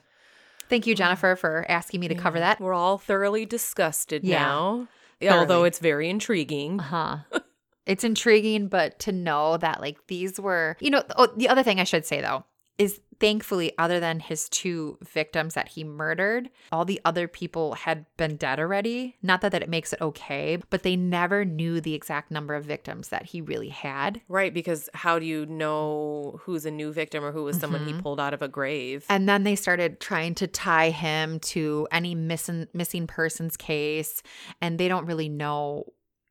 thank 0.68 0.86
you, 0.86 0.94
Jennifer, 0.94 1.36
for 1.36 1.64
asking 1.68 2.00
me 2.00 2.08
to 2.08 2.14
cover 2.14 2.38
that. 2.38 2.60
We're 2.60 2.74
all 2.74 2.98
thoroughly 2.98 3.46
disgusted 3.46 4.24
Yeah. 4.24 4.38
now. 4.40 4.88
Thoroughly. 5.20 5.38
Although 5.38 5.64
it's 5.64 5.78
very 5.78 6.08
intriguing. 6.10 6.80
Uh 6.80 6.82
huh. 7.30 7.38
it's 7.86 8.04
intriguing, 8.04 8.68
but 8.68 8.98
to 9.00 9.12
know 9.12 9.56
that 9.58 9.80
like 9.80 9.98
these 10.08 10.40
were, 10.40 10.76
you 10.80 10.90
know, 10.90 11.02
oh, 11.16 11.28
the 11.36 11.48
other 11.48 11.62
thing 11.62 11.80
I 11.80 11.84
should 11.84 12.04
say 12.06 12.20
though 12.20 12.44
is 12.78 13.00
thankfully, 13.20 13.72
other 13.78 14.00
than 14.00 14.18
his 14.18 14.48
two 14.48 14.98
victims 15.00 15.54
that 15.54 15.68
he 15.68 15.84
murdered, 15.84 16.50
all 16.72 16.84
the 16.84 17.00
other 17.04 17.28
people 17.28 17.74
had 17.74 18.04
been 18.16 18.36
dead 18.36 18.58
already. 18.58 19.16
Not 19.22 19.42
that 19.42 19.52
that 19.52 19.62
it 19.62 19.68
makes 19.68 19.92
it 19.92 20.00
okay, 20.00 20.58
but 20.70 20.82
they 20.82 20.96
never 20.96 21.44
knew 21.44 21.80
the 21.80 21.94
exact 21.94 22.32
number 22.32 22.54
of 22.54 22.64
victims 22.64 23.10
that 23.10 23.26
he 23.26 23.40
really 23.40 23.68
had. 23.68 24.20
Right, 24.26 24.52
because 24.52 24.88
how 24.94 25.20
do 25.20 25.26
you 25.26 25.46
know 25.46 26.40
who's 26.42 26.66
a 26.66 26.70
new 26.72 26.92
victim 26.92 27.24
or 27.24 27.30
who 27.30 27.44
was 27.44 27.60
someone 27.60 27.82
Mm-hmm. 27.82 27.96
he 27.96 28.02
pulled 28.02 28.18
out 28.18 28.34
of 28.34 28.42
a 28.42 28.48
grave? 28.48 29.04
And 29.08 29.28
then 29.28 29.44
they 29.44 29.54
started 29.54 30.00
trying 30.00 30.34
to 30.36 30.48
tie 30.48 30.90
him 30.90 31.38
to 31.40 31.86
any 31.92 32.16
missing 32.16 32.66
missing 32.72 33.06
persons 33.06 33.56
case, 33.56 34.22
and 34.60 34.78
they 34.78 34.88
don't 34.88 35.06
really 35.06 35.28
know 35.28 35.84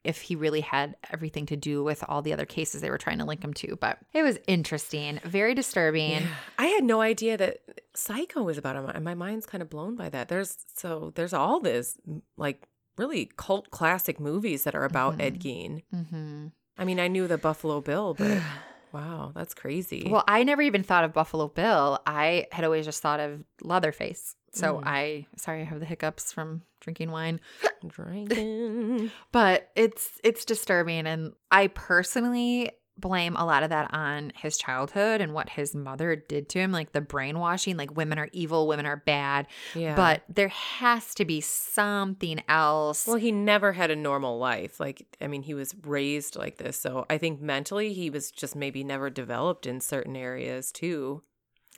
if 0.04 0.22
he 0.22 0.36
really 0.36 0.62
had 0.62 0.96
everything 1.12 1.46
to 1.48 1.56
do 1.56 1.84
with 1.84 2.04
all 2.08 2.22
the 2.22 2.34
other 2.34 2.46
cases 2.46 2.82
they 2.82 2.90
were 2.90 2.98
trying 2.98 3.20
to 3.20 3.26
link 3.26 3.44
him 3.44 3.54
to. 3.56 3.76
But 3.80 4.00
it 4.14 4.24
was 4.24 4.40
interesting, 4.48 5.20
very 5.24 5.54
disturbing. 5.54 6.24
I 6.58 6.68
had 6.68 6.84
no 6.84 7.02
idea 7.02 7.38
that 7.38 7.58
Psycho 7.94 8.44
was 8.44 8.58
about 8.58 8.76
him. 8.76 8.86
and 8.88 9.04
My 9.04 9.14
mind's 9.14 9.46
kind 9.46 9.62
of 9.62 9.70
blown 9.70 9.96
by 9.96 10.10
that. 10.10 10.28
There's 10.28 10.58
so 10.76 11.12
there's 11.16 11.34
all 11.34 11.60
this 11.60 11.98
like 12.38 12.68
really 12.98 13.30
cult 13.38 13.70
classic 13.72 14.20
movies 14.20 14.64
that 14.64 14.76
are 14.76 14.86
about 14.86 15.22
Ed 15.22 15.40
Gein. 15.40 15.84
hmm 15.92 16.48
I 16.78 16.86
mean, 16.86 17.00
I 17.00 17.10
knew 17.10 17.28
the 17.28 17.38
Buffalo 17.38 17.80
Bill, 17.82 18.16
but 18.16 18.42
wow, 18.94 19.32
that's 19.36 19.54
crazy. 19.54 20.08
Well, 20.10 20.24
I 20.28 20.44
never 20.44 20.62
even 20.62 20.84
thought 20.84 21.04
of 21.04 21.14
Buffalo 21.14 21.48
Bill. 21.48 22.00
I 22.06 22.48
had 22.52 22.64
always 22.66 22.86
just 22.86 23.02
thought 23.02 23.20
of 23.20 23.44
Leatherface. 23.62 24.36
So 24.54 24.76
Mm. 24.76 24.84
I 24.86 25.26
sorry 25.38 25.62
I 25.62 25.64
have 25.64 25.80
the 25.80 25.86
hiccups 25.86 26.34
from 26.34 26.64
drinking 26.82 27.12
wine. 27.12 27.40
drinking. 27.88 29.12
but 29.32 29.70
it's 29.76 30.20
it's 30.24 30.44
disturbing 30.46 31.08
and 31.08 31.34
i 31.52 31.68
personally 31.68 32.72
blame 32.98 33.36
a 33.36 33.46
lot 33.46 33.64
of 33.64 33.70
that 33.70 33.92
on 33.94 34.32
his 34.36 34.58
childhood 34.58 35.22
and 35.22 35.34
what 35.34 35.50
his 35.50 35.74
mother 35.74 36.16
did 36.16 36.48
to 36.50 36.60
him 36.60 36.72
like 36.72 36.92
the 36.92 37.02
brainwashing 37.02 37.76
like 37.78 37.96
women 37.96 38.20
are 38.20 38.30
evil 38.32 38.68
women 38.68 38.86
are 38.86 38.98
bad 38.98 39.48
Yeah. 39.74 39.96
but 39.96 40.24
there 40.30 40.50
has 40.50 41.16
to 41.16 41.26
be 41.26 41.42
something 41.42 42.44
else 42.48 43.08
well, 43.08 43.16
he 43.16 43.32
never 43.32 43.74
had 43.74 43.90
a 43.92 43.96
normal 43.96 44.38
life. 44.38 44.80
Like, 44.80 45.06
I 45.22 45.28
mean, 45.28 45.42
he 45.44 45.54
was 45.54 45.74
raised 45.86 46.36
like 46.36 46.58
this. 46.58 46.78
So 46.78 47.06
I 47.10 47.18
think 47.18 47.42
mentally 47.42 47.94
he 47.94 48.10
was 48.10 48.30
just 48.32 48.56
maybe 48.56 48.84
never 48.84 49.10
developed 49.10 49.66
in 49.66 49.80
certain 49.82 50.16
areas 50.16 50.72
too. 50.72 51.24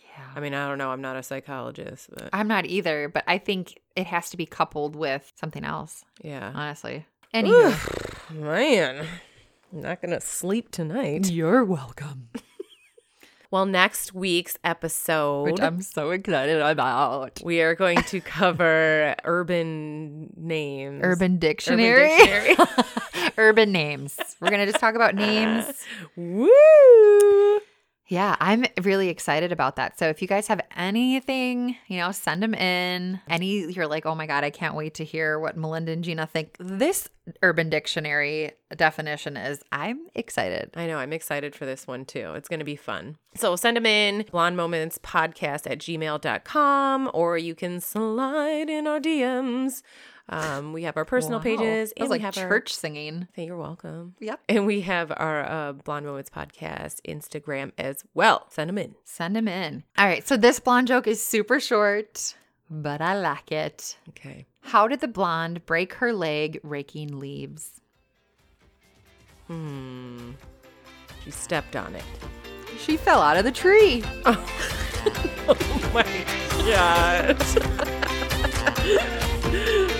yeah. 0.03 0.26
I 0.36 0.39
mean, 0.39 0.53
I 0.53 0.68
don't 0.68 0.78
know. 0.78 0.89
I'm 0.91 1.01
not 1.01 1.16
a 1.16 1.24
psychologist, 1.24 2.09
but 2.14 2.30
i'm 2.34 2.47
not 2.47 2.66
either 2.66 3.07
but 3.07 3.24
i 3.28 3.38
think 3.38 3.80
it 3.95 4.07
has 4.07 4.30
to 4.31 4.38
be 4.38 4.45
coupled 4.45 4.95
with 4.95 5.31
something 5.40 5.64
else 5.64 6.03
yeah. 6.23 6.52
honestly 6.53 7.06
anywho 7.34 8.34
Man, 8.40 9.06
I'm 9.73 9.81
not 9.81 10.01
going 10.01 10.11
to 10.11 10.21
sleep 10.21 10.69
tonight. 10.69 11.29
you're 11.31 11.63
welcome 11.65 12.29
Well, 13.49 13.65
next 13.67 14.15
week's 14.15 14.57
episode, 14.63 15.43
which 15.43 15.61
i'm 15.61 15.81
so 15.83 16.09
excited 16.09 16.59
about 16.59 17.39
we 17.43 17.61
are 17.61 17.75
going 17.75 18.01
to 18.03 18.19
cover 18.19 19.15
urban 19.23 20.33
names. 20.35 21.01
urban 21.03 21.37
dictionary 21.37 22.07
Dictionary. 22.17 22.55
urban 23.37 23.71
names. 23.71 24.17
We're 24.39 24.49
going 24.49 24.65
to 24.65 24.71
just 24.71 24.79
talk 24.79 24.95
about 24.95 25.13
names. 25.13 25.65
Woo! 26.15 27.59
Yeah, 28.14 28.35
I'm 28.40 28.64
really 28.84 29.10
excited 29.10 29.52
about 29.52 29.77
that. 29.77 29.98
So 29.98 30.07
if 30.07 30.22
you 30.22 30.27
guys 30.27 30.45
have 30.45 30.61
anything, 30.76 31.77
you 31.88 31.98
know, 31.98 32.11
send 32.11 32.44
them 32.44 32.53
in. 32.53 33.19
Any 33.27 33.72
you're 33.72 33.88
like, 33.88 34.06
"Oh 34.06 34.14
my 34.14 34.27
god, 34.27 34.44
I 34.44 34.52
can't 34.52 34.76
wait 34.76 34.94
to 34.95 35.03
hear 35.03 35.40
what 35.40 35.57
Melinda 35.57 35.94
and 35.94 36.03
Gina 36.03 36.27
think 36.27 36.56
this 36.60 37.10
urban 37.41 37.72
dictionary 37.72 38.52
definition 38.76 39.35
is." 39.35 39.64
I'm 39.72 40.06
excited. 40.14 40.69
I 40.76 40.85
know. 40.85 40.99
I'm 40.99 41.11
excited 41.11 41.56
for 41.56 41.65
this 41.65 41.88
one 41.88 42.06
too. 42.06 42.35
It's 42.35 42.48
going 42.48 42.60
to 42.60 42.65
be 42.65 42.76
fun. 42.76 43.18
So 43.35 43.56
send 43.56 43.77
them 43.77 43.88
in 43.88 44.26
blonde 44.30 44.57
moments 44.57 44.99
podcast 44.99 45.65
at 45.65 45.80
gmail.com 45.80 47.10
or 47.15 47.40
you 47.40 47.56
can 47.56 47.81
slide 47.81 48.69
in 48.69 48.85
our 48.85 48.99
DMs. 48.99 49.81
Um, 50.29 50.71
we 50.73 50.83
have 50.83 50.95
our 50.95 51.03
personal 51.05 51.39
Wow. 51.39 51.43
pages 51.43 51.89
That 51.95 52.01
and 52.03 52.09
like 52.09 52.19
we 52.19 52.23
have 52.23 52.33
church 52.33 52.73
singing. 52.73 53.27
Our, 53.37 53.43
you're 53.43 53.57
welcome. 53.57 54.15
Yep. 54.19 54.39
And 54.47 54.65
we 54.65 54.81
have 54.81 55.11
our 55.15 55.43
uh, 55.43 55.73
Blonde 55.73 56.05
Moments 56.05 56.29
podcast 56.29 57.01
Instagram 57.07 57.71
as 57.77 58.03
well. 58.13 58.47
Send 58.49 58.69
them 58.69 58.77
in. 58.77 58.95
Send 59.03 59.35
them 59.35 59.47
in. 59.49 59.83
All 59.97 60.05
right, 60.05 60.25
so 60.25 60.37
this 60.37 60.59
blonde 60.59 60.87
joke 60.87 61.07
is 61.07 61.21
super 61.23 61.59
short, 61.59 62.35
but 62.69 63.01
I 63.01 63.15
like 63.19 63.51
it. 63.51 63.97
Okay. 64.09 64.45
How 64.61 64.87
did 64.87 65.01
the 65.01 65.09
blonde 65.09 65.65
break 65.65 65.95
her 65.95 66.13
leg 66.13 66.59
raking 66.63 67.19
leaves? 67.19 67.81
Hmm. 69.47 70.31
She 71.25 71.31
stepped 71.31 71.75
on 71.75 71.95
it. 71.95 72.03
She 72.79 72.95
fell 72.97 73.21
out 73.21 73.35
of 73.37 73.43
the 73.43 73.51
tree. 73.51 74.03
Oh 75.45 75.91
my 75.93 76.05
god. 76.65 77.37